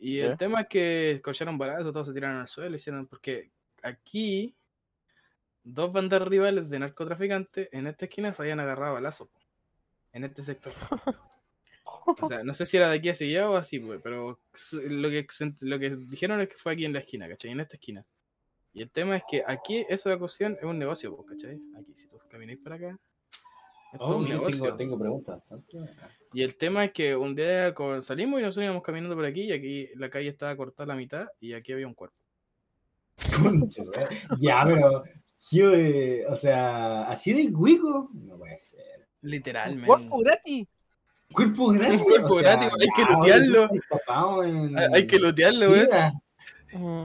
Y 0.00 0.16
Sí. 0.18 0.22
el 0.24 0.36
tema 0.38 0.62
es 0.62 0.68
que 0.68 1.10
escorcharon 1.12 1.58
balazos, 1.58 1.92
todos 1.92 2.06
se 2.06 2.14
tiraron 2.14 2.38
al 2.40 2.48
suelo, 2.48 2.76
hicieron, 2.76 3.06
porque 3.06 3.50
aquí 3.82 4.54
dos 5.64 5.92
bandas 5.92 6.22
rivales 6.22 6.70
de 6.70 6.78
narcotraficantes 6.78 7.68
en 7.72 7.86
esta 7.88 8.06
esquina 8.06 8.32
se 8.32 8.40
habían 8.40 8.60
agarrado 8.60 8.96
a 8.96 9.00
lazo. 9.02 9.28
En 10.14 10.24
este 10.24 10.42
sector. 10.42 10.72
O 12.06 12.28
sea, 12.28 12.44
no 12.44 12.54
sé 12.54 12.66
si 12.66 12.76
era 12.76 12.88
de 12.88 12.96
aquí 12.96 13.08
hacia 13.08 13.26
allá 13.26 13.50
o 13.50 13.56
así, 13.56 13.78
pues, 13.80 14.00
pero 14.02 14.38
lo 14.72 15.10
que, 15.10 15.26
lo 15.60 15.78
que 15.78 15.90
dijeron 15.96 16.40
es 16.40 16.48
que 16.48 16.56
fue 16.56 16.72
aquí 16.72 16.84
en 16.84 16.92
la 16.92 17.00
esquina, 17.00 17.28
¿cachai? 17.28 17.50
En 17.50 17.60
esta 17.60 17.76
esquina. 17.76 18.04
Y 18.72 18.82
el 18.82 18.90
tema 18.90 19.16
es 19.16 19.22
que 19.28 19.42
aquí 19.46 19.84
eso 19.88 20.08
de 20.08 20.16
ocasión 20.16 20.56
es 20.58 20.64
un 20.64 20.78
negocio, 20.78 21.14
pues, 21.16 21.28
¿cachai? 21.30 21.58
Aquí, 21.78 21.92
si 21.94 22.06
tú 22.08 22.18
camináis 22.28 22.58
para 22.58 22.76
acá, 22.76 22.98
es 23.92 23.98
todo 23.98 24.08
Oh, 24.08 24.16
un 24.18 24.24
mira, 24.24 24.36
negocio. 24.36 24.62
tengo, 24.64 24.76
tengo 24.76 24.98
preguntas. 24.98 25.42
Y 26.32 26.42
el 26.42 26.56
tema 26.56 26.84
es 26.84 26.92
que 26.92 27.16
un 27.16 27.34
día 27.34 27.74
salimos 28.02 28.40
y 28.40 28.42
nosotros 28.42 28.64
íbamos 28.64 28.82
caminando 28.82 29.16
por 29.16 29.24
aquí 29.24 29.42
y 29.42 29.52
aquí 29.52 29.88
la 29.96 30.10
calle 30.10 30.28
estaba 30.28 30.54
cortada 30.56 30.84
a 30.84 30.94
la 30.94 30.96
mitad 30.96 31.26
y 31.40 31.54
aquí 31.54 31.72
había 31.72 31.86
un 31.86 31.94
cuerpo. 31.94 32.16
Ya, 34.38 34.64
pero. 34.66 35.04
yo, 35.50 35.72
eh, 35.74 36.26
o 36.28 36.36
sea, 36.36 37.08
así 37.08 37.32
de 37.32 37.52
cuico. 37.52 38.10
No 38.12 38.36
puede 38.38 38.60
ser. 38.60 39.06
Literalmente. 39.22 39.86
¡Cuerpo 39.86 40.18
gratis! 40.18 40.68
Cuerpo 41.36 41.68
gratis. 41.68 42.02
Cuerpo 42.02 42.26
o 42.34 42.40
sea, 42.40 42.56
gratis, 42.56 42.68
hay 42.80 42.88
que 42.96 43.02
ya, 43.02 43.10
lootearlo. 43.38 44.44
en- 44.44 44.78
Hay- 44.94 45.06
que 45.06 45.18
lootearlo. 45.18 45.66
Mm, 46.72 47.02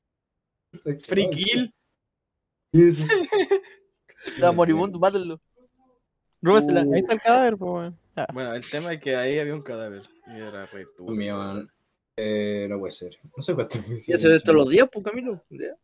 Free 1.04 1.30
kill. 1.30 1.74
Está 2.74 4.52
moribundo, 4.54 4.98
mátenlo. 5.00 5.40
Róbasela. 6.42 6.82
Ahí 6.82 7.02
está 7.02 7.14
el 7.14 7.22
cadáver, 7.22 7.56
weón. 7.56 7.98
Ah, 8.16 8.28
Bueno, 8.34 8.54
el 8.54 8.68
tema 8.70 8.94
es 8.94 9.02
que 9.02 9.16
ahí 9.16 9.38
había 9.40 9.54
un 9.54 9.62
cadáver. 9.62 10.04
Y 10.28 10.38
era 10.40 10.66
re 10.66 10.86
turbio. 10.98 11.16
mío, 11.16 11.68
eh, 12.18 12.68
no 12.70 12.80
puede 12.80 12.94
ser. 12.94 13.18
No 13.36 13.44
sé 13.44 13.54
cuántas 13.54 13.88
veces. 13.88 14.10
Y 14.10 14.14
eso 14.14 14.28
es 14.30 14.44
todos 14.44 14.56
los 14.58 14.70
días, 14.70 14.88
pues, 14.92 15.04
Camilo. 15.06 15.38
Ya. 15.50 15.76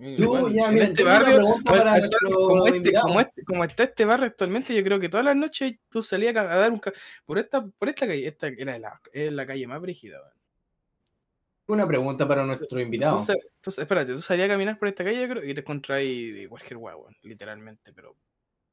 Bueno, 0.00 0.48
ya, 0.48 0.70
en 0.70 0.78
este 0.78 1.04
barrio, 1.04 1.56
para 1.62 1.92
actual- 1.94 2.32
como, 2.32 2.64
este, 2.64 2.76
invitado. 2.78 3.06
como, 3.06 3.20
este- 3.20 3.44
como 3.44 3.64
está 3.64 3.82
este 3.82 4.04
barrio 4.06 4.26
actualmente, 4.28 4.74
yo 4.74 4.82
creo 4.82 4.98
que 4.98 5.10
todas 5.10 5.26
las 5.26 5.36
noches 5.36 5.74
tú 5.90 6.02
salías 6.02 6.34
a, 6.36 6.40
a 6.40 6.56
dar 6.56 6.72
un 6.72 6.80
por 7.26 7.38
esta 7.38 7.66
por 7.66 7.88
esta 7.90 8.06
calle, 8.06 8.26
esta 8.26 8.48
era 8.48 8.78
la, 8.78 8.98
es 9.12 9.30
la 9.32 9.46
calle 9.46 9.66
más 9.66 9.80
brígida. 9.80 10.18
Una 11.66 11.86
pregunta 11.86 12.26
para 12.26 12.44
nuestro 12.46 12.80
invitado. 12.80 13.18
Sa- 13.18 13.34
espérate, 13.82 14.14
tú 14.14 14.20
salías 14.22 14.46
a 14.48 14.52
caminar 14.52 14.78
por 14.78 14.88
esta 14.88 15.04
calle 15.04 15.20
yo 15.20 15.28
creo, 15.28 15.44
y 15.44 15.52
te 15.52 15.60
encontráis 15.60 16.34
de 16.34 16.48
cualquier 16.48 16.78
huevo, 16.78 17.08
literalmente, 17.22 17.92
pero 17.92 18.16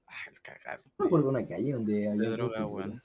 ah, 0.08 0.14
el 0.32 0.40
cagar 0.42 0.80
No 0.98 1.04
me 1.04 1.06
acuerdo 1.08 1.30
una 1.30 1.46
calle 1.46 1.74
donde 1.74 1.94
de 1.94 2.08
había 2.10 2.30
droga, 2.30 2.66
weón. 2.66 3.04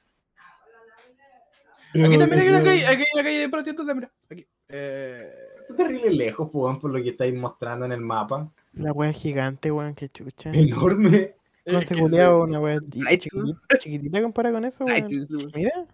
Aquí 1.94 2.18
también 2.18 2.40
hay 2.40 2.48
una 2.48 2.62
calle, 2.64 2.86
aquí 2.86 3.02
hay 3.02 3.08
una 3.14 3.22
calle 3.22 3.38
de 3.40 3.48
prostitutas, 3.50 3.94
mira, 3.94 4.10
aquí. 4.30 4.46
Eh, 4.68 5.30
Está 5.72 5.84
terrible 5.84 6.10
lejos, 6.10 6.48
pues, 6.52 6.62
weón, 6.62 6.78
por 6.80 6.90
lo 6.92 7.02
que 7.02 7.10
estáis 7.10 7.34
mostrando 7.34 7.84
en 7.86 7.92
el 7.92 8.00
mapa. 8.00 8.50
La 8.74 8.92
wea 8.92 9.12
gigante, 9.12 9.70
weón, 9.70 9.94
qué 9.94 10.08
chucha. 10.08 10.50
Enorme. 10.52 11.34
No 11.66 11.78
es 11.78 11.86
se 11.88 11.94
que- 11.94 12.00
culeaba 12.00 12.42
una 12.42 12.60
wea 12.60 12.80
chiquitita, 12.80 13.78
chiquitita 13.78 14.22
comparada 14.22 14.54
con 14.56 14.64
eso, 14.64 14.84
Ay, 14.88 15.02
weón. 15.02 15.50
Mira, 15.54 15.86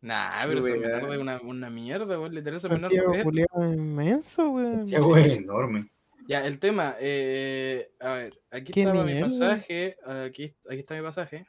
Nah, 0.00 0.46
pero 0.46 0.62
menor 0.62 1.10
de 1.10 1.18
una, 1.18 1.40
una 1.40 1.70
mierda, 1.70 2.18
weón, 2.18 2.34
literal 2.34 2.60
se 2.60 2.68
menor 2.68 2.90
Santiago 2.92 3.30
de 3.32 3.74
inmenso, 3.74 4.50
weón. 4.50 4.86
Qué 4.88 4.98
weón, 4.98 5.30
enorme. 5.30 5.90
Ya, 6.26 6.46
el 6.46 6.58
tema, 6.58 6.94
eh, 7.00 7.90
a 8.00 8.12
ver, 8.12 8.40
aquí 8.50 8.72
¿Qué 8.72 8.82
estaba 8.82 9.02
mi 9.04 9.12
mierda? 9.12 9.28
pasaje, 9.28 9.96
aquí, 10.04 10.54
aquí 10.68 10.80
está 10.80 10.94
mi 10.94 11.02
pasaje. 11.02 11.46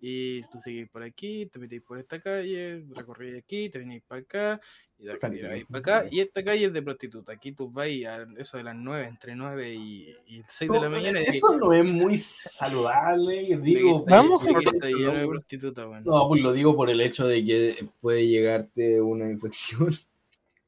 Y 0.00 0.42
tú 0.42 0.60
seguís 0.60 0.88
por 0.88 1.02
aquí, 1.02 1.46
te 1.46 1.58
metís 1.58 1.82
por 1.82 1.98
esta 1.98 2.20
calle, 2.20 2.84
recorrí 2.94 3.36
aquí, 3.36 3.68
te 3.70 3.78
venís 3.78 4.02
para 4.02 4.20
acá, 4.20 4.60
y 4.98 5.04
de 5.04 5.10
aquí 5.10 5.20
Tranquilo. 5.20 5.48
vais 5.50 5.64
para 5.66 5.78
acá, 5.78 6.08
y 6.10 6.20
esta 6.20 6.42
calle 6.42 6.64
es 6.66 6.72
de 6.72 6.82
prostituta. 6.82 7.32
Aquí 7.32 7.52
tú 7.52 7.70
vas 7.70 7.86
a 7.86 8.26
eso 8.38 8.56
de 8.56 8.62
las 8.64 8.74
9, 8.74 9.06
entre 9.06 9.34
9 9.36 9.74
y, 9.74 10.08
y 10.26 10.42
6 10.48 10.70
de 10.70 10.80
la 10.80 10.88
mañana. 10.88 11.20
y 11.20 11.24
Eso 11.24 11.56
no 11.56 11.72
es 11.72 11.84
muy 11.84 12.16
saludable. 12.16 13.58
Digo, 13.60 14.04
vamos 14.06 14.42
de 14.44 14.52
prostituta, 14.52 15.26
prostitutas, 15.26 15.86
weón. 15.86 16.04
No, 16.04 16.28
pues 16.28 16.40
lo 16.42 16.52
digo 16.52 16.74
por 16.74 16.88
el 16.90 17.00
hecho 17.00 17.26
de 17.26 17.44
que 17.44 17.88
puede 18.00 18.26
llegarte 18.26 19.00
una 19.00 19.28
infección. 19.30 19.90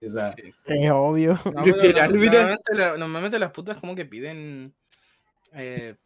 O 0.00 0.08
sea, 0.08 0.32
Es 0.64 0.90
obvio. 0.92 1.40
No, 1.44 1.60
la- 2.76 2.96
normalmente 2.96 3.36
las 3.36 3.50
putas 3.50 3.78
como 3.78 3.96
que 3.96 4.04
piden 4.04 4.72
eh, 5.52 5.96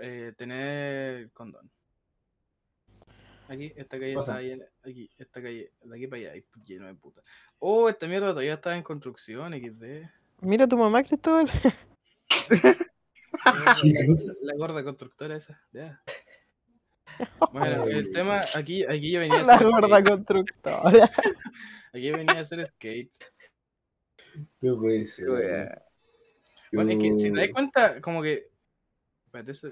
eh, 0.00 0.32
tener 0.36 1.30
condón. 1.30 1.70
Aquí, 3.48 3.72
esta 3.76 3.98
calle 3.98 4.14
está 4.18 4.40
llena, 4.40 4.64
aquí, 4.82 5.10
esta 5.18 5.40
calle, 5.40 5.70
de 5.82 5.96
aquí 5.96 6.06
para 6.08 6.20
allá, 6.22 6.32
hay 6.32 6.44
lleno 6.64 6.86
de 6.86 6.94
putas. 6.94 7.24
Oh, 7.58 7.88
esta 7.88 8.06
mierda 8.08 8.28
todavía 8.30 8.54
está 8.54 8.76
en 8.76 8.82
construcción, 8.82 9.52
XD. 9.52 10.08
Mira 10.40 10.66
tu 10.66 10.76
mamá, 10.76 11.02
Cristóbal. 11.04 11.48
La 14.42 14.54
gorda 14.56 14.82
constructora 14.82 15.36
esa, 15.36 15.60
ya. 15.72 16.02
Bueno, 17.52 17.84
el 17.84 18.10
tema, 18.10 18.40
aquí, 18.56 18.84
aquí 18.84 19.10
yo 19.12 19.20
venía 19.20 19.40
a 19.40 19.42
La 19.44 19.54
hacer 19.54 19.66
gorda 19.68 19.98
skate. 20.00 20.08
constructora. 20.08 21.10
Aquí 21.94 22.10
venía 22.10 22.36
a 22.36 22.40
hacer 22.40 22.66
skate. 22.66 23.10
no 24.60 24.76
puede 24.78 25.06
ser. 25.06 25.82
Bueno, 26.72 26.90
es 26.90 26.98
que 26.98 27.16
si 27.16 27.32
te 27.32 27.38
das 27.38 27.46
Yo- 27.48 27.52
cuenta, 27.54 28.00
como 28.02 28.20
que. 28.22 28.50
Espérate, 29.24 29.52
eso. 29.52 29.68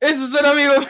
¡Esos 0.00 0.30
son 0.30 0.44
amigos! 0.46 0.86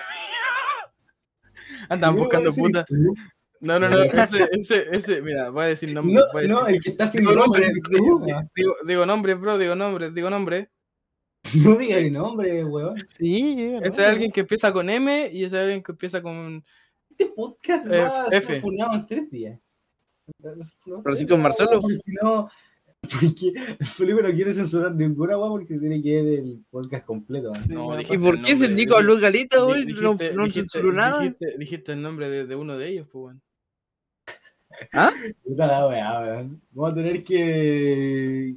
Andan 2.12 2.14
¿Qué 2.14 2.20
buscando 2.20 2.51
va 2.51 2.55
a 2.55 2.55
decir 2.55 2.64
puta. 2.64 2.84
tú? 2.84 3.14
No, 3.61 3.78
no, 3.80 3.89
no, 3.89 4.03
ese, 4.03 4.49
ese, 4.53 4.86
ese, 4.93 5.22
mira, 5.22 5.51
voy 5.51 5.64
a 5.64 5.66
decir 5.68 5.93
nombre. 5.93 6.22
No, 6.47 6.62
no, 6.62 6.66
el 6.68 6.80
que 6.80 6.91
está 6.91 7.11
sin 7.11 7.22
digo 7.22 7.34
nombre. 7.34 7.72
nombre, 7.72 8.51
digo, 8.55 8.76
digo 8.84 9.07
nombres, 9.07 9.41
bro, 9.41 9.59
digo 9.59 9.74
nombres, 9.74 10.14
digo 10.14 10.30
nombres. 10.30 10.68
No 11.64 11.76
digas 11.76 11.99
el 11.99 12.12
nombre, 12.12 12.64
weón. 12.64 12.97
Sí, 13.16 13.72
Ese 13.82 14.03
es 14.03 14.09
alguien 14.09 14.32
que 14.32 14.41
empieza 14.41 14.72
con 14.72 14.91
M 14.91 15.30
y 15.32 15.45
ese 15.45 15.57
es 15.57 15.62
alguien 15.62 15.82
que 15.82 15.93
empieza 15.93 16.20
con. 16.20 16.64
Este 17.11 17.26
podcast 17.26 17.91
va 17.91 18.24
a 18.24 18.28
ser 18.28 18.61
funado 18.61 18.95
en 18.95 19.07
tres 19.07 19.30
días. 19.30 19.61
Francisco 21.03 21.39
Marcelo. 21.39 21.80
Si 21.80 22.12
no, 22.20 22.51
porque 23.01 23.53
el 23.78 23.86
Felipe 23.86 24.22
no 24.22 24.30
quiere 24.30 24.53
censurar 24.53 24.94
ninguna 24.94 25.38
weá 25.38 25.49
porque 25.51 25.78
tiene 25.78 26.03
que 26.03 26.22
ver 26.22 26.38
el 26.40 26.64
podcast 26.70 27.05
completo. 27.07 27.53
¿no? 27.68 27.74
No, 27.74 27.94
¿Y 27.94 27.99
dijiste 27.99 28.14
¿Y 28.14 28.18
por 28.18 28.34
el 28.36 28.44
qué 28.44 28.53
ese 28.53 28.66
nombre, 28.68 28.84
Nico 28.84 28.96
habló 28.96 29.18
galita, 29.18 29.64
hoy? 29.64 29.86
No, 29.86 30.12
dijiste- 30.12 30.32
no 30.34 30.44
dijiste- 30.44 30.61
censuró 30.68 30.92
nada. 30.92 31.20
Dijiste, 31.22 31.59
dijiste 31.59 31.92
el 31.92 32.03
nombre 32.03 32.28
de, 32.28 32.46
de 32.46 32.57
uno 32.57 32.76
de 32.76 32.88
ellos, 32.88 33.09
pues, 33.12 33.22
bueno. 33.22 33.40
Puta 35.44 35.66
la 35.66 35.86
weá, 35.88 36.20
weón. 36.20 36.61
Vamos 36.72 36.92
a 36.92 36.94
tener 36.94 37.24
que 37.24 38.55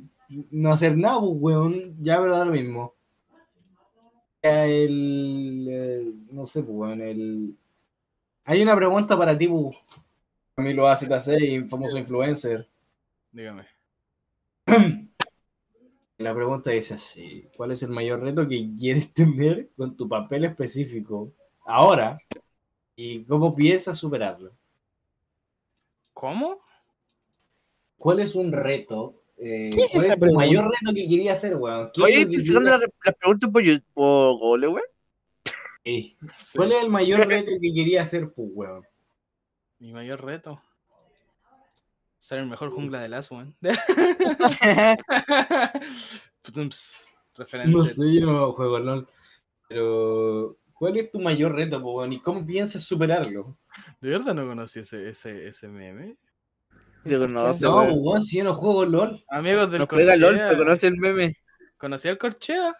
no 0.51 0.73
hacer 0.73 0.97
nada, 0.97 1.19
pues, 1.19 1.31
weón. 1.35 1.95
Ya 2.01 2.19
me 2.19 2.27
lo 2.27 2.37
da 2.37 2.45
lo 2.45 2.51
mismo. 2.51 2.93
El, 4.41 5.67
eh, 5.69 6.11
no 6.31 6.45
sé, 6.45 6.63
pues, 6.63 6.75
weón. 6.75 7.01
El... 7.01 7.55
Hay 8.45 8.61
una 8.61 8.75
pregunta 8.75 9.17
para 9.17 9.37
ti, 9.37 9.47
pues. 9.47 9.77
Camilo 10.55 10.87
AZC, 10.87 11.67
famoso 11.67 11.97
influencer. 11.97 12.67
Dígame. 13.31 13.65
La 16.17 16.35
pregunta 16.35 16.69
dice 16.71 16.93
así: 16.95 17.47
¿Cuál 17.57 17.71
es 17.71 17.83
el 17.83 17.89
mayor 17.89 18.21
reto 18.21 18.47
que 18.47 18.69
quieres 18.77 19.13
tener 19.13 19.69
con 19.75 19.95
tu 19.97 20.07
papel 20.07 20.45
específico 20.45 21.31
ahora? 21.65 22.17
¿Y 22.95 23.23
cómo 23.25 23.55
piensas 23.55 23.97
superarlo? 23.97 24.51
¿Cómo? 26.13 26.59
¿Cuál 27.97 28.19
es 28.19 28.35
un 28.35 28.51
reto? 28.51 29.23
eh, 29.37 29.71
¿Qué 29.73 29.83
es 29.83 29.91
¿Cuál 29.91 30.05
es 30.05 30.17
pregunta? 30.17 30.45
mayor 30.45 30.65
reto 30.65 30.93
que 30.93 31.07
querías 31.07 31.37
hacer, 31.37 31.55
weón? 31.55 31.89
¿Qué 31.93 32.01
Oye, 32.03 32.25
¿te 32.25 32.41
sacando 32.41 32.69
las 32.69 32.81
las 32.81 33.15
preguntas 33.15 33.49
por, 33.49 33.63
por 33.93 34.39
Gole, 34.39 34.67
weón? 34.67 34.85
Sí, 35.83 36.17
¿Cuál 36.55 36.71
es 36.73 36.83
el 36.83 36.89
mayor 36.89 37.19
reto 37.27 37.51
que 37.59 37.73
quería 37.73 38.03
hacer, 38.03 38.31
pues, 38.33 38.49
weón? 38.53 38.83
Mi 39.79 39.91
mayor 39.91 40.23
reto. 40.23 40.61
Ser 42.21 42.37
el 42.37 42.45
mejor 42.45 42.69
jungla 42.69 43.01
de 43.01 43.09
lazo, 43.09 43.33
man. 43.35 43.55
Putums. 46.43 47.03
Referencia. 47.35 47.75
No 47.77 47.83
sé, 47.85 48.13
yo 48.19 48.25
no 48.27 48.53
juego 48.53 48.77
LOL. 48.79 49.07
Pero, 49.67 50.57
¿cuál 50.73 50.97
es 50.97 51.09
tu 51.09 51.19
mayor 51.19 51.53
reto, 51.55 51.81
pues, 51.81 51.95
weón? 51.95 52.13
¿Y 52.13 52.19
cómo 52.19 52.45
piensas 52.45 52.83
superarlo? 52.83 53.57
¿De 54.01 54.09
verdad 54.09 54.35
no 54.35 54.45
conocí 54.45 54.81
ese, 54.81 55.09
ese, 55.09 55.47
ese 55.47 55.67
meme? 55.67 56.17
Se 57.03 57.17
conoce, 57.17 57.61
No, 57.63 57.77
weón. 57.77 57.93
weón, 58.01 58.21
si 58.23 58.37
yo 58.37 58.43
no 58.43 58.53
juego 58.53 58.85
LOL. 58.85 59.23
Amigos 59.29 59.71
del 59.71 59.79
No 59.79 59.87
juega 59.89 60.15
LOL, 60.15 60.29
Corchea. 60.33 60.49
pero 60.49 60.63
conoce 60.63 60.87
el 60.87 60.97
meme. 60.97 61.37
¿Conocí 61.77 62.07
al 62.07 62.17
Corchea? 62.19 62.75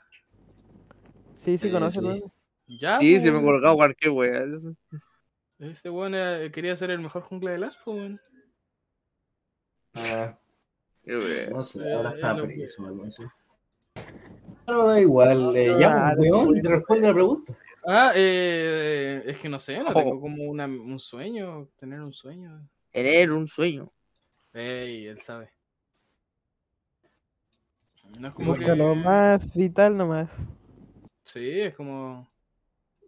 Sí, 1.38 1.58
sí, 1.58 1.70
Eh, 1.70 1.72
conoce, 1.72 2.00
sí. 2.00 2.06
¿no? 2.06 2.34
Ya. 2.68 3.00
Sí, 3.00 3.14
pues, 3.14 3.24
se 3.24 3.32
me 3.32 3.39
ha 3.39 3.42
colgado 3.42 3.76
cualquier 3.76 4.12
weón. 4.12 4.54
Eso. 4.54 4.76
Ese 5.58 5.89
weón 5.89 6.14
era- 6.14 6.52
quería 6.52 6.76
ser 6.78 6.92
el 6.92 7.00
mejor 7.00 7.24
jungla 7.24 7.52
de 7.52 7.58
las, 7.58 7.76
pues, 7.78 7.98
weón. 7.98 8.22
Ah, 9.94 10.38
Qué 11.04 11.18
weón. 11.18 11.50
no 11.52 11.64
sé, 11.64 11.94
ahora 11.94 12.14
está 12.16 12.36
preso, 12.36 12.86
algo 12.86 13.06
así. 13.06 13.24
Pero 14.66 14.88
da 14.88 15.00
igual, 15.02 15.56
eh, 15.56 15.76
ya, 15.80 16.14
pues, 16.16 16.30
weón, 16.32 16.48
weón. 16.50 16.62
te 16.62 16.70
responde 16.70 17.08
la 17.08 17.14
pregunta. 17.14 17.58
Ah, 17.86 18.12
eh, 18.16 19.24
es 19.26 19.38
que 19.39 19.50
no 19.50 19.60
sé, 19.60 19.80
no 19.80 19.89
Oh. 19.89 19.94
tengo 19.94 20.22
como 20.22 20.44
una, 20.44 20.66
un 20.66 21.00
sueño, 21.00 21.68
tener 21.80 22.02
un 22.02 22.14
sueño. 22.14 22.68
Tener 22.92 23.32
un 23.32 23.48
sueño. 23.48 23.92
Ey, 24.54 25.08
él 25.08 25.22
sabe. 25.22 25.50
No 28.20 28.28
es 28.28 28.34
como 28.36 28.50
Busca 28.50 28.66
que... 28.66 28.76
lo 28.76 28.94
más 28.96 29.54
vital 29.54 29.96
nomás. 29.98 30.36
Sí, 31.24 31.62
es 31.62 31.74
como 31.76 32.28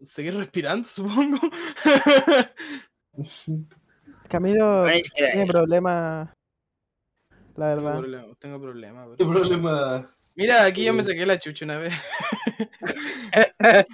seguir 0.02 0.36
respirando, 0.36 0.88
supongo. 0.90 1.38
Camilo 4.30 4.88
Es 4.88 5.10
que- 5.12 5.26
tiene 5.32 5.46
problemas. 5.46 6.30
La 7.56 7.76
tengo 7.76 7.84
verdad. 7.86 8.00
problemas, 8.00 8.38
tengo 8.40 8.62
problemas. 8.62 9.06
bro. 9.08 9.18
¿Qué 9.18 9.26
problema? 9.26 10.16
Mira, 10.36 10.66
aquí 10.66 10.84
yo 10.84 10.94
me 10.94 11.04
saqué 11.04 11.26
la 11.26 11.38
chucha 11.38 11.66
una 11.66 11.78
vez. 11.78 11.94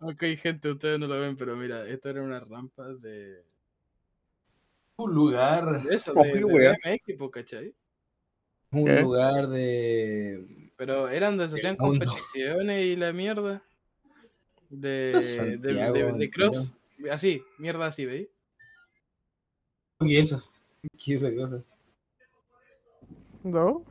ok, 0.00 0.22
gente, 0.36 0.70
ustedes 0.70 0.98
no 0.98 1.06
lo 1.06 1.18
ven, 1.18 1.36
pero 1.36 1.56
mira, 1.56 1.86
esto 1.88 2.10
era 2.10 2.22
una 2.22 2.40
rampa 2.40 2.88
de. 2.94 3.42
Un 4.96 5.14
lugar. 5.14 5.82
de 5.82 5.94
eso, 5.94 6.12
Oh, 6.14 6.22
de, 6.22 6.32
de 6.32 7.30
¿cachai? 7.30 7.74
Un 8.70 8.84
¿Qué? 8.84 9.00
lugar 9.00 9.48
de. 9.48 10.70
Pero 10.76 11.08
eran 11.08 11.36
donde 11.36 11.48
se 11.48 11.56
hacían 11.56 11.76
competiciones 11.76 12.84
y 12.84 12.96
la 12.96 13.12
mierda. 13.12 13.62
De, 14.68 15.12
de, 15.60 16.12
de, 16.18 16.30
cross. 16.30 16.74
Así, 17.10 17.42
mierda 17.58 17.86
así, 17.86 18.06
¿veis? 18.06 18.28
¿Qué 20.00 20.18
es 20.18 20.32
eso? 20.32 20.51
¿Qué 20.98 21.14
es 21.14 21.22
esa 21.22 21.34
cosa? 21.34 21.62
¿No? 23.44 23.84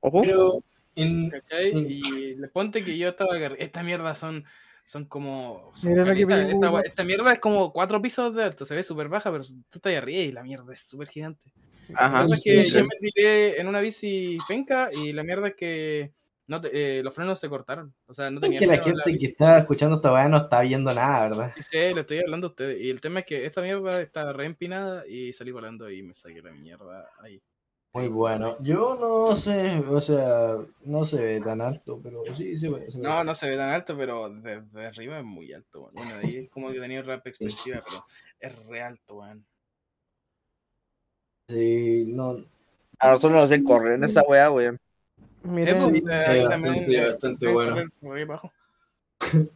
Ojo. 0.00 0.22
Pero. 0.22 0.62
En... 0.96 1.30
¿Cachai? 1.30 1.70
Y 1.76 2.34
les 2.36 2.50
ponte 2.50 2.84
que 2.84 2.96
yo 2.96 3.08
estaba. 3.08 3.36
Esta 3.36 3.82
mierda 3.82 4.14
son. 4.14 4.44
Son 4.86 5.06
como. 5.06 5.72
son 5.74 5.92
Mira 5.92 6.04
que 6.14 6.26
esta, 6.84 7.04
mierda 7.04 7.32
es 7.32 7.38
como 7.38 7.72
cuatro 7.72 8.02
pisos 8.02 8.34
de 8.34 8.44
alto. 8.44 8.66
Se 8.66 8.74
ve 8.74 8.82
súper 8.82 9.08
baja, 9.08 9.32
pero 9.32 9.44
tú 9.44 9.78
estás 9.78 9.90
ahí 9.90 9.96
arriba 9.96 10.20
y 10.20 10.32
la 10.32 10.42
mierda 10.42 10.72
es 10.74 10.82
súper 10.82 11.08
gigante. 11.08 11.52
La 11.88 12.00
Ajá. 12.00 12.22
cosa 12.22 12.36
es 12.36 12.42
que 12.42 12.64
sí, 12.64 12.70
yo 12.72 12.84
me 12.84 12.96
tiré 13.00 13.60
en 13.60 13.68
una 13.68 13.80
bici 13.80 14.36
penca 14.46 14.90
y 14.92 15.12
la 15.12 15.22
mierda 15.22 15.48
es 15.48 15.54
que 15.54 16.12
no 16.46 16.60
te- 16.60 16.98
eh, 16.98 17.02
los 17.02 17.14
frenos 17.14 17.38
se 17.40 17.48
cortaron. 17.48 17.94
O 18.06 18.14
sea, 18.14 18.30
no 18.30 18.36
Es 18.38 18.42
tenía 18.42 18.58
que 18.58 18.66
la 18.66 18.78
gente 18.78 19.16
que 19.16 19.26
está 19.26 19.58
escuchando 19.58 19.96
esta 19.96 20.12
weá 20.12 20.28
no 20.28 20.36
está 20.36 20.60
viendo 20.60 20.92
nada, 20.92 21.28
¿verdad? 21.28 21.52
Sí, 21.56 21.62
sí, 21.62 21.76
le 21.94 22.00
estoy 22.00 22.18
hablando 22.20 22.48
a 22.48 22.50
ustedes. 22.50 22.80
Y 22.82 22.90
el 22.90 23.00
tema 23.00 23.20
es 23.20 23.26
que 23.26 23.46
esta 23.46 23.60
mierda 23.62 24.00
está 24.02 24.32
re 24.32 24.46
empinada 24.46 25.06
y 25.06 25.32
salí 25.32 25.50
volando 25.52 25.90
y 25.90 26.02
me 26.02 26.14
saqué 26.14 26.42
la 26.42 26.52
mierda 26.52 27.08
ahí. 27.20 27.40
Muy 27.94 28.08
bueno. 28.08 28.56
Yo 28.60 28.96
no 29.00 29.36
sé, 29.36 29.78
o 29.88 30.00
sea, 30.00 30.56
no 30.82 31.04
se 31.04 31.16
ve 31.22 31.40
tan 31.40 31.60
alto, 31.60 32.00
pero 32.02 32.24
sí 32.34 32.58
se 32.58 32.68
ve. 32.68 32.90
se 32.90 32.98
ve. 32.98 33.04
No, 33.04 33.22
no 33.22 33.34
se 33.36 33.48
ve 33.48 33.56
tan 33.56 33.70
alto, 33.70 33.96
pero 33.96 34.28
desde 34.30 34.86
arriba 34.86 35.18
es 35.20 35.24
muy 35.24 35.52
alto, 35.52 35.82
weón. 35.82 35.94
Bueno, 35.94 36.16
de 36.18 36.26
ahí 36.26 36.36
es 36.38 36.50
como 36.50 36.72
que 36.72 36.80
tenía 36.80 37.00
otra 37.00 37.22
perspectiva, 37.22 37.82
pero 37.86 38.04
es 38.40 38.66
re 38.66 38.82
alto, 38.82 39.18
weón. 39.18 39.46
Sí, 41.48 42.04
no. 42.08 42.44
A 42.98 43.10
nosotros 43.10 43.32
nos 43.32 43.44
hacen 43.44 43.64
correr 43.64 43.92
en 43.94 44.04
esa 44.04 44.22
weá, 44.22 44.50
weón. 44.50 44.78
Miren, 45.44 45.78
sí, 45.78 46.02
ahí 46.10 46.42
sí, 46.42 46.48
también 46.48 47.04
bastante- 47.06 47.52
bueno. 47.52 48.40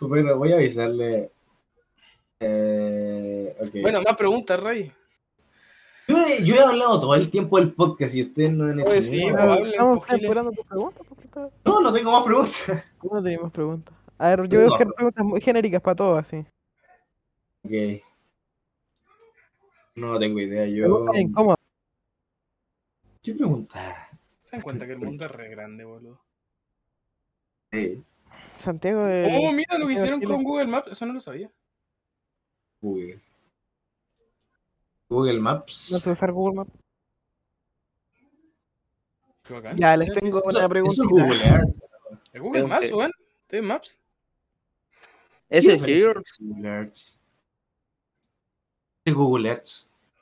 Bueno, 0.00 0.36
voy 0.36 0.52
a 0.52 0.56
avisarle. 0.56 1.30
Eh. 2.40 3.56
Bueno, 3.80 4.02
más 4.02 4.16
preguntas, 4.16 4.60
Rey. 4.60 4.92
yo, 6.08 6.18
he, 6.26 6.44
yo 6.44 6.54
he 6.56 6.60
hablado 6.60 7.00
todo 7.00 7.14
el 7.14 7.30
tiempo 7.30 7.58
del 7.58 7.72
podcast 7.72 8.14
y 8.14 8.20
ustedes 8.20 8.52
no 8.52 8.64
han 8.64 8.80
hecho 8.80 8.90
Oye, 8.90 9.02
sí, 9.02 9.16
ninguna. 9.18 9.36
pero 9.40 9.52
hablen, 9.52 9.70
estamos 9.70 10.08
esperando 10.10 10.50
tu 10.52 10.64
pregunta. 10.64 11.00
No, 11.64 11.80
no 11.80 11.92
tengo 11.92 12.12
más 12.12 12.24
preguntas. 12.24 12.84
¿Cómo 12.98 13.14
no 13.16 13.22
tenemos 13.22 13.50
preguntas? 13.52 13.94
A 14.18 14.28
ver, 14.36 14.48
yo 14.48 14.58
voy 14.58 14.66
a 14.66 14.70
buscar 14.70 14.88
preguntas 14.94 15.24
muy 15.24 15.40
genéricas 15.40 15.80
para 15.80 15.96
todos, 15.96 16.18
así. 16.18 16.44
Ok. 17.64 18.02
No 19.94 20.18
tengo 20.18 20.38
idea. 20.40 20.66
Yo. 20.66 21.06
¿Qué 23.22 23.34
pregunta? 23.34 24.01
Se 24.52 24.56
dan 24.58 24.62
cuenta 24.64 24.86
que 24.86 24.92
el 24.92 24.98
mundo 24.98 25.24
es 25.24 25.30
re 25.30 25.48
grande, 25.48 25.82
boludo. 25.82 26.20
Sí, 27.70 28.04
Santiago 28.58 29.02
de. 29.06 29.26
Oh, 29.32 29.50
mira 29.50 29.78
lo 29.78 29.86
que 29.86 29.94
hicieron 29.94 30.20
Chile. 30.20 30.30
con 30.30 30.44
Google 30.44 30.66
Maps, 30.66 30.92
eso 30.92 31.06
no 31.06 31.14
lo 31.14 31.20
sabía. 31.20 31.50
Google. 32.82 33.18
Google 35.08 35.40
Maps. 35.40 35.88
No 35.90 35.98
sé 35.98 36.10
usar 36.10 36.32
Google 36.32 36.56
Maps. 36.56 36.70
Qué 39.44 39.54
bacán. 39.54 39.76
Ya, 39.78 39.96
les 39.96 40.12
tengo 40.12 40.38
Eso- 40.40 40.48
una 40.48 40.60
es 40.60 40.98
Google 40.98 41.44
Earth. 41.46 41.74
¿Es 42.34 42.40
Google. 42.42 42.66
Maps, 42.66 42.92
weón? 42.92 43.10
¿Estoy 43.40 43.58
en 43.60 43.64
Maps? 43.64 44.00
Ese 45.48 45.66
¿Qué 45.68 45.72
es 45.74 45.80
Google 45.80 46.68
Earth. 46.68 46.92
¿Qué 49.04 49.10
es 49.10 49.14
Google 49.14 49.48
Earth? 49.48 49.68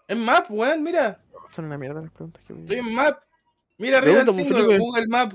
Es 0.07 0.17
Map, 0.17 0.47
weón, 0.51 0.85
mira. 0.85 1.21
Son 1.51 1.65
una 1.65 1.77
mierda 1.79 2.01
las 2.01 2.13
preguntas 2.13 2.43
que 2.47 2.53
Estoy 2.53 2.77
en 2.79 2.95
Map. 2.95 3.25
Mira 3.81 3.99
arriba 3.99 4.21
el 4.21 4.27
Felipe. 4.35 4.79
Google 4.79 5.07
Map. 5.09 5.33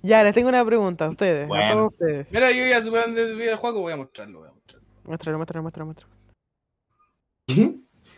Ya, 0.00 0.22
les 0.22 0.32
tengo 0.32 0.48
una 0.48 0.64
pregunta 0.64 1.06
a 1.06 1.10
ustedes. 1.10 1.48
A 1.52 1.72
todos 1.72 1.92
ustedes. 1.92 2.26
Mira, 2.30 2.52
yo 2.52 2.64
ya 2.66 2.80
supe 2.80 2.98
dónde 3.00 3.34
vi 3.34 3.48
el 3.48 3.56
juego, 3.56 3.80
voy 3.80 3.92
a 3.92 3.96
mostrarlo, 3.96 4.38
voy 4.38 4.48
a 4.48 4.52
mostrarlo. 4.52 4.88
Muéstralo, 5.04 5.38
muéstralo, 5.38 5.62
muéstralo, 5.62 5.86
muéstralo. 5.86 6.12
¿Qué? 7.48 7.74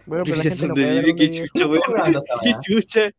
Bueno, 0.07 0.25
pero 0.25 0.37
la 0.37 0.43
gente 0.43 0.69
no 0.69 0.75
puede 0.75 0.95
ver 1.03 1.15
vive. 1.15 1.31
chucha, 1.47 1.67
weón. 1.67 1.83
¿Cómo 1.87 2.05
anda 2.05 2.21
esta 2.21 2.35
Qué 2.43 2.55
chucha. 2.61 3.11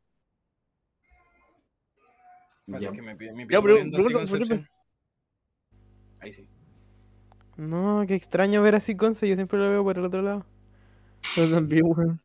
Ya. 2.67 2.91
que 2.91 3.01
me 3.01 3.17
Ya, 3.17 3.61
pero- 3.61 3.63
pregunta. 3.63 4.67
Ahí 6.19 6.33
sí. 6.33 6.47
No, 7.57 8.03
qué 8.07 8.13
extraño 8.15 8.61
ver 8.61 8.75
así 8.75 8.95
Conce, 8.95 9.27
yo 9.27 9.35
siempre 9.35 9.57
lo 9.57 9.69
veo 9.71 9.83
por 9.83 9.97
el 9.97 10.05
otro 10.05 10.21
lado. 10.21 10.45
Yo 11.35 11.49
también, 11.49 11.83
weón. 11.85 12.21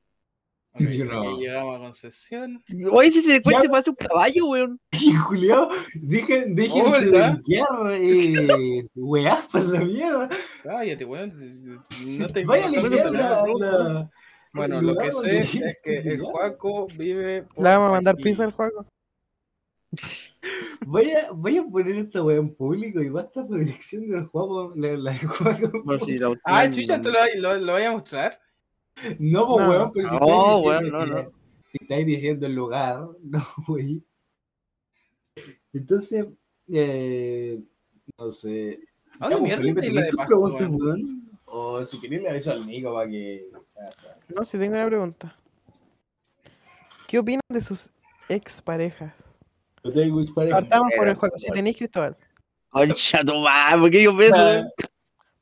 Ok, 0.79 0.83
Yo 0.93 1.05
no. 1.07 1.39
llegamos 1.39 1.74
a 1.77 1.79
Concesión. 1.79 2.62
Oye, 2.93 3.11
si 3.11 3.22
se 3.22 3.41
cuenta, 3.41 3.66
parece 3.68 3.89
un 3.91 3.97
caballo, 3.97 4.47
weón. 4.47 4.81
¿Qué, 4.91 5.14
Julio? 5.14 5.70
Dejen, 5.95 6.55
déjense 6.55 7.11
de 7.11 7.41
eh, 7.95 8.87
weá, 8.95 9.39
para 9.51 9.64
la 9.64 9.81
mierda. 9.81 10.29
Cállate, 10.62 11.05
weón. 11.07 11.85
No 12.07 12.29
te 12.29 12.45
Vaya 12.45 12.66
a 12.66 12.70
no 12.70 13.59
la, 13.59 14.11
Bueno, 14.53 14.83
lo 14.83 14.97
que 14.97 15.12
sé 15.12 15.39
es 15.39 15.79
que 15.83 15.97
el. 15.99 16.20
Juaco 16.20 16.89
vive. 16.99 17.45
por 17.45 17.64
Le 17.64 17.70
vamos 17.70 17.89
a 17.89 17.93
mandar 17.93 18.16
pizza 18.16 18.45
al 18.45 18.53
juego. 18.53 18.87
Voy 20.87 21.11
a, 21.11 21.33
voy 21.33 21.57
a 21.57 21.64
poner 21.64 21.97
esta 21.97 22.22
weá 22.22 22.37
en 22.37 22.55
público 22.55 23.01
y 23.01 23.09
basta 23.09 23.45
la 23.49 23.57
dirección 23.59 24.09
del 24.11 24.27
juego. 24.27 24.72
La, 24.77 24.97
la. 24.97 25.16
Por 25.85 26.05
si 26.05 26.18
la 26.18 26.33
Ah, 26.45 26.68
chucha, 26.70 27.01
¿te 27.01 27.11
lo, 27.11 27.18
lo, 27.39 27.59
lo 27.59 27.72
voy 27.72 27.83
a 27.83 27.93
mostrar? 27.93 28.39
No, 29.18 29.47
pues 29.47 29.66
No. 29.66 29.70
weón, 29.70 29.92
pero 29.92 30.09
si 30.09 30.14
No, 30.16 30.26
estáis 30.26 30.36
diciendo 30.47 30.66
weón, 30.68 30.88
no, 30.90 31.07
no. 31.07 31.32
Si 31.68 31.78
estáis 31.80 32.07
diciendo 32.07 32.47
el 32.47 32.55
lugar, 32.55 33.09
no, 33.22 33.47
wey. 33.68 34.03
Entonces, 35.72 36.26
eh, 36.72 37.61
no 38.18 38.30
sé. 38.30 38.80
¿A 39.18 39.28
dónde 39.28 39.36
pues, 39.36 39.42
mierda 39.42 39.62
Felipe, 39.62 39.80
¿tenés 39.82 39.94
de 40.05 40.12
Pascua, 40.12 40.26
preguntas, 40.26 40.68
weón? 40.70 41.30
O 41.47 41.84
si 41.84 42.01
queréis 42.01 42.22
le 42.22 42.30
aviso 42.30 42.53
al 42.53 42.66
Nico 42.66 42.92
para 42.94 43.09
que. 43.09 43.49
No, 44.34 44.44
si 44.44 44.59
tengo 44.59 44.74
una 44.74 44.86
pregunta. 44.86 45.36
¿Qué 47.07 47.18
opinan 47.18 47.42
de 47.49 47.62
sus 47.62 47.90
exparejas? 48.28 49.14
Yo 49.84 49.92
tengo 49.92 50.20
experiencia. 50.22 50.61
Partamos 50.61 50.92
por 50.97 51.09
el 51.09 51.14
juego. 51.14 51.38
Si 51.38 51.51
tenéis 51.53 51.76
Cristóbal, 51.76 52.16
Concha 52.70 53.24
tu 53.24 53.34
madre, 53.40 53.80
¿por 53.80 53.90
qué 53.90 54.03
yo 54.03 54.16
pienso, 54.16 54.64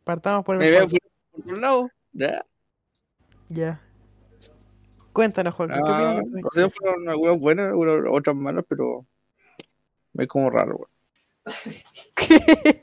partamos 0.04 0.44
por 0.44 0.58
Me 0.58 0.66
el 0.66 0.70
veo 0.72 0.88
juego. 0.88 0.98
por 1.32 1.42
por 1.44 1.52
un 1.54 1.60
lado. 1.60 1.90
Ya. 2.12 2.44
Ya. 3.48 3.80
Cuéntanos, 5.12 5.54
Juan. 5.54 5.68
¿Qué 5.70 5.74
Ah, 5.76 5.80
opinas 5.82 6.16
de 6.16 6.22
tus 6.22 6.30
no 6.42 6.50
sé, 6.52 6.70
fueron 6.70 7.02
unas 7.02 7.16
weas 7.16 7.38
buenas, 7.40 7.72
otras 8.10 8.36
malas, 8.36 8.64
pero. 8.68 9.06
Es 10.14 10.28
como 10.28 10.50
raro, 10.50 10.76
weón. 10.76 10.90
¿Qué? 12.14 12.80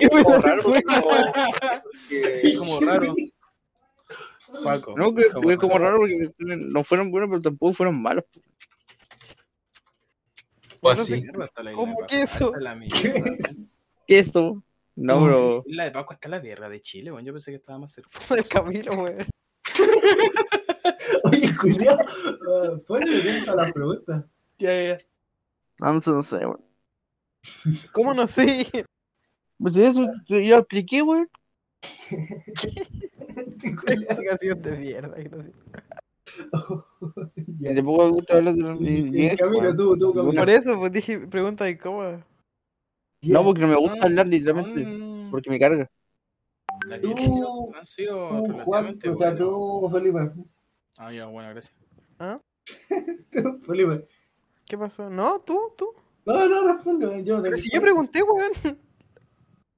¿Qué? 0.00 0.08
Como 0.10 0.38
raro, 0.38 0.62
porque 0.62 0.82
Es 2.42 2.58
como 2.58 2.80
raro. 2.80 3.14
Paco. 4.64 4.94
No, 4.96 5.14
que 5.14 5.24
fue 5.42 5.56
como 5.56 5.78
raro 5.78 5.98
porque 5.98 6.30
no 6.38 6.84
fueron 6.84 7.10
buenos, 7.10 7.28
pero 7.30 7.40
tampoco 7.42 7.72
fueron 7.72 8.00
malos. 8.00 8.24
Pues 10.80 10.98
No 10.98 11.04
sí. 11.04 11.12
sé 11.12 11.16
qué 11.20 11.22
mierda 11.22 11.44
está 11.46 11.62
la 11.62 11.72
Isla 11.72 11.80
¿Cómo 11.80 11.92
de 11.92 11.98
Pascua. 12.02 12.06
que 12.18 12.22
eso? 12.22 12.44
Esta 12.46 12.56
es 12.58 12.62
la 12.62 12.72
¿Qué 12.72 13.12
mierda. 13.12 13.30
es? 13.38 13.56
¿Qué 14.06 14.18
es 14.18 14.26
esto? 14.26 14.62
No, 14.94 15.24
pero. 15.24 15.62
Isla 15.66 15.84
de 15.84 15.90
Pascua 15.90 16.14
está 16.14 16.28
en 16.28 16.30
la 16.32 16.42
tierra 16.42 16.68
de 16.68 16.80
Chile, 16.82 17.12
weón. 17.12 17.24
Yo 17.24 17.32
pensé 17.32 17.50
que 17.50 17.56
estaba 17.56 17.78
más 17.78 17.92
cerca. 17.92 18.10
El 18.36 18.48
Camilo, 18.48 18.92
weón. 18.94 19.26
Oye, 21.24 21.56
cuidado. 21.60 22.82
Ponle 22.86 23.40
a 23.48 23.54
las 23.54 23.72
preguntas. 23.72 24.24
Ya, 24.58 24.70
ya, 24.72 24.82
ya. 24.96 24.98
No, 25.78 25.92
no 25.94 26.00
sé, 26.00 26.10
no 26.10 26.22
sé, 26.22 26.36
weón. 26.36 26.60
¿Cómo 27.92 28.14
no 28.14 28.26
sé? 28.26 28.66
Pues 29.58 29.76
eso, 29.76 30.06
yo 30.26 30.56
expliqué, 30.56 31.02
weón. 31.02 31.28
Explicación 33.62 34.62
de 34.62 34.72
mierda. 34.76 35.16
Y 37.60 37.74
tampoco 37.74 38.04
me 38.04 38.10
gusta 38.10 38.36
hablar 38.36 38.54
de 38.54 38.62
los 38.62 38.80
de- 38.80 39.36
Camilo, 39.38 39.74
tú, 39.76 39.96
tú, 39.98 40.12
Camilo. 40.12 40.40
Por 40.40 40.50
eso, 40.50 40.76
pues 40.78 40.92
dije 40.92 41.20
pregunta 41.20 41.68
incómoda. 41.70 42.26
No, 43.22 43.44
porque 43.44 43.60
no 43.62 43.68
me 43.68 43.76
gusta 43.76 44.04
hablar 44.06 44.26
literalmente. 44.26 44.84
Mm, 44.84 45.30
Porque 45.30 45.48
me 45.50 45.58
carga. 45.58 45.88
La 46.86 47.00
Tú- 47.00 47.72
han 47.74 47.84
sido 47.84 48.28
Tú, 48.28 48.34
Juan, 48.64 48.84
relativamente 48.86 49.08
o 49.10 49.16
sea, 49.18 49.36
tú, 49.36 49.90
Felipe. 49.92 50.30
Ah, 50.96 51.12
ya, 51.12 51.26
bueno, 51.26 51.50
gracias. 51.50 51.74
Tú, 53.32 53.60
Felipe. 53.66 54.06
¿Qué 54.66 54.78
pasó? 54.78 55.10
¿No? 55.10 55.40
¿Tú? 55.40 55.72
¿Tú? 55.76 55.86
No, 56.24 56.48
no 56.48 56.72
responde, 56.72 57.22
yo 57.24 57.40
Pero 57.42 57.56
si 57.56 57.70
yo 57.72 57.80
pregunté, 57.80 58.22
weón. 58.22 58.52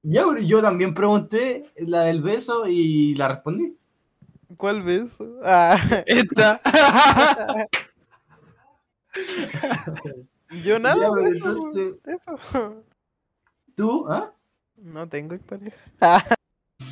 Ya, 0.01 0.25
pero 0.27 0.39
yo 0.39 0.61
también 0.61 0.93
pregunté 0.93 1.63
la 1.77 2.01
del 2.03 2.21
beso 2.21 2.65
y 2.67 3.15
la 3.15 3.27
respondí. 3.27 3.75
¿Cuál 4.57 4.81
beso? 4.81 5.39
Ah, 5.43 5.77
Esta. 6.05 6.61
yo 10.63 10.79
nada, 10.79 11.01
Ya, 11.07 11.11
pero 11.13 11.27
entonces, 11.27 11.95
Eso. 12.05 12.83
¿tú? 13.75 14.05
¿Ah? 14.09 14.33
No 14.77 15.07
tengo 15.09 15.37
pareja. 15.39 15.77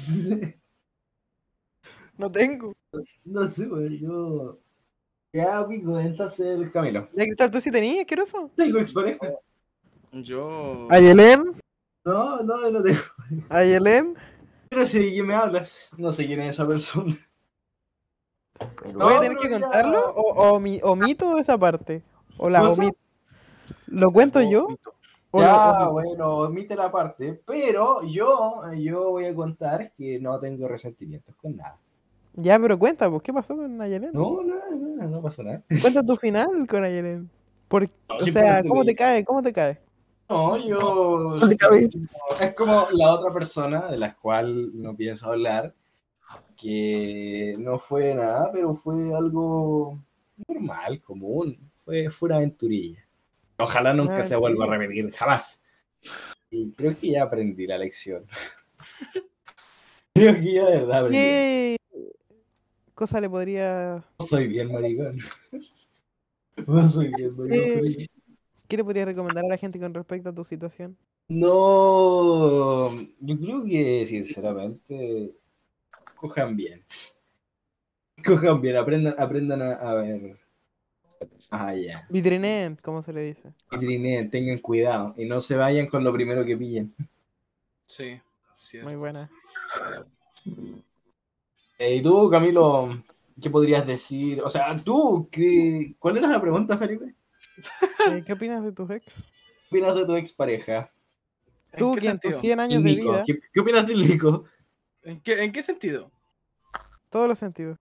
No 2.17 2.31
tengo. 2.31 2.73
No 3.25 3.47
sé, 3.47 3.67
weón, 3.67 3.95
yo... 3.99 4.59
Ya, 5.33 5.67
pico, 5.67 5.99
entonces 5.99 6.47
el 6.47 6.71
Camilo. 6.71 7.07
Ya, 7.13 7.25
Cristal, 7.25 7.51
¿tú 7.51 7.61
sí 7.61 7.69
tenías? 7.69 7.99
asqueroso? 7.99 8.49
Tengo 8.55 8.79
expareja. 8.79 9.33
Yo. 10.13 10.87
¿Ayelén? 10.89 11.43
No, 12.03 12.41
no, 12.41 12.71
no 12.71 12.81
tengo. 12.81 12.99
¿Ayelén? 13.49 14.15
No 14.71 14.85
sé 14.87 14.99
de 14.99 15.09
quién 15.11 15.27
me 15.27 15.35
hablas. 15.35 15.91
No 15.97 16.11
sé 16.11 16.25
quién 16.25 16.39
es 16.41 16.55
esa 16.55 16.65
persona. 16.67 17.15
No, 18.93 19.05
¿Voy 19.05 19.13
a 19.13 19.19
tener 19.19 19.37
pero 19.37 19.41
que 19.41 19.49
ya- 19.49 19.59
contarlo 19.59 20.09
o, 20.15 20.53
o 20.55 20.59
mi- 20.59 20.79
omito 20.81 21.37
esa 21.37 21.57
parte? 21.57 22.01
¿O 22.37 22.49
la 22.49 22.67
omito? 22.67 22.97
¿Lo 23.87 24.11
cuento 24.11 24.41
yo? 24.41 24.67
¿O 25.31 25.41
Ya, 25.41 25.89
bueno, 25.89 26.37
omite 26.37 26.75
la 26.75 26.91
parte, 26.91 27.41
pero 27.45 28.01
yo, 28.03 28.61
yo 28.77 29.11
voy 29.11 29.25
a 29.25 29.35
contar 29.35 29.91
que 29.93 30.19
no 30.19 30.39
tengo 30.39 30.67
resentimientos 30.67 31.35
con 31.35 31.57
nada. 31.57 31.77
Ya, 32.33 32.59
pero 32.59 32.77
cuenta, 32.79 33.09
pues, 33.09 33.21
¿qué 33.23 33.33
pasó 33.33 33.55
con 33.55 33.81
Ayelén? 33.81 34.11
No, 34.13 34.41
no, 34.41 34.55
no, 34.75 35.07
no 35.07 35.21
pasó 35.21 35.43
nada. 35.43 35.63
Cuenta 35.81 36.03
tu 36.03 36.15
final 36.15 36.67
con 36.69 36.83
Ayelén. 36.83 37.29
Por- 37.67 37.89
No, 38.07 38.15
o 38.17 38.21
sea, 38.21 38.63
¿cómo 38.63 38.81
que- 38.81 38.87
te 38.91 38.95
cae? 38.95 39.25
¿Cómo 39.25 39.41
te 39.43 39.51
cae? 39.51 39.79
No, 40.29 40.57
yo. 40.57 41.35
No 41.39 41.49
te 41.49 41.55
cabe. 41.57 41.89
Es 42.41 42.53
como 42.53 42.85
la 42.93 43.13
otra 43.13 43.33
persona 43.33 43.87
de 43.91 43.97
la 43.97 44.15
cual 44.15 44.71
no 44.81 44.95
pienso 44.95 45.27
hablar, 45.27 45.73
que 46.55 47.55
no 47.59 47.79
fue 47.79 48.13
nada, 48.13 48.49
pero 48.51 48.73
fue 48.73 49.13
algo 49.15 49.97
normal, 50.47 51.01
común. 51.01 51.57
Fue, 51.85 52.09
fue 52.09 52.27
una 52.27 52.37
aventurilla. 52.37 52.99
Ojalá 53.57 53.93
nunca 53.93 54.23
se 54.23 54.35
vuelva 54.35 54.65
a 54.65 54.77
repetir, 54.77 55.11
jamás. 55.13 55.63
Y 56.49 56.71
creo 56.71 56.97
que 56.97 57.11
ya 57.11 57.23
aprendí 57.23 57.67
la 57.67 57.77
lección. 57.77 58.25
creo 60.13 60.33
que 60.35 60.53
ya 60.53 60.65
de 60.65 60.79
verdad 60.79 60.97
aprendí. 60.99 61.17
¿Qué 61.17 61.77
cosa 62.93 63.19
le 63.19 63.29
podría... 63.29 64.03
No 64.19 64.25
soy 64.25 64.47
bien 64.47 64.71
maricón. 64.71 65.17
No 66.65 66.87
soy 66.87 67.13
bien 67.15 67.37
maricón. 67.37 67.85
Eh, 67.85 68.07
¿Qué 68.67 68.77
le 68.77 68.83
podría 68.83 69.05
recomendar 69.05 69.45
a 69.45 69.47
la 69.47 69.57
gente 69.57 69.79
con 69.79 69.93
respecto 69.93 70.29
a 70.29 70.33
tu 70.33 70.43
situación? 70.43 70.97
No, 71.29 72.89
yo 73.19 73.39
creo 73.39 73.63
que 73.63 74.05
sinceramente 74.05 75.35
cojan 76.15 76.55
bien. 76.57 76.83
Cojan 78.25 78.59
bien, 78.59 78.77
aprendan, 78.77 79.15
aprendan 79.17 79.61
a, 79.61 79.73
a 79.73 79.93
ver. 79.95 80.37
Ah, 81.49 81.73
ya. 81.73 82.05
Vitrineen, 82.09 82.77
¿cómo 82.81 83.01
se 83.01 83.13
le 83.13 83.21
dice? 83.21 83.53
Y 83.71 83.77
trineen, 83.77 84.29
tengan 84.29 84.57
cuidado 84.57 85.13
y 85.17 85.25
no 85.25 85.39
se 85.39 85.55
vayan 85.55 85.87
con 85.87 86.03
lo 86.03 86.11
primero 86.11 86.43
que 86.43 86.57
pillen. 86.57 86.93
Sí. 87.85 88.19
sí. 88.57 88.79
Muy 88.79 88.95
buena. 88.95 89.29
Eh, 91.79 91.95
¿Y 91.95 92.01
tú, 92.01 92.29
Camilo, 92.29 93.01
qué 93.41 93.49
podrías 93.49 93.85
decir? 93.85 94.41
O 94.41 94.49
sea, 94.49 94.75
tú, 94.83 95.29
¿qué... 95.31 95.95
¿cuál 95.99 96.17
era 96.17 96.27
la 96.27 96.41
pregunta, 96.41 96.77
Felipe? 96.77 97.13
Eh, 98.09 98.23
¿Qué 98.25 98.33
opinas 98.33 98.63
de 98.63 98.71
tus 98.71 98.89
ex? 98.91 99.05
¿Qué 99.05 99.77
opinas 99.77 99.95
de 99.95 100.05
tu 100.05 100.15
expareja? 100.15 100.91
¿En 101.73 101.79
Tú, 101.79 101.95
que 101.95 102.07
en 102.07 102.19
tus 102.19 102.35
sentido? 102.35 102.39
100 102.39 102.59
años 102.59 102.83
de 102.83 102.95
vida, 102.95 103.23
¿Qué, 103.25 103.39
qué 103.51 103.59
opinas 103.59 103.85
del 103.87 103.99
Nico? 103.99 104.45
¿En 105.01 105.19
qué, 105.21 105.43
¿En 105.43 105.51
qué 105.51 105.61
sentido? 105.61 106.11
todos 107.09 107.27
los 107.27 107.39
sentidos. 107.39 107.79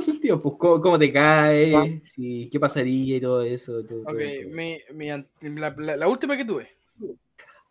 Sentido, 0.00 0.40
pues, 0.40 0.54
¿cómo, 0.58 0.80
cómo 0.80 0.98
te 0.98 1.12
cae? 1.12 2.00
Sí, 2.04 2.48
¿Qué 2.50 2.60
pasaría 2.60 3.16
y 3.16 3.20
todo 3.20 3.42
eso? 3.42 3.84
todo- 3.84 4.02
todo 4.04 4.14
Ok, 4.14 4.20
eso. 4.20 4.48
mi, 4.50 4.78
mi 4.92 5.10
an- 5.10 5.28
la, 5.40 5.74
la- 5.76 5.96
la 5.96 6.08
última 6.08 6.36
que 6.36 6.44
tuve. 6.44 6.76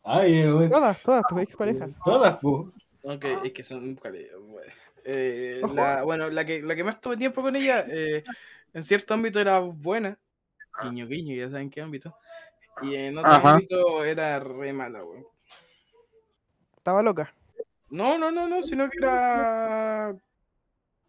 Ay, 0.03 0.39
eh, 0.39 0.51
bueno. 0.51 0.69
Todas, 0.69 1.01
todas 1.01 1.23
tus 1.28 1.41
ex 1.41 1.55
parejas. 1.55 1.91
Todas, 2.03 2.39
pues. 2.41 2.67
Ok, 3.03 3.26
es 3.43 3.51
que 3.53 3.63
son. 3.63 3.97
Eh, 5.03 5.61
la, 5.73 6.03
bueno, 6.03 6.30
la 6.30 6.45
que, 6.45 6.61
la 6.61 6.76
que 6.76 6.84
más 6.84 6.99
tuve 6.99 7.17
tiempo 7.17 7.41
con 7.41 7.55
ella, 7.55 7.86
eh, 7.88 8.23
en 8.73 8.84
cierto 8.84 9.13
ámbito 9.13 9.39
era 9.39 9.59
buena. 9.59 10.17
Guiño, 10.84 11.07
guiño, 11.07 11.36
ya 11.36 11.49
saben 11.49 11.69
qué 11.69 11.82
ámbito. 11.82 12.15
Y 12.82 12.95
en 12.95 13.17
otro 13.17 13.32
Ajá. 13.32 13.53
ámbito 13.53 14.03
era 14.03 14.39
re 14.39 14.73
mala, 14.73 15.03
weón. 15.03 15.26
Estaba 16.78 17.01
loca. 17.01 17.34
No, 17.89 18.17
no, 18.17 18.32
no, 18.32 18.47
no, 18.47 18.61
sino 18.61 18.89
que 18.89 18.97
era. 18.97 20.15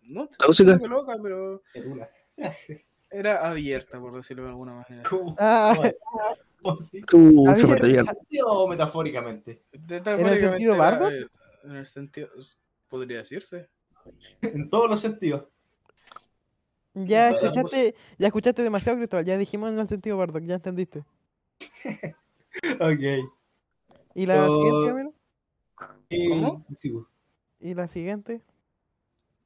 No, 0.07 0.29
Tóxica. 0.29 0.77
loca, 0.87 1.17
pero 1.23 1.63
era 3.11 3.49
abierta, 3.49 3.99
por 4.01 4.15
decirlo 4.17 4.45
de 4.45 4.49
alguna 4.51 4.75
manera. 4.75 5.03
¿Cómo? 5.09 5.37
Ah, 5.39 5.77
¿Cómo. 7.11 7.45
¿O 8.47 8.69
metafóricamente? 8.69 9.63
¿En 9.73 10.27
el 10.27 10.41
sentido 10.41 10.75
era, 10.75 10.83
bardo? 10.83 11.11
eh, 11.11 11.27
En 11.65 11.77
el 11.77 11.87
sentido. 11.87 12.29
Podría 12.89 13.19
decirse. 13.19 13.69
En 14.43 14.69
todos 14.71 14.89
los 14.89 15.01
sentidos. 15.01 15.45
ya 16.95 17.31
escuchaste, 17.31 17.95
ya 18.19 18.27
escuchaste 18.29 18.63
demasiado, 18.63 18.99
Cristóbal. 18.99 19.25
Ya 19.25 19.37
dijimos 19.39 19.73
en 19.73 19.79
el 19.81 19.89
sentido 19.89 20.17
Bardock, 20.17 20.45
ya 20.45 20.55
entendiste. 20.57 21.05
Ok. 22.81 23.31
¿Y 24.15 24.27
la 24.27 24.49
Oh. 24.51 24.57
siguiente, 24.63 24.89
Camilo? 24.91 25.15
Y- 26.09 26.29
¿Cómo? 26.31 26.65
pues. 26.67 26.85
¿Y 27.61 27.75
la 27.75 27.87
siguiente? 27.89 28.41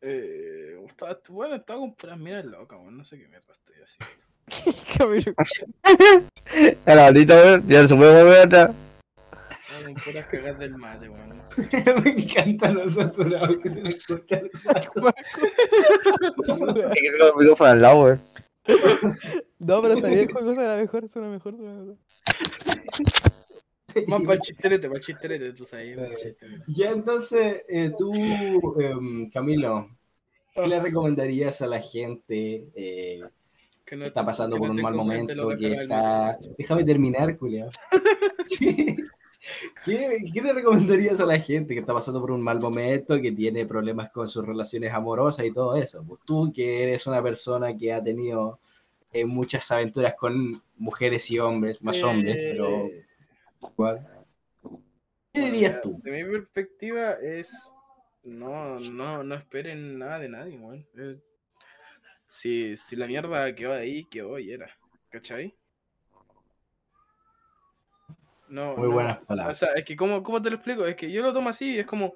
Eh, 0.03 0.77
estaba, 0.87 1.19
bueno, 1.29 1.57
estaba 1.57 1.81
con 1.81 1.95
puras 1.95 2.19
miras 2.19 2.45
locas, 2.45 2.79
weón. 2.79 2.97
No 2.97 3.05
sé 3.05 3.19
qué 3.19 3.29
mierda 3.29 3.53
estoy 3.53 3.77
haciendo. 3.85 4.15
Camilo. 4.99 5.35
A 6.87 6.95
la 6.95 7.07
ahorita, 7.07 7.35
weón, 7.35 7.69
ya 7.69 7.87
se 7.87 7.95
puede 7.97 8.23
volver 8.23 8.47
atrás. 8.47 8.71
Puras 10.05 10.27
cagas 10.27 10.59
del 10.59 10.77
mate, 10.77 11.09
weón. 11.09 11.43
Me 12.05 12.11
encanta 12.11 12.73
lo 12.73 12.89
saturado 12.89 13.61
que 13.61 13.71
se 13.71 13.83
me 13.83 13.91
escucha. 13.91 14.39
el. 14.39 14.47
Es 14.47 14.53
que 17.01 17.11
tengo 17.11 17.27
el 17.27 17.39
micrófono 17.39 17.71
al 17.71 17.83
lado, 17.83 18.01
weón. 18.01 18.23
No, 19.59 19.83
pero 19.83 19.95
está 19.95 20.09
bien, 20.09 20.29
Juan 20.31 20.55
suena 20.55 20.77
mejor, 20.77 21.09
suena 21.09 21.29
mejor, 21.29 21.57
suena 21.57 21.73
mejor. 21.73 21.97
Más 24.09 24.23
para 24.23 24.35
el 24.35 24.41
chisterete, 24.41 24.89
para 24.89 24.99
el 24.99 25.05
chisterete, 25.05 25.53
tú 25.53 25.65
sabes. 25.65 25.99
chisterete. 25.99 26.63
Ya 26.69 26.91
entonces, 26.91 27.63
eh, 27.69 27.93
tú, 27.97 28.13
em, 28.81 29.31
Camilo, 29.31 29.89
¿qué 30.55 30.67
le 30.67 30.81
recomendarías 30.81 31.63
a 31.63 31.67
la 31.67 31.81
gente 31.81 32.67
eh, 32.75 33.23
Que 33.85 33.97
no 33.97 34.05
está 34.05 34.25
pasando 34.25 34.57
que 34.57 34.61
por 34.61 34.69
no 34.69 34.75
un 34.75 34.83
mal 34.83 34.95
momento? 34.95 35.49
Que 35.57 35.73
está... 35.73 36.39
Déjame 36.59 36.85
terminar, 36.85 37.37
culiao. 37.37 37.71
¿Qué, 39.85 40.19
¿Qué 40.33 40.43
le 40.43 40.53
recomendarías 40.53 41.19
a 41.21 41.27
la 41.27 41.39
gente 41.39 41.73
que 41.75 41.81
está 41.81 41.95
pasando 41.95 42.21
por 42.21 42.31
un 42.31 42.43
mal 42.43 42.61
momento, 42.61 43.21
que 43.21 43.33
tiene 43.33 43.65
problemas 43.65 44.11
con 44.11 44.29
sus 44.29 44.47
relaciones 44.47 44.93
amorosas 44.93 45.47
y 45.47 45.53
todo 45.53 45.77
eso? 45.77 46.05
Pues 46.07 46.21
tú 46.27 46.53
que 46.55 46.83
eres 46.83 47.07
una 47.07 47.23
persona 47.23 47.75
que 47.77 47.93
ha 47.93 48.03
tenido 48.03 48.59
eh, 49.13 49.25
muchas 49.25 49.71
aventuras 49.71 50.15
con 50.15 50.53
mujeres 50.77 51.31
y 51.31 51.39
hombres, 51.39 51.83
más 51.83 52.03
hombres, 52.03 52.37
Eh, 52.37 52.51
pero 52.53 52.89
igual. 53.63 54.07
¿Qué 55.33 55.41
dirías 55.41 55.81
tú? 55.83 56.01
De 56.03 56.11
mi 56.11 56.31
perspectiva 56.31 57.13
es. 57.15 57.53
No, 58.23 58.79
no, 58.81 59.23
no 59.25 59.35
esperen 59.35 59.99
nada 59.99 60.19
de 60.19 60.29
nadie, 60.29 60.59
weón. 60.59 60.87
Si, 62.27 62.77
si 62.77 62.97
la 62.97 63.07
mierda 63.07 63.55
quedó 63.55 63.73
ahí, 63.75 64.05
quedó 64.07 64.39
y 64.39 64.53
era. 64.53 64.71
¿Cachai? 65.11 65.55
No, 68.49 68.77
Muy 68.77 68.89
no, 68.89 68.95
buenas 68.95 69.19
O 69.19 69.25
palabras. 69.27 69.59
sea, 69.59 69.69
es 69.75 69.85
que, 69.85 69.97
¿cómo, 69.97 70.23
¿cómo 70.23 70.43
te 70.43 70.51
lo 70.51 70.57
explico? 70.57 70.85
Es 70.85 70.97
que 70.97 71.11
yo 71.11 71.23
lo 71.23 71.33
tomo 71.33 71.49
así, 71.49 71.79
es 71.79 71.87
como. 71.87 72.15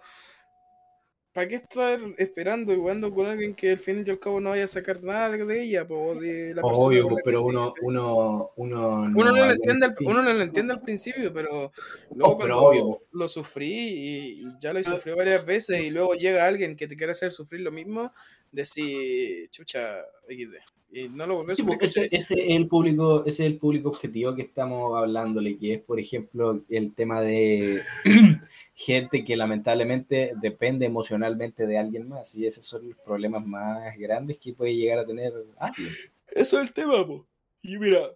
¿Para 1.34 1.48
qué 1.48 1.56
estar 1.56 1.98
esperando 2.16 2.72
y 2.72 2.76
jugando 2.76 3.12
con 3.12 3.26
alguien 3.26 3.56
que 3.56 3.72
al 3.72 3.80
fin 3.80 4.04
y 4.06 4.10
al 4.10 4.20
cabo 4.20 4.40
no 4.40 4.50
vaya 4.50 4.66
a 4.66 4.68
sacar 4.68 5.02
nada 5.02 5.30
de, 5.30 5.44
de 5.44 5.62
ella? 5.64 5.84
po, 5.84 6.14
de 6.14 6.54
la 6.54 6.62
persona 6.62 6.86
Obvio, 6.86 7.10
la 7.10 7.16
pero 7.24 7.42
uno, 7.42 7.74
uno, 7.82 8.50
uno, 8.54 9.02
Uno 9.02 9.12
no, 9.16 9.32
lo 9.32 9.42
habla 9.42 9.54
entiende, 9.54 9.86
al- 9.86 9.96
uno 10.06 10.22
no 10.22 10.32
lo 10.32 10.42
entiende 10.42 10.74
al 10.74 10.80
principio, 10.80 11.32
pero 11.32 11.72
luego 12.14 12.34
Oh, 12.34 12.38
pero 12.38 12.54
cuando 12.60 12.68
obvio. 12.68 12.98
lo 13.10 13.28
sufrí 13.28 13.66
y, 13.66 14.16
y 14.42 14.44
ya 14.60 14.72
lo 14.72 14.84
sufrí 14.84 15.12
varias 15.12 15.44
veces 15.44 15.82
y 15.82 15.90
luego 15.90 16.14
llega 16.14 16.46
alguien 16.46 16.76
que 16.76 16.86
te 16.86 16.96
quiere 16.96 17.10
hacer 17.10 17.32
sufrir 17.32 17.62
lo 17.62 17.72
mismo, 17.72 18.12
decir, 18.52 19.48
chucha, 19.50 20.02
XD. 20.28 20.58
Y 20.92 21.08
no 21.08 21.26
lo 21.26 21.38
volvés 21.38 21.56
Sí, 21.56 21.64
pues, 21.64 21.78
ese, 21.82 22.08
ese 22.12 22.34
es 22.34 22.50
el 22.56 22.68
público, 22.68 23.24
ese 23.26 23.42
es 23.44 23.50
el 23.52 23.58
público 23.58 23.88
objetivo 23.88 24.36
que 24.36 24.42
estamos 24.42 24.96
hablándole, 24.96 25.58
que 25.58 25.74
es, 25.74 25.82
por 25.82 25.98
ejemplo, 25.98 26.62
el 26.68 26.94
tema 26.94 27.20
de 27.20 27.82
gente 28.74 29.24
que 29.24 29.36
lamentablemente 29.36 30.32
depende 30.40 30.86
emocionalmente 30.86 31.66
de 31.66 31.78
alguien 31.78 32.08
más, 32.08 32.34
y 32.34 32.46
esos 32.46 32.66
son 32.66 32.88
los 32.88 32.98
problemas 32.98 33.46
más 33.46 33.96
grandes 33.96 34.38
que 34.38 34.52
puede 34.52 34.74
llegar 34.74 34.98
a 34.98 35.06
tener 35.06 35.32
alguien. 35.58 35.90
Eso 36.28 36.60
es 36.60 36.68
el 36.68 36.72
tema, 36.72 37.06
po. 37.06 37.26
Y 37.62 37.78
mira, 37.78 38.10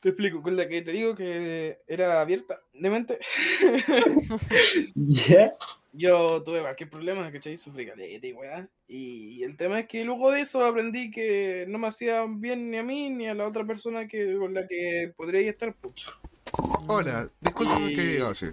Te 0.00 0.08
explico, 0.08 0.42
con 0.42 0.56
la 0.56 0.68
que 0.68 0.82
te 0.82 0.90
digo 0.90 1.14
que 1.14 1.78
era 1.86 2.20
abierta 2.20 2.60
de 2.72 2.90
mente. 2.90 3.18
¿Ya? 4.96 5.52
Yo 5.92 6.42
tuve 6.42 6.60
cualquier 6.60 6.90
problema, 6.90 7.30
¿cachai? 7.30 7.56
Sufrí 7.56 7.86
caleta 7.86 8.26
y 8.26 8.32
weá. 8.32 8.68
Y 8.88 9.44
el 9.44 9.56
tema 9.56 9.78
es 9.80 9.86
que 9.86 10.04
luego 10.04 10.32
de 10.32 10.40
eso 10.40 10.64
aprendí 10.64 11.10
que 11.12 11.66
no 11.68 11.78
me 11.78 11.86
hacía 11.86 12.24
bien 12.28 12.70
ni 12.70 12.78
a 12.78 12.82
mí 12.82 13.10
ni 13.10 13.28
a 13.28 13.34
la 13.34 13.46
otra 13.46 13.64
persona 13.64 14.08
que, 14.08 14.36
con 14.36 14.54
la 14.54 14.66
que 14.66 15.12
podría 15.16 15.48
estar. 15.48 15.76
Hola, 16.88 17.28
discúlpame 17.40 17.94
que 17.94 18.02
diga 18.02 18.28
así. 18.28 18.46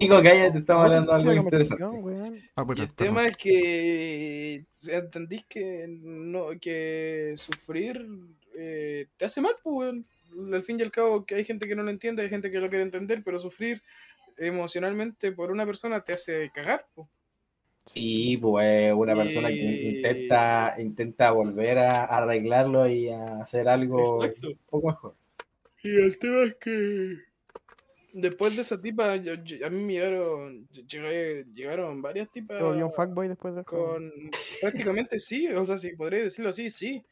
Nico, 0.00 0.16
cállate, 0.22 0.58
estamos 0.58 0.84
hablando 0.84 1.12
de 1.12 1.30
algo 1.30 1.44
interesante. 1.44 1.84
Ah, 1.84 2.62
bueno, 2.62 2.82
el 2.82 2.88
perdón. 2.88 3.14
tema 3.14 3.26
es 3.26 3.36
que 3.36 4.64
entendís 4.88 5.44
que 5.46 5.86
no 5.88 6.48
que 6.60 7.34
sufrir 7.36 8.06
eh, 8.56 9.06
te 9.16 9.24
hace 9.24 9.40
mal, 9.40 9.54
pues, 9.62 9.74
weón. 9.76 10.06
Al 10.52 10.64
fin 10.64 10.80
y 10.80 10.82
al 10.82 10.90
cabo, 10.90 11.24
que 11.24 11.36
hay 11.36 11.44
gente 11.44 11.68
que 11.68 11.76
no 11.76 11.84
lo 11.84 11.90
entiende, 11.90 12.22
hay 12.22 12.28
gente 12.28 12.50
que 12.50 12.58
lo 12.58 12.68
quiere 12.68 12.82
entender, 12.82 13.22
pero 13.24 13.38
sufrir 13.38 13.80
emocionalmente 14.36 15.30
por 15.30 15.52
una 15.52 15.64
persona 15.64 16.00
te 16.00 16.14
hace 16.14 16.50
cagar, 16.52 16.86
pues. 16.94 17.06
Y 17.94 18.38
pues 18.38 18.92
una 18.94 19.14
persona 19.14 19.48
que 19.48 19.94
intenta, 19.96 20.74
intenta 20.78 21.30
volver 21.30 21.78
a 21.78 22.04
arreglarlo 22.04 22.88
y 22.88 23.10
a 23.10 23.42
hacer 23.42 23.68
algo 23.68 24.24
Exacto. 24.24 24.48
un 24.48 24.58
poco 24.70 24.88
mejor. 24.88 25.14
Y 25.82 25.96
el 25.96 26.18
tema 26.18 26.44
es 26.44 26.54
que 26.54 27.18
después 28.14 28.56
de 28.56 28.62
esa 28.62 28.80
tipa, 28.80 29.16
yo- 29.16 29.34
yo- 29.34 29.66
a 29.66 29.70
mí 29.70 29.82
me 29.82 29.92
llegaron, 29.94 30.68
llegué- 30.70 31.44
llegaron 31.54 32.00
varias 32.00 32.30
tipas 32.30 32.58
Se 32.58 32.62
volvió 32.62 32.86
un 32.86 32.92
fuckboy 32.92 33.28
después 33.28 33.54
de 33.54 33.64
con 33.64 34.12
prácticamente 34.60 35.18
sí, 35.20 35.48
o 35.48 35.64
sea, 35.66 35.78
si 35.78 35.94
podría 35.94 36.24
decirlo 36.24 36.50
así, 36.50 36.70
sí. 36.70 37.04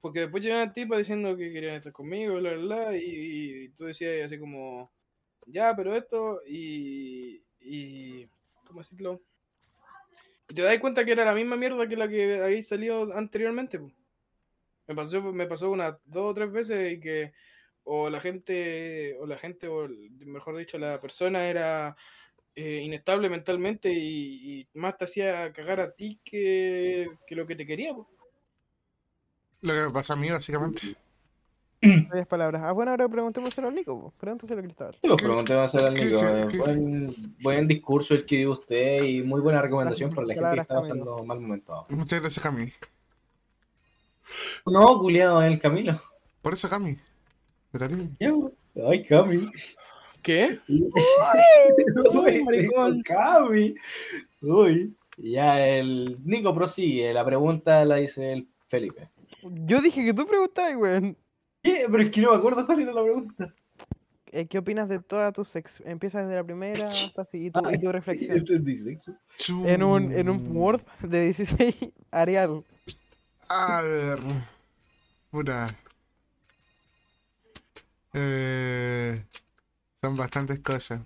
Porque 0.00 0.20
después 0.20 0.42
llegaban 0.42 0.72
tipas 0.72 0.98
diciendo 0.98 1.36
que 1.36 1.52
querían 1.52 1.76
estar 1.76 1.92
conmigo, 1.92 2.36
bla, 2.36 2.52
bla, 2.52 2.60
bla, 2.62 2.96
y, 2.96 3.64
y 3.64 3.68
tú 3.70 3.84
decías 3.84 4.26
así 4.26 4.38
como, 4.38 4.92
ya, 5.46 5.74
pero 5.74 5.96
esto, 5.96 6.40
y, 6.46 7.42
y 7.60 8.28
¿cómo 8.64 8.80
decirlo? 8.80 9.20
Y 10.48 10.54
te 10.54 10.62
das 10.62 10.78
cuenta 10.78 11.04
que 11.04 11.12
era 11.12 11.24
la 11.24 11.34
misma 11.34 11.56
mierda 11.56 11.88
que 11.88 11.96
la 11.96 12.08
que 12.08 12.40
había 12.40 12.62
salido 12.62 13.12
anteriormente. 13.14 13.78
po. 13.78 13.90
Me 14.86 14.94
pasó, 14.94 15.20
me 15.32 15.46
pasó 15.46 15.70
unas 15.70 15.96
dos 16.06 16.30
o 16.30 16.34
tres 16.34 16.50
veces 16.50 16.92
y 16.94 17.00
que 17.00 17.32
o 17.90 18.10
la 18.10 18.20
gente, 18.20 19.16
o 19.18 19.26
la 19.26 19.38
gente, 19.38 19.66
o 19.68 19.88
mejor 20.26 20.56
dicho, 20.56 20.76
la 20.78 21.00
persona 21.00 21.46
era 21.46 21.96
eh, 22.54 22.82
inestable 22.84 23.30
mentalmente 23.30 23.90
y, 23.90 24.60
y 24.60 24.68
más 24.74 24.96
te 24.98 25.04
hacía 25.04 25.52
cagar 25.52 25.80
a 25.80 25.92
ti 25.92 26.20
que, 26.22 27.08
que 27.26 27.34
lo 27.34 27.46
que 27.46 27.56
te 27.56 27.64
quería. 27.66 27.94
po. 27.94 28.06
Lo 29.62 29.72
que 29.72 29.92
pasa 29.92 30.12
a 30.12 30.16
mí, 30.16 30.28
básicamente. 30.30 30.94
Varias 31.80 32.26
palabras. 32.26 32.60
Ah, 32.64 32.72
bueno, 32.72 32.90
ahora 32.90 33.08
preguntémoselo 33.08 33.68
al 33.68 33.74
Nico. 33.74 34.12
Pregúntaselo 34.18 34.60
a 34.60 34.62
Cristóbal. 34.64 34.94
Sí, 35.00 35.08
pues 35.08 35.22
preguntemos 35.22 35.74
al 35.76 35.94
¿Qué- 35.94 36.04
Nico. 36.04 36.20
eh, 36.26 36.58
Buen, 36.58 37.36
buen 37.40 37.68
discurso 37.68 38.14
el 38.14 38.26
que 38.26 38.36
dio 38.38 38.50
usted 38.50 39.02
y 39.04 39.22
muy 39.22 39.40
buena 39.40 39.62
recomendación 39.62 40.10
para 40.12 40.26
la 40.26 40.34
gente 40.34 40.50
que 40.56 40.60
está 40.60 40.74
Camilo. 40.74 40.88
pasando 41.04 41.24
mal 41.24 41.40
momento. 41.40 41.72
ahora. 41.74 41.94
Muchas 41.96 42.20
gracias, 42.20 42.42
Cami. 42.42 42.72
No, 44.66 44.98
culiado, 44.98 45.42
el 45.42 45.58
Camilo. 45.58 45.94
Por 46.42 46.52
eso, 46.52 46.68
Cami. 46.68 46.96
Ay, 47.72 49.04
Cami. 49.04 49.50
¿Qué? 50.22 50.58
Uy, 50.68 52.44
maricón. 52.44 53.02
Cami. 53.02 53.74
Uy. 54.42 54.94
Ya 55.16 55.66
el 55.66 56.18
Nico 56.24 56.54
prosigue. 56.54 57.12
La 57.12 57.24
pregunta 57.24 57.84
la 57.84 57.96
dice 57.96 58.32
el 58.32 58.48
Felipe. 58.68 59.10
Yo 59.42 59.80
dije 59.80 60.04
que 60.04 60.14
tú 60.14 60.26
preguntaras, 60.26 60.76
weón. 60.76 61.16
¿Qué? 61.62 61.86
Pero 61.90 62.02
es 62.02 62.10
que 62.10 62.20
no 62.20 62.30
me 62.30 62.36
acuerdo 62.36 62.66
cuál 62.66 62.80
era 62.80 62.92
la 62.92 63.02
pregunta. 63.02 63.54
Eh, 64.30 64.46
¿Qué 64.46 64.58
opinas 64.58 64.88
de 64.88 65.00
toda 65.00 65.32
tu 65.32 65.44
sexo? 65.44 65.82
Empieza 65.86 66.20
desde 66.22 66.36
la 66.36 66.44
primera 66.44 66.86
hasta 66.86 67.22
así, 67.22 67.46
y 67.46 67.50
tu, 67.50 67.60
y 67.70 67.80
tu 67.80 67.90
reflexión. 67.90 68.36
Entendí 68.36 68.76
sexo. 68.76 69.16
En 69.64 69.82
un, 69.82 70.12
en 70.12 70.28
un 70.28 70.56
Word 70.56 70.82
de 71.02 71.32
16, 71.32 71.74
Arial. 72.10 72.62
A 73.48 73.82
ver. 73.82 74.18
Puta. 75.30 75.68
Eh, 78.20 79.24
son 80.00 80.16
bastantes 80.16 80.60
cosas. 80.60 81.00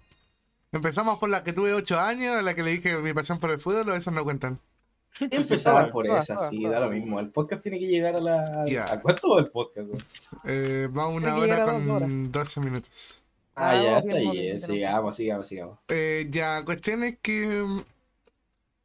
Empezamos 0.72 1.18
por 1.18 1.28
la 1.28 1.44
que 1.44 1.52
tuve 1.52 1.74
8 1.74 1.98
años, 1.98 2.43
la 2.43 2.55
que 2.55 2.62
le 2.62 2.70
dije 2.72 2.97
mi 2.98 3.12
pasión 3.12 3.39
por 3.39 3.51
el 3.51 3.60
fútbol, 3.60 3.90
o 3.90 3.94
esas 3.94 4.14
no 4.14 4.24
cuentan. 4.24 4.59
Empezar 5.20 5.90
por 5.90 6.06
esa, 6.06 6.39
sí, 6.48 6.64
da 6.64 6.80
lo 6.80 6.89
mismo. 6.90 7.20
El 7.20 7.28
podcast 7.30 7.62
tiene 7.62 7.78
que 7.78 7.86
llegar 7.86 8.16
a 8.16 8.20
la. 8.20 8.64
¿A 8.90 9.01
cuánto 9.01 9.30
va 9.34 9.40
el 9.40 9.51
podcast? 9.51 9.89
Eh, 10.44 10.89
va 10.97 11.09
una 11.09 11.36
hora 11.36 11.66
con 11.66 12.32
12 12.32 12.60
minutos. 12.60 13.22
Ah, 13.55 13.70
Ah, 13.70 13.74
ya 13.74 13.82
bien, 13.82 13.97
está 13.98 14.30
bien, 14.32 14.52
ahí. 14.55 14.60
Sigamos, 14.60 15.16
sigamos, 15.16 15.48
sigamos. 15.48 15.78
Eh, 15.89 16.26
ya, 16.30 16.64
cuestión 16.64 17.05
es 17.05 17.18
que. 17.20 17.66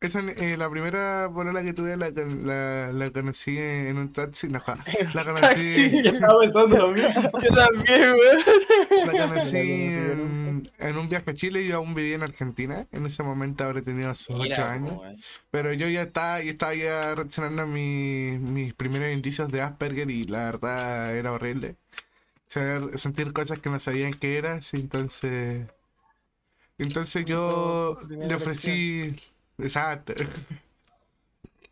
Esa, 0.07 0.21
eh, 0.21 0.57
la 0.57 0.69
primera 0.69 1.29
polola 1.33 1.61
que 1.63 1.73
tuve 1.73 1.95
la, 1.97 2.09
la, 2.09 2.91
la 2.93 3.09
conocí 3.11 3.57
en 3.57 3.97
un 3.97 4.11
taxi. 4.13 4.47
No, 4.47 4.59
la 5.13 5.25
conocí, 5.25 6.01
Yo 6.03 6.11
estaba 6.11 6.39
pensando 6.39 6.77
lo 6.77 6.91
mismo. 6.91 7.09
Yo 7.43 7.55
también, 7.55 8.11
weón. 8.13 9.05
la 9.05 9.27
conocí 9.27 9.57
en, 9.57 10.69
en 10.79 10.97
un 10.97 11.09
viaje 11.09 11.31
a 11.31 11.33
Chile. 11.33 11.65
Yo 11.67 11.75
aún 11.77 11.93
vivía 11.93 12.15
en 12.15 12.23
Argentina. 12.23 12.87
En 12.91 13.05
ese 13.05 13.21
momento 13.23 13.63
habré 13.65 13.81
tenido 13.81 14.13
sus 14.15 14.35
8 14.39 14.65
años. 14.65 14.93
Pero 15.51 15.73
yo 15.73 15.87
ya 15.89 16.03
estaba, 16.03 16.41
yo 16.41 16.51
estaba 16.51 16.73
ya 16.75 17.13
reaccionando 17.15 17.61
a 17.63 17.65
mi- 17.65 18.37
mis 18.39 18.73
primeros 18.73 19.11
indicios 19.11 19.51
de 19.51 19.61
Asperger 19.61 20.09
y 20.09 20.23
la 20.23 20.45
verdad 20.51 21.15
era 21.15 21.31
horrible. 21.33 21.75
Saber, 22.45 22.97
sentir 22.97 23.33
cosas 23.33 23.59
que 23.59 23.69
no 23.69 23.77
sabían 23.79 24.13
qué 24.13 24.37
era, 24.37 24.61
sí, 24.61 24.77
entonces... 24.77 25.67
Entonces 26.77 27.25
yo 27.25 27.97
le 28.09 28.35
ofrecí... 28.35 29.15
Exacto. 29.57 30.13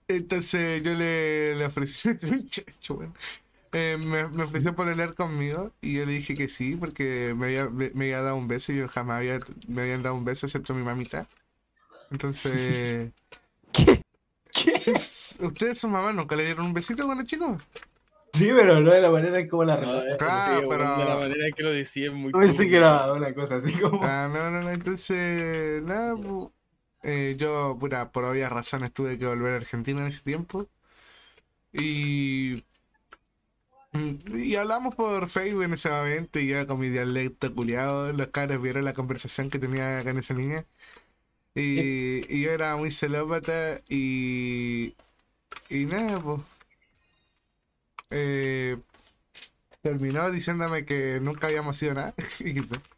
Entonces 0.07 0.83
yo 0.83 0.93
le, 0.93 1.55
le 1.55 1.65
ofrecí... 1.65 2.09
Muchacho, 2.23 2.95
bueno. 2.95 3.13
Eh, 3.71 3.97
me, 3.99 4.27
me 4.29 4.43
ofreció 4.43 4.73
pololear 4.73 5.13
conmigo 5.15 5.73
y 5.81 5.95
yo 5.97 6.05
le 6.05 6.13
dije 6.13 6.33
que 6.33 6.47
sí 6.47 6.75
porque 6.77 7.33
me 7.35 7.47
había, 7.47 7.69
me, 7.69 7.91
me 7.93 8.05
había 8.05 8.21
dado 8.21 8.37
un 8.37 8.47
beso 8.47 8.71
y 8.71 8.77
yo 8.77 8.87
jamás 8.87 9.17
había, 9.17 9.39
me 9.67 9.81
habían 9.81 10.01
dado 10.01 10.15
un 10.15 10.23
beso 10.23 10.45
excepto 10.45 10.73
mi 10.73 10.83
mamita. 10.83 11.27
Entonces... 12.11 13.11
Sí, 14.51 14.93
¿Ustedes, 15.41 15.79
su 15.79 15.89
mamá, 15.89 16.13
nunca 16.13 16.35
le 16.35 16.45
dieron 16.45 16.67
un 16.67 16.73
besito 16.73 17.05
cuando 17.05 17.25
chicos? 17.25 17.61
Sí, 18.33 18.49
pero 18.55 18.79
no 18.79 18.91
de 18.91 19.01
la 19.01 19.09
manera 19.11 19.39
en 19.39 19.49
como 19.49 19.63
la 19.65 19.77
No, 19.77 19.97
eh, 20.01 20.15
Claro, 20.17 20.59
sí, 20.61 20.65
pero- 20.69 20.83
weón, 20.83 20.97
de 20.99 21.05
la 21.05 21.15
manera 21.17 21.47
en 21.47 21.53
que 21.53 21.63
lo 21.63 21.71
decía 21.71 22.05
es 22.07 22.13
muy 22.13 22.31
Pensé 22.31 22.69
que 22.69 22.77
era 22.77 23.11
una 23.11 23.33
cosa 23.33 23.55
así 23.57 23.73
como. 23.73 23.99
Ah, 24.03 24.29
no, 24.31 24.51
no, 24.51 24.61
no, 24.61 24.71
entonces, 24.71 25.81
nada, 25.83 26.13
pu- 26.13 26.51
eh, 27.05 27.35
yo, 27.37 27.77
puta, 27.79 28.11
por 28.11 28.25
obvias 28.25 28.51
razones 28.51 28.93
tuve 28.93 29.17
que 29.19 29.25
volver 29.27 29.53
a 29.53 29.57
Argentina 29.57 30.01
en 30.01 30.07
ese 30.07 30.23
tiempo. 30.23 30.69
Y. 31.73 32.63
mm, 33.93 34.37
Y 34.43 34.55
hablamos 34.55 34.95
por 34.95 35.29
Facebook 35.29 35.63
en 35.63 35.73
ese 35.73 35.89
momento 35.89 36.39
y 36.39 36.49
ya 36.49 36.67
con 36.67 36.79
mi 36.79 36.89
dialecto 36.89 37.53
culiado, 37.53 38.11
los 38.13 38.27
cabros 38.29 38.61
vieron 38.61 38.85
la 38.85 38.93
conversación 38.93 39.49
que 39.49 39.59
tenía 39.59 40.03
con 40.03 40.17
esa 40.17 40.33
niña. 40.33 40.65
Y, 41.55 42.25
y 42.35 42.43
yo 42.43 42.51
era 42.51 42.77
muy 42.77 42.91
celópata 42.91 43.81
y. 43.89 44.95
Y 45.69 45.85
nada, 45.85 46.21
pues. 46.21 46.41
Eh, 48.09 48.77
terminó 49.81 50.31
diciéndome 50.31 50.85
que 50.85 51.19
nunca 51.21 51.47
habíamos 51.47 51.77
sido 51.77 51.93
nada. 51.93 52.13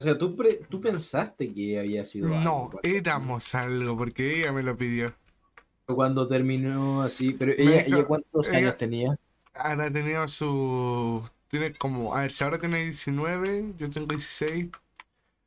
O 0.00 0.04
sea, 0.04 0.16
¿tú, 0.18 0.34
pre- 0.36 0.64
tú 0.70 0.80
pensaste 0.80 1.52
que 1.52 1.78
había 1.78 2.04
sido 2.06 2.34
algo, 2.36 2.70
No, 2.70 2.78
éramos 2.82 3.54
algo, 3.54 3.96
porque 3.96 4.40
ella 4.40 4.52
me 4.52 4.62
lo 4.62 4.76
pidió. 4.76 5.14
Cuando 5.86 6.28
terminó 6.28 7.02
así, 7.02 7.32
pero 7.32 7.50
ella, 7.56 7.82
dijo- 7.84 7.86
ella 7.86 8.04
¿cuántos 8.06 8.52
ella- 8.52 8.54
años 8.54 8.76
tenía? 8.78 9.16
Ahora 9.54 9.92
tenido 9.92 10.28
su. 10.28 11.22
Tiene 11.48 11.74
como. 11.74 12.14
A 12.14 12.22
ver, 12.22 12.32
si 12.32 12.44
ahora 12.44 12.58
tiene 12.60 12.82
19, 12.84 13.74
yo 13.78 13.90
tengo 13.90 14.08
16. 14.08 14.70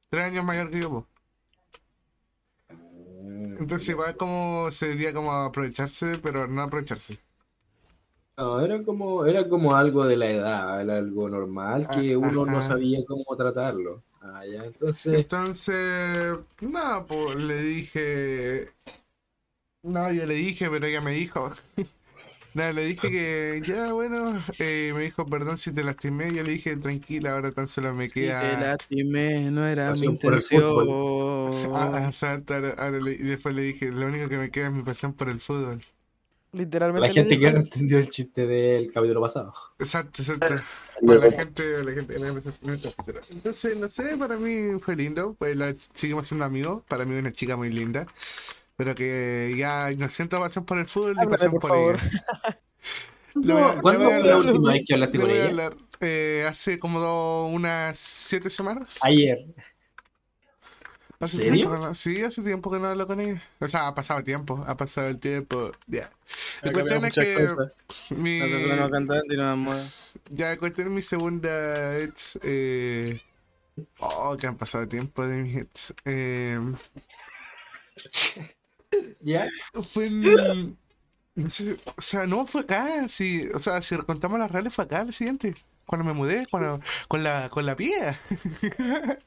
Tres 0.09 0.25
años 0.25 0.45
mayor 0.45 0.71
que 0.71 0.79
yo, 0.81 0.89
po. 0.91 1.07
Entonces, 3.59 3.89
igual 3.89 4.17
como 4.17 4.71
sería 4.71 5.13
como 5.13 5.31
aprovecharse, 5.31 6.17
pero 6.17 6.47
no 6.47 6.63
aprovecharse. 6.63 7.19
No, 8.37 8.59
era 8.61 8.83
como, 8.83 9.25
era 9.25 9.47
como 9.49 9.75
algo 9.75 10.05
de 10.05 10.15
la 10.17 10.27
edad, 10.31 10.81
era 10.81 10.97
algo 10.97 11.29
normal 11.29 11.89
que 11.89 12.15
Ah, 12.17 12.17
uno 12.17 12.45
no 12.45 12.61
sabía 12.61 12.99
cómo 13.05 13.23
tratarlo. 13.37 14.03
Ah, 14.21 14.45
ya, 14.45 14.65
entonces, 14.65 15.13
Entonces, 15.13 16.37
nada, 16.61 17.05
pues 17.05 17.35
le 17.37 17.61
dije. 17.63 18.69
No, 19.83 20.11
yo 20.11 20.25
le 20.25 20.35
dije, 20.35 20.69
pero 20.69 20.85
ella 20.87 21.01
me 21.01 21.11
dijo. 21.11 21.51
Nada, 22.55 22.73
le 22.73 22.85
dije 22.85 23.11
que 23.11 23.63
ya, 23.65 23.93
bueno, 23.93 24.43
eh, 24.59 24.91
me 24.95 25.03
dijo, 25.03 25.25
perdón 25.25 25.57
si 25.57 25.71
te 25.73 25.83
lastimé. 25.83 26.33
Yo 26.33 26.43
le 26.43 26.53
dije, 26.53 26.75
tranquila, 26.77 27.33
ahora 27.33 27.51
tan 27.51 27.67
solo 27.67 27.93
me 27.93 28.07
Si 28.07 28.13
te 28.15 28.33
queda. 28.33 28.59
lastimé, 28.59 29.51
no 29.51 29.65
era 29.65 29.95
mi 29.95 30.07
Pasión 30.07 30.17
por 30.17 30.33
el 30.33 30.39
intención. 30.41 30.87
Ah, 31.73 32.03
exacto, 32.07 32.53
ahora- 32.55 32.75
ahora 32.77 32.99
le- 32.99 33.13
y 33.13 33.17
después 33.23 33.55
le 33.55 33.61
dije, 33.63 33.91
lo 33.91 34.07
único 34.07 34.27
que 34.27 34.37
me 34.37 34.51
queda 34.51 34.67
es 34.67 34.73
mi 34.73 34.83
pasión 34.83 35.13
por 35.13 35.29
el 35.29 35.39
fútbol. 35.39 35.79
Literalmente. 36.51 37.07
La 37.07 37.13
gente 37.13 37.39
que 37.39 37.51
no 37.51 37.59
entendió 37.59 37.99
el 37.99 38.09
chiste 38.09 38.47
del 38.47 38.91
capítulo 38.91 39.21
pasado. 39.21 39.53
Exacto, 39.77 40.21
exacto. 40.21 40.55
Para 41.05 41.19
la 41.19 41.31
gente, 41.31 41.83
la 41.83 41.91
gente, 41.91 42.19
la 42.19 42.41
gente- 42.41 42.93
Entonces, 43.31 43.77
no 43.77 43.87
sé, 43.87 44.17
para 44.17 44.35
mí 44.37 44.79
fue 44.79 44.95
lindo. 44.95 45.35
Pues 45.37 45.55
la, 45.55 45.73
seguimos 45.93 46.27
siendo 46.27 46.45
amigos. 46.45 46.83
Para 46.87 47.05
mí 47.05 47.13
es 47.13 47.19
una 47.21 47.31
chica 47.31 47.55
muy 47.55 47.69
linda. 47.71 48.07
Pero 48.75 48.95
que 48.95 49.53
ya 49.57 49.91
no 49.97 50.09
siento 50.09 50.39
pasión 50.39 50.65
por 50.65 50.79
el 50.79 50.87
fútbol 50.87 51.15
ni 51.19 51.27
pasión 51.27 51.53
por 51.53 51.75
ella. 51.75 51.97
Le 53.35 53.53
¿Cuándo 53.81 54.05
fue 54.09 54.23
la 54.23 54.37
última 54.37 54.73
vez 54.73 54.83
que 54.87 54.93
hablaste 54.95 55.19
con 55.19 55.29
ella? 55.29 55.45
hablar, 55.45 55.75
eh, 56.01 56.45
hace 56.47 56.79
como 56.79 56.99
do- 56.99 57.45
unas 57.47 57.97
siete 57.97 58.49
semanas. 58.49 58.97
Ayer. 59.03 59.45
Hace 61.19 61.37
¿Serio? 61.37 61.53
tiempo 61.53 61.77
no- 61.77 61.93
sí, 61.93 62.23
hace 62.23 62.41
tiempo 62.41 62.71
que 62.71 62.79
no 62.79 62.87
hablo 62.87 63.05
con 63.05 63.19
ella. 63.19 63.41
O 63.59 63.67
sea, 63.67 63.87
ha 63.87 63.95
pasado 63.95 64.23
tiempo, 64.23 64.63
ha 64.65 64.77
pasado 64.77 65.09
el 65.09 65.19
tiempo. 65.19 65.71
Ya. 65.87 66.11
La 66.61 66.71
cuestión 66.71 67.03
es 67.05 67.11
que 67.11 67.33
cosas. 67.35 67.71
mi, 68.11 68.39
Nosotros 68.39 68.77
no 68.79 68.89
cantante 68.89 69.33
y 69.33 69.37
más. 69.37 70.13
ya 70.29 70.57
cuestión 70.57 70.93
mi 70.93 71.01
segunda 71.01 71.97
ex. 71.99 72.39
Eh... 72.41 73.21
Oh, 73.99 74.35
que 74.37 74.47
han 74.47 74.57
pasado 74.57 74.87
tiempo 74.87 75.25
de 75.27 75.37
mis 75.43 75.57
ex. 75.57 75.93
Eh... 76.05 76.59
¿Ya? 79.21 79.47
Fue 79.83 80.07
en... 80.07 80.23
no 80.23 80.75
O 81.97 82.01
sea, 82.01 82.27
no 82.27 82.45
fue 82.47 82.61
acá. 82.61 83.07
Sí, 83.07 83.49
o 83.53 83.59
sea, 83.59 83.81
si 83.81 83.97
contamos 83.97 84.39
las 84.39 84.51
reales 84.51 84.73
fue 84.73 84.85
acá 84.85 85.01
el 85.01 85.13
siguiente. 85.13 85.55
Cuando 85.85 86.05
me 86.05 86.13
mudé, 86.13 86.47
cuando, 86.49 86.79
con 87.07 87.23
la 87.23 87.49
con 87.49 87.65
la 87.65 87.75
pía. 87.75 88.19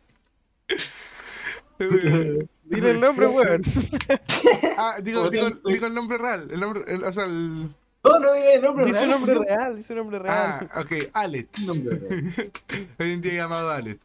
Dile 2.64 2.90
el 2.90 3.00
nombre, 3.00 3.26
weón. 3.28 3.62
ah, 4.78 4.96
digo, 5.02 5.28
digo, 5.30 5.48
digo 5.64 5.86
el 5.86 5.94
nombre 5.94 6.18
real. 6.18 6.48
El 6.50 6.60
nombre, 6.60 6.84
el- 6.86 7.04
o 7.04 7.12
sea, 7.12 7.24
el. 7.24 7.68
No, 8.04 8.18
no 8.18 8.32
digas 8.34 8.54
el 8.54 8.62
nombre 8.62 8.84
Dice 8.86 8.98
un 8.98 9.04
real. 9.04 9.10
nombre 9.10 9.34
real, 9.46 9.76
dice 9.76 9.92
un 9.92 9.98
nombre 10.00 10.18
real. 10.18 10.34
Ah, 10.36 10.80
ok, 10.80 10.92
Alex. 11.12 11.84
Real. 11.84 12.52
Hoy 12.98 13.10
en 13.12 13.20
día 13.20 13.32
llamado 13.34 13.70
Alex. 13.70 14.00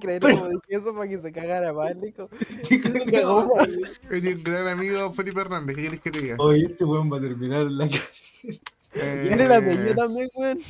Creer 0.00 0.20
como 0.22 0.48
dije 0.48 0.60
eso 0.68 0.94
para 0.94 1.08
que 1.10 1.18
se 1.20 1.32
cagara 1.32 1.72
más, 1.72 1.96
Nico. 1.96 2.30
Se 2.62 2.80
cagó, 3.10 3.42
weón. 3.44 3.80
Es 4.08 4.24
un 4.36 4.42
gran 4.44 4.68
amigo 4.68 5.12
Felipe 5.12 5.40
Hernández. 5.40 5.74
¿Qué 5.74 5.82
quieres 5.82 6.00
que 6.00 6.10
te 6.12 6.20
diga? 6.20 6.36
Oye, 6.38 6.66
este 6.66 6.84
weón 6.84 7.12
va 7.12 7.16
a 7.16 7.20
terminar 7.22 7.62
en 7.62 7.76
la 7.78 7.88
cárcel. 7.88 8.60
Eh, 8.94 9.24
Tiene 9.26 9.44
el 9.46 9.52
apellido 9.52 9.94
también, 9.96 10.28
weón. 10.34 10.60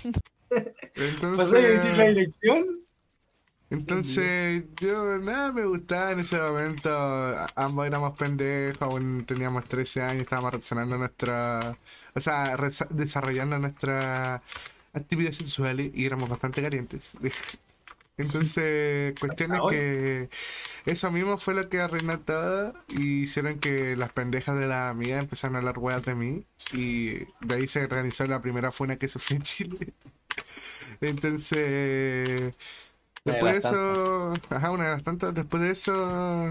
¿Pasó 1.36 1.56
a 1.56 1.58
decir 1.58 1.92
la 1.96 2.06
Entonces, 2.06 2.08
elección? 2.08 2.80
Entonces, 3.70 4.64
yo 4.80 5.18
nada 5.18 5.52
me 5.52 5.64
gustaba 5.66 6.12
en 6.12 6.20
ese 6.20 6.38
momento. 6.38 6.88
Ambos 7.56 7.86
éramos 7.86 8.16
pendejos, 8.16 8.80
aún 8.82 9.24
teníamos 9.26 9.64
13 9.64 10.02
años, 10.02 10.22
estábamos 10.22 10.52
relacionando 10.52 10.96
nuestra. 10.98 11.76
O 12.14 12.20
sea, 12.20 12.56
desarrollando 12.90 13.58
nuestra 13.58 14.42
actividad 14.92 15.32
sexuales 15.32 15.90
y 15.94 16.06
éramos 16.06 16.28
bastante 16.28 16.62
calientes. 16.62 17.16
Entonces, 18.18 19.14
cuestiones 19.20 19.60
que 19.68 20.30
eso 20.86 21.10
mismo 21.12 21.36
fue 21.38 21.52
lo 21.54 21.68
que 21.68 21.80
arruinó 21.80 22.18
todo 22.20 22.72
y 22.88 23.24
hicieron 23.24 23.58
que 23.60 23.94
las 23.96 24.12
pendejas 24.12 24.58
de 24.58 24.66
la 24.66 24.88
amiga 24.88 25.18
empezaron 25.18 25.56
a 25.56 25.58
hablar 25.58 25.78
weas 25.78 26.04
de 26.04 26.14
mí 26.14 26.46
y 26.72 27.18
de 27.40 27.54
ahí 27.54 27.66
se 27.66 27.84
organizó 27.84 28.24
la 28.26 28.40
primera 28.40 28.72
funa 28.72 28.96
que 28.96 29.08
sufrí 29.08 29.36
en 29.36 29.42
Chile. 29.42 29.92
Entonces, 31.02 32.54
después 33.26 33.52
de 33.52 33.58
eso, 33.58 34.32
ajá, 34.50 34.70
una 34.70 34.84
de 34.84 34.90
las 34.90 35.02
tantas, 35.02 35.34
después 35.34 35.62
de 35.62 35.70
eso 35.70 35.92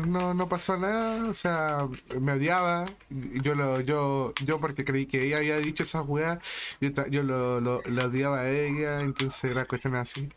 no, 0.06 0.34
no 0.34 0.50
pasó 0.50 0.78
nada, 0.78 1.28
o 1.30 1.34
sea, 1.34 1.88
me 2.20 2.34
odiaba, 2.34 2.86
yo 3.10 3.56
lo, 3.56 3.80
yo, 3.82 4.34
yo 4.44 4.60
porque 4.60 4.86
creí 4.86 5.06
que 5.06 5.24
ella 5.26 5.38
había 5.38 5.58
dicho 5.58 5.84
esas 5.84 6.06
weas, 6.08 6.40
yo, 6.82 6.90
yo 7.10 7.24
lo, 7.24 7.60
lo, 7.62 7.82
lo 7.86 8.06
odiaba 8.06 8.42
a 8.42 8.50
ella, 8.52 9.02
entonces 9.02 9.44
era 9.46 9.66
cuestión 9.66 9.96
así. 9.96 10.30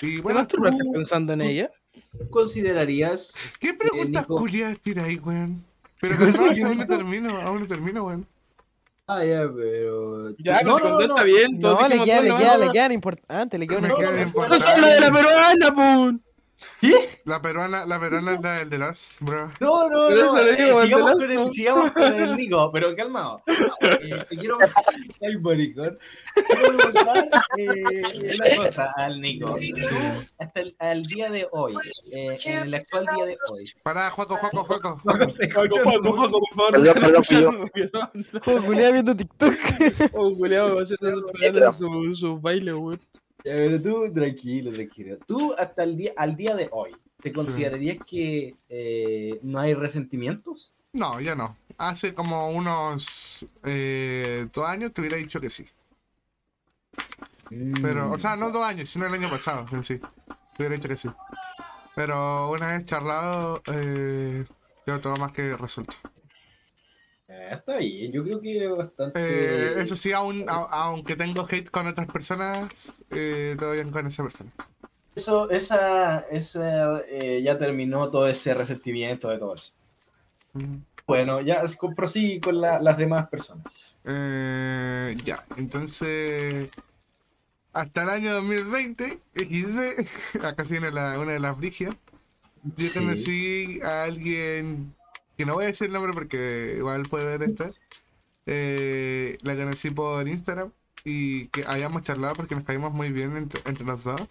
Y 0.00 0.16
¿Te 0.16 0.22
bueno, 0.22 0.40
masturbaste 0.40 0.82
tú- 0.84 0.92
pensando 0.92 1.32
en 1.34 1.40
ella? 1.42 1.70
¿Considerarías 2.30 3.34
¿qué 3.60 3.74
preguntas 3.74 4.26
culiadas 4.26 4.78
tira 4.80 5.04
ahí, 5.04 5.16
weón? 5.18 5.62
Pero 6.00 6.16
no, 6.18 6.66
aún 6.66 6.78
no 6.78 6.86
termino, 6.86 7.40
aún 7.40 7.60
no 7.60 7.66
termino, 7.66 8.04
weón. 8.04 8.26
Ah, 9.06 9.24
ya, 9.24 9.48
pero. 9.54 10.30
Ya, 10.38 10.58
pero 10.58 10.70
no, 10.70 10.76
si 10.78 10.82
no, 10.84 10.98
no. 11.08 11.24
bien. 11.24 11.60
todos 11.60 11.80
No, 11.80 11.88
le 11.88 11.94
queda, 12.04 12.16
todo 12.16 12.22
le 12.22 12.28
queda, 12.36 12.52
demás. 12.52 12.60
le 12.60 12.72
no, 13.88 13.88
no, 13.88 13.96
¡No 14.16 14.22
importante. 14.22 14.64
se 14.64 14.70
habla 14.70 14.88
de 14.88 15.00
la 15.00 15.10
pun! 16.80 16.90
La 17.24 17.40
peruana, 17.40 17.86
la 17.86 18.00
peruana 18.00 18.32
es 18.34 18.40
la 18.40 18.58
del 18.58 18.70
de 18.70 18.78
los, 18.78 19.16
bro. 19.20 19.50
No, 19.60 19.88
no, 19.88 20.10
no. 20.10 20.38
eh, 20.38 20.56
digo, 20.56 20.82
sigamos, 20.82 21.12
con 21.12 21.30
el, 21.30 21.50
sigamos 21.50 21.92
con 21.92 22.02
el 22.20 22.36
Nico, 22.36 22.70
pero 22.72 22.96
calmado. 22.96 23.42
Eh, 23.46 24.24
te 24.28 24.36
quiero 24.36 24.58
soy 25.18 25.38
maricón. 25.38 25.98
Quiero 26.34 26.76
preguntar 26.76 27.28
eh, 27.58 28.02
una 28.34 28.56
cosa 28.56 28.90
al 28.96 29.20
Nico. 29.20 29.54
Hasta 30.38 30.60
el 30.60 30.76
al 30.78 31.02
día 31.04 31.30
de 31.30 31.46
hoy, 31.52 31.74
eh, 32.12 32.38
en 32.44 32.62
el 32.62 32.74
actual 32.74 33.06
día 33.14 33.26
de 33.26 33.36
hoy, 33.50 33.64
Pará, 33.82 34.10
Juaco, 34.10 34.36
Juaco, 34.36 34.64
Juaco. 34.64 34.98
Juaco. 34.98 35.32
Perdón, 36.72 36.94
perdón, 36.94 37.24
fui 37.24 37.40
yo. 37.40 37.50
Como 38.44 38.66
culiada 38.66 38.90
viendo 38.92 39.16
TikTok. 39.16 39.54
Oh, 40.12 40.34
culiao, 40.36 40.76
va 40.76 40.82
a 40.82 40.86
ser 40.86 40.98
esperando 41.02 41.72
su, 41.72 42.16
su 42.16 42.40
baile, 42.40 42.74
weón. 42.74 43.00
Pero 43.42 43.82
tú, 43.82 44.12
tranquilo, 44.12 44.72
tranquilo. 44.72 45.18
Tú, 45.26 45.54
hasta 45.58 45.82
el 45.84 45.96
día, 45.96 46.12
al 46.16 46.36
día 46.36 46.54
de 46.54 46.68
hoy, 46.70 46.92
¿te 47.20 47.32
considerarías 47.32 47.98
que 48.06 48.54
eh, 48.68 49.38
no 49.42 49.58
hay 49.58 49.74
resentimientos? 49.74 50.72
No, 50.92 51.20
ya 51.20 51.34
no. 51.34 51.56
Hace 51.78 52.14
como 52.14 52.50
unos 52.50 53.46
eh, 53.64 54.46
dos 54.52 54.66
años 54.66 54.92
te 54.92 55.00
hubiera 55.00 55.16
dicho 55.16 55.40
que 55.40 55.50
sí. 55.50 55.66
Pero, 57.82 58.10
o 58.10 58.18
sea, 58.18 58.36
no 58.36 58.50
dos 58.50 58.64
años, 58.64 58.88
sino 58.88 59.06
el 59.06 59.14
año 59.14 59.28
pasado 59.28 59.66
en 59.72 59.84
sí. 59.84 59.98
Te 59.98 60.62
hubiera 60.62 60.76
dicho 60.76 60.88
que 60.88 60.96
sí. 60.96 61.08
Pero 61.94 62.50
una 62.50 62.68
vez 62.68 62.86
charlado, 62.86 63.62
eh, 63.66 64.44
quedó 64.84 65.00
todo 65.00 65.16
más 65.16 65.32
que 65.32 65.56
resuelto. 65.56 65.96
Eh, 67.32 67.48
está 67.52 67.78
bien, 67.78 68.12
yo 68.12 68.22
creo 68.24 68.40
que 68.42 68.66
bastante. 68.68 69.18
Eh, 69.18 69.82
eso 69.82 69.96
sí, 69.96 70.12
aún, 70.12 70.44
a- 70.48 70.68
aunque 70.84 71.16
tengo 71.16 71.46
hate 71.48 71.70
con 71.70 71.86
otras 71.86 72.06
personas, 72.08 73.02
eh, 73.10 73.56
bien 73.72 73.90
con 73.90 74.06
esa 74.06 74.22
persona. 74.22 74.50
Eso, 75.14 75.48
esa, 75.50 76.20
esa 76.30 77.00
eh, 77.08 77.40
ya 77.42 77.58
terminó 77.58 78.10
todo 78.10 78.26
ese 78.28 78.52
resentimiento 78.54 79.28
de 79.28 79.38
todo 79.38 79.54
eso. 79.54 79.72
Mm. 80.52 80.76
Bueno, 81.06 81.40
ya 81.40 81.62
prosigue 81.96 82.40
con 82.40 82.60
la- 82.60 82.80
las 82.80 82.96
demás 82.98 83.28
personas. 83.28 83.94
Eh, 84.04 85.16
ya, 85.24 85.42
entonces, 85.56 86.68
hasta 87.72 88.02
el 88.02 88.08
año 88.10 88.34
2020, 88.34 89.20
XD, 89.34 90.04
acá 90.44 90.64
viene 90.74 90.90
la, 90.90 91.18
una 91.18 91.32
de 91.32 91.40
las 91.40 91.56
brigias, 91.56 91.94
yo 92.62 92.86
Sí. 92.88 92.98
conocí 92.98 93.80
a 93.82 94.04
alguien, 94.04 94.94
que 95.36 95.46
no 95.46 95.54
voy 95.54 95.64
a 95.64 95.68
decir 95.68 95.88
el 95.88 95.92
nombre 95.94 96.12
porque 96.12 96.74
igual 96.78 97.08
puede 97.08 97.24
ver 97.26 97.42
esto, 97.42 97.76
eh, 98.46 99.38
la 99.42 99.56
conocí 99.56 99.90
por 99.90 100.28
Instagram 100.28 100.72
y 101.04 101.48
que 101.48 101.64
habíamos 101.66 102.02
charlado 102.02 102.36
porque 102.36 102.54
nos 102.54 102.64
caímos 102.64 102.92
muy 102.92 103.12
bien 103.12 103.36
entre, 103.36 103.62
entre 103.66 103.84
los 103.86 104.04
dos. 104.04 104.22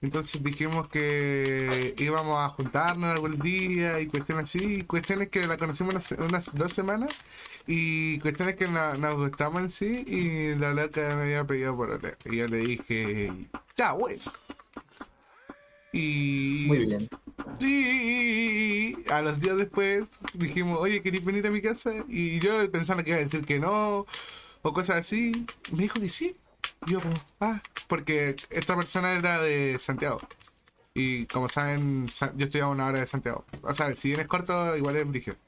Entonces 0.00 0.42
dijimos 0.42 0.88
que 0.88 1.94
íbamos 1.98 2.38
a 2.38 2.50
juntarnos 2.50 3.10
algún 3.10 3.40
día 3.40 4.00
y 4.00 4.06
cuestiones 4.08 4.44
así, 4.44 4.84
cuestiones 4.84 5.30
que 5.30 5.46
la 5.46 5.56
conocimos 5.56 6.12
unas, 6.12 6.54
dos 6.54 6.72
semanas 6.74 7.10
y 7.66 8.18
cuestiones 8.20 8.56
que 8.56 8.68
no- 8.68 8.96
nos 8.98 9.16
gustamos 9.16 9.62
en 9.62 9.70
sí 9.70 10.04
y 10.06 10.54
la 10.56 10.74
loca 10.74 11.16
me 11.16 11.22
había 11.24 11.46
pedido 11.46 11.74
por 11.76 11.90
oleo. 11.90 12.16
Y 12.26 12.36
yo 12.36 12.48
le 12.48 12.58
dije, 12.58 13.50
ya 13.74 13.92
bueno. 13.94 14.22
Y, 15.92 16.66
Muy 16.66 16.84
bien. 16.86 17.08
Y 17.58 19.08
a 19.10 19.22
los 19.22 19.40
días 19.40 19.56
después 19.56 20.10
dijimos, 20.32 20.78
oye, 20.80 21.02
¿queréis 21.02 21.24
venir 21.24 21.46
a 21.46 21.50
mi 21.50 21.62
casa? 21.62 21.92
Y 22.08 22.40
yo 22.40 22.70
pensando 22.72 23.04
que 23.04 23.10
iba 23.10 23.18
a 23.18 23.22
decir 23.22 23.44
que 23.44 23.60
no, 23.60 24.06
o 24.62 24.72
cosas 24.72 24.96
así, 24.98 25.50
me 25.66 25.84
dijo 25.84 26.00
que 26.00 26.08
sí. 26.08 26.40
Y 26.84 26.92
yo 26.92 27.02
como, 27.02 27.26
ah, 27.40 27.62
porque 27.86 28.42
esta 28.50 28.76
persona 28.76 29.14
era 29.14 29.40
de 29.40 29.78
Santiago. 29.78 30.28
Y 30.94 31.28
como 31.28 31.48
saben, 31.48 32.10
Sa- 32.12 32.34
yo 32.36 32.46
estoy 32.46 32.60
a 32.62 32.68
una 32.68 32.86
hora 32.88 33.00
de 33.00 33.06
Santiago. 33.06 33.46
O 33.62 33.74
sea, 33.74 33.94
si 33.96 34.08
bien 34.08 34.20
es 34.20 34.28
corto, 34.28 34.76
igual 34.76 34.96
es 34.96 35.08
brígido. 35.08 35.38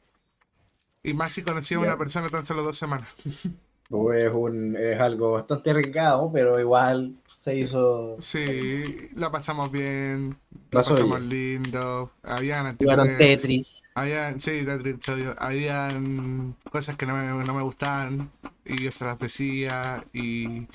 Y 1.02 1.14
más 1.14 1.32
si 1.32 1.42
conocí 1.42 1.74
a 1.74 1.78
una 1.80 1.96
persona 1.96 2.30
tan 2.30 2.44
solo 2.44 2.62
dos 2.62 2.76
semanas. 2.76 3.08
Pues 3.88 4.24
es, 4.24 4.32
un, 4.32 4.76
es 4.76 5.00
algo 5.00 5.32
bastante 5.32 5.70
arriesgado, 5.70 6.30
pero 6.32 6.58
igual 6.58 7.14
se 7.38 7.56
hizo. 7.56 8.16
Sí, 8.18 9.10
la 9.14 9.30
pasamos 9.30 9.70
bien, 9.70 10.36
la 10.72 10.80
pasamos 10.80 11.22
lindo. 11.22 12.10
Habían 12.24 12.76
Jugaron 12.76 13.16
Tetris. 13.16 13.84
Habían, 13.94 14.40
sí, 14.40 14.64
Tetris, 14.64 14.96
habían 15.38 16.56
cosas 16.70 16.96
que 16.96 17.06
no 17.06 17.14
me, 17.14 17.44
no 17.44 17.54
me 17.54 17.62
gustaban 17.62 18.30
y 18.64 18.82
yo 18.82 18.90
se 18.90 19.04
las 19.04 19.18
decía 19.18 20.04
y 20.12 20.66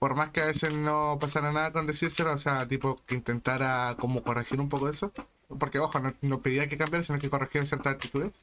por 0.00 0.14
más 0.16 0.30
que 0.30 0.40
a 0.40 0.46
veces 0.46 0.72
no 0.72 1.18
pasara 1.20 1.52
nada 1.52 1.72
con 1.72 1.86
decírselo, 1.86 2.32
o 2.32 2.38
sea, 2.38 2.66
tipo 2.66 2.98
que 3.06 3.14
intentara 3.14 3.96
como 4.00 4.22
corregir 4.22 4.58
un 4.58 4.68
poco 4.68 4.88
eso, 4.88 5.12
porque 5.58 5.78
ojo, 5.78 6.00
no, 6.00 6.14
no 6.22 6.40
pedía 6.40 6.68
que 6.68 6.78
cambiara, 6.78 7.04
sino 7.04 7.18
que 7.18 7.30
corregieran 7.30 7.66
ciertas 7.66 7.94
actitudes. 7.94 8.42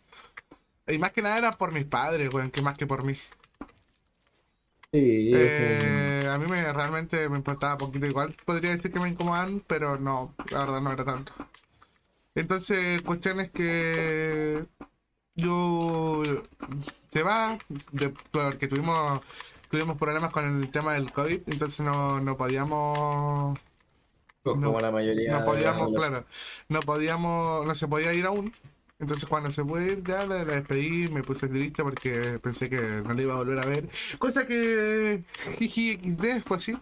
Y 0.87 0.99
más 0.99 1.11
que 1.11 1.21
nada 1.21 1.37
era 1.39 1.57
por 1.57 1.71
mis 1.73 1.85
padres, 1.85 2.33
weón, 2.33 2.51
que 2.51 2.61
más 2.61 2.77
que 2.77 2.87
por 2.87 3.03
mí. 3.03 3.15
Sí, 4.97 5.31
Eh, 5.35 6.27
a 6.29 6.37
mí 6.37 6.47
me 6.47 6.71
realmente 6.73 7.29
me 7.29 7.37
importaba 7.37 7.77
poquito 7.77 8.05
igual. 8.05 8.35
Podría 8.45 8.71
decir 8.71 8.91
que 8.91 8.99
me 8.99 9.09
incomodan, 9.09 9.61
pero 9.67 9.97
no, 9.97 10.33
la 10.51 10.59
verdad 10.61 10.81
no 10.81 10.91
era 10.91 11.05
tanto. 11.05 11.33
Entonces, 12.35 13.01
cuestión 13.01 13.39
es 13.39 13.49
que 13.49 14.65
yo 15.35 16.43
se 17.09 17.23
va 17.23 17.59
de- 17.91 18.13
porque 18.31 18.67
tuvimos 18.67 19.21
tuvimos 19.69 19.97
problemas 19.97 20.31
con 20.31 20.61
el 20.61 20.71
tema 20.71 20.93
del 20.93 21.11
COVID, 21.11 21.41
entonces 21.47 21.81
no, 21.81 22.19
no 22.21 22.37
podíamos 22.37 23.59
como 24.43 24.73
no- 24.73 24.81
la 24.81 24.91
mayoría. 24.91 25.39
no 25.39 25.45
podíamos, 25.45 25.91
los- 25.91 26.05
claro, 26.05 26.25
no 26.69 26.81
podíamos, 26.81 27.65
no 27.65 27.75
se 27.75 27.87
podía 27.87 28.13
ir 28.13 28.25
aún. 28.25 28.53
Entonces 28.99 29.29
cuando 29.29 29.51
se 29.51 29.63
puede 29.63 29.93
ir 29.93 30.03
ya 30.03 30.25
la, 30.25 30.43
la 30.43 30.55
despedí, 30.55 31.07
me 31.09 31.21
puse 31.23 31.47
triste 31.47 31.83
porque 31.83 32.39
pensé 32.41 32.69
que 32.69 32.79
no 33.05 33.13
le 33.13 33.23
iba 33.23 33.33
a 33.35 33.37
volver 33.37 33.59
a 33.59 33.65
ver. 33.65 33.87
Cosa 34.17 34.47
que 34.47 35.23
jiji 35.59 35.93
XD 35.97 36.41
fue 36.43 36.57
así. 36.57 36.75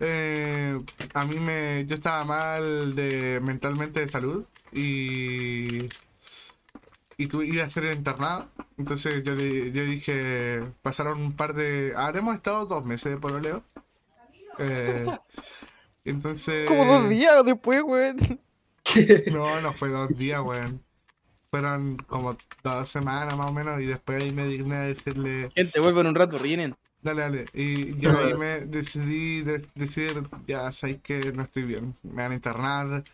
Eh, 0.00 0.80
a 1.14 1.24
mí 1.24 1.36
me, 1.38 1.86
yo 1.86 1.94
estaba 1.94 2.24
mal 2.24 2.94
de 2.94 3.40
mentalmente 3.42 4.00
de 4.00 4.08
salud 4.08 4.44
y 4.72 5.88
y 7.16 7.26
tú 7.28 7.42
iba 7.42 7.64
a 7.64 7.70
ser 7.70 7.84
internado. 7.96 8.48
Entonces 8.76 9.22
yo, 9.24 9.34
le- 9.34 9.72
yo 9.72 9.84
dije, 9.84 10.62
pasaron 10.82 11.20
un 11.20 11.32
par 11.32 11.54
de, 11.54 11.92
habremos 11.96 12.34
estado 12.34 12.66
dos 12.66 12.84
meses 12.84 13.12
de 13.12 13.18
pololeo. 13.18 13.62
Eh, 14.58 15.06
entonces... 16.04 16.68
Como 16.68 16.86
dos 16.86 17.08
días 17.08 17.44
después, 17.44 17.82
weón. 17.82 18.40
No, 19.28 19.60
no 19.60 19.74
fue 19.74 19.90
dos 19.90 20.16
días, 20.16 20.40
weón. 20.42 20.84
Fueron 21.50 21.98
como 21.98 22.42
dos 22.62 22.88
semanas 22.88 23.36
más 23.36 23.48
o 23.48 23.52
menos 23.52 23.80
y 23.82 23.86
después 23.86 24.20
ahí 24.22 24.32
me 24.32 24.46
digné 24.46 24.76
a 24.76 24.80
decirle, 24.82 25.54
Gente, 25.56 25.80
vuelven 25.80 26.06
un 26.06 26.14
rato, 26.14 26.38
ríen. 26.38 26.74
dale, 27.00 27.22
dale. 27.22 27.50
Y 27.54 27.96
yo 27.98 28.16
ahí 28.16 28.34
me 28.34 28.60
decidí 28.66 29.42
de- 29.42 29.68
decir, 29.74 30.22
ya 30.46 30.70
sabéis 30.72 31.00
que 31.02 31.32
no 31.32 31.42
estoy 31.42 31.64
bien, 31.64 31.94
me 32.02 32.22
van 32.22 32.32
a 32.32 32.34
internar 32.36 33.04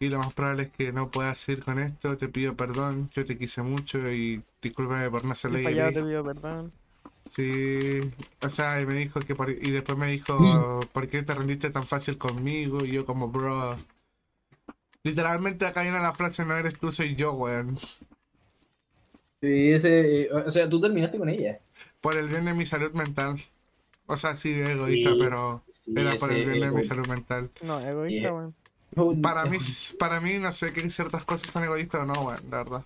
y 0.00 0.08
lo 0.08 0.18
más 0.18 0.34
probable 0.34 0.64
es 0.64 0.72
que 0.72 0.92
no 0.92 1.10
puedas 1.10 1.48
ir 1.48 1.62
con 1.64 1.78
esto, 1.80 2.16
te 2.16 2.28
pido 2.28 2.56
perdón, 2.56 3.10
yo 3.14 3.24
te 3.24 3.38
quise 3.38 3.62
mucho 3.62 3.98
y 4.12 4.44
discúlpame 4.62 5.10
por 5.10 5.24
no 5.24 5.32
hacerle 5.32 5.58
He 5.58 5.58
y 5.64 5.76
le 5.76 5.82
fallado, 5.82 5.92
te 5.92 6.02
pido 6.02 6.24
perdón. 6.24 6.72
Sí, 7.24 8.00
o 8.40 8.48
sea, 8.48 8.80
y 8.80 8.86
me 8.86 8.94
dijo 8.94 9.20
que 9.20 9.34
por- 9.36 9.50
y 9.50 9.70
después 9.70 9.96
me 9.96 10.08
dijo, 10.08 10.80
¿por 10.92 11.08
qué 11.08 11.22
te 11.22 11.34
rendiste 11.34 11.70
tan 11.70 11.86
fácil 11.86 12.18
conmigo? 12.18 12.84
Y 12.84 12.92
yo 12.92 13.06
como, 13.06 13.28
bro, 13.28 13.76
literalmente 15.04 15.66
acá 15.66 15.82
viene 15.82 16.00
la 16.00 16.14
frase, 16.14 16.44
no 16.44 16.56
eres 16.56 16.78
tú, 16.78 16.90
soy 16.92 17.14
yo, 17.16 17.32
weón. 17.32 17.76
Sí, 19.42 19.72
ese, 19.72 20.30
o 20.32 20.50
sea, 20.50 20.68
tú 20.68 20.80
terminaste 20.80 21.18
con 21.18 21.28
ella. 21.28 21.58
Por 22.00 22.16
el 22.16 22.28
bien 22.28 22.44
de 22.44 22.54
mi 22.54 22.66
salud 22.66 22.92
mental. 22.92 23.36
O 24.06 24.16
sea, 24.16 24.36
sí, 24.36 24.52
egoísta, 24.52 25.12
Sí, 25.12 25.16
pero 25.18 25.62
Sí, 25.70 25.92
era 25.96 26.16
por 26.16 26.30
el 26.32 26.44
bien 26.44 26.60
de 26.60 26.70
mi 26.70 26.84
salud 26.84 27.06
mental. 27.06 27.50
No, 27.62 27.80
egoísta, 27.80 28.28
Yeah. 28.28 28.34
weón. 28.34 28.54
Para 29.22 29.44
mí, 29.46 29.58
para 29.98 30.20
mí, 30.20 30.38
no 30.38 30.52
sé 30.52 30.72
que 30.72 30.88
ciertas 30.90 31.24
cosas 31.24 31.50
son 31.50 31.64
egoístas 31.64 32.02
o 32.02 32.06
no, 32.06 32.14
weón, 32.22 32.40
la 32.50 32.56
verdad. 32.58 32.84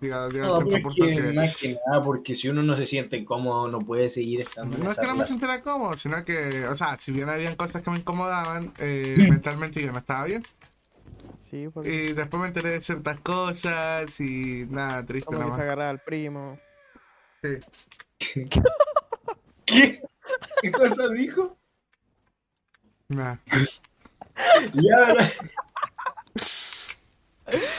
Llega, 0.00 0.28
llega 0.28 0.46
No, 0.46 0.54
cierto 0.54 0.64
pero 0.68 0.76
es 0.78 0.82
punto 0.82 1.06
que, 1.06 1.14
que... 1.14 1.32
más 1.34 1.56
que 1.58 1.76
nada, 1.86 2.02
porque 2.02 2.34
si 2.34 2.48
uno 2.48 2.62
no 2.62 2.76
se 2.76 2.86
siente 2.86 3.24
cómodo, 3.24 3.68
no 3.68 3.80
puede 3.80 4.08
seguir 4.08 4.40
estando 4.40 4.76
en 4.76 4.82
No 4.82 4.86
es 4.86 4.92
esa 4.92 5.02
que 5.02 5.08
no 5.08 5.16
me 5.16 5.26
sintiera 5.26 5.60
cómodo, 5.60 5.96
sino 5.98 6.24
que, 6.24 6.64
o 6.66 6.74
sea, 6.74 6.96
si 6.98 7.12
bien 7.12 7.28
habían 7.28 7.56
cosas 7.56 7.82
que 7.82 7.90
me 7.90 7.98
incomodaban, 7.98 8.72
eh, 8.78 9.16
Mm. 9.18 9.28
mentalmente 9.28 9.82
yo 9.82 9.92
no 9.92 9.98
estaba 9.98 10.24
bien. 10.24 10.42
Sí, 11.50 11.68
porque 11.68 11.90
Y 11.92 12.12
después 12.12 12.40
me 12.40 12.46
enteré 12.46 12.70
de 12.70 12.80
ciertas 12.80 13.18
cosas 13.20 14.20
y 14.20 14.66
nada, 14.70 15.04
triste 15.04 15.26
como 15.26 15.50
que 15.50 15.56
se 15.56 15.62
agarraba 15.62 15.90
al 15.90 15.98
primo. 15.98 16.58
Sí, 17.42 17.58
¿Qué? 19.66 20.02
¿Qué 20.62 20.70
cosa 20.70 21.08
dijo? 21.08 21.56
nada. 23.08 23.40
Ya, 24.74 25.06
¿verdad? 25.06 25.30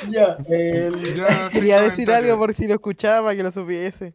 Ya, 0.10 0.38
el... 0.50 0.96
Quería 1.52 1.82
decir 1.82 2.12
algo 2.12 2.38
por 2.38 2.54
si 2.54 2.68
lo 2.68 2.74
escuchaba 2.74 3.28
para 3.28 3.36
que 3.38 3.44
lo 3.44 3.52
supiese. 3.52 4.14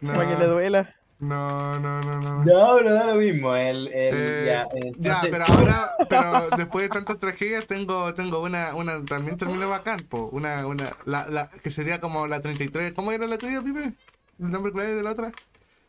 Para 0.00 0.28
que 0.28 0.36
le 0.36 0.46
duela. 0.46 0.97
No, 1.20 1.78
no, 1.80 2.00
no, 2.00 2.20
no. 2.20 2.44
No, 2.44 2.76
pero 2.78 2.94
da 2.94 3.06
lo 3.06 3.14
mismo. 3.16 3.54
El, 3.56 3.88
el, 3.88 4.14
Eh, 4.14 4.44
ya, 4.46 4.68
Ya, 4.72 4.78
entonces- 4.86 5.28
pero 5.30 5.44
ahora, 5.48 5.90
pero 6.08 6.50
después 6.56 6.88
de 6.88 6.94
tantas 6.94 7.18
tragedias 7.18 7.66
tengo, 7.66 8.14
tengo 8.14 8.40
una, 8.40 8.74
una, 8.74 9.04
también 9.04 9.36
terminó 9.36 9.68
bacán, 9.68 10.00
po, 10.08 10.28
una, 10.32 10.66
una, 10.66 10.96
la, 11.06 11.26
la, 11.28 11.48
que 11.48 11.70
sería 11.70 12.00
como 12.00 12.26
la 12.26 12.40
33, 12.40 12.92
¿cómo 12.92 13.10
era 13.12 13.26
la 13.26 13.38
tuya, 13.38 13.62
Pipe? 13.62 13.94
¿El 14.38 14.50
nombre 14.50 14.70
clave 14.72 14.94
de 14.94 15.02
la 15.02 15.10
otra? 15.10 15.32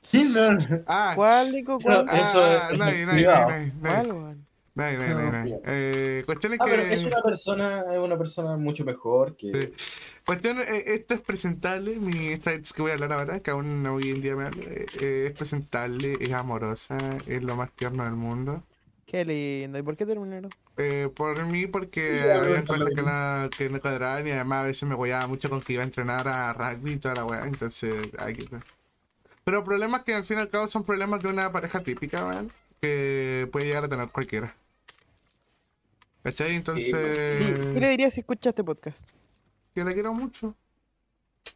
Sí, 0.01 0.23
no, 0.33 0.53
no. 0.53 0.61
Ah, 0.87 1.11
¿Cuál, 1.15 1.51
Nico? 1.51 1.77
¿Cuál? 1.83 2.05
ah, 2.09 2.17
Eso 2.17 2.45
es- 2.71 2.77
nadie, 2.79 3.05
nadie, 3.05 3.25
nadie, 3.25 3.71
privado. 3.71 4.21
nadie, 4.21 4.35
Nadie, 4.79 4.97
nadie, 4.97 5.31
nadie. 5.31 5.59
Eh, 5.65 6.23
cuestión 6.25 6.53
es 6.53 6.59
Ah, 6.59 6.65
que... 6.65 6.71
pero 6.71 6.83
es 6.83 7.03
una 7.03 7.21
persona, 7.21 7.83
es 7.93 7.99
una 7.99 8.17
persona 8.17 8.55
mucho 8.57 8.85
mejor 8.85 9.35
que... 9.35 9.51
Sí. 9.51 9.73
Cuestión, 10.25 10.59
eh, 10.59 10.83
esto 10.87 11.15
es 11.15 11.21
presentable, 11.21 11.95
mi 11.97 12.27
esta 12.27 12.53
ex 12.53 12.71
que 12.73 12.81
voy 12.81 12.91
a 12.91 12.93
hablar 12.95 13.11
ahora, 13.13 13.39
que 13.41 13.51
aún 13.51 13.83
no 13.83 13.95
hoy 13.95 14.11
en 14.11 14.21
día 14.21 14.35
me 14.35 14.45
habla, 14.45 14.63
eh, 14.63 14.85
eh, 14.99 15.25
es 15.31 15.33
presentable, 15.37 16.17
es 16.21 16.31
amorosa, 16.31 16.97
es 17.25 17.43
lo 17.43 17.55
más 17.55 17.71
tierno 17.73 18.03
del 18.05 18.13
mundo. 18.15 18.63
Qué 19.05 19.25
lindo. 19.25 19.79
¿Y 19.79 19.81
por 19.81 19.97
qué 19.97 20.05
terminaron? 20.05 20.51
Eh, 20.77 21.09
por 21.15 21.43
mí, 21.45 21.67
porque 21.67 22.21
Ya, 22.25 22.39
había 22.41 22.63
cosas 22.65 22.91
que 22.95 23.01
no, 23.03 23.49
que 23.57 23.69
no 23.69 23.81
cuadraban 23.81 24.27
y 24.27 24.31
además 24.31 24.59
a 24.59 24.67
veces 24.67 24.83
me 24.87 24.95
guayaba 24.95 25.27
mucho 25.27 25.49
con 25.49 25.61
que 25.61 25.73
iba 25.73 25.81
a 25.83 25.85
entrenar 25.85 26.27
a 26.27 26.53
rugby 26.53 26.93
y 26.93 26.99
toda 26.99 27.15
la 27.15 27.25
weá, 27.25 27.45
entonces 27.47 28.09
hay 28.17 28.35
que... 28.35 28.49
Pero 29.43 29.63
problemas 29.63 30.03
que 30.03 30.13
al 30.13 30.25
fin 30.25 30.37
y 30.37 30.41
al 30.41 30.49
cabo 30.49 30.67
son 30.67 30.83
problemas 30.85 31.21
de 31.21 31.29
una 31.29 31.51
pareja 31.51 31.81
típica, 31.83 32.25
weón, 32.25 32.51
que 32.81 33.49
puede 33.51 33.65
llegar 33.67 33.85
a 33.85 33.89
tener 33.89 34.09
cualquiera. 34.09 34.58
¿Cachai? 36.23 36.55
Entonces... 36.55 37.37
Sí, 37.37 37.53
¿qué 37.73 37.79
le 37.79 37.89
dirías 37.89 38.13
si 38.13 38.19
escuchas 38.21 38.51
este 38.51 38.63
podcast? 38.63 39.07
que 39.73 39.83
la 39.83 39.93
quiero 39.93 40.13
mucho. 40.13 40.55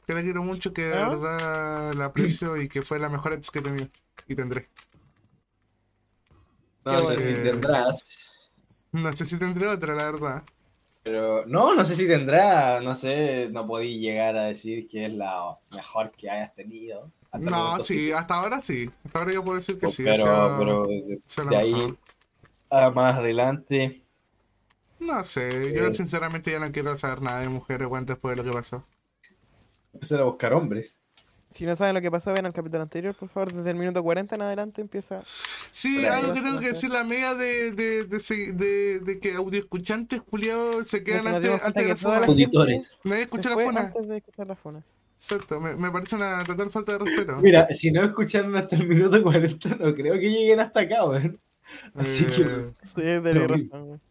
Que 0.07 0.13
la 0.13 0.21
quiero 0.21 0.43
mucho, 0.43 0.73
que 0.73 0.83
de 0.83 0.93
¿Ah? 0.93 1.09
verdad 1.09 1.93
la 1.93 2.05
aprecio 2.05 2.55
y 2.61 2.69
que 2.69 2.81
fue 2.83 2.99
la 2.99 3.09
mejor 3.09 3.33
ex 3.33 3.51
que 3.51 3.59
he 3.59 3.61
tenido 3.61 3.87
y 4.27 4.35
tendré. 4.35 4.69
No 6.85 7.01
sé 7.01 7.15
si 7.19 7.33
tendrás, 7.43 8.51
No 8.91 9.13
sé 9.13 9.25
si 9.25 9.37
tendré 9.37 9.67
otra, 9.67 9.93
la 9.95 10.11
verdad. 10.11 10.43
pero... 11.03 11.45
No, 11.45 11.73
no 11.75 11.83
sé 11.83 11.95
si 11.95 12.07
tendrá, 12.07 12.79
no 12.81 12.95
sé, 12.95 13.49
no 13.51 13.67
podí 13.67 13.99
llegar 13.99 14.37
a 14.37 14.43
decir 14.45 14.87
que 14.87 15.05
es 15.07 15.13
la 15.13 15.57
mejor 15.71 16.11
que 16.11 16.29
hayas 16.29 16.53
tenido. 16.55 17.11
No, 17.33 17.83
sí, 17.83 18.11
hasta 18.11 18.35
ahora 18.35 18.61
sí. 18.61 18.89
Hasta 19.05 19.19
ahora 19.19 19.33
yo 19.33 19.43
puedo 19.43 19.57
decir 19.57 19.79
que 19.79 19.89
sí. 19.89 20.07
ha 20.07 20.13
Pero, 20.13 20.55
pero 20.59 20.87
de, 20.87 21.57
ahí 21.57 21.73
mejor. 21.73 21.97
a 22.69 22.89
más 22.91 23.17
adelante... 23.17 24.02
No 25.05 25.23
sé, 25.23 25.73
yo 25.73 25.87
Eh. 25.87 25.93
sinceramente 25.93 26.51
ya 26.51 26.59
no 26.59 26.71
quiero 26.71 26.95
saber 26.97 27.21
nada 27.21 27.41
de 27.41 27.49
mujeres 27.49 27.87
weón, 27.87 28.05
después 28.05 28.35
de 28.35 28.43
lo 28.43 28.49
que 28.49 28.55
pasó. 28.55 28.85
Empezar 29.93 30.21
a 30.21 30.23
buscar 30.23 30.53
hombres. 30.53 30.99
Si 31.51 31.65
no 31.67 31.75
saben 31.75 31.93
lo 31.93 32.01
que 32.01 32.09
pasó, 32.09 32.33
ven 32.33 32.47
al 32.47 32.53
capítulo 32.53 32.81
anterior, 32.81 33.13
por 33.13 33.29
favor. 33.29 33.53
Desde 33.53 33.69
el 33.69 33.75
minuto 33.75 34.01
40 34.01 34.33
en 34.35 34.41
adelante 34.41 34.81
empieza. 34.81 35.21
Sí, 35.69 36.03
algo 36.07 36.33
que 36.33 36.41
tengo 36.41 36.59
que 36.59 36.69
decir, 36.69 36.89
la 36.89 37.03
media 37.03 37.35
de, 37.35 37.71
de, 37.71 38.05
de, 38.05 38.53
de, 38.53 38.99
de 39.01 39.19
que 39.19 39.33
audio 39.33 39.59
escuchantes 39.59 40.23
culiados 40.23 40.87
se 40.87 41.03
quedan 41.03 41.27
antes, 41.27 41.43
de 41.43 41.73
que 41.83 41.87
la 41.89 41.95
funa. 41.95 42.25
Auditores. 42.25 42.97
Nadie 43.03 43.17
se 43.19 43.23
escucha 43.25 43.49
la 43.51 43.57
funa. 43.57 43.81
antes 43.81 44.07
de 44.07 44.17
escuchar 44.17 44.47
la 44.47 44.55
funa. 44.55 44.83
Exacto, 45.15 45.59
me, 45.61 45.75
me 45.75 45.91
parece 45.91 46.15
una 46.15 46.43
total 46.43 46.71
falta 46.71 46.93
de 46.93 46.97
respeto. 47.05 47.37
Mira, 47.37 47.67
si 47.75 47.91
no 47.91 48.03
escucharon 48.03 48.55
hasta 48.55 48.75
el 48.75 48.87
minuto 48.87 49.21
40, 49.21 49.75
no 49.75 49.93
creo 49.93 50.13
que 50.15 50.29
lleguen 50.31 50.59
hasta 50.59 50.79
acá, 50.81 51.05
weón. 51.05 51.39
Así 51.93 52.25
que- 52.25 52.41
Eh, 52.41 52.73
Sí, 52.81 53.01
de 53.03 53.21
Pero- 53.21 53.47
razón. 53.47 54.01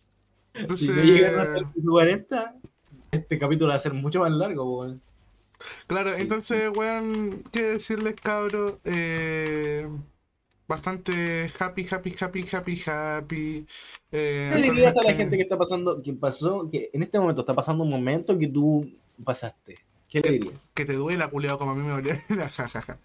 Entonces, 0.55 0.87
Si 0.87 0.93
no 0.93 1.03
llegan 1.03 1.39
hasta 1.41 1.59
el 1.59 1.67
minuto 1.67 1.91
40, 1.93 2.57
este 3.11 3.39
capítulo 3.39 3.71
va 3.71 3.77
a 3.77 3.81
ser 3.81 3.93
mucho 3.93 4.21
más 4.21 4.33
largo, 4.33 4.79
weón. 4.79 5.01
Claro, 5.87 6.13
Sí, 6.13 6.23
entonces, 6.23 6.71
weón, 6.75 7.45
qué 7.53 7.63
decirles, 7.63 8.15
cabros, 8.21 8.75
eh, 8.85 9.87
bastante 10.67 11.51
happy, 11.59 11.87
happy, 11.91 12.17
happy, 12.19 12.47
happy, 12.51 12.83
happy. 12.87 13.67
Eh, 14.11 14.51
¿Qué 14.53 14.59
le 14.59 14.71
dirías 14.71 14.97
a 14.97 15.03
la 15.03 15.15
gente 15.15 15.37
que 15.37 15.43
está 15.43 15.57
pasando, 15.59 16.03
que 16.03 16.13
pasó, 16.13 16.69
que 16.71 16.91
en 16.93 17.03
este 17.03 17.19
momento 17.19 17.43
está 17.43 17.55
pasando 17.55 17.85
un 17.85 17.91
momento 17.91 18.39
que 18.39 18.49
tú 18.49 18.91
pasaste? 19.25 19.79
¿Qué 20.09 20.21
le 20.21 20.31
dirías? 20.33 20.71
Que 20.75 20.85
te 20.85 20.95
duela, 20.95 21.29
culiado, 21.29 21.59
como 21.59 21.73
a 21.73 21.75
mí 21.75 21.83
me 21.83 21.91
dolía. 21.91 22.25
Ja, 22.51 22.69
ja, 22.69 22.83
ja. 22.83 22.99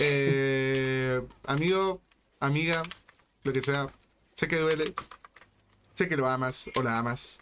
Eh, 0.00 1.20
amigo, 1.44 2.00
amiga, 2.40 2.82
lo 3.44 3.52
que 3.52 3.62
sea, 3.62 3.86
sé 4.32 4.48
que 4.48 4.56
duele, 4.56 4.94
sé 5.92 6.08
que 6.08 6.16
lo 6.16 6.26
amas 6.26 6.68
o 6.74 6.82
la 6.82 6.98
amas, 6.98 7.38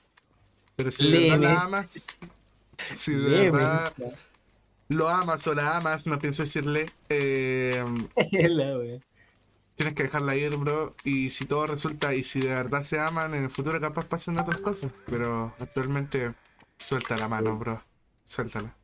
pero 0.76 0.90
si 0.90 1.10
de 1.10 1.30
verdad 1.30 1.38
la 1.38 1.62
amas, 1.62 2.06
si 2.94 3.14
de 3.14 3.50
verdad 3.50 3.94
lo 4.88 5.08
amas 5.08 5.46
o 5.46 5.54
la 5.54 5.76
amas, 5.76 6.06
no 6.06 6.18
pienso 6.18 6.42
decirle, 6.42 6.90
eh, 7.08 7.82
tienes 9.76 9.94
que 9.94 10.02
dejarla 10.02 10.36
ir, 10.36 10.56
bro. 10.56 10.94
Y 11.04 11.30
si 11.30 11.46
todo 11.46 11.66
resulta, 11.68 12.14
y 12.14 12.24
si 12.24 12.40
de 12.40 12.48
verdad 12.48 12.82
se 12.82 12.98
aman, 12.98 13.34
en 13.34 13.44
el 13.44 13.50
futuro 13.50 13.80
capaz 13.80 14.06
pasen 14.06 14.38
otras 14.38 14.60
cosas. 14.60 14.92
Pero 15.06 15.54
actualmente, 15.58 16.34
suelta 16.76 17.16
la 17.16 17.28
mano, 17.28 17.56
bro. 17.56 17.82
Suéltala. 18.24 18.76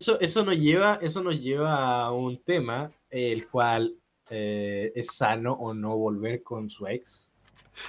Eso, 0.00 0.18
eso 0.20 0.44
nos 0.44 0.56
lleva, 0.56 0.98
eso 1.02 1.22
nos 1.22 1.38
lleva 1.38 2.02
a 2.02 2.12
un 2.12 2.42
tema, 2.42 2.90
el 3.10 3.46
cual 3.48 3.94
eh, 4.30 4.92
¿es 4.94 5.14
sano 5.14 5.52
o 5.52 5.74
no 5.74 5.96
volver 5.96 6.42
con 6.42 6.70
su 6.70 6.86
ex? 6.86 7.29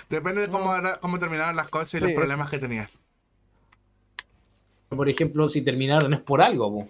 Depende 0.10 0.41
de 0.41 0.48
cómo, 0.49 0.73
era- 0.76 0.99
cómo 0.99 1.19
terminaban 1.19 1.56
las 1.56 1.69
cosas 1.69 1.93
y 1.95 1.99
los 1.99 2.10
Sí. 2.10 2.15
problemas 2.15 2.49
que 2.49 2.60
tenían. 2.60 2.88
Por 4.89 5.07
ejemplo, 5.10 5.48
si 5.49 5.61
terminaron 5.61 6.14
es 6.14 6.19
por 6.22 6.41
algo, 6.41 6.72
po. 6.72 6.89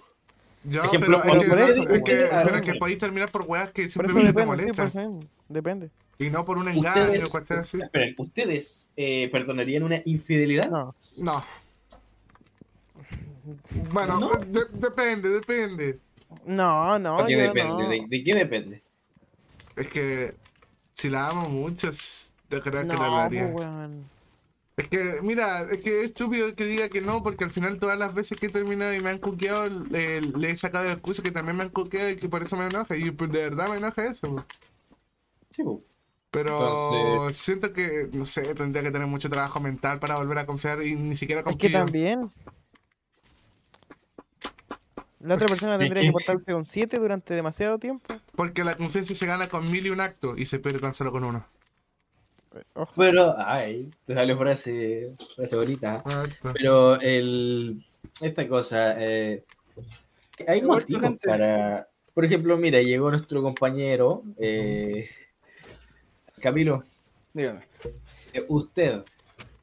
Yo, 0.64 0.84
Ejemplo, 0.84 1.20
pero, 1.24 1.38
es 1.38 1.44
que, 1.44 1.50
por 1.50 1.60
eso- 1.60 1.72
es 1.82 1.88
que- 2.04 2.16
por- 2.16 2.44
pero 2.44 2.56
es 2.56 2.62
que 2.62 2.74
podéis 2.76 2.98
terminar 3.00 3.32
por 3.32 3.44
weas 3.48 3.72
que 3.72 3.90
simplemente 3.90 4.32
te 4.34 4.40
depende, 4.40 4.74
por 4.74 4.94
molestan. 4.94 5.30
Depende. 5.50 5.90
Y 6.20 6.30
no 6.30 6.46
por 6.46 6.58
un 6.60 6.68
engaño 6.68 7.02
o 7.02 7.06
Ustedes, 7.06 7.30
cuestión 7.30 7.60
así. 7.60 7.82
esperen, 7.82 8.14
¿ustedes 8.18 8.90
eh, 8.96 9.28
perdonarían 9.32 9.82
una 9.84 10.02
infidelidad? 10.06 10.70
No. 10.70 10.96
No. 11.18 11.44
Bueno, 13.92 14.20
¿No? 14.20 14.30
de- 14.38 14.66
depende, 14.74 15.30
depende. 15.30 16.00
No, 16.46 16.98
no, 17.00 17.18
¿O 17.18 17.26
qué 17.26 17.36
depende? 17.38 17.64
no. 17.70 17.78
¿De, 17.90 18.06
de 18.08 18.24
qué 18.24 18.36
depende? 18.36 18.84
Es 19.76 19.88
que 19.88 20.36
si 20.94 21.10
la 21.10 21.30
amo 21.30 21.50
mucho, 21.50 21.90
yo 22.52 22.62
creo 22.62 22.82
que 22.82 22.88
No, 22.88 22.94
la 23.00 23.06
hablaría. 23.06 23.52
pues. 23.52 23.68
Es 24.78 24.88
que, 24.88 25.20
mira, 25.22 25.62
es 25.70 25.80
que 25.80 26.00
es 26.02 26.06
estúpido 26.08 26.56
que 26.56 26.66
diga 26.66 26.90
que 26.90 27.02
no, 27.02 27.22
porque 27.24 27.44
al 27.44 27.52
final 27.52 27.78
todas 27.78 28.00
las 28.00 28.14
veces 28.14 28.40
que 28.40 28.48
he 28.48 28.50
terminado 28.50 28.94
y 28.94 29.00
me 29.02 29.10
han 29.12 29.20
cuqueado, 29.20 29.68
le, 29.70 30.22
le 30.22 30.50
he 30.52 30.58
sacado 30.58 30.90
excusas 30.90 31.24
que 31.24 31.32
también 31.32 31.58
me 31.58 31.64
han 31.64 31.70
cuqueado 31.70 32.10
y 32.10 32.16
que 32.18 32.30
por 32.30 32.42
eso 32.42 32.56
me 32.58 32.66
enoja. 32.66 32.96
Y 32.96 33.12
pues, 33.12 33.32
de 33.32 33.40
verdad 33.42 33.70
me 33.70 33.78
enoja 33.78 34.06
eso. 34.08 34.32
pues. 34.34 34.46
Sí. 35.52 35.64
Pero 36.32 36.58
Entonces- 37.20 37.38
siento 37.38 37.74
que, 37.74 38.10
no 38.14 38.26
sé, 38.26 38.56
tendría 38.56 38.82
que 38.84 38.92
tener 38.92 39.08
mucho 39.08 39.30
trabajo 39.30 39.60
mental 39.60 40.00
para 40.00 40.16
volver 40.16 40.38
a 40.38 40.46
confiar 40.46 40.82
y 40.82 40.96
ni 40.96 41.16
siquiera 41.18 41.42
Es 41.42 41.46
que 41.46 41.52
confío. 41.52 41.72
también. 41.80 42.32
La 45.20 45.36
otra 45.36 45.48
persona 45.48 45.78
tendría 45.78 46.02
que- 46.04 46.12
portarse 46.12 46.52
con 46.52 46.66
7 46.66 46.98
durante 46.98 47.34
demasiado 47.36 47.78
tiempo. 47.78 48.16
Porque 48.36 48.64
la 48.64 48.76
confianza 48.76 49.14
se 49.14 49.26
gana 49.26 49.50
con 49.50 49.70
mil 49.70 49.86
y 49.86 49.90
un 49.90 50.02
acto 50.02 50.36
y 50.36 50.46
se 50.48 50.58
pierde 50.60 50.80
tan 50.80 50.94
solo 50.94 51.12
con 51.12 51.24
uno. 51.24 51.46
Ojo. 52.74 52.92
Pero, 52.96 53.36
ay, 53.38 53.90
te 54.06 54.14
salió 54.14 54.38
frase, 54.38 55.14
frase 55.36 55.56
bonita. 55.56 56.04
Pero 56.54 57.00
el, 57.00 57.86
esta 58.22 58.48
cosa, 58.48 58.96
eh, 59.02 59.44
hay 60.48 60.62
motivos 60.62 61.18
para... 61.24 61.88
Por 62.14 62.26
ejemplo, 62.26 62.58
mira, 62.58 62.82
llegó 62.82 63.10
nuestro 63.10 63.42
compañero, 63.42 64.24
eh, 64.38 65.10
Camilo, 66.42 66.84
Dígame. 67.34 67.62
eh, 68.34 68.46
¿usted 68.50 69.04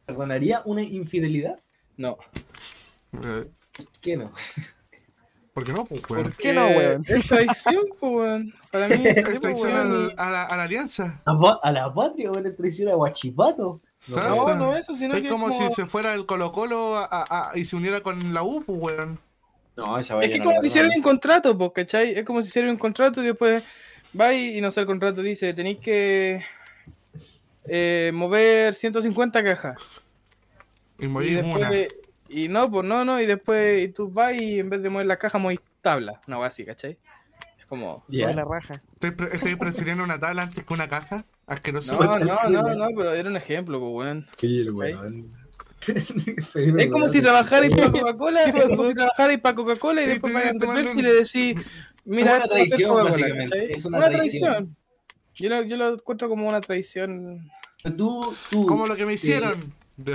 perdonaría 0.07 0.63
una 0.65 0.83
infidelidad? 0.83 1.61
No. 1.99 2.17
¿Qué 4.01 4.17
no? 4.17 4.33
¿Por 5.59 5.67
qué 5.67 5.73
no? 5.73 5.85
Pues, 5.87 6.03
weón. 6.09 6.23
¿Por 6.25 6.37
qué 6.37 6.53
no, 6.53 6.67
weón? 6.69 7.05
Es 7.09 7.27
traición, 7.27 7.85
pues, 7.99 8.13
weón. 8.13 8.55
Para 8.71 8.87
mí 8.89 8.95
es 9.05 9.17
Es 9.17 9.41
traición 9.41 9.73
weón. 9.73 9.93
al- 9.93 10.15
a, 10.17 10.31
la, 10.31 10.43
a 10.45 10.57
la 10.57 10.63
alianza. 10.63 11.21
¿A, 11.25 11.73
la 11.73 11.93
patria 11.93 12.31
o 12.31 12.41
la 12.41 12.55
traición 12.55 12.89
a 12.91 12.95
Guachipato? 12.95 13.81
No, 14.15 14.55
no 14.55 14.77
eso, 14.77 14.95
sino 14.95 15.17
Es 15.17 15.23
que 15.23 15.29
como, 15.29 15.49
es 15.49 15.57
como, 15.57 15.69
si 15.71 15.75
se 15.75 15.87
fuera 15.87 16.15
el 16.15 16.27
Colo 16.27 16.53
Colo 16.53 16.97
a- 16.97 17.07
a- 17.11 17.51
a- 17.51 17.59
y 17.59 17.65
se 17.65 17.75
uniera 17.75 18.01
con 18.03 18.33
la 18.33 18.45
U, 18.45 18.63
pues, 18.65 18.79
weón. 18.81 19.19
No, 19.77 19.99
esa 19.99 20.21
Es 20.23 20.29
que 20.31 20.39
no 20.39 20.45
como 20.45 20.61
si 20.63 20.69
hicieran 20.69 20.93
un 20.95 21.03
contrato, 21.03 21.59
pues, 21.59 21.73
¿cachai? 21.75 22.13
Es 22.17 22.25
como 22.25 22.41
si 22.43 22.49
hicieran 22.49 22.71
un 22.71 22.77
contrato 22.79 23.21
y 23.21 23.27
después 23.27 23.65
va 24.19 24.33
y, 24.33 24.59
y 24.59 24.61
no 24.61 24.71
sé, 24.71 24.81
el 24.81 24.87
contrato 24.87 25.23
dice, 25.23 25.53
tenéis 25.55 25.79
que 25.79 26.45
eh, 27.65 28.13
mover 28.15 28.75
150 28.77 29.43
cajas. 29.43 29.77
Y 31.01 31.07
Y 31.07 31.35
después 31.35 31.57
una. 31.57 31.71
de- 31.71 31.89
y 32.29 32.49
no, 32.49 32.71
pues 32.71 32.85
no, 32.87 33.05
no, 33.05 33.21
y 33.21 33.27
después 33.27 33.83
y 33.85 33.89
tú 33.89 34.11
vas 34.11 34.35
y 34.35 34.59
en 34.61 34.71
vez 34.71 34.83
de 34.83 34.91
mover 34.91 35.07
la 35.07 35.19
caja, 35.19 35.39
mover 35.39 35.61
tabla, 35.81 36.21
una 36.27 36.39
wea 36.39 36.49
así, 36.49 36.65
¿cachai? 36.65 36.99
Es 37.59 37.67
como... 37.67 38.05
Ya. 38.09 38.27
Fue 38.27 38.35
la 38.35 38.45
raja. 38.45 38.83
¿Estoy, 38.95 39.11
pre- 39.13 39.35
estoy 39.35 39.57
prefiriendo 39.57 40.05
una 40.05 40.19
tabla 40.19 40.43
antes 40.43 40.65
que 40.65 40.75
una 40.75 40.89
caja? 40.89 41.25
Asqueroso. 41.47 41.95
No, 42.03 42.19
no, 42.19 42.49
no, 42.51 42.75
no, 42.75 42.87
pero 42.97 43.13
era 43.15 43.29
un 43.31 43.37
ejemplo, 43.37 43.79
pues, 43.81 43.93
weón. 43.93 44.27
Sí, 44.37 44.61
el 44.61 44.75
¿Cachai? 44.75 44.95
weón. 44.95 45.39
Es 46.79 46.91
como 46.91 47.09
si 47.09 47.23
trabajarais 47.23 47.73
para 47.75 47.91
Coca-Cola, 47.93 48.45
es 48.45 48.53
como 48.77 48.89
si 48.89 48.95
trabajarais 48.95 49.41
para 49.41 49.55
Coca-Cola 49.55 50.03
y 50.03 50.07
después 50.07 50.33
tomando 50.35 50.67
Pepsi 50.75 50.97
y 50.97 51.01
un- 51.01 51.05
le 51.07 51.13
decís, 51.15 51.57
mira, 52.05 52.37
una 52.37 52.45
traición, 52.47 52.91
Coca-Cola", 52.91 53.11
básicamente, 53.13 53.57
¿cachai? 53.59 53.73
es 53.77 53.85
una 53.85 53.99
una 53.99 54.09
traición. 54.11 54.53
traición. 54.53 54.77
Yo 55.35 55.49
lo, 55.49 55.63
yo 55.63 55.77
lo 55.77 55.95
encuentro 55.95 56.29
como 56.29 56.49
una 56.49 56.61
traición. 56.61 57.49
Tú, 57.97 58.35
tú, 58.51 58.67
Como 58.67 58.87
lo 58.89 58.97
que 58.97 59.07
me 59.07 59.13
hicieron. 59.15 59.73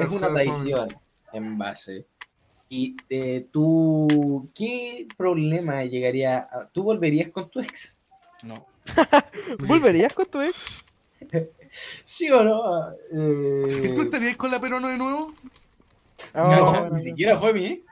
es 0.00 0.12
una 0.12 0.32
traición 0.32 0.88
en 1.32 1.58
base. 1.58 2.06
Y 2.70 2.96
eh, 3.08 3.46
tú, 3.50 4.50
¿qué 4.54 5.06
problema 5.16 5.84
llegaría? 5.84 6.48
a- 6.50 6.68
¿Tú 6.70 6.82
volverías 6.82 7.30
con 7.30 7.50
tu 7.50 7.60
ex? 7.60 7.96
No. 8.42 8.66
¿Volverías 9.66 10.12
con 10.12 10.26
tu 10.26 10.40
ex? 10.40 10.56
¿Sí 12.04 12.30
o 12.30 12.42
no? 12.44 12.90
Eh, 13.12 13.88
¿Y 13.90 13.94
tú 13.94 14.02
estarías 14.02 14.36
con 14.36 14.50
la 14.50 14.60
peruano 14.60 14.88
de 14.88 14.98
nuevo? 14.98 15.32
Oh, 16.34 16.50
no, 16.50 16.70
bueno, 16.70 16.90
ni 16.96 17.00
siquiera 17.02 17.38
fue 17.38 17.52
mi 17.52 17.66
ex. 17.66 17.86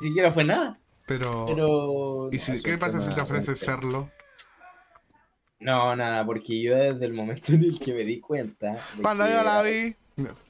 Ni 0.00 0.08
siquiera 0.08 0.30
fue 0.30 0.44
nada. 0.44 0.78
Pero. 1.06 1.46
Pero. 1.46 2.28
¿Y 2.32 2.38
si, 2.38 2.60
qué 2.62 2.76
pasa 2.78 3.00
si 3.00 3.14
te 3.14 3.24
feo. 3.24 3.56
serlo? 3.56 4.10
No, 5.60 5.96
nada, 5.96 6.24
porque 6.26 6.60
yo 6.60 6.76
desde 6.76 7.06
el 7.06 7.14
momento 7.14 7.52
en 7.52 7.64
el 7.64 7.78
que 7.78 7.94
me 7.94 8.04
di 8.04 8.20
cuenta. 8.20 8.84
de 8.96 9.02
Cuando 9.02 9.24
que- 9.24 9.30
yo 9.32 9.42
la 9.42 9.62
vi. 9.62 9.96
No. 10.16 10.45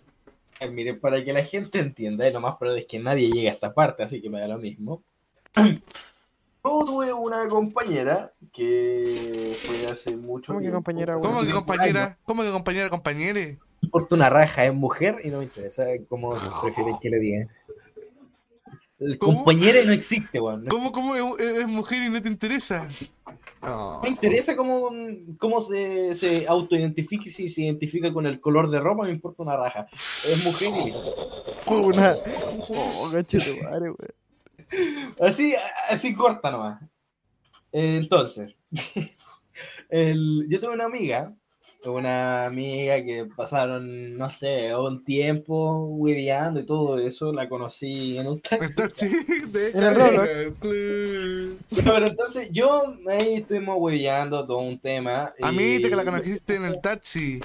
Eh, 0.60 0.70
mire, 0.70 0.94
para 0.94 1.22
que 1.24 1.32
la 1.32 1.44
gente 1.44 1.78
entienda, 1.78 2.26
y 2.28 2.32
lo 2.32 2.40
más 2.40 2.56
probable 2.56 2.80
es 2.80 2.86
que 2.86 2.98
nadie 2.98 3.30
llegue 3.30 3.50
a 3.50 3.52
esta 3.52 3.74
parte, 3.74 4.02
así 4.02 4.22
que 4.22 4.30
me 4.30 4.40
da 4.40 4.48
lo 4.48 4.58
mismo. 4.58 5.02
Yo 5.56 6.84
tuve 6.84 7.12
una 7.12 7.46
compañera 7.48 8.32
que 8.52 9.56
fue 9.64 9.86
hace 9.86 10.16
mucho 10.16 10.48
¿Cómo 10.48 10.58
que 10.58 10.64
tiempo. 10.64 10.78
compañera, 10.78 11.14
hace 11.14 11.28
güey? 11.28 11.32
¿Cómo 11.34 11.46
que 11.46 11.52
compañera? 11.54 12.18
¿Cómo 12.24 12.42
que 12.42 12.50
compañera, 12.50 12.90
compañere? 12.90 13.58
importa 13.82 14.14
una 14.16 14.28
raja, 14.30 14.64
es 14.66 14.74
mujer 14.74 15.16
y 15.22 15.30
no 15.30 15.38
me 15.38 15.44
interesa 15.44 15.84
cómo 16.08 16.34
prefieren 16.62 16.96
que 17.00 17.08
le 17.08 17.18
digan. 17.20 17.50
El 18.98 19.18
¿Cómo? 19.18 19.44
compañera 19.44 19.78
no 19.84 19.92
existe, 19.92 20.40
weón. 20.40 20.64
no 20.64 20.70
¿Cómo, 20.70 20.90
cómo 20.90 21.14
es, 21.14 21.40
es 21.40 21.68
mujer 21.68 22.02
y 22.02 22.10
no 22.10 22.20
te 22.20 22.28
interesa? 22.28 22.88
No. 23.66 24.00
Me 24.02 24.10
interesa 24.10 24.54
cómo, 24.56 24.90
cómo 25.38 25.60
se, 25.60 26.14
se 26.14 26.46
autoidentifica 26.46 27.24
y 27.26 27.30
si 27.30 27.48
se 27.48 27.62
identifica 27.62 28.12
con 28.12 28.24
el 28.26 28.40
color 28.40 28.70
de 28.70 28.78
ropa, 28.80 29.04
me 29.04 29.10
importa 29.10 29.42
una 29.42 29.56
raja. 29.56 29.88
Es 29.92 30.44
mujer 30.44 30.68
y 30.86 30.92
una. 31.72 32.14
Oh, 32.70 33.10
madre. 33.62 33.90
Así, 35.20 35.54
así 35.88 36.14
corta 36.14 36.50
nomás. 36.50 36.80
Entonces, 37.72 38.54
el- 39.88 40.46
yo 40.48 40.60
tuve 40.60 40.74
una 40.74 40.84
amiga, 40.84 41.34
una 41.94 42.44
amiga 42.44 43.02
que 43.04 43.26
pasaron, 43.26 44.16
no 44.16 44.28
sé, 44.30 44.74
un 44.74 45.04
tiempo 45.04 45.86
hueveando 45.86 46.60
y 46.60 46.66
todo 46.66 46.98
eso, 46.98 47.32
la 47.32 47.48
conocí 47.48 48.18
en 48.18 48.26
un 48.26 48.40
taxi. 48.40 49.06
El 49.74 49.94
Roblox. 49.94 50.52
Pero 51.74 52.06
entonces 52.06 52.50
yo 52.50 52.94
ahí 53.08 53.34
estuvimos 53.34 53.76
hueveando 53.78 54.46
todo 54.46 54.58
un 54.58 54.78
tema. 54.78 55.34
A 55.40 55.52
mí 55.52 55.80
te 55.80 55.88
que 55.88 55.96
la 55.96 56.04
conociste 56.04 56.56
en 56.56 56.64
el 56.64 56.80
taxi. 56.80 57.40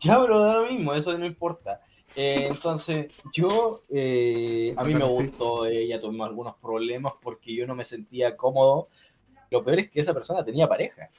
Ya, 0.00 0.20
pero 0.20 0.40
da 0.40 0.60
lo 0.60 0.68
mismo, 0.68 0.94
eso 0.94 1.16
no 1.16 1.24
importa. 1.24 1.80
Eh, 2.16 2.46
entonces, 2.48 3.12
yo, 3.32 3.82
eh, 3.90 4.72
a 4.76 4.84
mí 4.84 4.94
me 4.94 5.04
gustó 5.04 5.66
ella, 5.66 5.98
tuvimos 5.98 6.28
algunos 6.28 6.54
problemas 6.56 7.14
porque 7.20 7.54
yo 7.54 7.66
no 7.66 7.74
me 7.74 7.84
sentía 7.84 8.36
cómodo. 8.36 8.88
Lo 9.50 9.64
peor 9.64 9.80
es 9.80 9.90
que 9.90 10.00
esa 10.00 10.14
persona 10.14 10.44
tenía 10.44 10.68
pareja. 10.68 11.10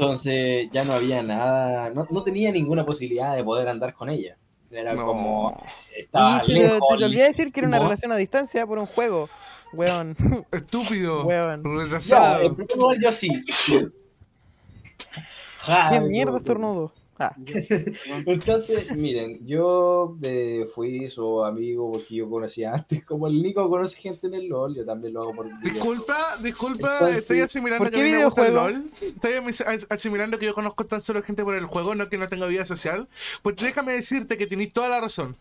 Entonces, 0.00 0.68
ya 0.72 0.84
no 0.84 0.94
había 0.94 1.22
nada, 1.22 1.90
no, 1.90 2.06
no 2.10 2.22
tenía 2.24 2.50
ninguna 2.50 2.86
posibilidad 2.86 3.36
de 3.36 3.44
poder 3.44 3.68
andar 3.68 3.92
con 3.94 4.08
ella. 4.08 4.36
Era 4.70 4.94
No. 4.94 5.04
como, 5.04 5.62
estaba 5.96 6.36
Y 6.36 6.40
se 6.40 6.46
te, 6.46 6.52
lejos. 6.52 6.80
te 6.98 7.04
olvidé 7.04 7.24
decir 7.24 7.52
que 7.52 7.60
era 7.60 7.68
una 7.68 7.80
relación 7.80 8.12
a 8.12 8.16
distancia 8.16 8.66
por 8.66 8.78
un 8.78 8.86
juego. 8.86 9.28
Weón. 9.72 10.16
Estúpido. 10.52 11.24
Weón. 11.26 11.62
Ya, 11.64 11.82
Retrasado. 11.84 12.42
en 12.42 12.54
primer 12.56 12.76
lugar, 12.76 12.96
yo 13.02 13.12
sí. 13.12 13.28
Ja, 15.58 15.90
¿Qué 15.90 16.00
mierda 16.00 16.38
estornudo? 16.38 16.92
Ah, 17.22 17.36
Entonces, 18.24 18.96
miren, 18.96 19.46
yo 19.46 20.16
eh, 20.22 20.66
fui 20.74 21.10
su 21.10 21.44
amigo 21.44 21.92
porque 21.92 22.14
yo 22.14 22.30
conocía 22.30 22.72
antes, 22.72 23.04
como 23.04 23.26
el 23.26 23.42
Nico 23.42 23.68
conoce 23.68 23.96
gente 23.96 24.26
en 24.28 24.34
el 24.34 24.48
LOL, 24.48 24.74
yo 24.74 24.86
también 24.86 25.12
lo 25.12 25.22
hago 25.22 25.34
por. 25.34 25.60
Disculpa, 25.60 26.38
disculpa, 26.42 26.92
Entonces, 26.94 27.18
estoy 27.18 27.40
asimilando 27.40 27.84
¿por 27.84 27.92
que 27.92 28.00
a 28.00 28.02
mí 28.02 28.10
me 28.10 28.24
gusta 28.24 28.46
el? 28.46 28.54
LOL. 28.54 28.84
Estoy 29.02 29.32
asimilando 29.90 30.38
que 30.38 30.46
yo 30.46 30.54
conozco 30.54 30.86
tan 30.86 31.02
solo 31.02 31.22
gente 31.22 31.44
por 31.44 31.54
el 31.54 31.66
juego, 31.66 31.94
no 31.94 32.08
que 32.08 32.16
no 32.16 32.26
tenga 32.26 32.46
vida 32.46 32.64
social. 32.64 33.06
Pues 33.42 33.56
déjame 33.56 33.92
decirte 33.92 34.38
que 34.38 34.46
tenés 34.46 34.72
toda 34.72 34.88
la 34.88 35.02
razón. 35.02 35.36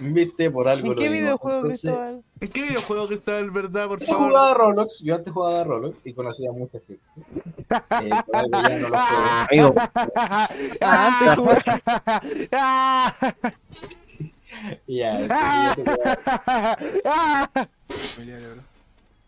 Viste, 0.00 0.50
por 0.50 0.68
algo 0.68 0.86
¿En 0.86 0.90
lo 0.92 0.96
qué 0.96 1.08
digo. 1.08 1.14
videojuego, 1.22 1.56
Entonces, 1.58 1.80
Cristóbal? 1.82 2.22
¿En 2.40 2.48
qué 2.50 2.62
videojuego 2.62 3.06
Cristóbal, 3.08 3.50
verdad, 3.50 3.88
por 3.88 4.00
Yo 4.00 4.06
favor? 4.06 4.28
jugaba 4.30 4.50
a 4.50 4.54
Roblox, 4.54 4.98
yo 5.00 5.14
antes 5.14 5.32
jugaba 5.32 5.60
a 5.60 5.64
Roblox 5.64 5.98
y 6.04 6.14
conocía 6.14 6.48
a 6.50 6.52
mucha 6.52 6.78
gente. 6.80 7.02
Eh, 8.00 8.10
ya 8.52 8.78
no 8.78 8.88
lo. 8.88 8.96
Amigo, 8.96 9.74
Ah, 10.80 11.20
antes 11.20 11.36
jugaba. 11.36 11.62
Ya, 14.86 15.18
yo. 15.26 15.34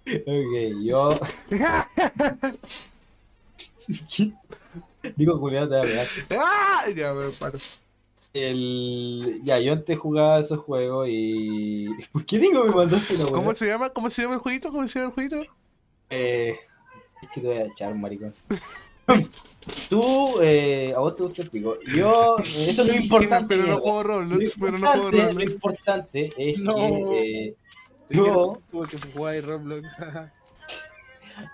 Ok, 0.07 0.83
yo. 0.83 1.19
Digo, 5.17 5.39
Julián, 5.39 5.69
te 5.69 5.75
va 5.77 5.83
a 5.83 5.85
pegar. 5.85 6.07
¡Ah! 6.39 6.85
Ya 6.95 7.13
me 7.15 7.29
paro. 7.31 7.59
El... 8.35 9.41
Ya, 9.45 9.59
yo 9.61 9.73
antes 9.73 9.99
jugaba 9.99 10.41
esos 10.41 10.59
juegos 10.61 11.07
y. 11.09 11.87
¿Por 12.13 12.27
qué 12.27 12.39
digo 12.39 12.65
me 12.65 12.73
mandaste 12.75 13.17
la 13.17 13.27
¿Cómo 13.31 13.55
se 13.55 13.67
llama? 13.67 13.91
¿Cómo 13.91 14.11
se 14.11 14.23
llama 14.23 14.35
el 14.35 14.41
jueguito? 14.41 14.71
¿Cómo 14.71 14.87
se 14.87 14.99
llama 14.99 15.09
el 15.11 15.15
jueguito? 15.15 15.53
Eh, 16.11 16.57
es 17.23 17.29
que 17.31 17.41
te 17.41 17.47
voy 17.47 17.57
a 17.57 17.67
echar, 17.67 17.95
maricón. 17.95 18.35
Tú, 19.89 20.41
eh, 20.43 20.93
a 20.95 20.99
vos 20.99 21.17
te 21.17 21.23
gusta 21.23 21.43
el 21.43 21.51
pico. 21.51 21.79
Yo, 21.95 22.37
eh, 22.39 22.43
eso 22.71 22.85
no 22.85 22.93
es 22.93 23.01
importante. 23.05 23.57
Pero 23.57 23.69
no 23.69 23.79
juego 23.79 24.03
Lo 24.03 24.21
Roblox, 24.23 24.57
pero 24.61 24.79
no 24.79 24.87
juego 24.87 25.05
importante, 25.07 25.23
lo 25.23 25.29
Roblox. 25.33 25.53
importante 25.53 26.33
es 26.37 26.59
No. 26.59 26.75
que 26.75 27.45
eh, 27.47 27.55
yo, 28.11 28.59
Tuvo 28.71 28.83
que 28.85 28.99
jugar 29.13 29.43
Roblox. 29.45 29.89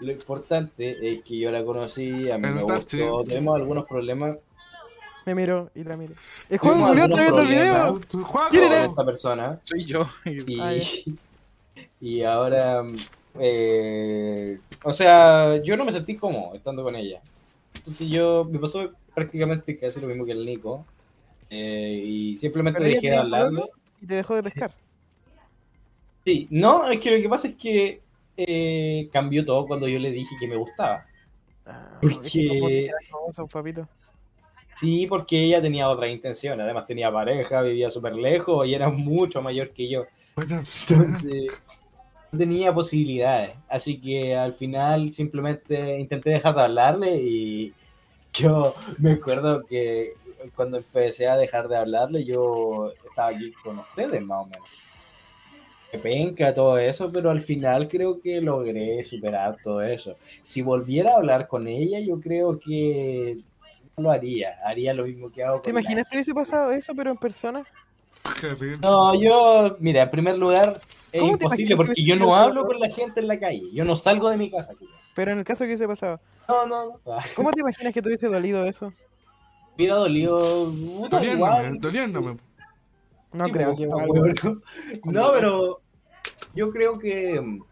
lo 0.01 0.13
importante 0.13 1.13
es 1.13 1.23
que 1.23 1.39
yo 1.39 1.51
la 1.51 1.65
conocí, 1.65 2.31
a 2.31 2.39
mí 2.39 2.49
me 2.49 2.63
gustó, 2.63 3.25
tuvimos 3.25 3.57
algunos 3.57 3.87
problemas 3.87 4.37
Me 5.27 5.35
miro 5.35 5.71
y 5.75 5.85
la 5.85 5.97
miro. 5.97 6.15
El 6.49 6.59
juego 6.59 6.87
Julián 6.87 7.11
está 7.11 7.23
viendo 7.23 7.43
el 7.43 7.49
video. 7.49 8.01
¿Quién 8.51 8.65
era? 8.65 8.85
esta 8.87 9.05
persona 9.05 9.61
Soy 9.65 9.85
yo. 9.85 10.09
y, 10.25 10.61
Ah, 10.61 10.73
y 12.01 12.23
ahora, 12.23 12.83
eh, 13.39 14.59
o 14.83 14.93
sea, 14.93 15.57
yo 15.63 15.77
no 15.77 15.85
me 15.85 15.93
sentí 15.93 16.17
cómodo 16.17 16.55
estando 16.55 16.83
con 16.83 16.97
ella. 16.97 17.21
Entonces 17.75 18.09
yo, 18.09 18.47
me 18.51 18.59
pasó 18.59 18.91
prácticamente 19.15 19.79
casi 19.79 20.01
lo 20.01 20.07
mismo 20.09 20.25
que 20.25 20.33
el 20.33 20.45
Nico. 20.45 20.85
eh, 21.51 22.03
y 22.05 22.37
simplemente 22.39 22.83
dejé 22.83 23.11
de 23.11 23.17
hablarle. 23.17 23.65
Y 24.01 24.07
te 24.07 24.15
dejó 24.15 24.35
de 24.37 24.43
pescar. 24.43 24.73
Sí, 26.25 26.47
no, 26.51 26.91
es 26.91 27.01
que 27.01 27.11
lo 27.17 27.23
que 27.23 27.29
pasa 27.29 27.49
es 27.49 27.55
que 27.55 28.01
eh, 28.37 29.09
cambió 29.13 29.45
todo 29.45 29.67
cuando 29.67 29.89
yo 29.89 29.99
le 29.99 30.11
dije 30.11 30.35
que 30.39 30.47
me 30.49 30.57
gustaba. 30.57 31.07
Ah, 31.67 31.99
Porque- 32.01 32.17
¿viste 33.63 33.87
Sí, 34.77 35.07
porque 35.07 35.43
ella 35.43 35.61
tenía 35.61 35.89
otra 35.89 36.09
intención, 36.09 36.61
además 36.61 36.87
tenía 36.87 37.13
pareja, 37.13 37.63
vivía 37.63 37.91
súper 37.91 38.17
lejos 38.17 38.67
y 38.67 38.75
era 38.75 38.89
mucho 38.89 39.43
mayor 39.43 39.71
que 39.71 39.89
yo. 39.89 40.07
Entonces, 40.37 41.63
no 42.33 42.39
tenía 42.39 42.73
posibilidades. 42.73 43.57
Así 43.69 44.01
que 44.01 44.37
al 44.37 44.55
final 44.55 45.13
simplemente 45.13 45.99
intenté 45.99 46.31
dejar 46.31 46.55
de 46.55 46.63
hablarle 46.63 47.17
y 47.17 47.75
yo 48.33 48.75
me 48.99 49.13
acuerdo 49.13 49.65
que 49.67 50.15
cuando 50.55 50.79
empecé 50.79 51.29
a 51.29 51.37
dejar 51.37 51.69
de 51.69 51.77
hablarle, 51.77 52.25
yo 52.25 52.93
estaba 53.09 53.29
aquí 53.29 53.53
con 53.63 53.79
ustedes 53.79 54.23
más 54.23 54.43
o 54.43 54.47
menos. 54.47 54.69
Que 55.91 55.99
penca 55.99 56.55
todo 56.55 56.79
eso, 56.79 57.11
pero 57.13 57.31
al 57.31 57.41
final 57.41 57.89
creo 57.89 58.21
que 58.21 58.41
logré 58.41 59.03
superar 59.03 59.57
todo 59.63 59.83
eso. 59.83 60.17
Si 60.43 60.63
volviera 60.63 61.13
a 61.13 61.17
hablar 61.17 61.49
con 61.49 61.67
ella, 61.67 61.99
yo 61.99 62.21
creo 62.21 62.61
que 62.61 63.39
lo 64.01 64.11
haría. 64.11 64.57
Haría 64.65 64.95
lo 64.95 65.05
mismo 65.05 65.31
que 65.31 65.43
hago 65.45 65.57
con 65.57 65.63
¿Te 65.63 65.71
imaginas 65.71 66.09
si 66.09 66.17
hubiese 66.17 66.35
pasado 66.35 66.73
eso, 66.73 66.95
pero 66.95 67.11
en 67.11 67.17
persona? 67.17 67.65
No, 68.83 69.15
yo, 69.15 69.77
mira, 69.79 70.03
en 70.03 70.11
primer 70.11 70.37
lugar, 70.37 70.81
es 71.13 71.21
¿Cómo 71.21 71.39
te 71.39 71.45
imposible 71.45 71.77
porque 71.77 71.95
que 71.95 72.05
yo 72.05 72.17
no 72.17 72.35
hablo 72.35 72.67
con 72.67 72.79
la 72.79 72.89
gente 72.89 73.21
en 73.21 73.29
la 73.29 73.39
calle. 73.39 73.71
Yo 73.73 73.85
no 73.85 73.97
salgo 73.97 74.29
de 74.31 74.37
mi 74.37 74.51
casa. 74.51 74.75
Pero 75.15 75.33
en 75.33 75.39
el 75.39 75.45
caso 75.45 75.61
que 75.61 75.67
hubiese 75.67 75.87
pasado. 75.87 76.21
No, 76.49 76.67
no, 76.67 76.85
no. 76.87 77.13
Ah, 77.13 77.25
¿Cómo 77.37 77.51
te 77.51 77.61
imaginas 77.61 77.93
que 77.93 78.03
te 78.03 78.09
hubiese 78.09 78.29
dolido 78.29 78.65
eso? 78.65 78.93
Hubiera 79.77 79.95
dolido. 79.95 80.39
Doliéndome, 80.39 81.33
igual. 81.33 81.81
doliéndome. 81.81 82.37
No 83.33 83.45
creo 83.45 83.77
que 83.77 83.87
No, 85.05 85.33
pero 85.33 85.81
yo 86.55 86.71
creo 86.71 86.99
que 86.99 87.41
mm, 87.41 87.63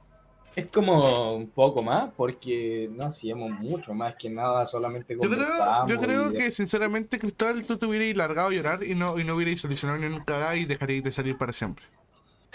es 0.58 0.66
como 0.70 1.34
un 1.34 1.50
poco 1.50 1.82
más 1.82 2.12
porque 2.16 2.88
no 2.92 3.04
hacíamos 3.06 3.50
mucho 3.52 3.94
más 3.94 4.16
que 4.16 4.28
nada, 4.30 4.66
solamente 4.66 5.16
Yo 5.20 5.30
creo, 5.30 5.46
conversamos. 5.46 5.88
yo 5.88 5.98
creo 5.98 6.32
y- 6.32 6.34
que 6.34 6.52
sinceramente, 6.52 7.18
Cristóbal, 7.18 7.66
tú 7.66 7.76
te 7.76 7.86
hubieras 7.86 8.16
largado 8.16 8.48
a 8.48 8.52
llorar 8.52 8.84
y 8.84 8.94
no, 8.94 9.18
y 9.18 9.24
no 9.24 9.34
hubierais 9.34 9.60
solucionado 9.60 9.98
ni 9.98 10.06
un 10.06 10.22
cagada 10.24 10.56
y 10.56 10.64
dejaríais 10.64 11.02
de 11.02 11.10
salir 11.12 11.36
para 11.36 11.52
siempre. 11.52 11.84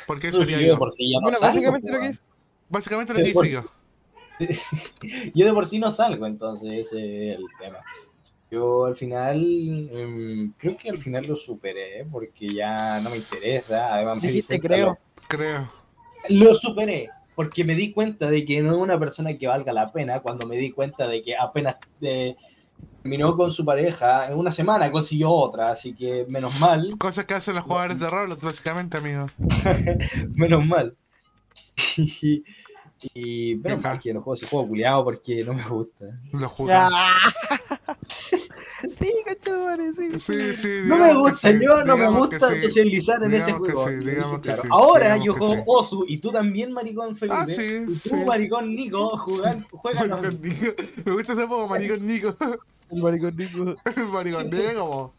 Porque 0.05 0.29
eso 0.29 0.43
haría 0.43 0.61
yo 0.61 0.71
de 0.71 0.75
yo. 0.75 0.77
por 0.77 0.91
sí 0.93 1.11
ya 1.11 1.19
no 1.19 1.31
Bueno, 1.31 1.39
salgo, 1.39 1.71
básicamente 1.71 1.91
lo 1.91 1.99
po, 1.99 2.01
que 2.01 2.07
es. 2.09 2.23
Básicamente 2.69 3.13
lo 3.13 3.21
que 3.21 3.29
hice 3.29 3.49
yo. 3.49 3.65
yo 5.35 5.45
de 5.45 5.53
por 5.53 5.65
sí 5.65 5.79
no 5.79 5.91
salgo, 5.91 6.25
entonces 6.25 6.71
ese 6.87 7.31
es 7.33 7.37
el 7.39 7.45
tema. 7.59 7.79
Yo 8.51 8.85
al 8.85 8.95
final, 8.95 9.39
mm, 9.39 10.53
creo 10.57 10.77
que 10.77 10.89
al 10.89 10.97
final 10.99 11.27
lo 11.27 11.35
superé 11.35 12.05
porque 12.11 12.53
ya 12.53 12.99
no 13.01 13.09
me 13.11 13.17
interesa. 13.17 13.93
Además, 13.95 14.23
me 14.23 14.31
Dijiste 14.31 14.59
cuenta 14.59 14.77
creo. 14.77 14.97
Creo. 15.27 15.71
Lo 16.29 16.53
superé 16.55 17.07
porque 17.35 17.63
me 17.63 17.75
di 17.75 17.91
cuenta 17.91 18.29
de 18.29 18.45
que 18.45 18.61
no 18.61 18.71
es 18.71 18.77
una 18.77 18.99
persona 18.99 19.37
que 19.37 19.47
valga 19.47 19.73
la 19.73 19.91
pena 19.91 20.19
cuando 20.21 20.45
me 20.47 20.57
di 20.57 20.71
cuenta 20.71 21.07
de 21.07 21.23
que 21.23 21.35
apenas 21.35 21.77
eh, 22.01 22.35
terminó 23.01 23.35
con 23.35 23.51
su 23.51 23.65
pareja 23.65 24.27
en 24.27 24.37
una 24.37 24.51
semana 24.51 24.91
consiguió 24.91 25.29
otra, 25.29 25.71
así 25.71 25.93
que 25.93 26.25
menos 26.27 26.59
mal, 26.59 26.95
Cosas 26.97 27.25
que 27.25 27.33
hacen 27.33 27.55
los 27.55 27.63
jugadores 27.63 27.99
de 27.99 28.09
Roblox, 28.09 28.41
básicamente, 28.43 28.97
amigo. 28.97 29.27
menos 30.35 30.65
mal. 30.65 30.95
Y, 31.97 32.43
y 33.13 33.55
menos 33.55 33.79
Ajá. 33.79 33.89
mal 33.89 33.99
que 33.99 34.13
no 34.13 34.21
juego 34.21 34.35
ese 34.35 34.45
juego 34.47 34.69
culiado 34.69 35.03
porque 35.03 35.43
no 35.43 35.53
me 35.53 35.67
gusta. 35.67 36.05
Los 36.31 36.49
jugadores. 36.51 36.97
Sí, 38.89 39.13
cachorro, 39.25 39.93
sí. 39.93 40.19
Sí, 40.19 40.55
sí, 40.55 40.81
No 40.85 40.97
me 40.97 41.13
gusta, 41.13 41.51
sí, 41.51 41.59
yo 41.63 41.83
no 41.83 41.95
me 41.95 42.07
gusta 42.09 42.49
sí. 42.49 42.59
socializar 42.59 43.23
en 43.23 43.33
ese 43.33 43.53
juego. 43.53 43.85
sí, 43.85 43.91
Lo 43.91 43.99
dije 43.99 44.11
digamos 44.11 44.41
que 44.41 44.41
claro. 44.41 44.61
sí, 44.61 44.67
Ahora 44.71 45.17
yo 45.17 45.33
juego 45.33 45.55
sí. 45.55 45.61
Osu 45.65 46.05
y 46.07 46.17
tú 46.17 46.31
también, 46.31 46.71
maricón 46.73 47.15
Felipe. 47.15 47.37
Ah, 47.39 47.47
sí, 47.47 47.61
y 47.61 47.85
tú, 47.85 47.95
sí. 47.95 48.15
maricón 48.25 48.75
Nico, 48.75 49.17
juegan, 49.17 49.65
Nico. 50.41 50.73
Me 51.05 51.11
gusta 51.13 51.33
ese 51.33 51.47
poco, 51.47 51.67
maricón 51.67 52.05
Nico. 52.05 52.35
El 52.89 53.01
maricón 53.01 53.35
Nico. 53.37 53.75
maricón 54.11 54.49
Nico. 54.49 55.13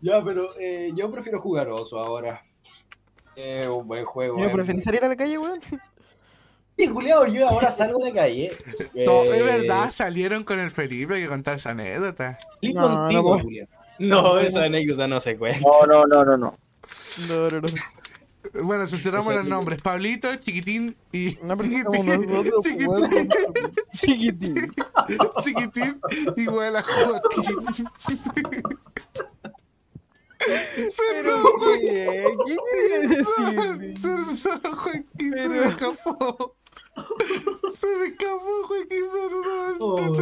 Ya, 0.00 0.24
pero 0.24 0.58
eh, 0.58 0.92
yo 0.94 1.10
prefiero 1.10 1.40
jugar 1.40 1.68
Osu 1.68 1.98
ahora. 1.98 2.42
Eh, 3.36 3.68
un 3.68 3.86
buen 3.86 4.04
juego. 4.04 4.38
¿Yo 4.38 4.46
eh. 4.46 4.52
preferís 4.52 4.84
salir 4.84 5.04
a 5.04 5.08
la 5.08 5.16
calle, 5.16 5.38
weón? 5.38 5.60
Sí, 6.80 6.86
Juliado, 6.86 7.26
yo 7.26 7.46
ahora 7.46 7.70
salgo 7.70 7.98
de 7.98 8.08
la 8.08 8.14
calle. 8.22 8.52
No, 8.94 9.22
Eh, 9.24 9.36
es 9.38 9.44
verdad, 9.44 9.90
salieron 9.92 10.44
con 10.44 10.58
el 10.58 10.70
Felipe 10.70 11.20
que 11.20 11.28
contar 11.28 11.56
esa 11.56 11.72
anécdota. 11.72 12.38
No, 12.62 12.82
contigo, 12.82 13.36
no. 13.36 13.42
Julián. 13.42 13.68
No, 13.98 14.38
esa 14.40 14.64
anécdota 14.64 15.06
no 15.06 15.20
se 15.20 15.36
cuenta. 15.36 15.60
No, 15.60 15.84
no, 15.86 16.06
no, 16.06 16.24
no, 16.24 16.36
no. 16.38 16.58
No, 17.28 17.50
no, 17.50 17.60
no. 17.60 17.68
Bueno, 18.64 18.86
se 18.86 18.96
enteramos 18.96 19.34
los 19.34 19.44
nombres. 19.44 19.82
Pablito, 19.82 20.34
Chiquitín 20.36 20.96
y... 21.12 21.36
No, 21.42 21.54
Chiquitín. 21.58 22.32
Chiquitín. 23.92 24.72
chiquitín 25.42 26.00
y 26.38 26.48
huele 26.48 26.78
a 26.78 26.82
Joaquín. 26.82 27.88
Pero, 30.96 31.42
¿qué? 31.62 32.24
¿Qué 32.46 32.56
quería 32.72 33.00
decir? 33.06 33.94
Perdón, 34.00 34.76
Joaquín, 34.76 35.34
se 35.36 35.48
me 35.50 35.66
escapó. 35.68 36.56
Se 37.78 37.86
me 37.98 38.06
escapó, 38.06 38.62
Joaquín, 38.64 39.04
perdón. 39.12 39.76
Oh. 39.80 40.14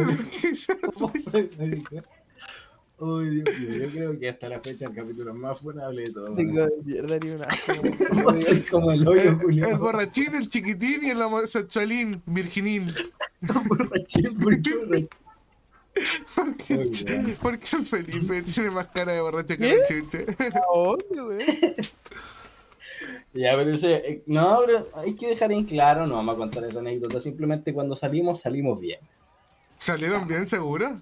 Dios 3.21 3.59
mío, 3.59 3.85
yo 3.85 3.91
creo 3.91 4.19
que 4.19 4.29
hasta 4.29 4.49
la 4.49 4.59
fecha 4.59 4.87
el 4.87 4.93
capítulo 4.93 5.33
más 5.33 5.57
funable 5.59 6.03
de 6.03 6.11
todo. 6.11 6.35
Tengo 6.35 6.65
de 6.67 6.73
mierda 6.83 7.17
ni 7.19 7.29
una. 7.29 7.47
Soy 7.49 8.61
como 8.69 8.91
el 8.91 9.07
hoyo, 9.07 9.39
El, 9.47 9.63
el 9.63 9.77
borrachín, 9.77 10.35
el 10.35 10.49
chiquitín 10.49 11.03
y 11.03 11.09
el 11.11 11.21
homosexualín, 11.21 12.21
virginín. 12.25 12.93
Borrachín, 13.41 14.37
¿por 14.37 14.61
qué 14.61 14.75
borrachín? 14.85 15.09
¿Por 16.35 16.55
qué, 16.57 16.75
Muy 16.75 16.89
bien. 16.89 17.37
¿Por 17.41 17.57
qué 17.59 17.75
el 17.77 17.85
Felipe 17.85 18.41
tiene 18.43 18.69
más 18.69 18.87
cara 18.87 19.13
de 19.13 19.21
borracho 19.21 19.47
que 19.47 19.57
¿Qué? 19.57 19.73
el 19.73 19.85
chuche? 19.87 20.25
¿Dónde, 20.73 21.23
weón? 21.23 21.39
Ya, 23.33 23.55
pero 23.55 23.71
ese, 23.71 23.95
eh, 23.95 24.23
no, 24.25 24.59
pero 24.65 24.87
hay 24.95 25.15
que 25.15 25.27
dejar 25.27 25.51
en 25.51 25.63
claro, 25.65 26.07
no 26.07 26.15
vamos 26.15 26.35
a 26.35 26.37
contar 26.37 26.63
esa 26.63 26.79
anécdota, 26.79 27.19
simplemente 27.19 27.73
cuando 27.73 27.95
salimos, 27.95 28.39
salimos 28.39 28.79
bien. 28.79 28.99
¿Salieron 29.77 30.27
bien, 30.27 30.47
seguro? 30.47 30.99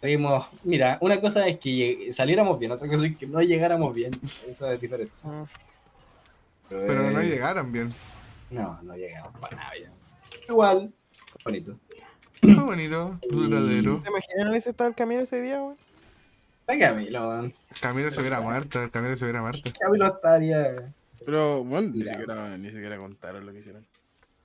Salimos, 0.00 0.48
mira, 0.64 0.98
una 1.00 1.20
cosa 1.20 1.46
es 1.46 1.58
que 1.58 2.10
saliéramos 2.12 2.58
bien, 2.58 2.72
otra 2.72 2.88
cosa 2.88 3.06
es 3.06 3.16
que 3.16 3.26
no 3.26 3.40
llegáramos 3.40 3.94
bien, 3.94 4.10
eso 4.48 4.70
es 4.70 4.80
diferente. 4.80 5.12
Ah. 5.24 5.46
Pero 6.68 7.10
no 7.10 7.22
llegaron 7.22 7.70
bien. 7.70 7.94
No, 8.50 8.80
no 8.82 8.96
llegamos 8.96 9.32
para 9.40 9.56
nada 9.56 9.72
bien. 9.74 9.90
Igual, 10.48 10.92
bonito. 11.44 11.76
Muy 12.42 12.54
bonito, 12.54 13.18
duradero. 13.30 14.00
¿Te 14.02 14.08
imaginas 14.08 14.54
ese 14.56 14.70
estado 14.70 14.90
el 14.90 14.96
camino 14.96 15.22
ese 15.22 15.40
día, 15.40 15.62
weón? 15.62 15.76
Está 16.60 16.78
Camilo, 16.78 17.26
man. 17.28 17.52
Camilo 17.80 18.10
se 18.10 18.20
hubiera 18.20 18.40
muerto, 18.40 18.82
el 18.82 18.90
Camilo 18.90 19.16
se 19.16 19.24
hubiera 19.24 19.40
muerto. 19.40 19.70
Camilo 19.78 20.06
estaría. 20.06 20.92
Pero 21.30 21.62
bueno, 21.62 21.92
ni 21.94 22.02
siquiera, 22.04 22.58
ni 22.58 22.72
siquiera 22.72 22.96
contaron 22.98 23.46
lo 23.46 23.52
que 23.52 23.60
hicieron. 23.60 23.86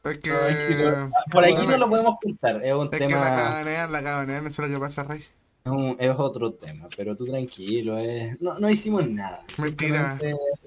Es 0.03 0.17
que... 0.19 0.29
No, 0.29 1.11
Por 1.31 1.43
aquí 1.43 1.65
no 1.65 1.77
lo 1.79 1.89
podemos 1.89 2.15
contar, 2.21 2.63
es 2.63 2.73
un 2.75 2.83
Es 2.85 2.89
que 2.91 2.99
la 2.99 3.07
tema. 3.07 3.19
caganean, 3.35 3.91
la 3.91 4.03
caganean, 4.03 4.45
eso 4.45 4.63
es 4.63 4.69
lo 4.69 4.75
que 4.75 4.79
pasa, 4.79 5.03
Rey. 5.03 5.21
Es, 5.65 5.71
un- 5.71 5.95
es 5.99 6.11
otro 6.15 6.53
tema, 6.53 6.85
pero 6.95 7.15
tú 7.15 7.25
tranquilo, 7.25 7.97
no, 8.39 8.59
no 8.59 8.69
hicimos 8.69 9.09
nada. 9.09 9.43
Mentira. 9.57 10.19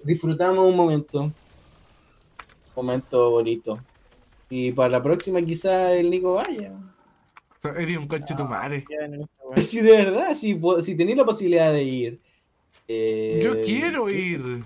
Disfrutamos 0.03 0.69
un 0.69 0.75
momento. 0.75 1.21
Un 1.23 1.33
momento 2.75 3.31
bonito. 3.31 3.79
Y 4.51 4.73
para 4.73 4.89
la 4.89 5.03
próxima 5.05 5.41
quizá 5.41 5.93
el 5.93 6.11
Nico 6.11 6.35
vaya. 6.35 6.73
Eres 7.77 7.97
un 7.97 8.09
coche 8.09 8.35
tu 8.37 8.45
madre. 8.45 8.85
Esta 8.89 9.45
weá. 9.45 9.63
Si 9.63 9.81
de 9.81 9.93
verdad, 9.93 10.35
si, 10.35 10.61
si 10.85 10.97
tenéis 10.97 11.17
la 11.17 11.25
posibilidad 11.25 11.73
de 11.73 11.83
ir. 11.85 12.21
eh, 12.89 13.41
Yo 13.41 13.61
quiero 13.63 14.11
ir. 14.11 14.65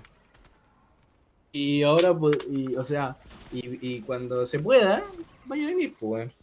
Y 1.55 1.83
ahora, 1.83 2.17
pues, 2.17 2.39
y, 2.49 2.75
o 2.75 2.83
sea, 2.83 3.15
y, 3.53 3.77
y 3.79 4.01
cuando 4.01 4.43
se 4.47 4.57
pueda, 4.57 5.03
vaya 5.45 5.65
a 5.65 5.67
venir, 5.67 5.93
pues, 5.99 6.11
weón. 6.11 6.33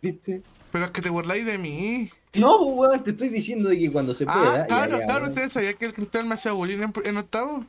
¿Viste? 0.00 0.42
Pero 0.72 0.86
es 0.86 0.90
que 0.92 1.02
te 1.02 1.10
burláis 1.10 1.44
de 1.44 1.58
mí. 1.58 2.08
No, 2.32 2.58
pues, 2.58 2.70
weón, 2.74 3.04
te 3.04 3.10
estoy 3.10 3.28
diciendo 3.28 3.68
de 3.68 3.78
que 3.78 3.92
cuando 3.92 4.14
se 4.14 4.24
pueda. 4.24 4.62
Ah, 4.62 4.66
claro, 4.66 4.98
ya, 4.98 5.04
claro, 5.04 5.20
weón. 5.20 5.32
ustedes 5.32 5.52
sabían 5.52 5.74
que 5.74 5.84
el 5.84 5.92
cristal 5.92 6.24
me 6.24 6.34
hacía 6.34 6.52
bullying 6.52 6.78
en, 6.78 6.92
en 7.04 7.16
octavo. 7.18 7.66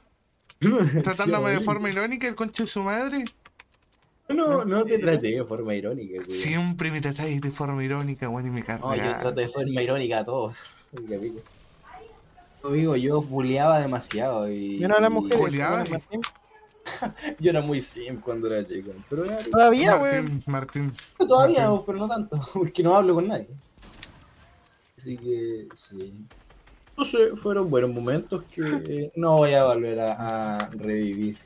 Sí, 0.62 0.70
Tratándome 1.04 1.50
de 1.52 1.60
forma 1.60 1.90
irónica, 1.90 2.26
el 2.28 2.36
conche 2.36 2.64
de 2.64 2.68
su 2.68 2.84
madre. 2.84 3.26
No, 4.30 4.64
no 4.64 4.86
te 4.86 4.98
traté 4.98 5.32
de 5.32 5.44
forma 5.44 5.76
irónica, 5.76 6.20
weón. 6.20 6.32
Siempre 6.32 6.90
me 6.90 7.02
tratáis 7.02 7.42
de 7.42 7.52
forma 7.52 7.84
irónica, 7.84 8.30
weón, 8.30 8.48
y 8.48 8.50
me 8.50 8.64
carga. 8.64 8.88
No, 8.88 8.96
yo 8.96 9.20
trato 9.20 9.42
de 9.42 9.48
forma 9.50 9.82
irónica 9.82 10.20
a 10.20 10.24
todos. 10.24 10.72
Amigo. 12.64 12.94
Amigo, 12.94 12.96
yo 12.96 13.22
buleaba 13.22 13.80
demasiado 13.80 14.50
y... 14.52 14.80
Yo 14.80 14.88
no 14.88 14.96
a 14.96 15.02
las 15.02 15.12
mujeres. 15.12 15.40
Julián. 15.40 15.72
bueno, 15.72 15.90
Martín. 15.92 16.22
Yo 17.40 17.50
era 17.52 17.62
muy 17.62 17.82
sim 17.82 18.20
cuando 18.20 18.48
era 18.48 18.66
chico. 18.66 18.92
Pero 19.10 19.26
ya, 19.26 19.38
Todavía, 19.52 19.98
weón. 19.98 20.42
Martín, 20.48 20.86
Martín. 20.88 21.28
todavía, 21.28 21.70
pero 21.86 21.98
no 22.00 22.08
tanto, 22.08 22.40
porque 22.54 22.82
no 22.84 22.96
hablo 22.96 23.16
con 23.16 23.28
nadie. 23.28 23.48
Así 24.98 25.16
que, 25.18 25.68
sí. 25.74 26.14
No 26.98 27.06
sé, 27.06 27.36
fueron 27.38 27.70
buenos 27.70 27.92
momentos 27.92 28.44
que 28.46 29.12
no 29.16 29.38
voy 29.38 29.54
a 29.54 29.64
volver 29.66 30.00
a, 30.00 30.56
a 30.58 30.70
revivir. 30.72 31.38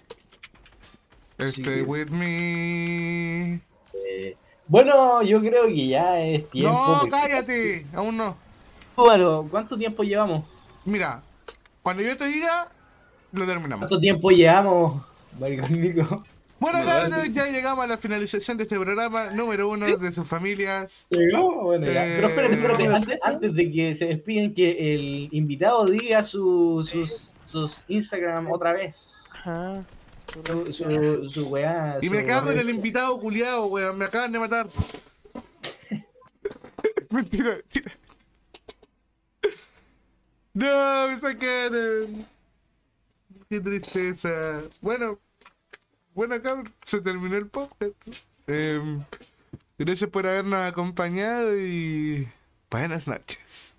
Stay 1.40 1.82
with 1.82 2.08
me. 2.08 3.56
Eh, 3.94 4.36
bueno, 4.68 5.22
yo 5.24 5.40
creo 5.42 5.68
que 5.68 5.88
ya 5.88 6.20
es 6.22 6.50
tiempo. 6.50 6.72
No, 6.74 6.98
porque- 7.02 7.10
cállate. 7.10 7.86
Aún 7.94 8.18
no. 8.18 8.36
Bueno, 8.96 9.48
¿cuánto 9.52 9.78
tiempo 9.78 10.04
llevamos? 10.04 10.46
Mira, 10.86 11.22
cuando 11.82 12.04
yo 12.04 12.18
te 12.18 12.26
diga, 12.26 12.70
lo 13.32 13.46
terminamos. 13.46 13.88
¿Cuánto 13.88 14.00
tiempo 14.00 14.30
llevamos, 14.32 15.02
Nico? 15.70 16.24
Bueno, 16.60 16.80
cabros, 16.86 17.34
ya 17.34 17.48
llegamos 17.48 17.84
a 17.84 17.88
la 17.88 17.98
finalización 17.98 18.56
de 18.58 18.64
este 18.64 18.80
programa 18.80 19.32
número 19.32 19.68
uno 19.68 19.86
de 19.98 20.12
sus 20.14 20.26
familias. 20.26 21.06
Llegamos, 21.10 21.62
bueno, 21.64 21.86
ya. 21.88 22.08
Eh, 22.08 22.14
Pero 22.16 22.28
espérate, 22.30 22.56
espérate, 22.56 22.88
antes, 22.88 23.20
antes 23.22 23.54
de 23.54 23.70
que 23.72 23.96
se 23.96 24.06
despiden, 24.06 24.54
que 24.54 24.96
el 24.96 25.28
invitado 25.34 25.86
diga 25.86 26.24
su- 26.24 26.88
sus, 26.90 27.34
sus 27.44 27.84
Instagram 27.90 28.50
otra 28.50 28.72
vez. 28.72 29.14
Ajá. 29.34 29.84
Su, 30.32 30.72
su, 30.72 31.30
su 31.30 31.48
weá. 31.50 31.98
Y 32.02 32.08
su 32.08 32.14
me 32.14 32.26
cago 32.26 32.50
en 32.52 32.60
el 32.60 32.70
invitado 32.70 33.20
culiado, 33.20 33.66
weón. 33.66 33.98
Me 33.98 34.06
acaban 34.06 34.32
de 34.32 34.40
matar. 34.40 34.68
mentira, 37.10 37.58
mentira. 37.58 37.92
No, 40.54 41.08
me 41.10 41.20
sacaron. 41.20 42.28
Qué 43.50 43.60
tristeza. 43.60 44.62
Bueno, 44.82 45.20
bueno, 46.14 46.36
se 46.84 47.02
terminó 47.02 47.38
el 47.38 47.48
podcast. 47.48 47.96
Em, 48.48 49.04
gracias 49.78 50.10
por 50.10 50.28
habernos 50.28 50.62
acompañado 50.62 51.58
y 51.60 52.28
buenas 52.70 53.08
noches. 53.08 53.73